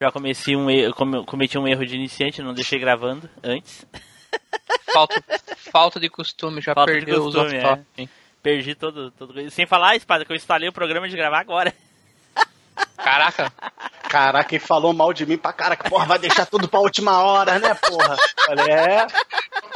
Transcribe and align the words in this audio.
Já 0.00 0.12
cometi 0.12 0.54
um, 0.54 0.68
erro, 0.68 1.24
cometi 1.24 1.56
um 1.56 1.66
erro 1.66 1.86
de 1.86 1.96
iniciante, 1.96 2.42
não 2.42 2.52
deixei 2.52 2.78
gravando 2.78 3.28
antes. 3.42 3.86
Falta, 4.92 5.22
falta 5.70 6.00
de 6.00 6.08
costume, 6.08 6.60
já 6.60 6.74
falta 6.74 6.90
perdeu 6.90 7.22
costume, 7.22 7.58
os 7.58 7.64
off 7.64 7.84
é. 7.98 8.08
Perdi 8.42 8.74
todo, 8.74 9.10
todo. 9.10 9.50
Sem 9.50 9.66
falar, 9.66 9.96
espada, 9.96 10.24
que 10.24 10.32
eu 10.32 10.36
instalei 10.36 10.68
o 10.68 10.72
programa 10.72 11.08
de 11.08 11.16
gravar 11.16 11.40
agora. 11.40 11.74
Caraca. 12.96 13.52
Caraca, 14.08 14.54
ele 14.54 14.64
falou 14.64 14.92
mal 14.92 15.12
de 15.12 15.26
mim 15.26 15.36
pra 15.36 15.52
caraca. 15.52 15.88
Porra, 15.88 16.06
vai 16.06 16.18
deixar 16.18 16.46
tudo 16.46 16.68
pra 16.68 16.80
última 16.80 17.20
hora, 17.22 17.58
né, 17.58 17.74
porra? 17.74 18.16
Falei, 18.46 18.72
é. 18.72 19.06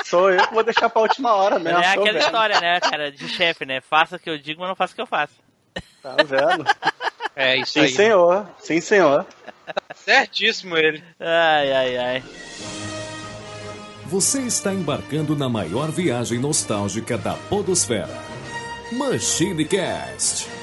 Sou 0.05 0.31
eu 0.31 0.47
que 0.47 0.55
vou 0.55 0.65
deixar 0.65 0.89
pra 0.89 1.03
última 1.03 1.35
hora 1.35 1.59
mesmo. 1.59 1.79
É 1.79 1.87
aquela 1.89 2.13
vendo. 2.13 2.19
história, 2.19 2.61
né, 2.61 2.81
cara, 2.81 3.13
de 3.13 3.29
chefe, 3.29 3.67
né? 3.67 3.81
Faça 3.81 4.17
o 4.17 4.19
que 4.19 4.31
eu 4.31 4.39
digo, 4.39 4.61
mas 4.61 4.69
não 4.69 4.77
faça 4.77 4.93
o 4.93 4.97
que 4.97 5.03
eu 5.03 5.07
faço. 5.07 5.35
Tá 6.03 6.17
vendo? 6.25 6.65
É 7.37 7.57
isso 7.57 7.73
Sim, 7.73 7.81
aí. 7.81 7.89
Sim, 7.89 7.95
senhor. 7.97 8.47
Sim, 8.59 8.81
senhor. 8.81 9.27
Certíssimo 9.95 10.77
ele. 10.77 11.03
Ai, 11.19 11.73
ai, 11.73 11.97
ai. 11.97 12.23
Você 14.07 14.41
está 14.43 14.73
embarcando 14.75 15.37
na 15.37 15.49
maior 15.49 15.91
viagem 15.91 16.39
nostálgica 16.39 17.17
da 17.17 17.35
Podosfera. 17.35 18.09
Machine 18.93 19.65
Cast. 19.65 20.60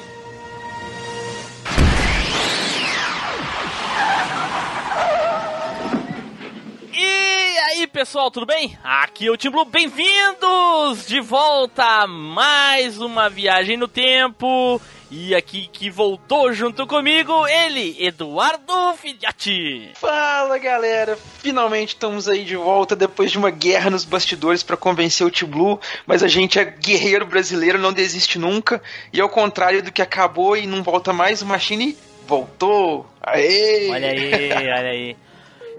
Aí, 7.78 7.86
pessoal, 7.86 8.32
tudo 8.32 8.46
bem? 8.46 8.78
Aqui 8.84 9.28
é 9.28 9.32
o 9.32 9.38
Tim 9.38 9.52
Blue, 9.52 9.64
bem-vindos 9.64 11.06
de 11.06 11.22
volta 11.22 11.84
a 11.84 12.08
mais 12.08 13.00
uma 13.00 13.30
viagem 13.30 13.78
no 13.78 13.88
tempo. 13.88 14.82
E 15.12 15.36
aqui 15.36 15.70
que 15.72 15.90
voltou 15.90 16.52
junto 16.54 16.88
comigo, 16.88 17.48
ele, 17.48 17.96
Eduardo 18.00 18.74
Filhote. 18.96 19.92
Fala 19.94 20.58
galera, 20.58 21.18
finalmente 21.40 21.90
estamos 21.90 22.28
aí 22.28 22.44
de 22.44 22.56
volta 22.56 22.96
depois 22.96 23.32
de 23.32 23.38
uma 23.38 23.52
guerra 23.52 23.92
nos 23.92 24.04
bastidores 24.04 24.64
para 24.64 24.76
convencer 24.76 25.26
o 25.26 25.32
T-Blue, 25.32 25.80
mas 26.06 26.24
a 26.24 26.28
gente 26.28 26.58
é 26.58 26.66
guerreiro 26.66 27.28
brasileiro, 27.28 27.78
não 27.78 27.94
desiste 27.94 28.40
nunca, 28.40 28.82
e 29.14 29.22
ao 29.22 29.30
contrário 29.30 29.84
do 29.84 29.92
que 29.92 30.02
acabou 30.02 30.58
e 30.58 30.66
não 30.66 30.82
volta 30.82 31.14
mais, 31.14 31.44
o 31.44 31.46
Machine 31.46 31.96
voltou. 32.26 33.06
Aê! 33.22 33.90
Olha 33.92 34.10
aí, 34.10 34.52
olha 34.52 34.90
aí. 34.90 35.27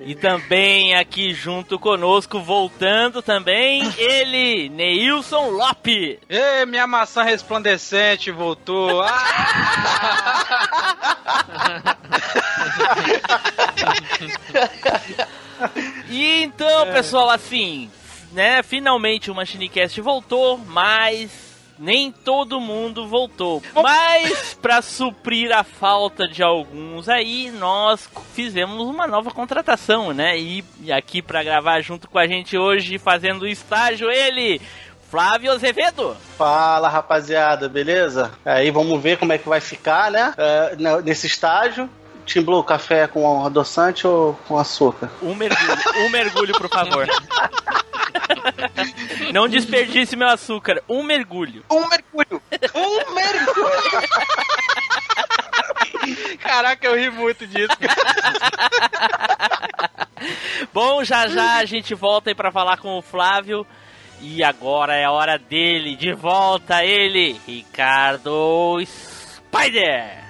E 0.00 0.14
também 0.14 0.94
aqui 0.94 1.34
junto 1.34 1.78
conosco, 1.78 2.40
voltando 2.40 3.20
também, 3.20 3.82
ele, 3.98 4.68
Neilson 4.68 5.50
Lopes. 5.50 6.18
Ê, 6.28 6.64
minha 6.66 6.86
maçã 6.86 7.22
resplandecente 7.22 8.30
voltou. 8.30 9.02
Ah! 9.02 10.38
e 16.08 16.42
então, 16.42 16.92
pessoal, 16.92 17.30
assim, 17.30 17.90
né, 18.32 18.62
finalmente 18.62 19.30
o 19.30 19.34
Machinecast 19.34 20.00
voltou, 20.00 20.58
mas 20.58 21.47
nem 21.78 22.10
todo 22.10 22.60
mundo 22.60 23.06
voltou. 23.06 23.62
Mas 23.74 24.54
para 24.60 24.82
suprir 24.82 25.52
a 25.52 25.62
falta 25.62 26.26
de 26.26 26.42
alguns 26.42 27.08
aí, 27.08 27.50
nós 27.50 28.08
fizemos 28.34 28.86
uma 28.86 29.06
nova 29.06 29.30
contratação, 29.30 30.12
né? 30.12 30.38
E, 30.38 30.64
e 30.82 30.92
aqui 30.92 31.22
para 31.22 31.42
gravar 31.42 31.80
junto 31.80 32.08
com 32.08 32.18
a 32.18 32.26
gente 32.26 32.56
hoje, 32.56 32.98
fazendo 32.98 33.46
estágio, 33.46 34.10
ele, 34.10 34.60
Flávio 35.10 35.52
Azevedo. 35.52 36.14
Fala 36.36 36.88
rapaziada, 36.88 37.68
beleza? 37.68 38.30
Aí 38.44 38.70
vamos 38.70 39.02
ver 39.02 39.16
como 39.16 39.32
é 39.32 39.38
que 39.38 39.48
vai 39.48 39.60
ficar, 39.60 40.10
né? 40.10 40.34
Uh, 40.36 41.02
nesse 41.02 41.26
estágio. 41.26 41.88
Tim 42.28 42.42
Blue, 42.42 42.62
café 42.62 43.06
com 43.08 43.44
adoçante 43.44 44.06
ou 44.06 44.34
com 44.46 44.58
açúcar? 44.58 45.10
Um 45.22 45.34
mergulho, 45.34 45.78
um 46.04 46.10
mergulho, 46.10 46.52
por 46.52 46.68
favor. 46.68 47.08
Não 49.32 49.48
desperdice 49.48 50.14
meu 50.14 50.28
açúcar. 50.28 50.82
Um 50.86 51.02
mergulho. 51.02 51.64
Um 51.70 51.88
mergulho. 51.88 52.42
Um 52.74 53.14
mergulho. 53.14 54.08
Caraca, 56.38 56.86
eu 56.86 56.96
ri 56.96 57.08
muito 57.10 57.46
disso. 57.46 57.74
Bom, 60.72 61.02
já 61.04 61.28
já 61.28 61.56
a 61.56 61.64
gente 61.64 61.94
volta 61.94 62.28
aí 62.28 62.34
pra 62.34 62.52
falar 62.52 62.76
com 62.76 62.98
o 62.98 63.02
Flávio. 63.02 63.66
E 64.20 64.44
agora 64.44 64.94
é 64.94 65.04
a 65.04 65.12
hora 65.12 65.38
dele, 65.38 65.96
de 65.96 66.12
volta 66.12 66.84
ele, 66.84 67.40
Ricardo 67.46 68.78
Spider. 68.84 70.27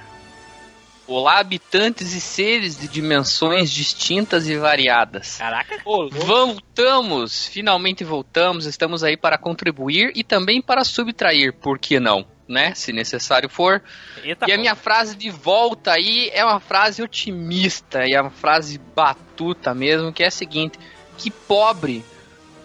Olá, 1.10 1.38
habitantes 1.38 2.12
e 2.12 2.20
seres 2.20 2.78
de 2.78 2.86
dimensões 2.86 3.70
distintas 3.70 4.46
e 4.46 4.58
variadas. 4.58 5.38
Caraca! 5.38 5.80
Voltamos! 5.82 7.46
Finalmente 7.46 8.04
voltamos, 8.04 8.66
estamos 8.66 9.02
aí 9.02 9.16
para 9.16 9.38
contribuir 9.38 10.12
e 10.14 10.22
também 10.22 10.60
para 10.60 10.84
subtrair, 10.84 11.54
por 11.54 11.78
que 11.78 11.98
não? 11.98 12.26
Né? 12.46 12.74
Se 12.74 12.92
necessário 12.92 13.48
for. 13.48 13.82
Eita 14.22 14.44
e 14.46 14.52
a 14.52 14.58
minha 14.58 14.74
frase 14.74 15.16
de 15.16 15.30
volta 15.30 15.92
aí 15.92 16.30
é 16.34 16.44
uma 16.44 16.60
frase 16.60 17.02
otimista 17.02 18.06
e 18.06 18.12
é 18.12 18.20
uma 18.20 18.30
frase 18.30 18.76
batuta 18.76 19.74
mesmo, 19.74 20.12
que 20.12 20.22
é 20.22 20.26
a 20.26 20.30
seguinte: 20.30 20.78
que 21.16 21.30
pobre, 21.30 22.04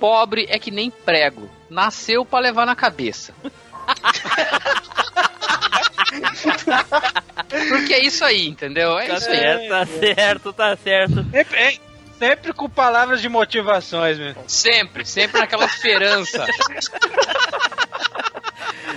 pobre 0.02 0.48
é 0.50 0.60
que 0.60 0.70
nem 0.70 0.92
prego, 0.92 1.50
nasceu 1.70 2.26
para 2.26 2.44
levar 2.44 2.66
na 2.66 2.76
cabeça. 2.76 3.34
Porque 7.94 8.06
é 8.06 8.08
isso 8.08 8.26
aí, 8.26 8.48
entendeu? 8.48 8.98
É 8.98 9.06
tá 9.06 9.14
isso 9.14 9.26
certo, 9.26 9.62
aí. 9.62 9.70
Tá 9.70 9.86
certo, 9.86 10.54
tá 10.54 10.76
certo. 10.76 11.24
Sempre, 11.30 11.80
sempre 12.18 12.54
com 12.54 12.68
palavras 12.68 13.22
de 13.22 13.30
motivações, 13.30 14.18
meu. 14.18 14.34
Sempre, 14.48 15.06
sempre 15.06 15.40
naquela 15.40 15.66
esperança. 15.66 16.44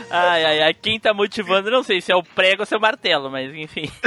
Ai, 0.09 0.45
ai, 0.45 0.63
ai, 0.63 0.75
quem 0.75 1.01
tá 1.01 1.13
motivando, 1.13 1.69
não 1.71 1.83
sei 1.83 2.01
se 2.01 2.13
é 2.13 2.17
o 2.17 2.23
prego 2.23 2.63
ou 2.63 2.67
se 2.67 2.73
é 2.75 2.79
o 2.79 2.81
martelo, 2.81 3.29
mas 3.29 3.53
enfim. 3.53 3.91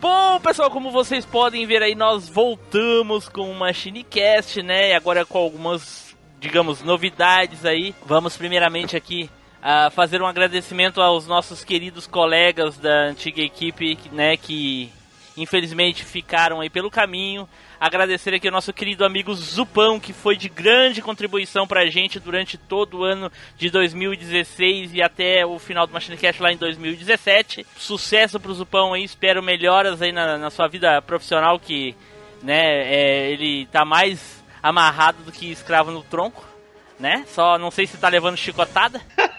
Bom, 0.00 0.40
pessoal, 0.40 0.68
como 0.70 0.90
vocês 0.90 1.24
podem 1.24 1.64
ver 1.64 1.80
aí, 1.80 1.94
nós 1.94 2.28
voltamos 2.28 3.28
com 3.28 3.48
uma 3.48 3.72
Shinecast, 3.72 4.62
né? 4.62 4.90
E 4.90 4.94
agora 4.94 5.24
com 5.24 5.38
algumas 5.38 6.04
digamos, 6.40 6.82
novidades 6.82 7.64
aí. 7.64 7.94
Vamos 8.04 8.36
primeiramente 8.36 8.96
aqui 8.96 9.30
uh, 9.64 9.90
fazer 9.90 10.20
um 10.20 10.26
agradecimento 10.26 11.00
aos 11.00 11.26
nossos 11.26 11.64
queridos 11.64 12.06
colegas 12.06 12.76
da 12.76 13.06
antiga 13.06 13.40
equipe, 13.40 13.98
né, 14.12 14.36
que 14.36 14.92
infelizmente 15.36 16.04
ficaram 16.04 16.60
aí 16.60 16.68
pelo 16.68 16.90
caminho. 16.90 17.48
Agradecer 17.80 18.32
aqui 18.32 18.46
ao 18.46 18.52
nosso 18.52 18.72
querido 18.72 19.04
amigo 19.04 19.34
Zupão, 19.34 19.98
que 19.98 20.12
foi 20.12 20.36
de 20.36 20.48
grande 20.48 21.02
contribuição 21.02 21.66
pra 21.66 21.86
gente 21.86 22.20
durante 22.20 22.56
todo 22.56 22.98
o 22.98 23.04
ano 23.04 23.32
de 23.56 23.68
2016 23.68 24.94
e 24.94 25.02
até 25.02 25.44
o 25.44 25.58
final 25.58 25.86
do 25.86 25.92
Machine 25.92 26.16
Cash 26.16 26.38
lá 26.38 26.52
em 26.52 26.56
2017. 26.56 27.66
Sucesso 27.76 28.38
pro 28.38 28.54
Zupão 28.54 28.94
aí, 28.94 29.02
espero 29.02 29.42
melhoras 29.42 30.00
aí 30.00 30.12
na, 30.12 30.38
na 30.38 30.50
sua 30.50 30.68
vida 30.68 31.02
profissional, 31.02 31.58
que 31.58 31.96
né, 32.42 32.62
é, 32.86 33.30
ele 33.32 33.66
tá 33.66 33.84
mais 33.84 34.44
amarrado 34.62 35.22
do 35.24 35.32
que 35.32 35.50
escravo 35.50 35.90
no 35.90 36.02
tronco, 36.02 36.53
né? 36.98 37.24
Só 37.28 37.58
não 37.58 37.70
sei 37.70 37.86
se 37.86 37.96
tá 37.96 38.08
levando 38.08 38.36
chicotada. 38.36 39.00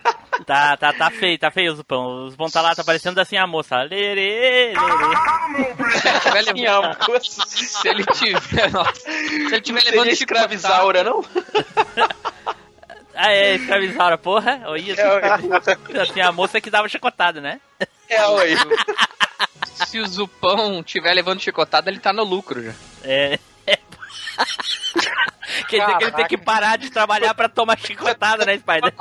Tá, 0.45 0.75
tá, 0.75 0.91
tá 0.91 1.09
feio, 1.09 1.39
tá 1.39 1.49
feio 1.49 1.71
os 1.71 1.81
pão. 1.81 2.27
Os 2.27 2.35
pão 2.35 2.49
tá 2.49 2.61
lá, 2.61 2.75
tá 2.75 2.83
parecendo 2.83 3.19
assim 3.21 3.37
a 3.37 3.47
moça. 3.47 3.81
Lerê, 3.83 4.13
lerê. 4.13 4.73
se 7.55 7.87
ele 7.87 8.05
tiver, 8.05 8.69
nossa, 8.69 8.93
se 8.93 9.45
ele 9.45 9.61
tiver 9.61 9.83
levando 9.85 10.09
escravizaura, 10.09 11.05
não? 11.05 11.23
ah, 13.15 13.31
é, 13.31 13.55
escravizaura, 13.55 14.17
porra. 14.17 14.61
Oi, 14.67 14.91
assim, 14.91 15.99
assim, 15.99 16.21
a 16.21 16.33
moça 16.33 16.59
que 16.59 16.69
dava 16.69 16.89
chicotada, 16.89 17.39
né? 17.39 17.61
É, 18.09 18.27
oi. 18.27 18.55
Se 19.87 19.99
o 19.99 20.07
Zupão 20.07 20.83
tiver 20.83 21.13
levando 21.13 21.39
chicotada, 21.39 21.89
ele 21.89 21.99
tá 21.99 22.11
no 22.11 22.23
lucro 22.23 22.61
já. 22.61 22.73
É. 23.03 23.39
Quer 25.69 25.81
dizer 25.81 25.97
que 25.97 26.03
ele 26.03 26.11
tem 26.11 26.27
que 26.27 26.37
parar 26.37 26.77
de 26.77 26.89
trabalhar 26.89 27.33
pra 27.33 27.49
tomar 27.49 27.77
chicotada, 27.77 28.45
né, 28.45 28.57
Spider? 28.57 28.93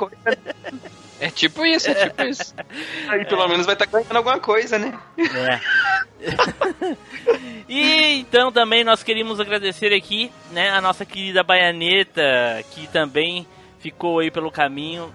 É 1.19 1.29
tipo 1.29 1.65
isso, 1.65 1.89
é 1.89 2.09
tipo 2.09 2.23
isso. 2.23 2.53
Aí 3.07 3.25
pelo 3.25 3.43
é. 3.43 3.47
menos 3.47 3.65
vai 3.65 3.73
estar 3.73 3.85
tá 3.85 3.91
ganhando 3.91 4.17
alguma 4.17 4.39
coisa, 4.39 4.77
né? 4.77 4.97
É. 5.17 5.59
e 7.69 8.19
então 8.19 8.51
também 8.51 8.83
nós 8.83 9.01
queríamos 9.01 9.39
agradecer 9.39 9.93
aqui, 9.93 10.31
né, 10.51 10.71
a 10.71 10.81
nossa 10.81 11.05
querida 11.05 11.43
Baianeta, 11.43 12.21
que 12.71 12.87
também 12.87 13.47
ficou 13.79 14.19
aí 14.19 14.29
pelo 14.29 14.51
caminho. 14.51 15.13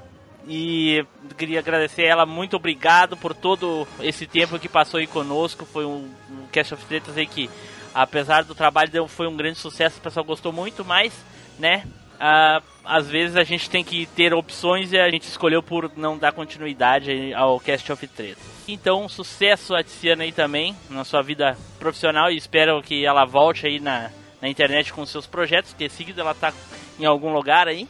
E 0.48 1.04
queria 1.36 1.58
agradecer 1.58 2.04
ela, 2.04 2.24
muito 2.24 2.56
obrigado 2.56 3.14
por 3.14 3.34
todo 3.34 3.86
esse 4.00 4.26
tempo 4.26 4.58
que 4.58 4.68
passou 4.68 4.98
aí 4.98 5.06
conosco. 5.06 5.66
Foi 5.66 5.84
um, 5.84 6.10
um 6.30 6.46
Cast 6.50 6.74
of 6.74 6.84
Tretas 6.86 7.16
aí 7.16 7.26
que 7.26 7.50
apesar 7.94 8.44
do 8.44 8.54
trabalho 8.54 8.90
deu, 8.90 9.08
foi 9.08 9.26
um 9.26 9.36
grande 9.36 9.58
sucesso, 9.58 9.98
o 9.98 10.02
pessoal 10.02 10.24
gostou 10.24 10.52
muito, 10.52 10.84
mas, 10.84 11.12
né, 11.58 11.84
uh, 12.16 12.62
às 12.84 13.08
vezes 13.08 13.36
a 13.36 13.44
gente 13.44 13.68
tem 13.68 13.84
que 13.84 14.06
ter 14.06 14.34
opções 14.34 14.92
e 14.92 14.98
a 14.98 15.10
gente 15.10 15.22
escolheu 15.22 15.62
por 15.62 15.90
não 15.96 16.18
dar 16.18 16.32
continuidade 16.32 17.32
ao 17.34 17.58
Cast 17.60 17.90
of 17.92 18.06
Treta. 18.06 18.40
Então, 18.66 19.08
sucesso 19.08 19.74
a 19.74 19.82
Tiziana 19.82 20.24
aí 20.24 20.32
também 20.32 20.76
na 20.88 21.04
sua 21.04 21.22
vida 21.22 21.56
profissional 21.78 22.30
e 22.30 22.36
espero 22.36 22.82
que 22.82 23.04
ela 23.04 23.24
volte 23.24 23.66
aí 23.66 23.80
na, 23.80 24.10
na 24.40 24.48
internet 24.48 24.92
com 24.92 25.04
seus 25.04 25.26
projetos, 25.26 25.74
que 25.74 25.88
seguido 25.88 26.20
ela 26.20 26.34
tá 26.34 26.52
em 26.98 27.04
algum 27.04 27.32
lugar 27.32 27.68
aí. 27.68 27.88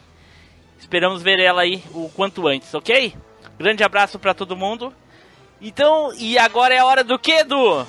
Esperamos 0.79 1.21
ver 1.21 1.39
ela 1.39 1.61
aí 1.61 1.83
o 1.93 2.09
quanto 2.09 2.47
antes, 2.47 2.73
ok? 2.73 3.13
Grande 3.57 3.83
abraço 3.83 4.17
para 4.17 4.33
todo 4.33 4.57
mundo. 4.57 4.93
Então, 5.61 6.11
e 6.17 6.39
agora 6.39 6.73
é 6.73 6.79
a 6.79 6.85
hora 6.85 7.03
do 7.03 7.19
que, 7.19 7.31
Edu? 7.31 7.85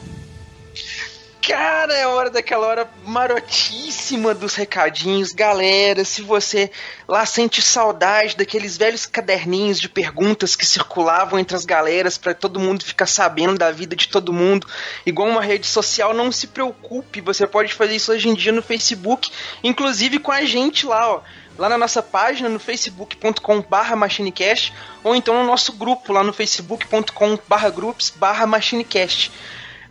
Cara, 1.42 1.92
é 1.92 2.06
hora 2.06 2.30
daquela 2.30 2.68
hora 2.68 2.90
marotíssima 3.04 4.32
dos 4.32 4.54
recadinhos. 4.54 5.32
Galera, 5.32 6.04
se 6.04 6.22
você 6.22 6.70
lá 7.08 7.26
sente 7.26 7.60
saudade 7.60 8.36
daqueles 8.36 8.76
velhos 8.76 9.06
caderninhos 9.06 9.80
de 9.80 9.88
perguntas 9.88 10.54
que 10.54 10.64
circulavam 10.64 11.40
entre 11.40 11.56
as 11.56 11.64
galeras 11.64 12.16
para 12.16 12.32
todo 12.32 12.60
mundo 12.60 12.84
ficar 12.84 13.06
sabendo 13.06 13.58
da 13.58 13.72
vida 13.72 13.96
de 13.96 14.06
todo 14.06 14.32
mundo, 14.32 14.68
igual 15.04 15.28
uma 15.28 15.42
rede 15.42 15.66
social, 15.66 16.14
não 16.14 16.30
se 16.30 16.46
preocupe, 16.46 17.20
você 17.20 17.44
pode 17.44 17.74
fazer 17.74 17.96
isso 17.96 18.12
hoje 18.12 18.28
em 18.28 18.34
dia 18.34 18.52
no 18.52 18.62
Facebook, 18.62 19.28
inclusive 19.64 20.20
com 20.20 20.30
a 20.30 20.44
gente 20.44 20.86
lá, 20.86 21.10
ó 21.10 21.22
lá 21.58 21.68
na 21.68 21.76
nossa 21.76 22.02
página 22.02 22.48
no 22.48 22.58
facebook.com/barra 22.58 23.94
machinecast 23.94 24.72
ou 25.04 25.14
então 25.14 25.34
no 25.34 25.44
nosso 25.44 25.72
grupo 25.72 26.12
lá 26.12 26.24
no 26.24 26.32
facebook.com/barra 26.32 27.68
groups/barra 27.68 28.46
machinecast. 28.46 29.30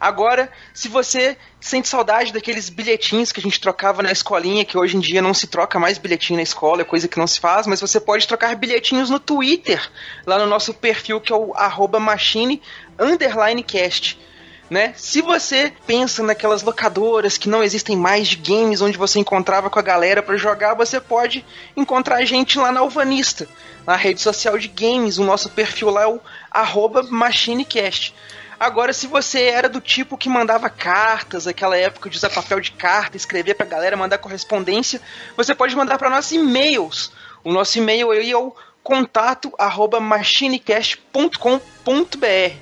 Agora, 0.01 0.51
se 0.73 0.87
você 0.87 1.37
sente 1.59 1.87
saudade 1.87 2.33
daqueles 2.33 2.69
bilhetinhos 2.69 3.31
que 3.31 3.39
a 3.39 3.43
gente 3.43 3.61
trocava 3.61 4.01
na 4.01 4.11
escolinha, 4.11 4.65
que 4.65 4.75
hoje 4.75 4.97
em 4.97 4.99
dia 4.99 5.21
não 5.21 5.31
se 5.31 5.45
troca 5.45 5.77
mais 5.77 5.99
bilhetinho 5.99 6.37
na 6.37 6.43
escola, 6.43 6.81
é 6.81 6.83
coisa 6.83 7.07
que 7.07 7.19
não 7.19 7.27
se 7.27 7.39
faz, 7.39 7.67
mas 7.67 7.79
você 7.79 7.99
pode 7.99 8.27
trocar 8.27 8.55
bilhetinhos 8.55 9.11
no 9.11 9.19
Twitter, 9.19 9.79
lá 10.25 10.39
no 10.39 10.47
nosso 10.47 10.73
perfil 10.73 11.21
que 11.21 11.31
é 11.31 11.35
o 11.35 11.53
arroba 11.53 11.99
machine 11.99 12.59
cast. 13.63 14.19
Né? 14.71 14.91
Se 14.95 15.21
você 15.21 15.71
pensa 15.85 16.23
naquelas 16.23 16.63
locadoras 16.63 17.37
que 17.37 17.47
não 17.47 17.61
existem 17.61 17.95
mais 17.95 18.27
de 18.27 18.37
games 18.37 18.81
onde 18.81 18.97
você 18.97 19.19
encontrava 19.19 19.69
com 19.69 19.77
a 19.77 19.83
galera 19.83 20.23
para 20.23 20.35
jogar, 20.35 20.73
você 20.73 20.99
pode 20.99 21.45
encontrar 21.77 22.15
a 22.15 22.25
gente 22.25 22.57
lá 22.57 22.71
na 22.71 22.79
Alvanista, 22.79 23.47
na 23.85 23.95
rede 23.95 24.19
social 24.19 24.57
de 24.57 24.67
games. 24.67 25.19
O 25.19 25.23
nosso 25.23 25.47
perfil 25.49 25.91
lá 25.91 26.03
é 26.03 26.07
o 26.07 26.19
MachineCast. 27.11 28.15
Agora, 28.61 28.93
se 28.93 29.07
você 29.07 29.45
era 29.45 29.67
do 29.67 29.81
tipo 29.81 30.15
que 30.15 30.29
mandava 30.29 30.69
cartas, 30.69 31.47
aquela 31.47 31.75
época 31.75 32.11
de 32.11 32.15
usar 32.15 32.29
papel 32.29 32.59
de 32.59 32.69
carta, 32.69 33.17
escrever 33.17 33.55
pra 33.55 33.65
galera, 33.65 33.97
mandar 33.97 34.19
correspondência, 34.19 35.01
você 35.35 35.55
pode 35.55 35.75
mandar 35.75 35.97
para 35.97 36.11
nossos 36.11 36.33
e-mails. 36.33 37.11
O 37.43 37.51
nosso 37.51 37.79
e-mail 37.79 38.11
aí 38.11 38.29
é 38.29 38.37
o 38.37 38.55
contato 38.83 39.51
arroba 39.57 39.99
machinecast.com.br. 39.99 42.55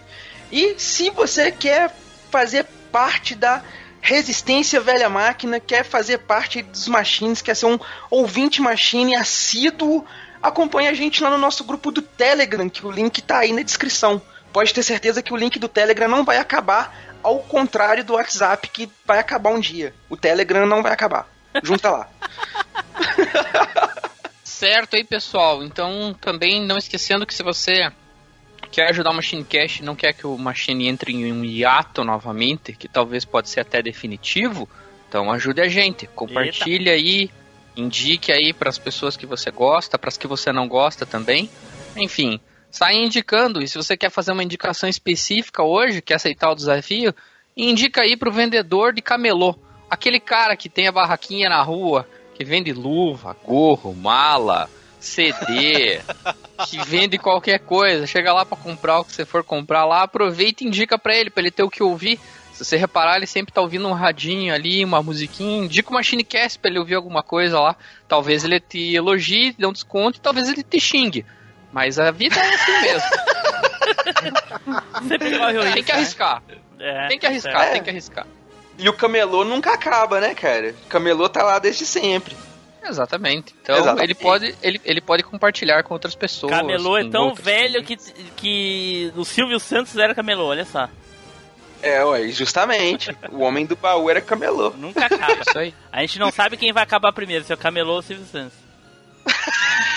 E 0.50 0.76
se 0.78 1.10
você 1.10 1.52
quer 1.52 1.94
fazer 2.32 2.66
parte 2.94 3.36
da 3.36 3.62
Resistência 4.00 4.80
Velha 4.80 5.10
Máquina, 5.10 5.60
quer 5.60 5.84
fazer 5.84 6.20
parte 6.20 6.62
dos 6.62 6.88
machines, 6.88 7.42
quer 7.42 7.58
ser 7.58 7.66
um 7.66 7.78
ouvinte 8.10 8.62
machine 8.62 9.18
assíduo, 9.18 10.06
acompanhe 10.42 10.88
a 10.88 10.94
gente 10.94 11.22
lá 11.22 11.30
no 11.30 11.38
nosso 11.38 11.66
grupo 11.66 11.92
do 11.92 12.02
Telegram, 12.02 12.70
que 12.70 12.86
o 12.86 12.90
link 12.90 13.22
tá 13.22 13.40
aí 13.40 13.52
na 13.52 13.64
descrição 13.64 14.22
pode 14.52 14.74
ter 14.74 14.84
certeza 14.84 15.22
que 15.22 15.34
o 15.34 15.38
link 15.38 15.60
do 15.60 15.68
Telegram 15.68 16.08
não 16.08 16.24
vai 16.24 16.38
acabar, 16.38 17.18
ao 17.22 17.40
contrário 17.40 18.04
do 18.04 18.14
WhatsApp, 18.14 18.70
que 18.70 18.90
vai 19.06 19.20
acabar 19.20 19.52
um 19.52 19.60
dia. 19.60 19.94
O 20.10 20.18
Telegram 20.18 20.66
não 20.66 20.82
vai 20.82 20.92
acabar. 20.92 21.28
Junta 21.64 21.90
lá. 21.90 22.10
certo 24.44 24.96
aí, 24.96 25.04
pessoal. 25.04 25.64
Então, 25.64 26.16
também 26.20 26.66
não 26.66 26.78
esquecendo 26.78 27.26
que 27.26 27.34
se 27.34 27.44
você 27.44 27.92
quer 28.72 28.90
ajudar 28.90 29.12
o 29.12 29.16
Machine 29.16 29.44
Cash, 29.44 29.82
não 29.82 29.96
quer 29.96 30.14
que 30.14 30.28
o 30.28 30.38
Machine 30.38 30.88
entre 30.88 31.14
em 31.14 31.32
um 31.32 31.44
hiato 31.44 32.04
novamente, 32.04 32.74
que 32.74 32.88
talvez 32.88 33.26
pode 33.26 33.50
ser 33.50 33.62
até 33.62 33.82
definitivo, 33.82 34.70
então 35.08 35.32
ajude 35.32 35.62
a 35.62 35.68
gente. 35.68 36.08
Compartilhe 36.08 36.90
Eita. 36.90 36.92
aí, 36.92 37.32
indique 37.76 38.32
aí 38.32 38.54
para 38.54 38.70
as 38.70 38.78
pessoas 38.78 39.18
que 39.18 39.26
você 39.26 39.50
gosta, 39.50 39.98
para 39.98 40.10
as 40.10 40.18
que 40.18 40.28
você 40.28 40.52
não 40.52 40.68
gosta 40.68 41.06
também. 41.06 41.50
Enfim, 41.96 42.40
sai 42.72 42.96
indicando. 42.96 43.62
E 43.62 43.68
se 43.68 43.78
você 43.78 43.98
quer 43.98 44.10
fazer 44.10 44.32
uma 44.32 44.44
indicação 44.44 44.90
específica 44.90 45.64
hoje, 45.64 46.02
quer 46.02 46.16
aceitar 46.16 46.52
o 46.52 46.56
desafio, 46.56 47.14
indica 47.56 48.02
aí 48.02 48.16
pro 48.16 48.32
vendedor 48.32 48.94
de 48.94 49.02
camelô. 49.02 49.56
Aquele 49.90 50.20
cara 50.20 50.56
que 50.56 50.70
tem 50.70 50.88
a 50.88 50.92
barraquinha 50.92 51.50
na 51.50 51.62
rua, 51.62 52.08
que 52.36 52.46
vende 52.46 52.72
luva, 52.72 53.36
gorro, 53.44 53.94
mala, 53.94 54.70
CD, 55.00 56.00
que 56.70 56.78
vende 56.86 57.18
qualquer 57.18 57.60
coisa. 57.60 58.06
Chega 58.06 58.34
lá 58.34 58.46
para 58.46 58.58
comprar 58.58 59.00
o 59.00 59.06
que 59.06 59.14
você 59.14 59.26
for 59.26 59.44
comprar 59.44 59.86
lá, 59.86 60.04
aproveita 60.04 60.64
e 60.64 60.68
indica 60.68 60.98
para 60.98 61.16
ele, 61.16 61.30
para 61.30 61.42
ele 61.42 61.52
ter 61.52 61.64
o 61.64 61.70
que 61.70 61.82
ouvir. 61.82 62.20
Se 62.54 62.66
você 62.66 62.76
reparar, 62.76 63.16
ele 63.16 63.26
sempre 63.26 63.54
tá 63.54 63.62
ouvindo 63.62 63.88
um 63.88 63.94
radinho 63.94 64.54
ali, 64.54 64.84
uma 64.84 65.02
musiquinha. 65.02 65.64
Indica 65.64 65.90
uma 65.90 66.00
Machinecast 66.00 66.60
pra 66.60 66.70
ele 66.70 66.80
ouvir 66.80 66.96
alguma 66.96 67.24
coisa 67.24 67.58
lá. 67.58 67.76
Talvez 68.06 68.44
ele 68.44 68.60
te 68.60 68.94
elogie, 68.94 69.56
dê 69.58 69.66
um 69.66 69.72
desconto, 69.72 70.20
talvez 70.20 70.50
ele 70.50 70.62
te 70.62 70.78
xingue. 70.78 71.26
Mas 71.72 72.00
a 72.00 72.12
vida 72.12 72.36
é 72.36 72.54
assim 72.54 72.82
mesmo. 72.82 73.10
Sempre 75.08 75.38
corre 75.38 75.58
o 75.58 75.62
risco. 75.62 75.74
Tem 75.74 75.84
que 75.84 75.92
arriscar. 75.92 76.44
É, 76.80 77.08
tem 77.08 77.20
que 77.20 77.26
arriscar, 77.26 77.62
é. 77.64 77.72
tem 77.72 77.84
que 77.84 77.90
arriscar. 77.90 78.28
E 78.78 78.88
o 78.88 78.94
camelô 78.94 79.44
nunca 79.44 79.74
acaba, 79.74 80.22
né, 80.22 80.34
cara? 80.34 80.74
O 80.86 80.88
camelô 80.88 81.28
tá 81.28 81.44
lá 81.44 81.60
desde 81.60 81.86
sempre. 81.86 82.36
Exatamente. 82.82 83.54
Então 83.62 83.76
Exatamente. 83.76 84.04
ele 84.04 84.16
pode 84.16 84.56
ele, 84.64 84.82
ele 84.86 85.02
pode 85.02 85.24
compartilhar 85.24 85.84
com 85.84 85.94
outras 85.94 86.16
pessoas. 86.16 86.54
Camelô 86.54 86.98
é 86.98 87.10
tão 87.10 87.34
velho 87.34 87.84
que, 87.84 87.98
que 88.38 89.12
o 89.16 89.26
Silvio 89.26 89.60
Santos 89.60 89.98
era 89.98 90.16
camelô, 90.16 90.46
olha 90.46 90.66
só. 90.66 90.90
É, 91.82 92.04
ué, 92.04 92.28
justamente. 92.30 93.16
o 93.32 93.40
homem 93.40 93.66
do 93.66 93.76
baú 93.76 94.10
era 94.10 94.22
camelô. 94.22 94.72
Nunca 94.72 95.06
acaba. 95.06 95.42
Isso 95.48 95.60
aí. 95.60 95.74
A 95.92 96.02
gente 96.02 96.20
não 96.20 96.32
sabe 96.32 96.58
quem 96.58 96.74
vai 96.74 96.84
acabar 96.84 97.12
primeiro, 97.12 97.44
se 97.44 97.52
é 97.52 97.56
o 97.56 97.58
camelô 97.58 97.94
ou 97.94 98.00
o 98.00 98.02
Silvio 98.02 98.26
Santos. 98.26 98.58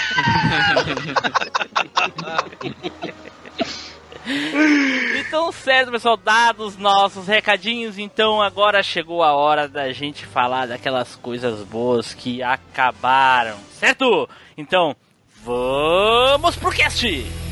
então, 5.20 5.50
certo, 5.52 5.90
pessoal, 5.90 6.16
dados 6.16 6.76
nossos 6.76 7.26
recadinhos, 7.26 7.98
então 7.98 8.40
agora 8.40 8.82
chegou 8.82 9.22
a 9.22 9.32
hora 9.32 9.68
da 9.68 9.92
gente 9.92 10.24
falar 10.26 10.66
daquelas 10.66 11.16
coisas 11.16 11.64
boas 11.66 12.14
que 12.14 12.42
acabaram, 12.42 13.56
certo? 13.78 14.28
Então, 14.56 14.96
vamos 15.44 16.56
pro 16.56 16.70
cast! 16.70 17.51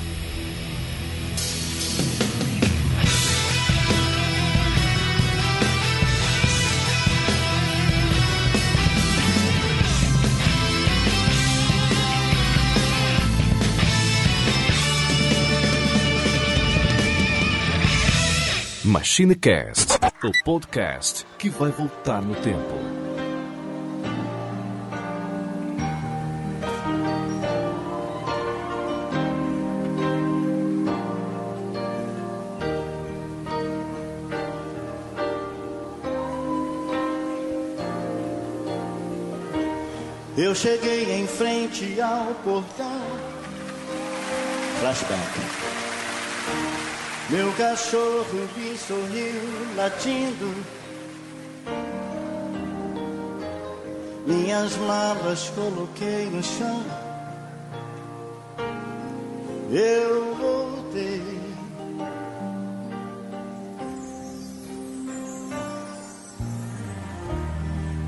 MachineCast, 18.91 20.01
o 20.25 20.45
podcast 20.45 21.25
que 21.39 21.49
vai 21.49 21.71
voltar 21.71 22.21
no 22.21 22.35
tempo. 22.35 22.75
Eu 40.37 40.53
cheguei 40.53 41.15
em 41.15 41.29
frente 41.29 42.01
ao 42.01 42.35
portão. 42.43 43.01
Flashback. 44.81 45.70
Meu 47.31 47.53
cachorro 47.53 48.49
me 48.57 48.77
sorriu 48.77 49.77
latindo. 49.77 50.53
Minhas 54.27 54.77
malas 54.79 55.49
coloquei 55.51 56.27
no 56.27 56.43
chão. 56.43 56.85
Eu 59.71 60.35
voltei. 60.35 61.41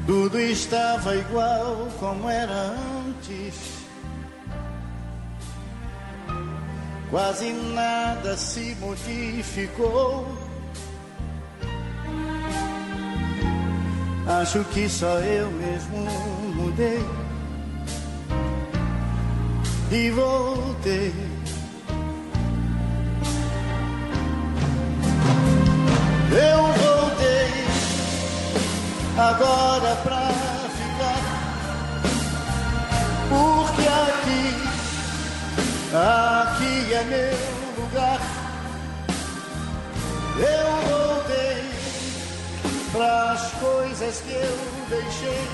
Tudo 0.04 0.40
estava 0.40 1.14
igual 1.14 1.86
como 2.00 2.28
era 2.28 2.74
antes. 3.06 3.81
Quase 7.12 7.52
nada 7.52 8.36
se 8.36 8.76
modificou. 8.80 10.26
Acho 14.26 14.64
que 14.64 14.88
só 14.88 15.18
eu 15.20 15.48
mesmo 15.52 15.98
mudei. 16.56 17.04
e 19.92 20.10
voltei. 20.10 21.12
Eu 26.32 26.62
voltei 26.82 27.52
agora 29.18 29.96
pra 29.96 30.51
aqui 35.94 36.94
é 36.94 37.04
meu 37.04 37.84
lugar. 37.84 38.20
Eu 40.38 40.88
voltei 40.88 41.62
pras 42.92 43.52
coisas 43.52 44.20
que 44.22 44.32
eu 44.32 44.58
deixei. 44.88 45.48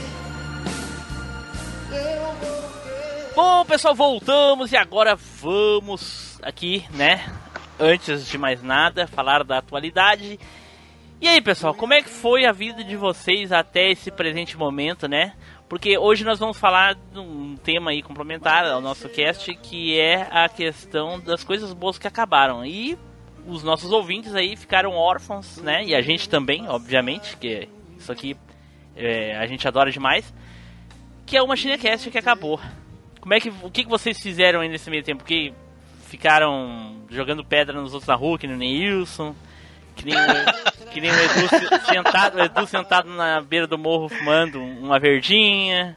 Eu 1.90 2.32
voltei. 2.34 3.34
Bom, 3.34 3.64
pessoal, 3.64 3.94
voltamos 3.94 4.72
e 4.72 4.76
agora 4.76 5.16
vamos 5.16 6.38
aqui, 6.42 6.86
né? 6.90 7.24
Antes 7.78 8.26
de 8.26 8.38
mais 8.38 8.62
nada, 8.62 9.06
falar 9.06 9.44
da 9.44 9.58
atualidade 9.58 10.38
e 11.20 11.26
aí, 11.26 11.40
pessoal, 11.40 11.74
como 11.74 11.92
é 11.92 12.00
que 12.00 12.08
foi 12.08 12.46
a 12.46 12.52
vida 12.52 12.84
de 12.84 12.94
vocês 12.94 13.50
até 13.50 13.90
esse 13.90 14.08
presente 14.08 14.56
momento, 14.56 15.08
né? 15.08 15.32
Porque 15.68 15.98
hoje 15.98 16.24
nós 16.24 16.38
vamos 16.38 16.56
falar 16.56 16.94
de 16.94 17.18
um 17.18 17.56
tema 17.56 17.90
aí 17.90 18.02
complementar 18.02 18.64
ao 18.64 18.80
nosso 18.80 19.08
cast, 19.08 19.54
que 19.56 19.98
é 19.98 20.26
a 20.30 20.48
questão 20.48 21.20
das 21.20 21.44
coisas 21.44 21.74
boas 21.74 21.98
que 21.98 22.06
acabaram. 22.06 22.64
E 22.64 22.98
os 23.46 23.62
nossos 23.62 23.92
ouvintes 23.92 24.34
aí 24.34 24.56
ficaram 24.56 24.92
órfãos, 24.92 25.58
né? 25.58 25.84
E 25.84 25.94
a 25.94 26.00
gente 26.00 26.28
também, 26.28 26.66
obviamente, 26.68 27.36
que 27.36 27.68
isso 27.98 28.10
aqui 28.10 28.34
é, 28.96 29.36
a 29.36 29.46
gente 29.46 29.68
adora 29.68 29.90
demais. 29.90 30.32
Que 31.26 31.36
é 31.36 31.42
o 31.42 31.46
Machinecast 31.46 32.10
que 32.10 32.18
acabou. 32.18 32.58
Como 33.20 33.34
é 33.34 33.40
que, 33.40 33.52
o 33.62 33.70
que, 33.70 33.84
vocês 33.84 34.18
fizeram 34.18 34.60
aí 34.60 34.68
nesse 34.70 34.88
meio 34.88 35.02
tempo? 35.02 35.22
Que 35.22 35.52
ficaram 36.06 37.02
jogando 37.10 37.44
pedra 37.44 37.78
nos 37.78 37.92
outros 37.92 38.08
na 38.08 38.14
rua, 38.14 38.38
que 38.38 38.46
nem 38.46 38.88
Wilson? 38.88 39.34
Que 39.94 40.06
nem, 40.06 40.14
que 40.88 41.00
nem 41.00 41.10
o 41.10 41.14
Edu 41.14 41.48
sentado, 41.86 42.36
o 42.36 42.40
Edu 42.40 42.66
sentado 42.66 43.08
na 43.10 43.40
beira 43.40 43.66
do 43.66 43.78
morro 43.78 44.08
fumando 44.08 44.62
uma 44.62 44.98
verdinha. 44.98 45.96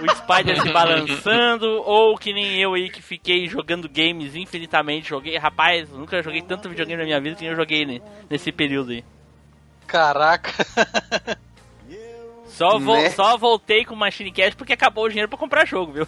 O 0.00 0.16
Spider 0.16 0.60
se 0.60 0.72
balançando, 0.72 1.66
ou 1.84 2.18
que 2.18 2.32
nem 2.32 2.58
eu 2.58 2.74
aí 2.74 2.90
que 2.90 3.00
fiquei 3.00 3.46
jogando 3.48 3.88
games 3.88 4.34
infinitamente. 4.34 5.08
Joguei, 5.08 5.38
rapaz, 5.38 5.88
nunca 5.90 6.22
joguei 6.22 6.42
tanto 6.42 6.68
videogame 6.68 7.00
na 7.00 7.06
minha 7.06 7.20
vida 7.20 7.36
que 7.36 7.44
eu 7.44 7.54
joguei 7.54 8.02
nesse 8.28 8.50
período 8.50 8.90
aí. 8.90 9.04
Caraca. 9.86 10.52
Só, 12.46 12.78
vo 12.78 12.94
né? 12.96 13.10
só 13.10 13.36
voltei 13.38 13.84
com 13.84 13.94
o 13.94 13.96
Machine 13.96 14.30
Cash 14.30 14.54
porque 14.54 14.74
acabou 14.74 15.04
o 15.04 15.08
dinheiro 15.08 15.28
pra 15.28 15.38
comprar 15.38 15.66
jogo, 15.66 15.92
viu? 15.92 16.06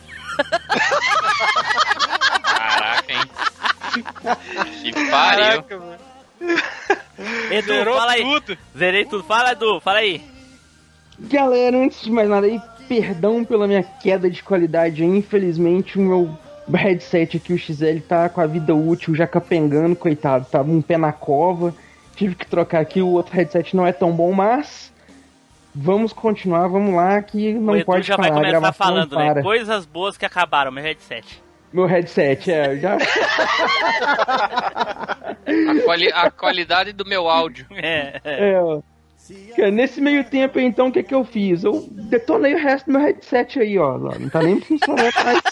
Caraca, 2.43 3.13
hein? 3.13 3.31
Que 4.83 4.93
pariu. 4.93 5.63
Caraca, 5.63 5.79
mano. 5.79 6.04
Edu, 7.51 7.67
Zerou 7.67 7.97
fala 7.97 8.13
aí. 8.13 8.23
Tudo. 8.23 8.59
Zerei 8.77 9.05
tudo. 9.05 9.25
Fala, 9.25 9.53
Edu, 9.53 9.81
fala 9.81 9.99
aí. 9.99 10.23
Galera, 11.19 11.77
antes 11.77 12.03
de 12.03 12.11
mais 12.11 12.29
nada 12.29 12.47
aí, 12.47 12.61
perdão 12.89 13.45
pela 13.45 13.67
minha 13.67 13.83
queda 13.83 14.29
de 14.29 14.43
qualidade. 14.43 15.05
Infelizmente, 15.05 15.99
o 15.99 16.03
meu 16.03 16.39
headset 16.73 17.37
aqui, 17.37 17.53
o 17.53 17.59
XL, 17.59 18.01
tá 18.07 18.29
com 18.29 18.41
a 18.41 18.47
vida 18.47 18.75
útil 18.75 19.15
já 19.15 19.27
capengando, 19.27 19.95
coitado. 19.95 20.47
Tava 20.51 20.71
um 20.71 20.83
pé 20.83 20.99
na 20.99 21.13
cova. 21.13 21.75
Tive 22.17 22.35
que 22.35 22.47
trocar 22.47 22.81
aqui, 22.81 23.03
o 23.03 23.09
outro 23.09 23.35
headset 23.35 23.75
não 23.75 23.87
é 23.87 23.93
tão 23.93 24.13
bom, 24.13 24.33
mas 24.33 24.93
vamos 25.75 26.13
continuar, 26.13 26.69
vamos 26.69 26.95
lá, 26.95 27.21
que 27.21 27.53
não 27.55 27.77
o 27.77 27.85
pode 27.85 28.07
já 28.07 28.17
parar. 28.17 28.35
vai 28.35 28.55
começar 28.55 28.73
falando, 28.73 29.17
né? 29.17 29.43
Coisas 29.43 29.85
boas 29.85 30.17
que 30.17 30.25
acabaram, 30.25 30.71
meu 30.71 30.83
headset. 30.83 31.43
Meu 31.75 31.87
headset, 31.87 32.53
é, 32.53 32.77
já. 32.77 32.97
a, 35.45 35.83
quali 35.85 36.13
a, 36.13 36.31
qualidade 36.31 36.93
do 36.93 37.05
meu 37.05 37.29
áudio. 37.29 37.67
É. 37.73 38.21
é. 38.25 38.55
é 39.59 39.71
nesse 39.73 40.01
meio 40.01 40.23
tempo, 40.23 40.61
então, 40.61 40.87
o 40.87 40.93
que, 40.93 41.03
que 41.03 41.13
eu 41.13 41.25
fiz? 41.25 41.65
Eu 41.65 41.85
detonei 41.91 42.55
o 42.55 42.59
resto 42.59 42.87
do 42.87 42.93
meu 42.93 43.01
headset 43.01 43.59
aí, 43.59 43.77
ó. 43.77 43.99
Não 43.99 44.29
tá 44.29 44.41
nem 44.41 44.61
funcionando 44.61 45.13
mais. 45.25 45.43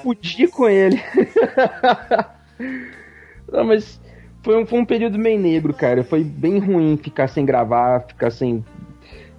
Fudi 0.00 0.46
com 0.46 0.68
ele. 0.68 1.02
Não, 3.50 3.64
mas 3.64 4.00
foi 4.44 4.62
um, 4.62 4.64
foi 4.64 4.78
um 4.78 4.84
período 4.84 5.18
meio 5.18 5.40
negro, 5.40 5.74
cara. 5.74 6.04
Foi 6.04 6.22
bem 6.22 6.60
ruim 6.60 6.96
ficar 6.96 7.26
sem 7.26 7.44
gravar, 7.44 8.06
ficar 8.06 8.30
sem. 8.30 8.64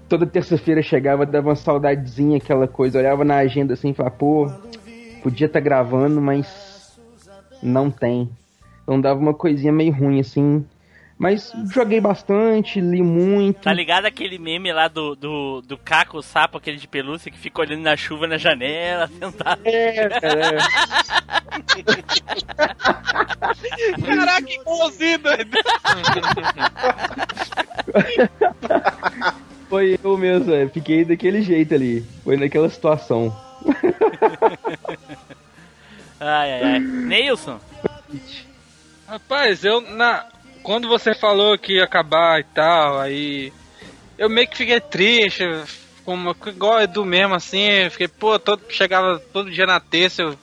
Toda 0.10 0.28
terça-feira 0.28 0.82
chegava, 0.82 1.26
dava 1.26 1.48
uma 1.48 1.56
saudadezinha, 1.56 2.36
aquela 2.40 2.68
coisa. 2.68 3.00
Olhava 3.00 3.24
na 3.24 3.38
agenda 3.38 3.74
assim 3.74 3.92
e 3.92 3.94
falava, 3.94 4.16
pô, 4.16 4.52
podia 5.24 5.48
estar 5.48 5.60
tá 5.60 5.64
gravando, 5.64 6.22
mas 6.22 7.00
não 7.62 7.90
tem. 7.90 8.30
Então 8.84 9.00
dava 9.00 9.18
uma 9.20 9.34
coisinha 9.34 9.72
meio 9.72 9.94
ruim 9.94 10.20
assim. 10.20 10.66
Mas 11.18 11.54
joguei 11.72 12.02
bastante, 12.02 12.82
li 12.82 13.02
muito. 13.02 13.62
Tá 13.62 13.72
ligado 13.72 14.06
aquele 14.06 14.38
meme 14.38 14.74
lá 14.74 14.90
do, 14.90 15.16
do, 15.16 15.62
do 15.62 15.78
Caco, 15.78 16.18
o 16.18 16.22
sapo, 16.22 16.58
aquele 16.58 16.76
de 16.78 16.88
pelúcia, 16.88 17.32
que 17.32 17.38
fica 17.38 17.62
olhando 17.62 17.84
na 17.84 17.96
chuva 17.96 18.28
na 18.28 18.38
janela, 18.38 19.08
sentado. 19.20 19.62
É, 19.64 19.96
é. 20.06 20.10
Caraca, 24.06 24.42
que 24.42 24.56
igualzinho, 24.56 25.20
doido. 25.20 25.52
Foi 29.70 29.98
eu 30.04 30.18
mesmo, 30.18 30.54
é. 30.54 30.68
fiquei 30.68 31.06
daquele 31.06 31.42
jeito 31.42 31.74
ali. 31.74 32.04
Foi 32.24 32.36
naquela 32.36 32.70
situação. 32.70 33.34
ai, 36.20 36.54
ai, 36.54 36.64
ai. 36.64 36.80
Neilson? 36.80 37.60
Rapaz, 39.08 39.64
eu 39.64 39.82
na. 39.82 40.26
Quando 40.62 40.88
você 40.88 41.14
falou 41.14 41.58
que 41.58 41.74
ia 41.74 41.84
acabar 41.84 42.40
e 42.40 42.44
tal, 42.44 43.00
aí. 43.00 43.52
Eu 44.18 44.30
meio 44.30 44.48
que 44.48 44.58
fiquei 44.58 44.80
triste, 44.80 45.44
como, 46.06 46.36
igual 46.46 46.82
Edu 46.82 47.04
mesmo, 47.04 47.34
assim, 47.34 47.90
fiquei, 47.90 48.08
pô, 48.08 48.38
todo, 48.38 48.62
chegava 48.70 49.20
todo 49.20 49.52
dia 49.52 49.66
na 49.66 49.80
terça, 49.80 50.22
eu... 50.22 50.38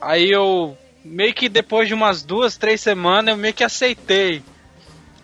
Aí 0.00 0.30
eu 0.30 0.76
meio 1.04 1.32
que 1.32 1.48
depois 1.48 1.86
de 1.86 1.94
umas 1.94 2.22
duas, 2.22 2.56
três 2.56 2.80
semanas, 2.80 3.32
eu 3.32 3.38
meio 3.38 3.54
que 3.54 3.62
aceitei. 3.62 4.42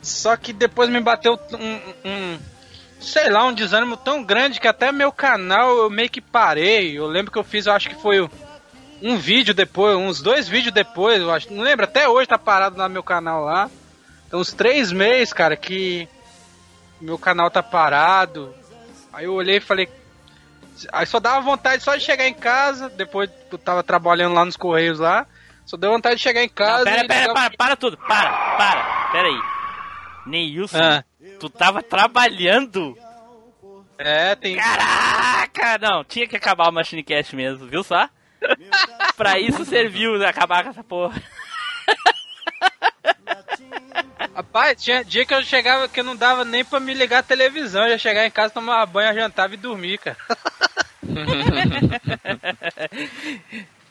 Só 0.02 0.36
que 0.36 0.52
depois 0.52 0.88
me 0.88 1.00
bateu 1.00 1.38
um, 1.52 2.08
um 2.08 2.38
sei 3.06 3.30
lá, 3.30 3.44
um 3.44 3.52
desânimo 3.52 3.96
tão 3.96 4.22
grande 4.22 4.60
que 4.60 4.68
até 4.68 4.90
meu 4.90 5.12
canal 5.12 5.76
eu 5.78 5.88
meio 5.88 6.10
que 6.10 6.20
parei. 6.20 6.98
Eu 6.98 7.06
lembro 7.06 7.30
que 7.30 7.38
eu 7.38 7.44
fiz, 7.44 7.66
eu 7.66 7.72
acho 7.72 7.88
que 7.88 7.94
foi 7.94 8.28
um 9.00 9.16
vídeo 9.16 9.54
depois, 9.54 9.96
uns 9.96 10.20
dois 10.20 10.48
vídeos 10.48 10.74
depois, 10.74 11.20
eu 11.20 11.32
acho. 11.32 11.52
Não 11.52 11.62
lembro, 11.62 11.84
até 11.84 12.08
hoje 12.08 12.28
tá 12.28 12.38
parado 12.38 12.76
no 12.76 12.88
meu 12.88 13.02
canal 13.02 13.44
lá. 13.44 13.70
Então, 14.26 14.40
uns 14.40 14.52
três 14.52 14.90
meses, 14.90 15.32
cara, 15.32 15.56
que 15.56 16.08
meu 17.00 17.16
canal 17.16 17.50
tá 17.50 17.62
parado. 17.62 18.52
Aí 19.12 19.24
eu 19.24 19.34
olhei 19.34 19.58
e 19.58 19.60
falei. 19.60 19.88
Aí 20.92 21.06
só 21.06 21.20
dava 21.20 21.40
vontade 21.40 21.82
só 21.82 21.94
de 21.94 22.02
chegar 22.02 22.26
em 22.26 22.34
casa, 22.34 22.90
depois 22.90 23.30
eu 23.50 23.56
tava 23.56 23.82
trabalhando 23.82 24.34
lá 24.34 24.44
nos 24.44 24.56
Correios 24.56 24.98
lá. 24.98 25.26
Só 25.64 25.76
deu 25.76 25.90
vontade 25.90 26.16
de 26.16 26.22
chegar 26.22 26.42
em 26.42 26.48
casa. 26.48 26.84
Não, 26.84 26.92
pera, 26.92 27.08
pera, 27.08 27.32
para, 27.32 27.56
para 27.56 27.76
tudo, 27.76 27.96
para, 27.96 28.30
para, 28.56 29.08
pera 29.12 29.28
aí. 29.28 29.40
Neilson, 30.26 30.78
ah. 30.78 31.04
Tu 31.38 31.48
tava 31.48 31.82
trabalhando? 31.82 32.96
É, 33.98 34.34
tem. 34.34 34.56
Caraca! 34.56 35.78
Não, 35.78 36.04
tinha 36.04 36.26
que 36.26 36.36
acabar 36.36 36.68
o 36.68 36.72
Machine 36.72 37.02
Cast 37.02 37.34
mesmo, 37.34 37.66
viu 37.66 37.82
só? 37.82 38.08
pra 39.16 39.38
isso 39.38 39.64
serviu 39.64 40.18
né, 40.18 40.26
acabar 40.26 40.62
com 40.62 40.70
essa 40.70 40.84
porra. 40.84 41.20
Rapaz, 44.34 44.82
tinha 44.82 45.02
dia 45.02 45.24
que 45.24 45.32
eu 45.32 45.42
chegava 45.42 45.88
que 45.88 46.02
não 46.02 46.14
dava 46.14 46.44
nem 46.44 46.62
pra 46.62 46.78
me 46.78 46.92
ligar 46.92 47.20
a 47.20 47.22
televisão. 47.22 47.84
Eu 47.84 47.90
ia 47.90 47.98
chegar 47.98 48.26
em 48.26 48.30
casa, 48.30 48.52
tomar 48.52 48.84
banho, 48.84 49.14
jantava 49.14 49.54
e 49.54 49.56
dormir, 49.56 49.98
cara. 49.98 50.16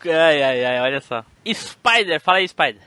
ai, 0.06 0.44
ai, 0.44 0.66
ai, 0.66 0.80
olha 0.82 1.02
só. 1.02 1.26
Spider, 1.52 2.22
fala 2.22 2.38
aí, 2.38 2.48
Spider. 2.48 2.84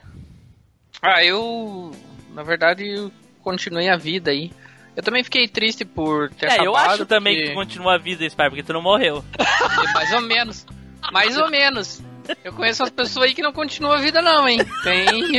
Ah, 1.03 1.25
eu. 1.25 1.91
Na 2.31 2.45
verdade, 2.45 2.87
eu 2.87 3.11
continuei 3.49 3.89
a 3.89 3.97
vida 3.97 4.31
aí. 4.31 4.53
Eu 4.95 5.03
também 5.03 5.25
fiquei 5.25 5.49
triste 5.49 5.87
por 5.87 6.29
ter 6.31 6.47
é, 6.47 6.49
acabado. 6.49 6.67
eu 6.67 6.77
acho 6.77 6.89
porque... 6.99 7.15
também 7.15 7.37
que 7.37 7.55
continua 7.55 7.95
a 7.95 7.99
vida, 7.99 8.29
Spider, 8.29 8.51
porque 8.51 8.63
tu 8.63 8.75
não 8.75 8.83
morreu. 8.83 9.25
Mais 9.95 10.13
ou 10.13 10.21
menos. 10.21 10.67
Mais 11.13 11.39
ou 11.39 11.49
menos. 11.49 12.03
Eu 12.45 12.53
conheço 12.53 12.83
umas 12.83 12.91
pessoas 12.91 13.27
aí 13.27 13.35
que 13.35 13.41
não 13.41 13.53
continuam 13.53 13.95
a 13.95 14.01
vida, 14.01 14.21
não, 14.21 14.47
hein? 14.47 14.59
Tem. 14.83 15.07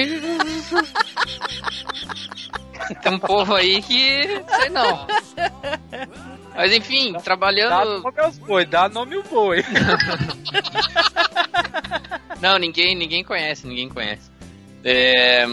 Tem 3.04 3.14
um 3.14 3.20
povo 3.20 3.54
aí 3.54 3.80
que. 3.84 4.22
sei 4.56 4.70
não. 4.70 5.06
Mas 6.56 6.74
enfim, 6.74 7.14
trabalhando. 7.24 7.70
Dá 7.70 7.86
nome 7.86 8.20
aos 8.20 8.38
boi, 8.40 8.66
dá 8.66 8.90
nome 8.90 9.18
o 9.18 9.24
boi. 9.24 9.64
não, 12.42 12.58
ninguém, 12.58 12.96
ninguém 12.96 13.24
conhece, 13.24 13.68
ninguém 13.68 13.88
conhece. 13.88 14.32
É... 14.84 15.46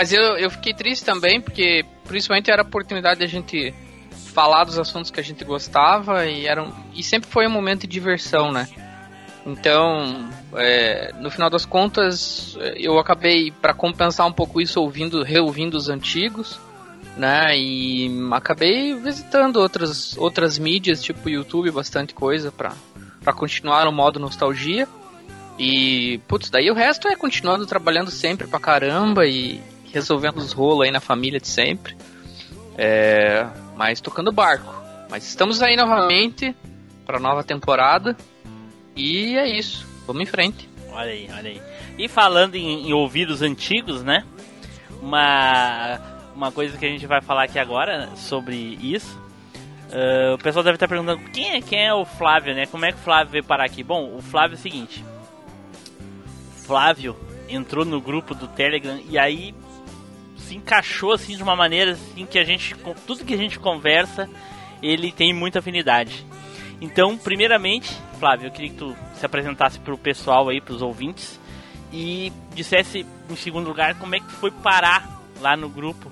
Mas 0.00 0.14
eu, 0.14 0.38
eu 0.38 0.50
fiquei 0.50 0.72
triste 0.72 1.04
também, 1.04 1.42
porque 1.42 1.84
principalmente 2.04 2.50
era 2.50 2.62
a 2.62 2.64
oportunidade 2.64 3.18
de 3.18 3.26
a 3.26 3.28
gente 3.28 3.74
falar 4.32 4.64
dos 4.64 4.78
assuntos 4.78 5.10
que 5.10 5.20
a 5.20 5.22
gente 5.22 5.44
gostava 5.44 6.24
e 6.24 6.46
eram 6.46 6.72
e 6.94 7.02
sempre 7.02 7.28
foi 7.28 7.46
um 7.46 7.50
momento 7.50 7.82
de 7.82 7.88
diversão, 7.88 8.50
né? 8.50 8.66
Então, 9.44 10.30
é, 10.54 11.12
no 11.20 11.30
final 11.30 11.50
das 11.50 11.66
contas, 11.66 12.56
eu 12.76 12.98
acabei 12.98 13.50
para 13.50 13.74
compensar 13.74 14.26
um 14.26 14.32
pouco 14.32 14.58
isso 14.58 14.80
ouvindo, 14.80 15.22
reouvindo 15.22 15.76
os 15.76 15.90
antigos, 15.90 16.58
né? 17.14 17.54
E 17.58 18.10
acabei 18.32 18.94
visitando 18.94 19.58
outras 19.58 20.16
outras 20.16 20.58
mídias, 20.58 21.02
tipo 21.02 21.28
YouTube, 21.28 21.70
bastante 21.72 22.14
coisa 22.14 22.50
para 22.50 23.32
continuar 23.34 23.84
no 23.84 23.92
modo 23.92 24.18
nostalgia. 24.18 24.88
E, 25.58 26.22
putz, 26.26 26.48
daí 26.48 26.70
o 26.70 26.74
resto 26.74 27.06
é 27.06 27.14
continuando 27.14 27.66
trabalhando 27.66 28.10
sempre 28.10 28.46
pra 28.46 28.58
caramba 28.58 29.26
e 29.26 29.60
resolvendo 29.92 30.38
os 30.38 30.52
rolos 30.52 30.84
aí 30.84 30.90
na 30.90 31.00
família 31.00 31.40
de 31.40 31.48
sempre. 31.48 31.96
É, 32.76 33.46
mas 33.76 34.00
tocando 34.00 34.32
barco. 34.32 34.74
Mas 35.10 35.26
estamos 35.26 35.62
aí 35.62 35.76
novamente 35.76 36.54
para 37.04 37.18
nova 37.18 37.42
temporada. 37.42 38.16
E 38.96 39.36
é 39.36 39.48
isso. 39.48 39.86
Vamos 40.06 40.22
em 40.22 40.26
frente. 40.26 40.68
Olha 40.92 41.10
aí, 41.10 41.28
olha 41.32 41.50
aí. 41.50 41.62
E 41.98 42.08
falando 42.08 42.54
em, 42.54 42.88
em 42.88 42.92
ouvidos 42.92 43.42
antigos, 43.42 44.02
né? 44.02 44.24
Uma, 45.02 46.00
uma 46.34 46.52
coisa 46.52 46.76
que 46.76 46.86
a 46.86 46.88
gente 46.88 47.06
vai 47.06 47.20
falar 47.20 47.44
aqui 47.44 47.58
agora 47.58 48.08
sobre 48.16 48.56
isso. 48.80 49.18
Uh, 49.90 50.34
o 50.34 50.38
pessoal 50.38 50.62
deve 50.62 50.76
estar 50.76 50.86
perguntando 50.86 51.20
quem 51.30 51.52
é, 51.52 51.60
quem 51.60 51.84
é 51.84 51.92
o 51.92 52.04
Flávio, 52.04 52.54
né? 52.54 52.66
Como 52.66 52.84
é 52.84 52.92
que 52.92 52.98
o 52.98 53.02
Flávio 53.02 53.32
veio 53.32 53.44
parar 53.44 53.64
aqui? 53.64 53.82
Bom, 53.82 54.14
o 54.16 54.22
Flávio 54.22 54.54
é 54.54 54.58
o 54.58 54.60
seguinte. 54.60 55.04
Flávio 56.64 57.16
entrou 57.48 57.84
no 57.84 58.00
grupo 58.00 58.32
do 58.32 58.46
Telegram 58.46 59.00
e 59.08 59.18
aí 59.18 59.52
se 60.50 60.56
encaixou 60.56 61.12
assim 61.12 61.36
de 61.36 61.42
uma 61.44 61.54
maneira 61.54 61.92
assim 61.92 62.26
que 62.26 62.36
a 62.36 62.44
gente 62.44 62.74
com 62.74 62.92
tudo 62.92 63.24
que 63.24 63.34
a 63.34 63.36
gente 63.36 63.60
conversa, 63.60 64.28
ele 64.82 65.12
tem 65.12 65.32
muita 65.32 65.60
afinidade. 65.60 66.26
Então, 66.80 67.16
primeiramente, 67.16 67.96
Flávio, 68.18 68.48
eu 68.48 68.50
queria 68.50 68.70
que 68.70 68.76
tu 68.76 68.96
se 69.14 69.24
apresentasse 69.24 69.78
para 69.78 69.94
o 69.94 69.98
pessoal 69.98 70.48
aí, 70.48 70.60
para 70.60 70.74
os 70.74 70.82
ouvintes 70.82 71.38
e 71.92 72.32
dissesse 72.52 73.06
em 73.28 73.36
segundo 73.36 73.68
lugar 73.68 73.94
como 73.96 74.16
é 74.16 74.18
que 74.18 74.26
tu 74.26 74.32
foi 74.32 74.50
parar 74.50 75.22
lá 75.40 75.56
no 75.56 75.68
grupo 75.68 76.10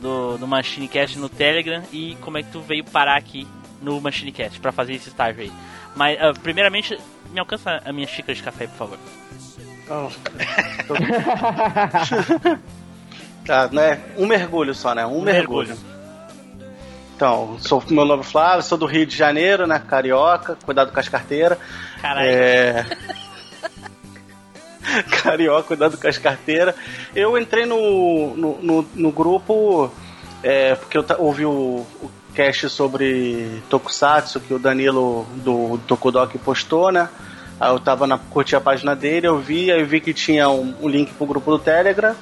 do, 0.00 0.36
do 0.36 0.46
Machinecast 0.46 1.18
no 1.18 1.30
Telegram 1.30 1.82
e 1.90 2.14
como 2.20 2.36
é 2.36 2.42
que 2.42 2.50
tu 2.50 2.60
veio 2.60 2.84
parar 2.84 3.16
aqui 3.16 3.48
no 3.80 3.98
Machinecast 4.02 4.60
para 4.60 4.70
fazer 4.70 4.92
esse 4.94 5.08
estágio 5.08 5.44
aí. 5.44 5.52
Mas, 5.96 6.18
uh, 6.18 6.38
primeiramente, 6.40 6.98
me 7.32 7.40
alcança 7.40 7.80
a 7.82 7.92
minha 7.92 8.06
xícara 8.06 8.34
de 8.34 8.42
café, 8.42 8.66
por 8.66 8.76
favor. 8.76 8.98
tá, 13.48 13.68
né? 13.72 14.00
Um 14.16 14.26
mergulho 14.26 14.74
só, 14.74 14.94
né? 14.94 15.06
Um, 15.06 15.18
um 15.18 15.22
mergulho. 15.22 15.68
mergulho. 15.68 15.98
Então, 17.16 17.56
sou 17.58 17.82
meu 17.90 18.04
nome 18.04 18.20
é 18.22 18.24
Flávio, 18.24 18.62
sou 18.62 18.78
do 18.78 18.86
Rio 18.86 19.04
de 19.04 19.16
Janeiro, 19.16 19.66
né? 19.66 19.82
Carioca, 19.88 20.56
cuidado 20.64 20.92
com 20.92 21.00
as 21.00 21.08
carteiras. 21.08 21.58
Caralho. 22.00 22.28
É... 22.28 22.86
Carioca, 25.22 25.64
cuidado 25.64 25.98
com 25.98 26.06
as 26.06 26.18
carteiras. 26.18 26.74
Eu 27.16 27.36
entrei 27.36 27.66
no, 27.66 28.36
no, 28.36 28.62
no, 28.62 28.88
no 28.94 29.10
grupo 29.10 29.90
é, 30.42 30.74
porque 30.76 30.96
eu 30.96 31.04
ouvi 31.18 31.44
o, 31.44 31.84
o 32.00 32.10
cast 32.34 32.68
sobre 32.68 33.62
Tokusatsu 33.68 34.38
que 34.38 34.54
o 34.54 34.58
Danilo 34.58 35.26
do 35.36 35.78
Tokudok 35.88 36.38
postou, 36.38 36.92
né? 36.92 37.08
Aí 37.58 37.72
eu 37.72 37.80
tava 37.80 38.06
na, 38.06 38.16
curti 38.16 38.54
a 38.54 38.60
página 38.60 38.94
dele, 38.94 39.26
eu 39.26 39.38
vi, 39.38 39.72
aí 39.72 39.80
eu 39.80 39.86
vi 39.86 40.00
que 40.00 40.14
tinha 40.14 40.48
um, 40.48 40.72
um 40.80 40.88
link 40.88 41.12
pro 41.14 41.26
grupo 41.26 41.50
do 41.50 41.58
Telegram. 41.58 42.14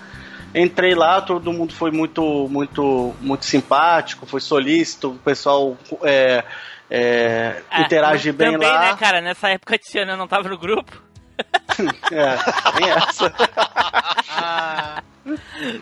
Entrei 0.55 0.95
lá, 0.95 1.21
todo 1.21 1.53
mundo 1.53 1.75
foi 1.75 1.91
muito, 1.91 2.49
muito, 2.49 3.15
muito 3.21 3.45
simpático, 3.45 4.25
foi 4.27 4.41
solícito, 4.41 5.11
o 5.11 5.19
pessoal 5.19 5.77
é, 6.03 6.45
é, 6.91 7.63
é, 7.71 7.83
interage 7.83 8.33
bem 8.33 8.53
também, 8.53 8.71
lá. 8.71 8.81
né, 8.81 8.97
cara? 8.97 9.21
Nessa 9.21 9.51
época 9.51 9.75
a 9.75 9.79
Tiana 9.79 10.17
não 10.17 10.27
tava 10.27 10.49
no 10.49 10.57
grupo. 10.57 11.03
é, 12.13 12.37
tem 12.79 12.91
essa. 12.91 13.31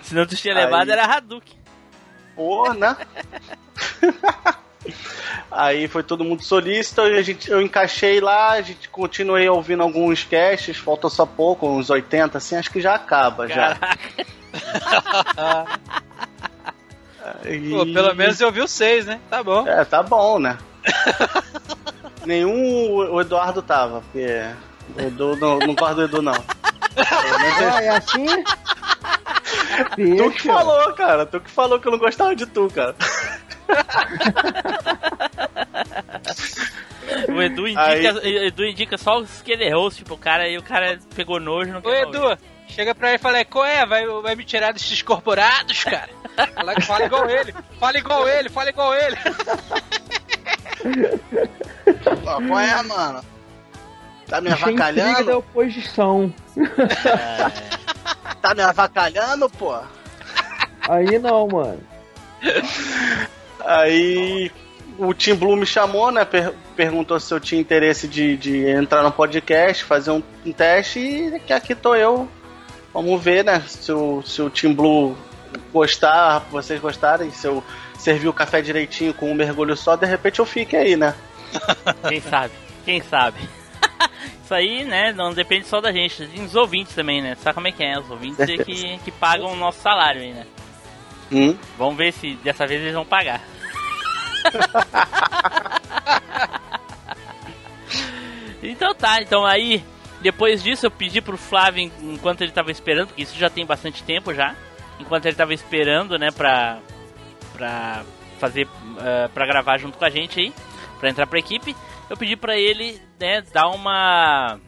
Senão 0.03 0.27
tu 0.27 0.35
tinha 0.35 0.55
levado 0.55 0.91
Aí... 0.91 0.99
era 0.99 1.05
Hadouken. 1.05 1.59
Pô, 2.35 2.73
né? 2.73 2.97
Aí 5.51 5.87
foi 5.87 6.03
todo 6.03 6.25
mundo 6.25 6.43
solícito, 6.43 7.01
a 7.01 7.23
gente, 7.23 7.51
eu 7.51 7.63
encaixei 7.63 8.21
lá, 8.21 8.53
a 8.53 8.61
gente 8.61 8.89
continuei 8.89 9.49
ouvindo 9.49 9.83
alguns 9.83 10.25
casts, 10.25 10.77
falta 10.77 11.09
só 11.09 11.25
pouco, 11.25 11.69
uns 11.69 11.91
80, 11.91 12.37
assim, 12.37 12.57
acho 12.57 12.71
que 12.71 12.81
já 12.81 12.95
acaba 12.95 13.47
Caraca. 13.47 13.99
já. 14.19 14.25
Aí... 17.45 17.71
Pô, 17.73 17.85
pelo 17.85 18.15
menos 18.15 18.41
eu 18.41 18.53
vi 18.53 18.61
o 18.61 18.69
6, 18.69 19.07
né? 19.07 19.21
Tá 19.31 19.43
bom. 19.43 19.67
É, 19.67 19.85
tá 19.85 20.03
bom, 20.03 20.39
né? 20.39 20.59
Nenhum 22.27 22.95
o 22.95 23.21
Eduardo 23.21 23.61
tava, 23.63 24.01
porque 24.01 24.27
o 24.97 25.01
Edu 25.01 25.37
não, 25.37 25.59
não 25.59 25.75
gosta 25.75 25.95
do 25.95 26.05
Edu, 26.05 26.23
não. 26.23 26.35
Ah, 26.97 27.83
é 27.83 27.89
assim? 27.89 28.27
tu 30.17 30.31
que 30.31 30.43
falou, 30.43 30.93
cara. 30.95 31.27
Tu 31.27 31.41
que 31.41 31.51
falou 31.51 31.81
que 31.81 31.89
eu 31.89 31.93
não 31.93 31.99
gostava 31.99 32.35
de 32.37 32.47
tu, 32.47 32.69
cara. 32.69 32.95
o 37.29 37.43
Edu 37.43 37.67
indica, 37.67 38.21
Aí... 38.23 38.47
Edu 38.47 38.65
indica 38.65 38.97
só 38.97 39.19
os 39.19 39.43
que 39.43 39.53
ele 39.53 39.65
errou, 39.65 39.91
tipo, 39.91 40.15
o 40.15 40.19
cara 40.19 40.49
e 40.49 40.57
o 40.57 40.63
cara 40.63 40.99
pegou 41.15 41.41
nojo 41.41 41.73
no 41.73 41.87
Ô 41.87 41.93
Edu, 41.93 42.39
chega 42.69 42.95
pra 42.95 43.09
ele 43.09 43.17
e 43.17 43.21
fala, 43.21 43.45
qual 43.45 43.65
é? 43.65 43.87
Vai, 43.87 44.07
vai 44.07 44.35
me 44.35 44.45
tirar 44.45 44.73
desses 44.73 45.03
corporados, 45.03 45.85
cara? 45.85 46.11
Fala, 46.55 46.81
fala 46.81 47.05
igual 47.05 47.31
ele, 47.31 47.55
fala 47.79 47.99
igual 47.99 48.29
ele, 48.29 48.49
fala 48.49 48.71
igual 48.71 48.95
ele. 48.95 49.17
qual 52.23 52.61
é, 52.61 52.83
mano? 52.83 53.25
Tá 54.27 54.41
me 54.41 54.51
avacalhando? 54.51 55.25
da 55.25 55.39
oposição. 55.39 56.33
É. 56.57 57.75
Tá 58.41 58.55
me 58.55 58.63
avacalhando, 58.63 59.51
pô? 59.51 59.77
Aí 60.89 61.19
não, 61.19 61.49
mano. 61.49 61.81
Aí 63.65 64.51
o 64.99 65.15
Tim 65.15 65.35
Blue 65.35 65.57
me 65.57 65.67
chamou, 65.67 66.11
né? 66.11 66.25
Per 66.25 66.53
perguntou 66.77 67.21
se 67.21 67.33
eu 67.33 67.39
tinha 67.39 67.61
interesse 67.61 68.09
de, 68.09 68.37
de 68.37 68.69
entrar 68.69 69.03
no 69.03 69.13
podcast, 69.13 69.85
fazer 69.85 70.11
um, 70.11 70.23
um, 70.45 70.53
teste 70.53 70.99
e 70.99 71.39
que 71.39 71.53
aqui 71.53 71.75
tô 71.75 71.95
eu. 71.95 72.29
Vamos 72.95 73.23
ver, 73.23 73.45
né? 73.45 73.61
Se 73.67 73.91
o, 73.91 74.23
se 74.23 74.41
o 74.41 74.49
Tim 74.49 74.73
Blue 74.73 75.19
gostar, 75.73 76.39
vocês 76.51 76.81
gostarem, 76.81 77.33
se 77.33 77.49
eu 77.49 77.65
servir 77.99 78.29
o 78.29 78.33
café 78.33 78.63
direitinho 78.63 79.13
com 79.13 79.33
um 79.33 79.35
mergulho 79.35 79.77
só, 79.77 79.97
de 79.97 80.07
repente 80.07 80.39
eu 80.39 80.47
fique 80.47 80.77
aí, 80.77 80.97
né? 80.97 81.13
Quem 82.09 82.21
sabe? 82.21 82.53
Quem 82.85 83.03
sabe? 83.03 83.41
Isso 84.45 84.55
aí, 84.55 84.85
né, 84.85 85.13
não 85.13 85.35
depende 85.35 85.67
só 85.67 85.81
da 85.81 85.91
gente, 85.91 86.25
tem 86.29 86.45
os 86.45 86.55
ouvintes 86.55 86.95
também, 86.95 87.21
né? 87.21 87.35
Sabe 87.35 87.55
como 87.55 87.67
é 87.67 87.73
que 87.73 87.83
é? 87.83 87.99
Os 87.99 88.09
ouvintes 88.09 88.39
é 88.39 88.59
que, 88.59 88.99
que 88.99 89.11
pagam 89.11 89.53
o 89.53 89.57
nosso 89.57 89.81
salário 89.81 90.21
aí, 90.21 90.33
né? 90.33 90.47
Hum? 91.33 91.59
Vamos 91.77 91.97
ver 91.97 92.13
se 92.13 92.35
dessa 92.45 92.65
vez 92.65 92.81
eles 92.81 92.95
vão 92.95 93.05
pagar. 93.05 93.41
então 98.63 98.95
tá, 98.95 99.21
então 99.21 99.45
aí, 99.45 99.83
depois 100.25 100.63
disso 100.63 100.87
eu 100.87 100.91
pedi 100.91 101.21
pro 101.21 101.37
Flávio, 101.37 101.93
enquanto 102.01 102.41
ele 102.41 102.51
tava 102.51 102.71
esperando, 102.71 103.09
porque 103.09 103.23
isso 103.23 103.37
já 103.37 103.51
tem 103.51 103.67
bastante 103.67 104.03
tempo 104.03 104.33
já, 104.33 104.57
enquanto 104.99 105.27
ele 105.27 105.37
tava 105.37 105.53
esperando, 105.53 106.19
né, 106.19 106.31
pra, 106.31 106.79
pra 107.53 108.03
fazer, 108.41 108.65
uh, 108.65 109.29
pra 109.35 109.45
gravar 109.45 109.77
junto 109.77 109.99
com 109.99 110.05
a 110.07 110.09
gente 110.09 110.41
aí, 110.41 110.51
pra 110.99 111.11
entrar 111.11 111.27
pra 111.27 111.39
equipe, 111.39 111.77
eu 112.09 112.17
pedi 112.17 112.37
para 112.37 112.57
ele 112.57 112.99
né, 113.21 113.43
dar 113.53 113.69
uma, 113.69 114.59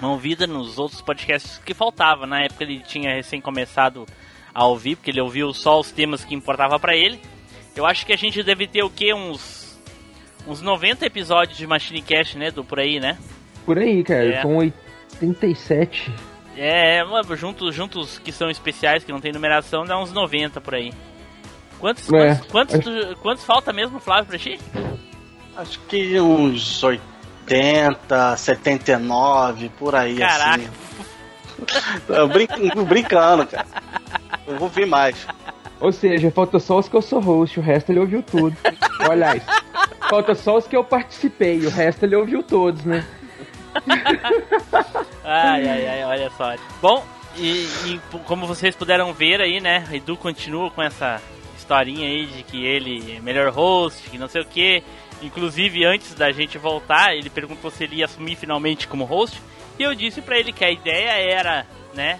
uma 0.00 0.12
ouvida 0.12 0.46
nos 0.46 0.78
outros 0.78 1.02
podcasts 1.02 1.58
que 1.58 1.74
faltava. 1.74 2.26
Na 2.26 2.40
época 2.40 2.64
ele 2.64 2.80
tinha 2.80 3.14
recém 3.14 3.38
começado 3.38 4.06
a 4.54 4.64
ouvir, 4.64 4.96
porque 4.96 5.10
ele 5.10 5.20
ouviu 5.20 5.52
só 5.52 5.78
os 5.78 5.92
temas 5.92 6.24
que 6.24 6.34
importava 6.34 6.78
para 6.78 6.96
ele. 6.96 7.20
Eu 7.76 7.84
acho 7.84 8.06
que 8.06 8.14
a 8.14 8.16
gente 8.16 8.42
deve 8.42 8.66
ter 8.66 8.82
o 8.82 8.88
que? 8.88 9.12
Uns, 9.12 9.78
uns 10.46 10.62
90 10.62 11.04
episódios 11.04 11.58
de 11.58 11.66
Machine 11.66 12.00
Cast, 12.00 12.38
né? 12.38 12.50
Do 12.50 12.64
por 12.64 12.80
aí, 12.80 12.98
né? 12.98 13.18
Por 13.70 13.78
aí, 13.78 14.02
cara. 14.02 14.34
É. 14.34 14.42
Com 14.42 14.56
87. 14.56 16.12
É, 16.56 17.04
juntos, 17.36 17.72
juntos 17.72 18.18
que 18.18 18.32
são 18.32 18.50
especiais, 18.50 19.04
que 19.04 19.12
não 19.12 19.20
tem 19.20 19.32
numeração, 19.32 19.84
dá 19.84 19.96
uns 19.96 20.12
90 20.12 20.60
por 20.60 20.74
aí. 20.74 20.92
Quantos, 21.78 22.12
é. 22.12 22.34
quantos, 22.34 22.46
quantos, 22.48 22.80
tu, 22.80 23.16
quantos 23.22 23.44
falta 23.44 23.72
mesmo, 23.72 24.00
Flávio, 24.00 24.26
pra 24.26 24.38
ti? 24.38 24.58
Acho 25.56 25.78
que 25.86 26.20
uns 26.20 26.82
80, 26.82 28.36
79, 28.36 29.68
por 29.78 29.94
aí, 29.94 30.18
Caraca. 30.18 30.56
assim. 30.56 30.68
Eu 32.12 32.26
brin 32.26 32.48
brincando, 32.88 33.46
cara. 33.46 33.68
Eu 34.48 34.58
vou 34.58 34.68
ver 34.68 34.86
mais. 34.86 35.28
Ou 35.78 35.92
seja, 35.92 36.28
falta 36.32 36.58
só 36.58 36.80
os 36.80 36.88
que 36.88 36.96
eu 36.96 37.02
sou 37.02 37.20
host, 37.20 37.60
o 37.60 37.62
resto 37.62 37.92
ele 37.92 38.00
ouviu 38.00 38.20
tudo. 38.20 38.56
Olha 39.08 39.36
isso. 39.38 39.46
Falta 40.10 40.34
só 40.34 40.56
os 40.56 40.66
que 40.66 40.76
eu 40.76 40.82
participei, 40.82 41.64
o 41.64 41.70
resto 41.70 42.04
ele 42.04 42.16
ouviu 42.16 42.42
todos, 42.42 42.84
né? 42.84 43.06
ai, 45.24 45.68
ai, 45.68 45.88
ai, 45.88 46.04
olha 46.04 46.30
só. 46.30 46.54
Bom, 46.80 47.04
e, 47.36 47.66
e, 47.86 48.00
como 48.26 48.46
vocês 48.46 48.74
puderam 48.74 49.12
ver 49.12 49.40
aí, 49.40 49.60
né? 49.60 49.84
Edu 49.92 50.16
continua 50.16 50.70
com 50.70 50.82
essa 50.82 51.20
historinha 51.56 52.08
aí 52.08 52.26
de 52.26 52.42
que 52.42 52.64
ele 52.64 53.16
é 53.16 53.20
melhor 53.20 53.50
host, 53.50 54.08
que 54.10 54.18
não 54.18 54.28
sei 54.28 54.42
o 54.42 54.46
que. 54.46 54.82
Inclusive, 55.22 55.84
antes 55.84 56.14
da 56.14 56.32
gente 56.32 56.58
voltar, 56.58 57.14
ele 57.14 57.30
perguntou 57.30 57.70
se 57.70 57.84
ele 57.84 57.96
ia 57.96 58.06
assumir 58.06 58.36
finalmente 58.36 58.88
como 58.88 59.04
host. 59.04 59.40
E 59.78 59.82
eu 59.82 59.94
disse 59.94 60.20
para 60.20 60.38
ele 60.38 60.52
que 60.52 60.64
a 60.64 60.70
ideia 60.70 61.10
era, 61.10 61.66
né, 61.94 62.18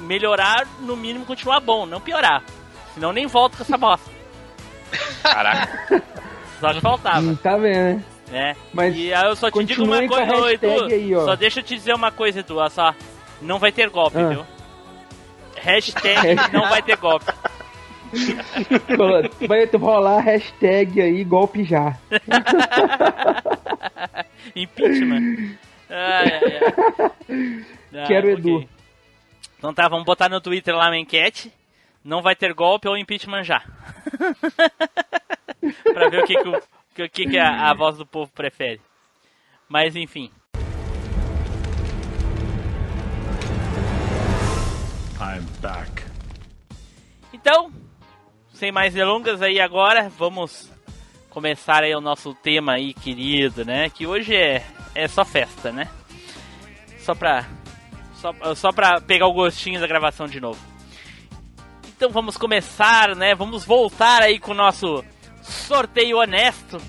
melhorar, 0.00 0.66
no 0.80 0.96
mínimo 0.96 1.24
continuar 1.24 1.60
bom, 1.60 1.86
não 1.86 2.00
piorar. 2.00 2.42
Senão 2.94 3.12
nem 3.12 3.26
volto 3.26 3.56
com 3.56 3.62
essa 3.62 3.76
bosta. 3.76 4.10
Caraca. 5.22 6.02
Só 6.60 6.72
que 6.72 6.80
faltava. 6.80 7.20
Hum, 7.20 7.36
tá 7.36 7.56
vendo, 7.56 7.96
né? 7.96 8.04
Né? 8.34 8.56
Mas 8.72 8.96
e 8.96 9.14
aí 9.14 9.26
eu 9.26 9.36
só 9.36 9.50
te 9.50 9.64
digo 9.64 9.84
uma 9.84 10.06
coisa, 10.08 10.36
ô, 10.36 10.48
Edu. 10.48 10.84
aí, 10.86 11.14
só 11.14 11.36
deixa 11.36 11.60
eu 11.60 11.64
te 11.64 11.74
dizer 11.76 11.94
uma 11.94 12.10
coisa, 12.10 12.40
Edu. 12.40 12.56
Só 12.68 12.92
não 13.40 13.58
vai 13.58 13.70
ter 13.70 13.88
golpe, 13.88 14.18
Ah. 14.18 14.28
viu? 14.28 14.44
Hashtag 15.56 16.34
não 16.52 16.68
vai 16.68 16.82
ter 16.82 16.96
golpe. 16.96 17.26
Vai 19.48 19.64
rolar 19.66 20.20
hashtag 20.20 21.00
aí, 21.00 21.24
golpe 21.24 21.64
já. 21.64 21.96
Impeachment. 24.54 25.56
Ai, 25.90 26.32
ai, 26.32 26.42
ai. 27.28 27.64
Ah, 27.96 28.06
Quero 28.08 28.32
ok. 28.32 28.38
Edu. 28.56 28.68
Então 29.56 29.72
tá, 29.72 29.86
vamos 29.86 30.04
botar 30.04 30.28
no 30.28 30.40
Twitter 30.40 30.74
lá 30.74 30.88
uma 30.88 30.98
enquete. 30.98 31.52
Não 32.04 32.20
vai 32.20 32.34
ter 32.34 32.52
golpe 32.52 32.88
ou 32.88 32.98
impeachment 32.98 33.44
já. 33.44 33.62
pra 35.94 36.08
ver 36.08 36.24
o 36.24 36.26
que, 36.26 36.34
que, 36.36 36.48
o, 36.48 36.60
que, 36.94 37.08
que 37.08 37.26
que 37.26 37.38
a, 37.38 37.70
a 37.70 37.74
voz 37.74 37.98
do 37.98 38.06
povo 38.06 38.30
prefere. 38.32 38.80
Mas 39.68 39.96
enfim. 39.96 40.30
I'm 45.20 45.44
back. 45.60 46.04
Então, 47.32 47.72
sem 48.52 48.70
mais 48.70 48.94
delongas 48.94 49.42
aí 49.42 49.60
agora, 49.60 50.08
vamos 50.08 50.70
começar 51.30 51.82
aí 51.82 51.94
o 51.94 52.00
nosso 52.00 52.34
tema 52.34 52.74
aí, 52.74 52.94
querido, 52.94 53.64
né? 53.64 53.90
Que 53.90 54.06
hoje 54.06 54.36
é, 54.36 54.64
é 54.94 55.08
só 55.08 55.24
festa, 55.24 55.72
né? 55.72 55.90
Só 56.98 57.14
pra, 57.14 57.44
só, 58.14 58.54
só 58.54 58.72
pra 58.72 59.00
pegar 59.00 59.26
o 59.26 59.32
gostinho 59.32 59.80
da 59.80 59.86
gravação 59.86 60.26
de 60.26 60.40
novo. 60.40 60.60
Então 61.88 62.10
vamos 62.10 62.36
começar, 62.36 63.16
né? 63.16 63.34
Vamos 63.34 63.64
voltar 63.64 64.22
aí 64.22 64.38
com 64.38 64.52
o 64.52 64.54
nosso 64.54 65.04
sorteio 65.44 66.18
honesto. 66.18 66.80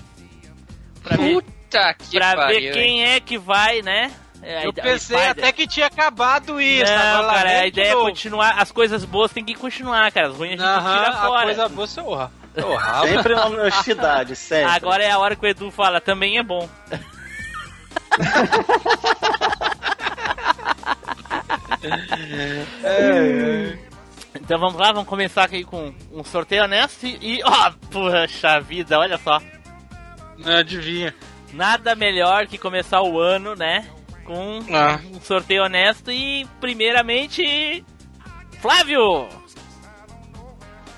Pra 1.02 1.16
ver, 1.16 1.34
Puta 1.34 1.94
que 1.94 2.18
pra 2.18 2.34
pariu. 2.34 2.60
ver 2.60 2.72
quem 2.72 3.04
é 3.04 3.20
que 3.20 3.38
vai, 3.38 3.82
né? 3.82 4.10
É, 4.42 4.66
Eu 4.66 4.70
a- 4.70 4.72
pensei 4.72 5.16
a 5.16 5.20
Spider- 5.20 5.30
até 5.30 5.52
que 5.52 5.66
tinha 5.66 5.86
acabado 5.86 6.60
isso. 6.60 6.92
Não, 6.92 7.28
cara, 7.28 7.60
a 7.60 7.62
de 7.62 7.68
ideia 7.68 7.90
é 7.90 7.94
continuar. 7.94 8.58
As 8.60 8.70
coisas 8.70 9.04
boas 9.04 9.32
tem 9.32 9.44
que 9.44 9.54
continuar, 9.54 10.10
cara. 10.12 10.28
As 10.28 10.36
ruins 10.36 10.52
a 10.52 10.56
gente 10.56 10.62
Aham, 10.86 10.98
tira 10.98 11.08
a 11.10 11.26
fora. 11.26 11.42
coisa 11.44 11.68
boa 11.68 11.86
você 11.86 12.00
honra. 12.00 12.30
Honra. 12.58 13.06
Sempre 13.08 13.34
na 13.34 13.46
honestidade, 13.46 14.36
sempre. 14.36 14.72
Agora 14.72 15.02
é 15.04 15.10
a 15.10 15.18
hora 15.18 15.36
que 15.36 15.44
o 15.44 15.48
Edu 15.48 15.70
fala, 15.70 16.00
também 16.00 16.38
é 16.38 16.42
bom. 16.42 16.68
Então 24.40 24.58
vamos 24.58 24.76
lá, 24.76 24.92
vamos 24.92 25.08
começar 25.08 25.44
aqui 25.44 25.64
com 25.64 25.92
um 26.12 26.22
sorteio 26.24 26.64
honesto 26.64 27.06
e. 27.06 27.40
Ó, 27.44 27.70
puxa 27.90 28.60
vida, 28.60 28.98
olha 28.98 29.18
só. 29.18 29.40
Não 30.38 30.56
adivinha. 30.56 31.14
Nada 31.52 31.94
melhor 31.94 32.46
que 32.46 32.58
começar 32.58 33.00
o 33.02 33.18
ano, 33.18 33.54
né? 33.54 33.88
Com 34.24 34.60
Ah. 34.72 35.00
um 35.14 35.20
sorteio 35.20 35.64
honesto 35.64 36.10
e, 36.10 36.44
primeiramente. 36.60 37.84
Flávio! 38.60 39.28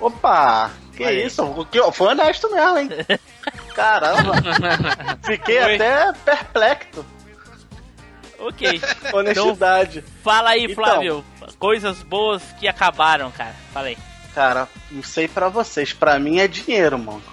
Opa! 0.01 0.70
Que 0.96 1.05
aí. 1.05 1.27
isso? 1.27 1.44
O 1.44 1.64
que- 1.64 1.83
Foi 1.92 2.09
honesto 2.09 2.51
mesmo, 2.53 2.79
hein? 2.79 2.88
Caramba! 3.74 4.33
Fiquei 5.22 5.59
Oi. 5.62 5.74
até 5.77 6.12
perplexo. 6.24 7.05
Ok. 8.38 8.81
Honestidade. 9.12 10.05
Fala 10.22 10.51
aí, 10.51 10.64
Então. 10.64 10.74
Flávio. 10.85 11.24
Coisas 11.59 12.03
boas 12.03 12.42
que 12.61 12.68
acabaram, 12.68 13.31
cara. 13.31 13.55
Fala 13.72 13.88
aí. 13.88 13.98
Cara, 14.35 14.68
não 14.90 15.03
sei 15.03 15.27
pra 15.27 15.48
vocês. 15.48 15.92
Pra 15.92 16.18
mim 16.18 16.38
é 16.38 16.46
dinheiro, 16.46 16.98
mano. 16.98 17.22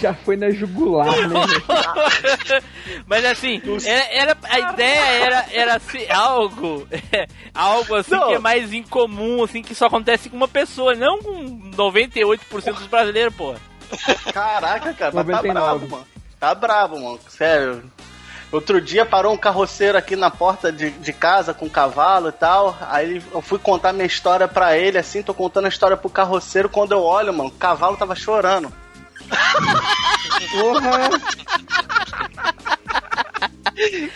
Já 0.00 0.14
foi 0.14 0.36
na 0.36 0.50
jugular, 0.50 1.06
né? 1.28 1.40
Mas 3.06 3.24
assim, 3.24 3.60
era, 3.84 4.06
era- 4.32 4.36
a 4.44 4.72
ideia 4.72 5.00
era, 5.00 5.46
era 5.50 5.78
ser 5.80 6.10
algo, 6.12 6.86
algo 7.54 7.94
assim 7.96 8.12
Não. 8.14 8.28
que 8.28 8.34
é 8.34 8.38
mais 8.38 8.72
incomum, 8.72 9.42
assim, 9.42 9.60
que 9.62 9.74
só 9.74 9.86
acontece 9.86 10.28
com 10.30 10.36
uma 10.36 10.46
pessoa, 10.46 10.94
não 10.94 11.18
com 11.20 11.70
98% 11.72 12.74
dos 12.74 12.86
brasileiros, 12.86 13.34
pô. 13.34 13.54
Caraca, 14.32 14.92
cara, 14.94 15.12
mas 15.14 15.26
tá 15.26 15.32
99. 15.32 15.52
bravo, 15.52 15.88
mano. 15.88 16.06
Tá 16.38 16.54
bravo, 16.54 17.00
mano. 17.00 17.20
Sério. 17.28 17.90
Outro 18.50 18.80
dia 18.80 19.04
parou 19.04 19.34
um 19.34 19.36
carroceiro 19.36 19.98
aqui 19.98 20.16
na 20.16 20.30
porta 20.30 20.72
de, 20.72 20.90
de 20.90 21.12
casa 21.12 21.52
com 21.52 21.66
um 21.66 21.70
cavalo 21.70 22.30
e 22.30 22.32
tal. 22.32 22.78
Aí 22.88 23.22
eu 23.32 23.42
fui 23.42 23.58
contar 23.58 23.92
minha 23.92 24.06
história 24.06 24.48
pra 24.48 24.76
ele, 24.76 24.96
assim, 24.96 25.22
tô 25.22 25.34
contando 25.34 25.66
a 25.66 25.68
história 25.68 25.96
pro 25.96 26.08
carroceiro. 26.08 26.68
Quando 26.68 26.92
eu 26.92 27.02
olho, 27.02 27.32
mano, 27.34 27.50
o 27.50 27.52
cavalo 27.52 27.96
tava 27.96 28.14
chorando. 28.14 28.72
Porra, 30.50 31.10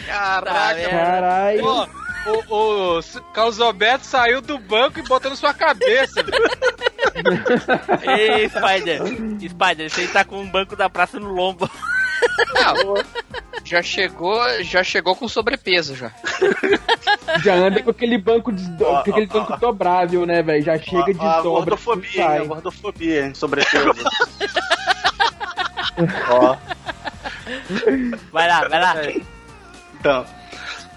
Caraca, 0.07 0.91
caralho. 0.91 1.61
Pô, 1.61 1.89
o, 2.27 2.99
o 2.99 3.03
Carlos 3.33 3.61
Alberto 3.61 4.07
saiu 4.07 4.41
do 4.41 4.59
banco 4.59 4.99
e 4.99 5.03
botou 5.03 5.31
na 5.31 5.37
sua 5.37 5.53
cabeça. 5.55 6.23
velho. 6.23 6.43
Ei, 8.03 8.49
Spider, 8.49 9.03
Spider, 9.49 9.91
você 9.91 10.07
tá 10.09 10.25
com 10.25 10.41
um 10.41 10.51
banco 10.51 10.77
da 10.77 10.89
praça 10.89 11.19
no 11.19 11.33
lombo. 11.33 11.69
Não, 12.55 12.95
já 13.65 13.83
chegou, 13.83 14.41
já 14.63 14.85
chegou 14.85 15.17
com 15.17 15.27
sobrepeso 15.27 15.97
já. 15.97 16.13
Já 17.43 17.55
anda 17.55 17.83
com 17.83 17.91
aquele 17.91 18.19
banco. 18.19 18.53
Ó, 18.81 19.03
com 19.03 19.11
aquele 19.11 19.29
ó, 19.31 19.41
banco 19.41 19.57
dobrável, 19.59 20.25
né, 20.25 20.43
velho? 20.43 20.63
Já 20.63 20.79
chega 20.79 21.07
de 21.07 21.15
dobra. 21.15 21.43
gordofobia? 21.43 22.29
A 22.29 22.45
gordofobia, 22.45 23.27
hein? 23.27 23.35
Sobrepeso. 23.35 23.91
Ó. 26.31 26.57
Vai 28.33 28.49
lá, 28.49 28.69
vai 28.69 28.81
lá. 28.81 28.95
Então. 30.01 30.25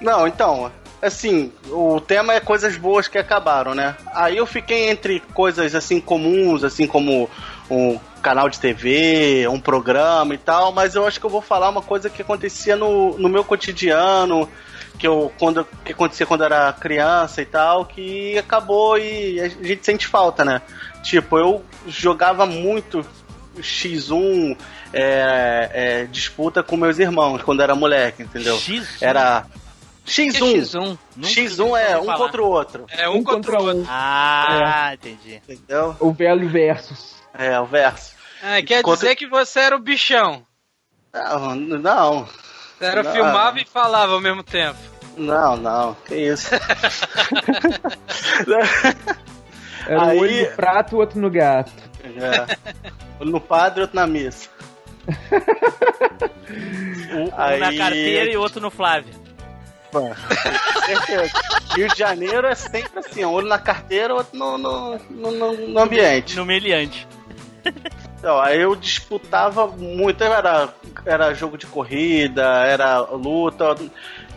Não, 0.01 0.27
então, 0.27 0.71
assim, 1.06 1.52
o 1.70 2.00
tema 2.02 2.34
é 2.34 2.39
coisas 2.39 2.76
boas 2.78 3.08
que 3.08 3.18
acabaram, 3.18 3.76
né? 3.76 3.96
Aí 4.13 4.38
eu 4.38 4.46
fiquei 4.46 4.89
entre 4.89 5.20
coisas 5.34 5.76
assim 5.76 6.00
comuns, 6.02 6.63
assim 6.63 6.88
como 6.88 7.30
um 7.70 8.00
canal 8.22 8.50
de 8.50 8.60
TV, 8.60 9.48
um 9.48 9.60
programa 9.60 10.34
e 10.34 10.38
tal, 10.38 10.72
mas 10.72 10.96
eu 10.96 11.06
acho 11.06 11.20
que 11.20 11.26
eu 11.26 11.30
vou 11.30 11.41
falar 11.41 11.70
uma 11.70 11.82
coisa 11.82 12.10
que 12.10 12.22
acontecia 12.22 12.76
no, 12.76 13.18
no 13.18 13.30
meu 13.30 13.44
cotidiano, 13.44 14.50
que 14.98 15.08
eu 15.08 15.32
quando 15.38 15.65
que 15.84 15.91
acontecia 15.91 16.26
quando 16.26 16.44
era 16.44 16.74
criança 16.74 17.41
e 17.41 17.46
tal, 17.46 17.86
que 17.86 18.38
acabou 18.38 18.98
e 18.98 19.39
a 19.39 19.48
gente 19.48 19.86
sente 19.86 20.08
falta, 20.08 20.44
né? 20.44 20.62
Tipo, 21.04 21.38
eu 21.38 21.63
jogava 21.88 22.46
muito 22.46 23.06
X1 23.60 24.58
é, 24.91 25.70
é, 25.74 26.04
disputa 26.06 26.63
com 26.63 26.76
meus 26.76 26.98
irmãos 26.98 27.44
quando 27.44 27.62
era 27.62 27.76
moleque, 27.76 28.24
entendeu? 28.24 28.58
X1? 28.58 28.86
Era 29.02 29.46
X1. 30.06 30.62
X1. 30.62 30.98
Nunca 31.15 31.30
X1 31.30 31.78
é 31.80 31.98
um 32.00 32.06
falar. 32.06 32.18
contra 32.18 32.44
o 32.44 32.48
outro, 32.48 32.86
É 32.89 33.10
um, 33.10 33.15
Um 33.18 33.24
contra 33.24 33.60
o 33.60 33.63
outro. 33.65 33.82
um. 33.82 33.86
Ah, 33.89 34.91
entendi. 34.94 35.36
entendeu? 35.48 35.96
O 36.00 36.12
velho 36.13 36.48
versus. 36.50 37.15
É, 37.34 37.60
o 37.60 37.65
verso. 37.65 38.13
Ah, 38.44 38.62
quer 38.62 38.82
Contra- 38.84 39.02
dizer 39.02 39.15
que 39.15 39.26
você 39.28 39.60
era 39.62 39.76
o 39.76 39.80
bichão. 39.80 40.46
Não, 41.13 41.56
não, 41.56 42.26
Você 42.78 42.86
era 42.86 43.02
Não. 43.04 43.12
filmava 43.12 43.60
e 43.60 43.65
falava 43.65 44.13
ao 44.13 44.22
mesmo 44.22 44.44
tempo. 44.44 44.78
não, 45.18 45.56
não, 45.58 45.94
que 46.06 46.13
isso. 46.15 46.50
Era 49.88 50.08
Aí- 50.08 50.18
um 50.18 50.22
olho 50.22 50.50
no 50.50 50.56
prato, 50.56 50.96
o 50.96 51.00
outro 51.00 51.20
no 51.20 51.30
gato. 51.30 51.72
É. 52.04 52.58
Um 53.22 53.26
no 53.26 53.39
padre, 53.39 53.82
outro 53.82 53.96
na 53.96 54.06
missa. 54.08 54.50
Um 57.15 57.30
Aí- 57.38 57.60
na 57.60 57.76
carteira 57.76 58.30
e 58.32 58.38
outro 58.38 58.60
no 58.62 58.70
Flávio. 58.70 59.13
Rio 61.75 61.88
de 61.89 61.97
Janeiro 61.97 62.47
é 62.47 62.55
sempre 62.55 62.99
assim, 62.99 63.25
um 63.25 63.31
olho 63.31 63.47
na 63.47 63.58
carteira, 63.60 64.13
outro 64.13 64.38
no, 64.38 64.58
no, 64.58 64.99
no, 65.10 65.31
no- 65.31 65.67
no 65.69 65.79
ambiente. 65.79 66.36
No 66.36 66.45
meliante. 66.45 67.08
Então, 68.17 68.39
aí 68.39 68.62
eu 68.62 68.75
disputava 68.75 69.67
muito, 69.67 70.23
era, 70.23 70.69
era 71.05 71.34
jogo 71.34 71.58
de 71.58 71.65
corrida, 71.65 72.43
era 72.65 72.99
luta, 72.99 73.75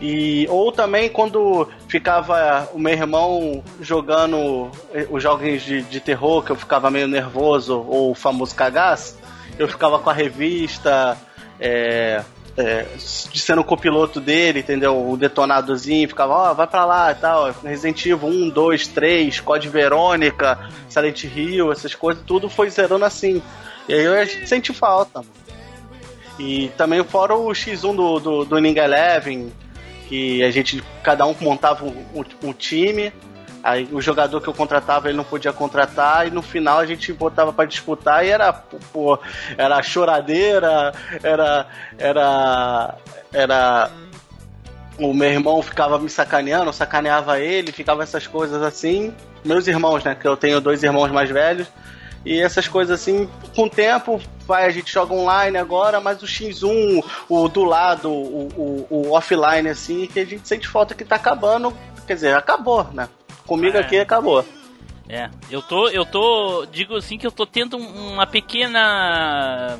e 0.01 0.45
ou 0.49 0.71
também 0.71 1.09
quando 1.09 1.67
ficava 1.87 2.69
o 2.73 2.79
meu 2.79 2.93
irmão 2.93 3.63
jogando 3.81 4.69
eh, 4.93 5.07
os 5.09 5.21
jogos 5.23 5.61
de, 5.63 5.81
de 5.83 5.99
terror, 5.99 6.43
que 6.43 6.51
eu 6.51 6.55
ficava 6.55 6.89
meio 6.91 7.07
nervoso, 7.07 7.79
ou 7.87 8.11
o 8.11 8.15
famoso 8.15 8.53
cagaço, 8.55 9.17
eu 9.57 9.67
ficava 9.67 9.97
com 9.99 10.09
a 10.09 10.13
revista, 10.13 11.17
é, 11.59 12.23
é, 12.59 12.85
de 13.31 13.39
sendo 13.39 13.61
o 13.61 13.63
copiloto 13.63 14.19
dele, 14.19 14.59
entendeu? 14.59 15.09
O 15.09 15.15
detonadorzinho, 15.15 16.09
ficava, 16.09 16.33
ó, 16.33 16.51
oh, 16.51 16.55
vai 16.55 16.67
pra 16.67 16.83
lá 16.83 17.11
e 17.11 17.15
tal. 17.15 17.51
Resident 17.63 18.05
Evil 18.05 18.27
1, 18.27 18.49
2, 18.49 18.87
3, 18.89 19.39
Code 19.39 19.69
Verônica, 19.69 20.59
Silent 20.89 21.23
Hill, 21.23 21.71
essas 21.71 21.95
coisas, 21.95 22.21
tudo 22.27 22.49
foi 22.49 22.69
zerando 22.69 23.05
assim. 23.05 23.41
E 23.87 23.93
aí 23.93 24.07
a 24.07 24.25
gente 24.25 24.47
sente 24.47 24.73
falta. 24.73 25.21
E 26.37 26.69
também 26.75 27.01
fora 27.03 27.33
o 27.33 27.47
X1 27.47 27.95
do, 27.95 28.19
do, 28.19 28.45
do 28.45 28.59
Ninja 28.59 28.83
Eleven, 28.83 29.53
que 30.09 30.43
a 30.43 30.51
gente, 30.51 30.83
cada 31.01 31.25
um 31.25 31.35
montava 31.39 31.85
um, 31.85 32.05
um, 32.13 32.49
um 32.49 32.53
time. 32.53 33.13
Aí 33.63 33.89
o 33.91 34.01
jogador 34.01 34.39
que 34.41 34.47
eu 34.47 34.53
contratava 34.53 35.09
ele 35.09 35.17
não 35.17 35.23
podia 35.23 35.51
contratar 35.51 36.27
e 36.27 36.31
no 36.31 36.41
final 36.41 36.79
a 36.79 36.85
gente 36.85 37.11
botava 37.11 37.51
para 37.51 37.65
disputar 37.65 38.25
e 38.25 38.29
era 38.29 38.53
pô, 38.53 39.19
era 39.57 39.81
choradeira, 39.83 40.93
era 41.21 41.67
era 41.97 42.95
era 43.33 43.91
o 44.99 45.13
meu 45.13 45.29
irmão 45.29 45.61
ficava 45.61 45.97
me 45.97 46.09
sacaneando, 46.09 46.73
sacaneava 46.73 47.39
ele, 47.39 47.71
ficava 47.71 48.03
essas 48.03 48.27
coisas 48.27 48.61
assim. 48.61 49.13
Meus 49.43 49.67
irmãos, 49.67 50.03
né, 50.03 50.15
que 50.15 50.27
eu 50.27 50.35
tenho 50.35 50.59
dois 50.59 50.83
irmãos 50.83 51.11
mais 51.11 51.29
velhos. 51.29 51.67
E 52.25 52.41
essas 52.41 52.67
coisas 52.67 52.99
assim, 52.99 53.29
com 53.55 53.63
o 53.63 53.69
tempo, 53.69 54.21
vai, 54.45 54.65
a 54.65 54.69
gente 54.69 54.91
joga 54.91 55.13
online 55.13 55.57
agora, 55.57 56.01
mas 56.01 56.21
o 56.21 56.25
X1, 56.25 57.01
o 57.29 57.47
do 57.47 57.63
lado, 57.63 58.11
o, 58.11 58.47
o, 58.57 58.87
o 58.89 59.11
offline, 59.11 59.69
assim, 59.69 60.05
que 60.05 60.19
a 60.19 60.25
gente 60.25 60.45
sente 60.45 60.67
falta 60.67 60.93
que 60.93 61.05
tá 61.05 61.15
acabando. 61.15 61.73
Quer 62.05 62.15
dizer, 62.15 62.35
acabou, 62.35 62.83
né? 62.91 63.07
Comigo 63.49 63.77
é. 63.77 63.79
aqui 63.79 63.97
acabou. 63.97 64.45
É, 65.09 65.27
eu 65.49 65.59
tô, 65.59 65.89
eu 65.89 66.05
tô, 66.05 66.67
digo 66.71 66.95
assim 66.95 67.17
que 67.17 67.25
eu 67.25 67.31
tô 67.31 67.47
tendo 67.47 67.77
uma 67.77 68.27
pequena 68.27 69.75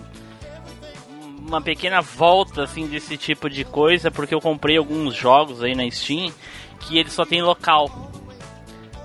uma 1.48 1.62
pequena 1.62 2.02
volta 2.02 2.64
assim 2.64 2.88
desse 2.88 3.16
tipo 3.16 3.48
de 3.48 3.64
coisa, 3.64 4.10
porque 4.10 4.34
eu 4.34 4.42
comprei 4.42 4.76
alguns 4.76 5.14
jogos 5.14 5.62
aí 5.62 5.76
na 5.76 5.88
Steam 5.92 6.34
que 6.80 6.98
ele 6.98 7.12
só 7.12 7.26
tem 7.26 7.44
local. 7.44 7.92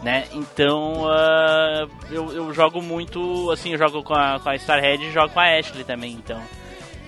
Né? 0.03 0.25
Então 0.33 1.03
uh, 1.03 1.91
eu, 2.11 2.33
eu 2.33 2.55
jogo 2.55 2.81
muito, 2.81 3.51
assim, 3.51 3.73
eu 3.73 3.79
jogo 3.79 4.03
com 4.03 4.15
a, 4.15 4.41
com 4.41 4.49
a 4.49 4.57
Starhead 4.57 5.05
e 5.05 5.13
jogo 5.13 5.29
com 5.29 5.41
a 5.41 5.59
Ashley 5.59 5.85
também, 5.85 6.13
então. 6.13 6.41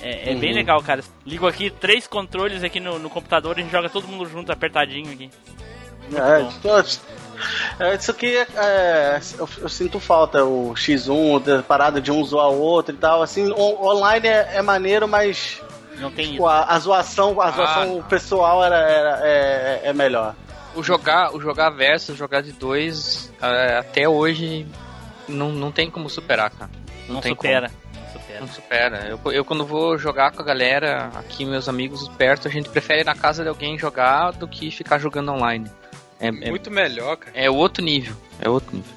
É, 0.02 0.30
é 0.30 0.34
uhum. 0.34 0.40
bem 0.40 0.52
legal, 0.52 0.82
cara. 0.82 1.02
Ligo 1.24 1.46
aqui 1.46 1.70
três 1.70 2.06
controles 2.06 2.62
aqui 2.62 2.80
no, 2.80 2.98
no 2.98 3.08
computador 3.08 3.56
e 3.56 3.60
a 3.60 3.64
gente 3.64 3.72
joga 3.72 3.88
todo 3.88 4.06
mundo 4.06 4.28
junto, 4.28 4.52
apertadinho 4.52 5.10
aqui. 5.10 5.30
É, 6.14 6.42
é, 7.78 7.94
isso 7.94 8.10
aqui 8.10 8.36
é, 8.36 8.46
é, 8.56 9.20
eu, 9.38 9.48
eu, 9.58 9.68
sinto 9.68 10.00
falta, 10.00 10.44
o 10.44 10.74
X1, 10.74 11.58
a 11.58 11.62
parada 11.62 12.00
de 12.00 12.10
um 12.10 12.24
zoar 12.24 12.50
o 12.50 12.58
outro 12.58 12.94
e 12.94 12.98
tal. 12.98 13.22
Assim, 13.22 13.50
o, 13.50 13.86
online 13.86 14.28
é, 14.28 14.56
é, 14.56 14.62
maneiro, 14.62 15.06
mas. 15.06 15.62
Não 15.96 16.10
tem 16.10 16.32
tipo, 16.32 16.46
a, 16.46 16.64
a, 16.64 16.78
zoação, 16.78 17.40
a 17.40 17.50
zoação 17.50 18.00
ah. 18.00 18.08
pessoal 18.08 18.62
era, 18.62 18.76
era 18.76 19.20
é, 19.22 19.80
é, 19.84 19.92
melhor. 19.94 20.34
O 20.74 20.82
jogar, 20.82 21.34
o 21.34 21.40
jogar 21.40 21.70
versus, 21.70 22.18
jogar 22.18 22.42
de 22.42 22.52
dois, 22.52 23.32
é, 23.40 23.78
até 23.78 24.06
hoje 24.06 24.66
não, 25.26 25.50
não 25.50 25.72
tem 25.72 25.90
como 25.90 26.10
superar, 26.10 26.50
cara. 26.50 26.70
Não, 27.08 27.14
não 27.14 27.20
tem 27.22 27.32
supera. 27.32 27.70
Como. 27.70 27.86
Não 28.40 28.48
supera. 28.48 29.08
Eu, 29.08 29.32
eu, 29.32 29.44
quando 29.44 29.64
vou 29.64 29.96
jogar 29.96 30.30
com 30.32 30.42
a 30.42 30.44
galera, 30.44 31.10
aqui 31.14 31.44
meus 31.44 31.68
amigos 31.68 32.08
perto, 32.10 32.48
a 32.48 32.50
gente 32.50 32.68
prefere 32.68 33.00
ir 33.00 33.04
na 33.04 33.14
casa 33.14 33.42
de 33.42 33.48
alguém 33.48 33.78
jogar 33.78 34.32
do 34.32 34.46
que 34.46 34.70
ficar 34.70 34.98
jogando 34.98 35.32
online. 35.32 35.70
É, 36.20 36.28
é 36.28 36.30
muito 36.30 36.70
melhor, 36.70 37.16
cara. 37.16 37.32
É 37.34 37.50
outro 37.50 37.82
nível. 37.84 38.14
É 38.40 38.48
outro 38.48 38.76
nível. 38.76 38.94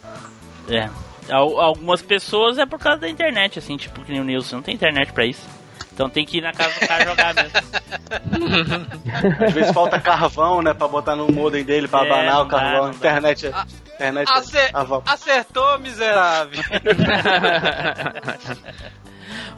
É. 0.69 0.87
Algumas 1.31 2.01
pessoas 2.01 2.57
é 2.57 2.65
por 2.65 2.79
causa 2.79 3.01
da 3.01 3.09
internet, 3.09 3.59
assim, 3.59 3.77
tipo 3.77 4.01
que 4.01 4.11
nem 4.11 4.21
o 4.21 4.23
Nilson. 4.23 4.55
Não 4.57 4.63
tem 4.63 4.73
internet 4.75 5.11
pra 5.13 5.25
isso. 5.25 5.45
Então 5.93 6.09
tem 6.09 6.25
que 6.25 6.37
ir 6.37 6.41
na 6.41 6.53
casa 6.53 6.79
do 6.79 6.87
cara 6.87 7.03
jogar 7.03 7.33
mesmo. 7.35 7.51
Às 9.45 9.53
vezes 9.53 9.71
falta 9.71 9.99
carvão, 9.99 10.61
né? 10.61 10.73
Pra 10.73 10.87
botar 10.87 11.13
no 11.15 11.29
modem 11.29 11.63
dele 11.63 11.87
pra 11.89 12.05
é, 12.05 12.09
abanar 12.09 12.41
o 12.41 12.47
carvão. 12.47 12.89
Dá, 12.89 12.95
internet, 12.95 13.47
é- 13.47 13.53
internet 13.95 14.29
é 14.29 14.33
Acer 14.33 14.71
Acertou, 15.05 15.77
miserável. 15.79 16.63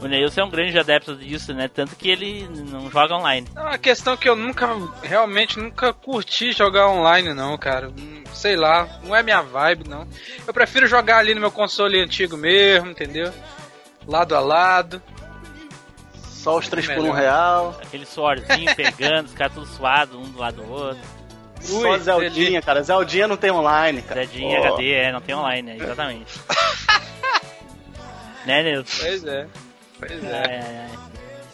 O 0.02 0.08
Neilson 0.08 0.42
é 0.42 0.44
um 0.44 0.50
grande 0.50 0.78
adepto 0.78 1.16
disso, 1.16 1.54
né? 1.54 1.68
Tanto 1.68 1.96
que 1.96 2.10
ele 2.10 2.48
não 2.70 2.90
joga 2.90 3.16
online. 3.16 3.48
É 3.56 3.60
uma 3.60 3.78
questão 3.78 4.18
que 4.18 4.28
eu 4.28 4.36
nunca, 4.36 4.68
realmente, 5.04 5.60
nunca 5.60 5.94
curti 5.94 6.52
jogar 6.52 6.90
online, 6.90 7.34
não, 7.34 7.58
cara. 7.58 7.92
Sei 8.34 8.56
lá, 8.56 8.88
não 9.04 9.16
é 9.16 9.22
minha 9.22 9.42
vibe, 9.42 9.88
não. 9.88 10.08
Eu 10.48 10.54
prefiro 10.54 10.88
jogar 10.88 11.18
ali 11.18 11.34
no 11.36 11.42
meu 11.42 11.52
console 11.52 12.00
antigo 12.00 12.38
mesmo, 12.38 12.90
entendeu? 12.90 13.32
Lado 14.08 14.36
a 14.36 14.40
lado. 14.40 15.02
Só 16.16 16.58
os 16.58 16.68
três 16.68 16.88
por 16.88 17.04
um 17.04 17.12
real. 17.12 17.80
Aquele 17.84 18.06
suorzinho 18.06 18.74
pegando, 18.76 19.28
os 19.28 19.34
caras 19.34 19.54
tudo 19.54 19.68
suados, 19.68 20.16
um 20.16 20.32
do 20.32 20.40
lado 20.40 20.64
do 20.64 20.72
outro. 20.72 21.22
Ui, 21.70 21.82
Só 21.82 21.98
Zeldinha, 22.00 22.62
cara. 22.62 22.82
Zeldinha 22.82 23.28
não 23.28 23.38
tem 23.38 23.52
online, 23.52 24.02
cara. 24.02 24.26
Zeldinha 24.26 24.60
oh. 24.60 24.74
HD, 24.74 24.92
é, 24.92 25.12
não 25.12 25.22
tem 25.22 25.36
online, 25.36 25.72
é, 25.72 25.76
exatamente. 25.76 26.40
né, 28.46 28.64
Nilson? 28.64 29.04
Pois 29.04 29.24
é. 29.24 29.48
Pois 30.08 30.24
é. 30.24 30.90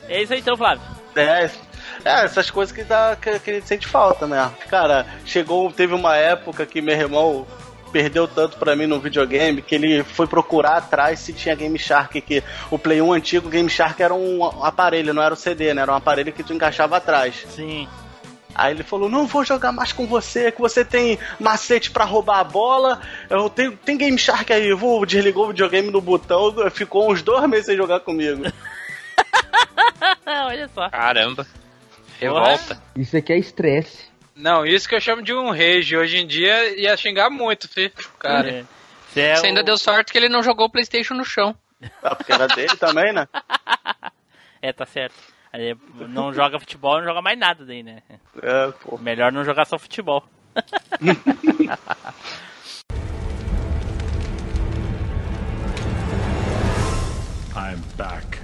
É, 0.08 0.18
é 0.18 0.24
isso 0.24 0.34
aí 0.34 0.40
então, 0.40 0.56
Flávio. 0.56 0.82
É, 1.16 1.50
é, 2.06 2.24
essas 2.24 2.50
coisas 2.50 2.74
que, 2.74 2.84
dá, 2.84 3.18
que, 3.20 3.38
que 3.40 3.52
a 3.52 3.54
gente 3.56 3.68
sente 3.68 3.88
falta, 3.88 4.26
né? 4.26 4.50
Cara, 4.70 5.06
chegou, 5.26 5.72
teve 5.72 5.94
uma 5.94 6.16
época 6.16 6.66
que 6.66 6.82
meu 6.82 6.96
irmão 6.96 7.46
perdeu 7.92 8.28
tanto 8.28 8.58
para 8.58 8.76
mim 8.76 8.86
no 8.86 9.00
videogame 9.00 9.62
que 9.62 9.76
ele 9.76 10.04
foi 10.04 10.28
procurar 10.28 10.78
atrás 10.78 11.20
se 11.20 11.34
tinha 11.34 11.56
Game 11.56 11.78
Shark, 11.78 12.20
que 12.22 12.44
o 12.70 12.78
Play 12.78 13.02
1 13.02 13.14
antigo 13.14 13.50
Game 13.50 13.70
Shark 13.70 14.02
era 14.02 14.14
um 14.14 14.44
aparelho, 14.64 15.14
não 15.14 15.24
era 15.24 15.34
o 15.34 15.38
CD, 15.38 15.74
né? 15.74 15.82
Era 15.82 15.92
um 15.92 15.96
aparelho 15.96 16.32
que 16.32 16.44
tu 16.44 16.54
encaixava 16.54 16.98
atrás. 16.98 17.46
Sim. 17.50 17.88
Aí 18.58 18.74
ele 18.74 18.84
falou: 18.84 19.08
Não 19.08 19.28
vou 19.28 19.46
jogar 19.46 19.72
mais 19.72 19.94
com 19.94 20.08
você, 20.08 20.52
que 20.52 20.60
você 20.60 20.84
tem 20.84 21.20
macete 21.40 21.92
para 21.92 22.04
roubar 22.04 22.40
a 22.40 22.44
bola. 22.44 23.00
Eu 23.30 23.50
tenho, 23.50 23.78
tem 23.78 23.96
Game 23.96 24.18
Shark 24.18 24.52
aí. 24.52 24.68
Eu 24.68 24.78
vou 24.78 25.06
desligou 25.06 25.46
o 25.46 25.50
videogame 25.50 25.92
no 25.92 26.02
botão. 26.02 26.56
Ficou 26.72 27.12
uns 27.12 27.22
dois 27.22 27.48
meses 27.48 27.68
sem 27.68 27.78
jogar 27.78 28.00
comigo. 28.00 28.42
Olha 30.26 30.68
só. 30.74 30.90
Caramba. 30.90 31.46
Revolta. 32.20 32.82
Isso 32.96 33.16
aqui 33.16 33.34
é 33.34 33.38
estresse. 33.38 34.06
Não, 34.36 34.66
isso 34.66 34.90
que 34.90 34.96
eu 34.96 35.02
chamo 35.02 35.22
de 35.22 35.34
um 35.34 35.52
rage. 35.52 35.96
Hoje 35.96 36.18
em 36.18 36.26
dia 36.26 36.80
ia 36.80 36.98
xingar 36.98 37.30
muito, 37.30 37.70
filho. 37.70 37.94
Cara. 38.18 38.50
É. 38.50 38.66
Você, 39.08 39.22
é 39.22 39.36
Você 39.36 39.48
ainda 39.48 39.64
deu 39.64 39.78
sorte 39.78 40.12
que 40.12 40.18
ele 40.18 40.30
não 40.30 40.42
jogou 40.42 40.66
o 40.66 40.70
PlayStation 40.70 41.14
no 41.14 41.24
chão. 41.24 41.56
Ah, 42.02 42.16
porque 42.16 42.32
era 42.32 42.48
dele 42.48 42.76
também, 42.76 43.14
né? 43.14 43.28
é, 44.62 44.74
tá 44.74 44.86
certo. 44.86 45.16
Aí 45.52 45.76
não 46.10 46.34
joga 46.34 46.60
futebol, 46.60 46.98
não 46.98 47.06
joga 47.06 47.22
mais 47.22 47.38
nada 47.38 47.66
daí, 47.66 47.84
né? 47.84 48.02
É, 48.42 48.72
pô. 48.84 48.98
Melhor 48.98 49.32
não 49.32 49.44
jogar 49.44 49.66
só 49.66 49.78
futebol. 49.78 50.24
I'm 57.56 57.82
back. 57.98 58.37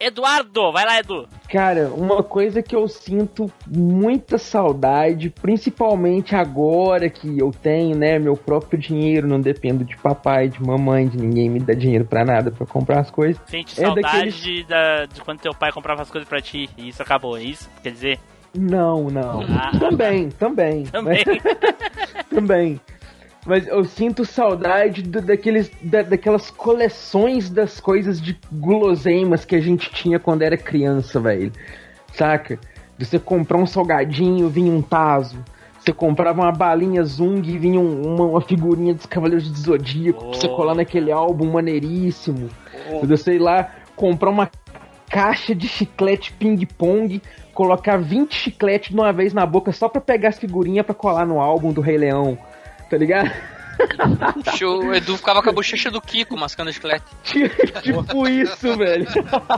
Eduardo, 0.00 0.72
vai 0.72 0.86
lá, 0.86 0.98
Edu. 0.98 1.28
Cara, 1.50 1.90
uma 1.94 2.22
coisa 2.22 2.62
que 2.62 2.74
eu 2.74 2.88
sinto 2.88 3.52
muita 3.66 4.38
saudade, 4.38 5.28
principalmente 5.28 6.34
agora 6.34 7.10
que 7.10 7.38
eu 7.38 7.50
tenho, 7.50 7.94
né, 7.94 8.18
meu 8.18 8.34
próprio 8.34 8.78
dinheiro, 8.78 9.28
não 9.28 9.38
dependo 9.38 9.84
de 9.84 9.96
papai, 9.98 10.48
de 10.48 10.62
mamãe, 10.62 11.06
de 11.06 11.18
ninguém 11.18 11.50
me 11.50 11.60
dá 11.60 11.74
dinheiro 11.74 12.06
para 12.06 12.24
nada 12.24 12.50
para 12.50 12.66
comprar 12.66 13.00
as 13.00 13.10
coisas. 13.10 13.40
Sente 13.46 13.78
é 13.78 13.84
saudade 13.84 14.00
daqueles... 14.00 14.34
de, 14.36 14.64
da, 14.64 15.04
de 15.04 15.20
quando 15.20 15.40
teu 15.40 15.52
pai 15.52 15.70
comprava 15.70 16.00
as 16.00 16.10
coisas 16.10 16.26
para 16.26 16.40
ti 16.40 16.70
e 16.78 16.88
isso 16.88 17.02
acabou, 17.02 17.36
é 17.36 17.42
isso? 17.42 17.68
Quer 17.82 17.92
dizer? 17.92 18.18
Não, 18.56 19.10
não. 19.10 19.42
Ah. 19.42 19.70
Também, 19.78 20.30
também. 20.30 20.84
Também. 20.90 21.24
também. 22.30 22.80
Mas 23.46 23.66
eu 23.66 23.84
sinto 23.84 24.24
saudade 24.24 25.02
do, 25.02 25.20
daqueles, 25.20 25.70
da, 25.80 26.02
daquelas 26.02 26.50
coleções 26.50 27.48
das 27.48 27.80
coisas 27.80 28.20
de 28.20 28.38
guloseimas 28.52 29.44
que 29.44 29.56
a 29.56 29.60
gente 29.60 29.90
tinha 29.90 30.18
quando 30.18 30.42
era 30.42 30.56
criança, 30.56 31.18
velho. 31.18 31.52
Saca? 32.12 32.58
De 32.98 33.06
você 33.06 33.18
comprar 33.18 33.56
um 33.56 33.66
salgadinho, 33.66 34.48
vinha 34.48 34.72
um 34.72 34.82
taso. 34.82 35.42
Você 35.78 35.92
comprava 35.92 36.42
uma 36.42 36.52
balinha 36.52 37.02
Zung 37.02 37.48
e 37.48 37.56
vinha 37.56 37.80
um, 37.80 38.14
uma, 38.14 38.24
uma, 38.26 38.40
figurinha 38.42 38.92
dos 38.92 39.06
Cavaleiros 39.06 39.50
do 39.50 39.58
Zodíaco 39.58 40.22
oh. 40.22 40.30
pra 40.30 40.40
você 40.40 40.48
colar 40.48 40.74
naquele 40.74 41.10
álbum 41.10 41.50
maneiríssimo. 41.50 42.50
Oh. 42.92 43.06
De 43.06 43.16
sei 43.16 43.38
lá, 43.38 43.70
comprar 43.96 44.28
uma 44.28 44.50
caixa 45.08 45.54
de 45.54 45.66
chiclete 45.66 46.34
ping-pong, 46.34 47.22
colocar 47.54 47.96
20 47.96 48.34
chicletes 48.34 48.90
de 48.90 48.94
uma 48.94 49.10
vez 49.14 49.32
na 49.32 49.46
boca 49.46 49.72
só 49.72 49.88
pra 49.88 50.00
pegar 50.02 50.28
as 50.28 50.38
figurinhas 50.38 50.84
pra 50.84 50.94
colar 50.94 51.26
no 51.26 51.40
álbum 51.40 51.72
do 51.72 51.80
Rei 51.80 51.96
Leão 51.96 52.38
tá 52.90 52.96
ligado? 52.96 53.30
O 54.62 54.92
Edu 54.92 55.16
ficava 55.16 55.42
com 55.42 55.48
a 55.48 55.52
bochecha 55.52 55.90
do 55.90 56.00
Kiko 56.00 56.36
mascando 56.36 56.72
chiclete. 56.72 57.04
tipo 57.82 58.28
isso, 58.28 58.76
velho. 58.76 59.06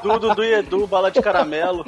Dudu 0.03 0.35
do 0.35 0.45
Edu, 0.45 0.87
bala 0.87 1.11
de 1.11 1.21
caramelo. 1.21 1.85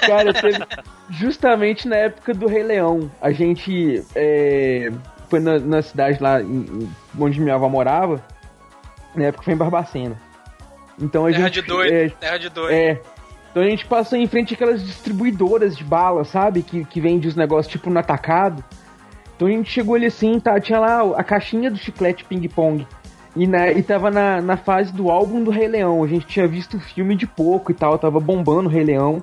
Cara, 0.00 0.32
teve 0.32 0.64
justamente 1.10 1.88
na 1.88 1.96
época 1.96 2.32
do 2.32 2.46
Rei 2.46 2.62
Leão. 2.62 3.10
A 3.20 3.32
gente 3.32 4.04
é, 4.14 4.92
foi 5.28 5.40
na, 5.40 5.58
na, 5.58 5.82
cidade 5.82 6.22
lá 6.22 6.40
em, 6.40 6.88
onde 7.18 7.40
minha 7.40 7.56
avó 7.56 7.68
morava. 7.68 8.22
Na 9.16 9.24
época 9.24 9.44
foi 9.44 9.54
em 9.54 9.56
Barbacena. 9.56 10.16
Então 11.00 11.26
a 11.26 11.30
terra 11.30 11.44
gente. 11.44 11.54
De 11.54 11.62
doido, 11.62 11.92
é, 11.92 12.08
terra 12.08 12.38
de 12.38 12.48
doido. 12.50 12.72
É. 12.72 13.00
Então 13.50 13.62
a 13.62 13.68
gente 13.68 13.86
passou 13.86 14.18
em 14.18 14.26
frente 14.26 14.54
àquelas 14.54 14.84
distribuidoras 14.84 15.76
de 15.76 15.82
bala, 15.82 16.24
sabe? 16.24 16.62
Que, 16.62 16.84
que 16.84 17.00
vende 17.00 17.26
os 17.26 17.34
negócios 17.34 17.72
tipo 17.72 17.90
no 17.90 17.98
atacado. 17.98 18.62
Então 19.38 19.46
a 19.46 19.50
gente 19.52 19.70
chegou 19.70 19.94
ali 19.94 20.06
assim, 20.06 20.40
tá? 20.40 20.58
Tinha 20.58 20.80
lá 20.80 21.16
a 21.16 21.22
caixinha 21.22 21.70
do 21.70 21.78
chiclete 21.78 22.24
ping-pong. 22.24 22.84
E, 23.36 23.44
e 23.44 23.82
tava 23.84 24.10
na, 24.10 24.42
na 24.42 24.56
fase 24.56 24.92
do 24.92 25.12
álbum 25.12 25.44
do 25.44 25.52
Rei 25.52 25.68
Leão. 25.68 26.02
A 26.02 26.08
gente 26.08 26.26
tinha 26.26 26.48
visto 26.48 26.76
o 26.76 26.80
filme 26.80 27.14
de 27.14 27.24
pouco 27.24 27.70
e 27.70 27.74
tal, 27.74 27.96
tava 27.96 28.18
bombando 28.18 28.68
o 28.68 28.72
Rei 28.72 28.82
Leão. 28.82 29.22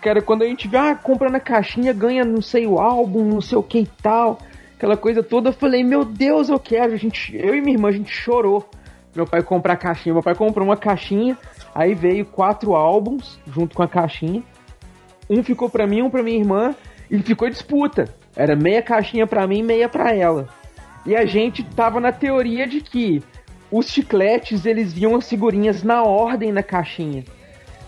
Cara, 0.00 0.22
quando 0.22 0.42
a 0.42 0.46
gente 0.46 0.68
vê, 0.68 0.76
ah, 0.76 0.94
compra 0.94 1.28
na 1.28 1.40
caixinha, 1.40 1.92
ganha 1.92 2.24
não 2.24 2.40
sei 2.40 2.64
o 2.64 2.78
álbum, 2.78 3.24
não 3.24 3.40
sei 3.40 3.58
o 3.58 3.62
que 3.62 3.80
e 3.80 3.86
tal, 4.00 4.38
aquela 4.76 4.96
coisa 4.96 5.20
toda, 5.20 5.48
eu 5.48 5.52
falei, 5.52 5.82
meu 5.82 6.04
Deus, 6.04 6.48
eu 6.48 6.60
quero. 6.60 6.92
A 6.92 6.96
gente, 6.96 7.36
eu 7.36 7.52
e 7.52 7.60
minha 7.60 7.74
irmã, 7.74 7.88
a 7.88 7.92
gente 7.92 8.12
chorou. 8.12 8.70
Meu 9.16 9.26
pai 9.26 9.42
comprar 9.42 9.72
a 9.72 9.76
caixinha. 9.76 10.12
Meu 10.12 10.22
pai 10.22 10.36
comprou 10.36 10.64
uma 10.64 10.76
caixinha, 10.76 11.36
aí 11.74 11.92
veio 11.92 12.24
quatro 12.24 12.76
álbuns 12.76 13.36
junto 13.48 13.74
com 13.74 13.82
a 13.82 13.88
caixinha. 13.88 14.44
Um 15.28 15.42
ficou 15.42 15.68
pra 15.68 15.88
mim, 15.88 16.02
um 16.02 16.10
pra 16.10 16.22
minha 16.22 16.38
irmã, 16.38 16.72
e 17.10 17.18
ficou 17.18 17.50
disputa. 17.50 18.19
Era 18.40 18.56
meia 18.56 18.80
caixinha 18.80 19.26
pra 19.26 19.46
mim, 19.46 19.62
meia 19.62 19.86
pra 19.86 20.14
ela. 20.14 20.48
E 21.04 21.14
a 21.14 21.26
gente 21.26 21.62
tava 21.62 22.00
na 22.00 22.10
teoria 22.10 22.66
de 22.66 22.80
que 22.80 23.22
os 23.70 23.90
chicletes 23.90 24.64
eles 24.64 24.94
viam 24.94 25.14
as 25.14 25.28
figurinhas 25.28 25.82
na 25.82 26.02
ordem 26.02 26.50
na 26.50 26.62
caixinha. 26.62 27.22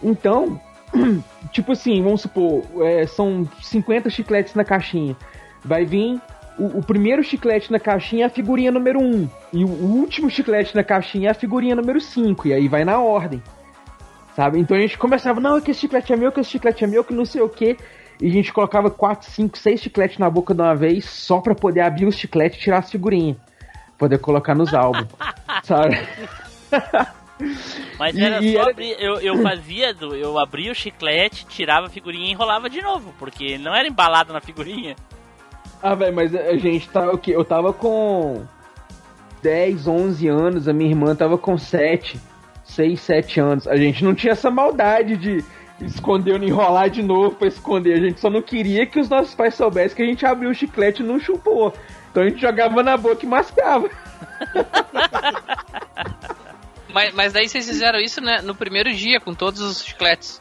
Então, 0.03 0.61
tipo 1.53 1.73
assim, 1.73 2.03
vamos 2.03 2.21
supor, 2.21 2.65
é, 2.83 3.07
são 3.07 3.49
50 3.63 4.11
chicletes 4.11 4.55
na 4.55 4.63
caixinha. 4.63 5.17
Vai 5.65 5.87
vir 5.87 6.21
o, 6.59 6.81
o, 6.81 6.83
primeiro 6.83 7.25
chiclete 7.25 7.73
na 7.73 7.81
caixinha 7.81 8.25
é 8.25 8.27
a 8.27 8.31
figurinha 8.31 8.71
número 8.71 9.01
1. 9.01 9.29
E 9.55 9.65
o, 9.65 9.69
o 9.69 9.97
último 10.01 10.29
chiclete 10.29 10.77
na 10.77 10.85
caixinha 10.85 11.29
é 11.29 11.31
a 11.31 11.35
figurinha 11.35 11.75
número 11.75 11.99
5. 11.99 12.49
E 12.49 12.53
aí 12.53 12.69
vai 12.69 12.85
na 12.85 13.01
ordem. 13.01 13.43
Sabe? 14.37 14.59
Então 14.59 14.77
a 14.77 14.81
gente 14.81 14.99
começava, 14.99 15.41
não, 15.41 15.59
que 15.63 15.71
esse 15.71 15.81
chiclete 15.81 16.13
é 16.13 16.17
meu, 16.17 16.31
que 16.31 16.41
esse 16.41 16.51
chiclete 16.51 16.85
é 16.85 16.87
meu, 16.87 17.03
que 17.03 17.15
não 17.15 17.25
sei 17.25 17.41
o 17.41 17.49
que. 17.49 17.79
E 18.23 18.29
a 18.29 18.33
gente 18.33 18.53
colocava 18.53 18.89
4, 18.89 19.29
5, 19.29 19.59
6 19.59 19.81
chicletes 19.81 20.19
na 20.19 20.31
boca 20.31 20.55
de 20.55 20.63
uma 20.63 20.77
vez 20.77 21.05
só 21.05 21.41
pra 21.41 21.57
poder 21.57 21.81
abrir 21.81 22.07
os 22.07 22.15
chicletes 22.15 22.59
e 22.59 22.63
tirar 22.63 22.79
as 22.79 22.91
figurinhas 22.91 23.37
poder 24.03 24.19
colocar 24.19 24.55
nos 24.55 24.75
álbuns, 24.75 25.07
sabe? 25.63 25.97
Mas 27.99 28.17
era 28.17 28.43
e, 28.43 28.53
só 28.53 28.63
era... 28.63 28.71
abrir, 28.71 28.97
eu, 28.99 29.21
eu 29.21 29.43
fazia, 29.43 29.95
do, 29.95 30.17
eu 30.17 30.39
abria 30.41 30.73
o 30.73 30.75
chiclete, 30.75 31.47
tirava 31.47 31.87
a 31.87 31.91
figurinha 31.91 32.27
e 32.27 32.33
enrolava 32.33 32.69
de 32.69 32.83
novo, 32.83 33.15
porque 33.17 33.57
não 33.59 33.73
era 33.73 33.87
embalado 33.87 34.33
na 34.33 34.41
figurinha. 34.41 34.97
Ah, 35.81 35.95
velho, 35.95 36.15
mas 36.15 36.35
a 36.35 36.57
gente 36.57 36.89
tava 36.89 37.13
o 37.13 37.19
quê? 37.19 37.33
Eu 37.33 37.45
tava 37.45 37.73
com 37.73 38.45
10, 39.41 39.87
11 39.87 40.29
anos, 40.29 40.69
a 40.69 40.73
minha 40.73 40.91
irmã 40.91 41.15
tava 41.15 41.39
com 41.39 41.57
7, 41.57 42.21
6, 42.65 43.01
7 43.01 43.41
anos. 43.41 43.69
A 43.69 43.77
gente 43.77 44.05
não 44.05 44.15
tinha 44.15 44.33
essa 44.33 44.51
maldade 44.51 45.17
de 45.17 45.45
esconder 45.81 46.33
ou 46.33 46.43
enrolar 46.43 46.91
de 46.91 47.03
novo 47.03 47.37
pra 47.37 47.49
esconder. 47.49 47.95
A 47.95 48.01
gente 48.01 48.21
só 48.21 48.31
não 48.31 48.43
queria 48.43 48.87
que 48.87 49.01
os 49.01 49.09
nossos 49.09 49.35
pais 49.35 49.55
soubessem 49.55 49.97
que 49.97 50.03
a 50.03 50.07
gente 50.07 50.27
abriu 50.27 50.51
o 50.51 50.55
chiclete 50.55 51.03
e 51.03 51.07
não 51.07 51.19
chupou. 51.19 51.73
Então 52.11 52.23
a 52.23 52.29
gente 52.29 52.41
jogava 52.41 52.83
na 52.83 52.97
boca 52.97 53.25
e 53.25 53.29
mascava. 53.29 53.89
mas, 56.93 57.15
mas 57.15 57.33
daí 57.33 57.49
vocês 57.49 57.67
fizeram 57.67 57.99
isso 57.99 58.21
né, 58.21 58.41
no 58.43 58.55
primeiro 58.55 58.93
dia, 58.93 59.21
com 59.21 59.35
todos 59.35 59.61
os 59.61 59.85
chicletes. 59.85 60.41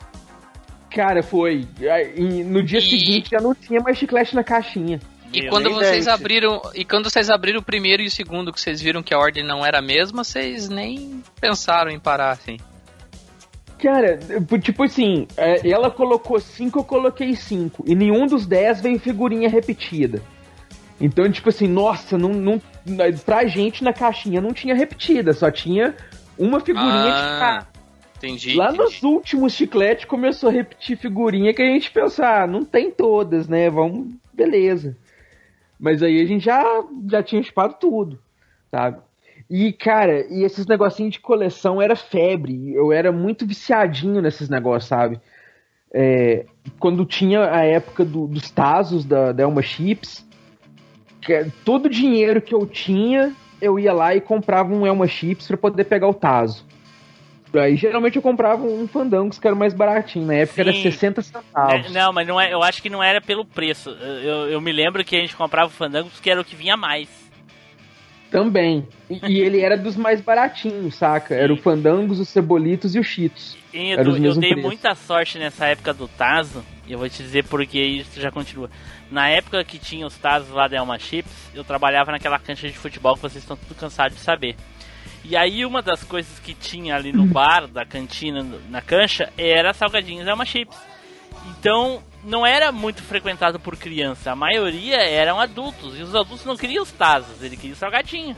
Cara, 0.89 1.23
foi. 1.23 1.65
E 2.15 2.43
no 2.43 2.61
dia 2.61 2.79
e... 2.79 2.81
seguinte 2.81 3.29
já 3.31 3.39
não 3.39 3.55
tinha 3.55 3.79
mais 3.79 3.97
chiclete 3.97 4.35
na 4.35 4.43
caixinha. 4.43 4.99
E 5.33 5.47
quando 5.47 5.69
vocês 5.69 6.09
abriram, 6.09 6.61
e 6.75 6.83
quando 6.83 7.09
vocês 7.09 7.29
abriram 7.29 7.61
o 7.61 7.63
primeiro 7.63 8.03
e 8.03 8.07
o 8.07 8.11
segundo, 8.11 8.51
que 8.51 8.59
vocês 8.59 8.81
viram 8.81 9.01
que 9.01 9.13
a 9.13 9.17
ordem 9.17 9.45
não 9.45 9.65
era 9.65 9.79
a 9.79 9.81
mesma, 9.81 10.25
vocês 10.25 10.67
nem 10.67 11.23
pensaram 11.39 11.89
em 11.89 11.99
parar 11.99 12.31
assim. 12.31 12.57
Cara, 13.81 14.19
tipo 14.61 14.83
assim, 14.83 15.27
é, 15.35 15.67
ela 15.67 15.89
colocou 15.89 16.39
cinco, 16.39 16.79
eu 16.79 16.83
coloquei 16.83 17.35
cinco. 17.35 17.83
E 17.87 17.95
nenhum 17.95 18.27
dos 18.27 18.45
dez 18.45 18.79
veio 18.79 18.99
figurinha 18.99 19.49
repetida. 19.49 20.21
Então, 20.99 21.29
tipo 21.31 21.49
assim, 21.49 21.67
nossa, 21.67 22.15
não, 22.15 22.29
não, 22.29 22.61
pra 23.25 23.45
gente 23.47 23.83
na 23.83 23.91
caixinha 23.91 24.39
não 24.39 24.53
tinha 24.53 24.75
repetida, 24.75 25.33
só 25.33 25.49
tinha 25.49 25.95
uma 26.37 26.59
figurinha 26.59 26.91
ah, 26.91 27.59
de 27.59 27.71
Entendi. 28.17 28.53
Lá 28.55 28.65
entendi. 28.67 28.83
nos 28.83 29.01
últimos 29.01 29.53
chicletes 29.53 30.05
começou 30.05 30.49
a 30.49 30.53
repetir 30.53 30.95
figurinha 30.95 31.51
que 31.51 31.61
a 31.63 31.65
gente 31.65 31.89
pensou, 31.89 32.23
ah, 32.23 32.45
não 32.45 32.63
tem 32.63 32.91
todas, 32.91 33.47
né? 33.47 33.67
Vamos, 33.67 34.13
beleza. 34.31 34.95
Mas 35.79 36.03
aí 36.03 36.21
a 36.21 36.25
gente 36.25 36.45
já, 36.45 36.63
já 37.09 37.23
tinha 37.23 37.41
chupado 37.41 37.77
tudo, 37.79 38.19
sabe? 38.69 38.99
E, 39.53 39.73
cara, 39.73 40.25
e 40.29 40.45
esses 40.45 40.65
negocinhos 40.65 41.11
de 41.11 41.19
coleção 41.19 41.81
era 41.81 41.93
febre. 41.93 42.73
Eu 42.73 42.93
era 42.93 43.11
muito 43.11 43.45
viciadinho 43.45 44.21
nesses 44.21 44.47
negócios, 44.47 44.87
sabe? 44.87 45.19
É, 45.93 46.45
quando 46.79 47.05
tinha 47.05 47.53
a 47.53 47.65
época 47.65 48.05
do, 48.05 48.27
dos 48.27 48.49
Tazos 48.49 49.03
da 49.03 49.33
Delma 49.33 49.61
Chips, 49.61 50.25
todo 51.65 51.87
o 51.87 51.89
dinheiro 51.89 52.41
que 52.41 52.55
eu 52.55 52.65
tinha, 52.65 53.35
eu 53.61 53.77
ia 53.77 53.91
lá 53.91 54.15
e 54.15 54.21
comprava 54.21 54.73
um 54.73 54.87
Elma 54.87 55.05
Chips 55.05 55.49
para 55.49 55.57
poder 55.57 55.83
pegar 55.83 56.07
o 56.07 56.13
Tazo. 56.13 56.65
Aí 57.53 57.75
geralmente 57.75 58.15
eu 58.15 58.21
comprava 58.21 58.63
um 58.63 58.87
Fandangos 58.87 59.37
que 59.37 59.45
era 59.45 59.55
mais 59.55 59.73
baratinho, 59.73 60.27
na 60.27 60.35
época 60.35 60.63
Sim. 60.63 60.69
era 60.69 60.81
60 60.81 61.21
centavos. 61.23 61.87
É, 61.87 61.89
não, 61.89 62.13
mas 62.13 62.25
não 62.25 62.39
é, 62.39 62.53
eu 62.53 62.63
acho 62.63 62.81
que 62.81 62.89
não 62.89 63.03
era 63.03 63.19
pelo 63.19 63.43
preço. 63.43 63.89
Eu, 63.89 64.49
eu 64.49 64.61
me 64.61 64.71
lembro 64.71 65.03
que 65.03 65.17
a 65.17 65.19
gente 65.19 65.35
comprava 65.35 65.67
o 65.67 65.73
Fandangos 65.73 66.21
que 66.21 66.29
era 66.31 66.39
o 66.39 66.45
que 66.45 66.55
vinha 66.55 66.77
mais. 66.77 67.20
Também. 68.31 68.87
E, 69.09 69.39
ele 69.39 69.59
era 69.59 69.77
dos 69.77 69.97
mais 69.97 70.21
baratinhos, 70.21 70.95
saca? 70.95 71.35
Sim. 71.35 71.41
Era 71.41 71.53
o 71.53 71.57
Fandangos, 71.57 72.17
os 72.17 72.29
Cebolitos 72.29 72.95
e 72.95 72.99
os 72.99 73.05
Cheetos. 73.05 73.57
Edu, 73.73 74.17
eu 74.17 74.35
dei 74.35 74.53
preço. 74.53 74.67
muita 74.67 74.95
sorte 74.95 75.37
nessa 75.37 75.67
época 75.67 75.93
do 75.93 76.07
Tazo, 76.07 76.63
e 76.87 76.93
eu 76.93 76.97
vou 76.97 77.09
te 77.09 77.21
dizer 77.21 77.43
porque 77.43 77.77
isso 77.77 78.21
já 78.21 78.31
continua. 78.31 78.69
Na 79.11 79.27
época 79.27 79.61
que 79.65 79.77
tinha 79.77 80.07
os 80.07 80.17
Tazos 80.17 80.49
lá 80.49 80.69
da 80.69 80.77
Elma 80.77 80.97
Chips, 80.97 81.51
eu 81.53 81.65
trabalhava 81.65 82.11
naquela 82.11 82.39
cancha 82.39 82.69
de 82.69 82.77
futebol 82.77 83.15
que 83.15 83.21
vocês 83.21 83.43
estão 83.43 83.57
tudo 83.57 83.75
cansados 83.75 84.17
de 84.17 84.23
saber. 84.23 84.55
E 85.25 85.35
aí 85.35 85.65
uma 85.65 85.81
das 85.81 86.01
coisas 86.01 86.39
que 86.39 86.53
tinha 86.53 86.95
ali 86.95 87.11
no 87.11 87.25
bar, 87.31 87.67
da 87.67 87.85
cantina, 87.85 88.45
na 88.69 88.81
cancha, 88.81 89.31
era 89.37 89.73
salgadinhos 89.73 90.25
Elma 90.25 90.45
Chips. 90.45 90.90
Então, 91.61 92.01
não 92.23 92.43
era 92.43 92.71
muito 92.71 93.03
frequentado 93.03 93.59
por 93.59 93.77
criança. 93.77 94.31
A 94.31 94.35
maioria 94.35 94.97
eram 94.97 95.39
adultos. 95.39 95.95
E 95.95 96.01
os 96.01 96.15
adultos 96.15 96.43
não 96.43 96.57
queriam 96.57 96.81
os 96.81 96.91
Tazos, 96.91 97.43
eles 97.43 97.59
queriam 97.59 97.75
salgadinho. 97.75 98.35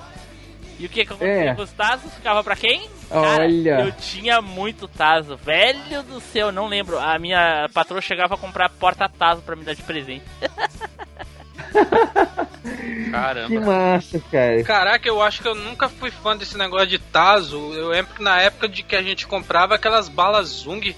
E 0.77 0.85
o 0.85 0.89
que 0.89 1.05
que 1.05 1.13
acontecia 1.13 1.51
é. 1.51 1.55
com 1.55 1.61
os 1.61 1.71
Tazos? 1.71 2.13
Ficava 2.15 2.43
pra 2.43 2.57
quem? 2.57 2.85
Cara, 3.07 3.45
Olha. 3.45 3.85
eu 3.85 3.93
tinha 3.93 4.41
muito 4.41 4.89
Tazo. 4.89 5.37
Velho 5.37 6.03
do 6.03 6.19
céu, 6.19 6.51
não 6.51 6.67
lembro. 6.67 6.99
A 6.99 7.17
minha 7.17 7.69
patroa 7.73 8.01
chegava 8.01 8.33
a 8.33 8.37
comprar 8.37 8.67
porta-Tazo 8.67 9.41
pra 9.43 9.55
me 9.55 9.63
dar 9.63 9.73
de 9.73 9.83
presente. 9.83 10.25
Caramba. 13.09 13.47
Que 13.47 13.59
massa, 13.59 14.21
cara. 14.29 14.63
Caraca, 14.63 15.07
eu 15.07 15.21
acho 15.21 15.41
que 15.41 15.47
eu 15.47 15.55
nunca 15.55 15.87
fui 15.87 16.11
fã 16.11 16.35
desse 16.35 16.57
negócio 16.57 16.87
de 16.87 16.99
Tazo. 16.99 17.73
Eu 17.73 17.87
lembro 17.87 18.15
que 18.15 18.21
na 18.21 18.41
época 18.41 18.67
de 18.67 18.83
que 18.83 18.97
a 18.97 19.01
gente 19.01 19.25
comprava 19.25 19.75
aquelas 19.75 20.09
balas 20.09 20.47
Zung 20.47 20.93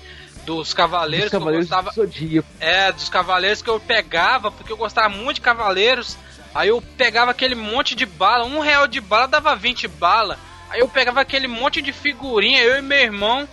dos 0.45 0.73
cavaleiros, 0.73 1.31
dos 1.31 1.39
cavaleiros 1.39 1.67
que 1.67 1.73
eu 1.73 1.83
gostava. 1.83 2.07
Do 2.07 2.45
é, 2.59 2.91
dos 2.91 3.09
cavaleiros 3.09 3.61
que 3.61 3.69
eu 3.69 3.79
pegava, 3.79 4.51
porque 4.51 4.71
eu 4.71 4.77
gostava 4.77 5.09
muito 5.09 5.35
de 5.35 5.41
cavaleiros. 5.41 6.17
Aí 6.53 6.69
eu 6.69 6.81
pegava 6.81 7.31
aquele 7.31 7.55
monte 7.55 7.95
de 7.95 8.05
bala, 8.05 8.45
um 8.45 8.59
real 8.59 8.87
de 8.87 9.01
bala 9.01 9.27
dava 9.27 9.55
20 9.55 9.87
bala. 9.87 10.37
Aí 10.69 10.79
eu 10.79 10.87
pegava 10.87 11.19
aquele 11.19 11.47
monte 11.47 11.81
de 11.81 11.91
figurinha, 11.91 12.61
eu 12.61 12.77
e 12.77 12.81
meu 12.81 12.97
irmão. 12.97 13.47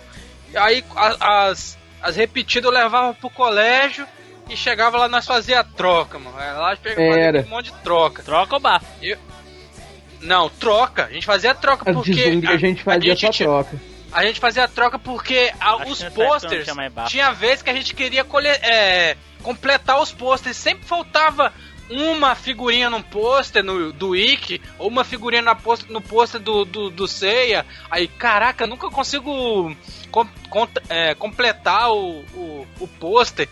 Aí 0.55 0.83
as, 1.19 1.77
as 2.01 2.15
repetidas 2.15 2.71
eu 2.71 2.71
levava 2.71 3.13
pro 3.13 3.29
colégio 3.29 4.07
e 4.49 4.55
chegava 4.55 4.97
lá 4.97 5.07
nós 5.07 5.25
fazia 5.25 5.59
a 5.59 5.63
troca, 5.63 6.19
mano. 6.19 6.35
Lá 6.35 6.75
pegava 6.75 7.45
um 7.45 7.49
monte 7.49 7.71
de 7.71 7.77
troca. 7.79 8.23
Troca 8.23 8.55
ou 8.55 8.61
bafo? 8.61 8.85
Eu... 9.01 9.17
Não, 10.21 10.49
troca. 10.49 11.05
A 11.05 11.11
gente 11.11 11.25
fazia 11.25 11.51
a 11.51 11.55
troca 11.55 11.91
porque. 11.91 12.41
A, 12.45 12.51
a 12.51 12.57
gente 12.57 12.83
fazia 12.83 13.13
a 13.13 13.15
gente, 13.15 13.43
troca. 13.43 13.77
A 14.13 14.25
gente 14.25 14.39
fazia 14.39 14.65
a 14.65 14.67
troca 14.67 14.99
porque 14.99 15.51
a, 15.59 15.75
os 15.87 16.03
posters. 16.03 16.67
Tinha 17.07 17.31
vezes 17.31 17.61
que 17.61 17.69
a 17.69 17.73
gente 17.73 17.93
queria 17.93 18.23
colher, 18.23 18.59
é, 18.63 19.17
completar 19.41 20.01
os 20.01 20.11
posters. 20.11 20.55
Sempre 20.55 20.85
faltava 20.85 21.51
uma 21.89 22.35
figurinha 22.35 22.89
no 22.89 23.03
pôster 23.03 23.63
no, 23.63 23.91
do 23.91 24.09
Wiki, 24.09 24.61
ou 24.77 24.87
uma 24.87 25.03
figurinha 25.03 25.41
na 25.41 25.55
poster, 25.55 25.91
no 25.91 26.01
pôster 26.01 26.39
do, 26.39 26.65
do, 26.65 26.89
do 26.89 27.07
Seiya. 27.07 27.65
Aí, 27.89 28.07
caraca, 28.07 28.65
nunca 28.65 28.89
consigo 28.89 29.75
com, 30.09 30.27
com, 30.49 30.67
é, 30.89 31.13
completar 31.15 31.91
o, 31.91 32.19
o, 32.33 32.67
o 32.79 32.87
pôster. 32.87 33.47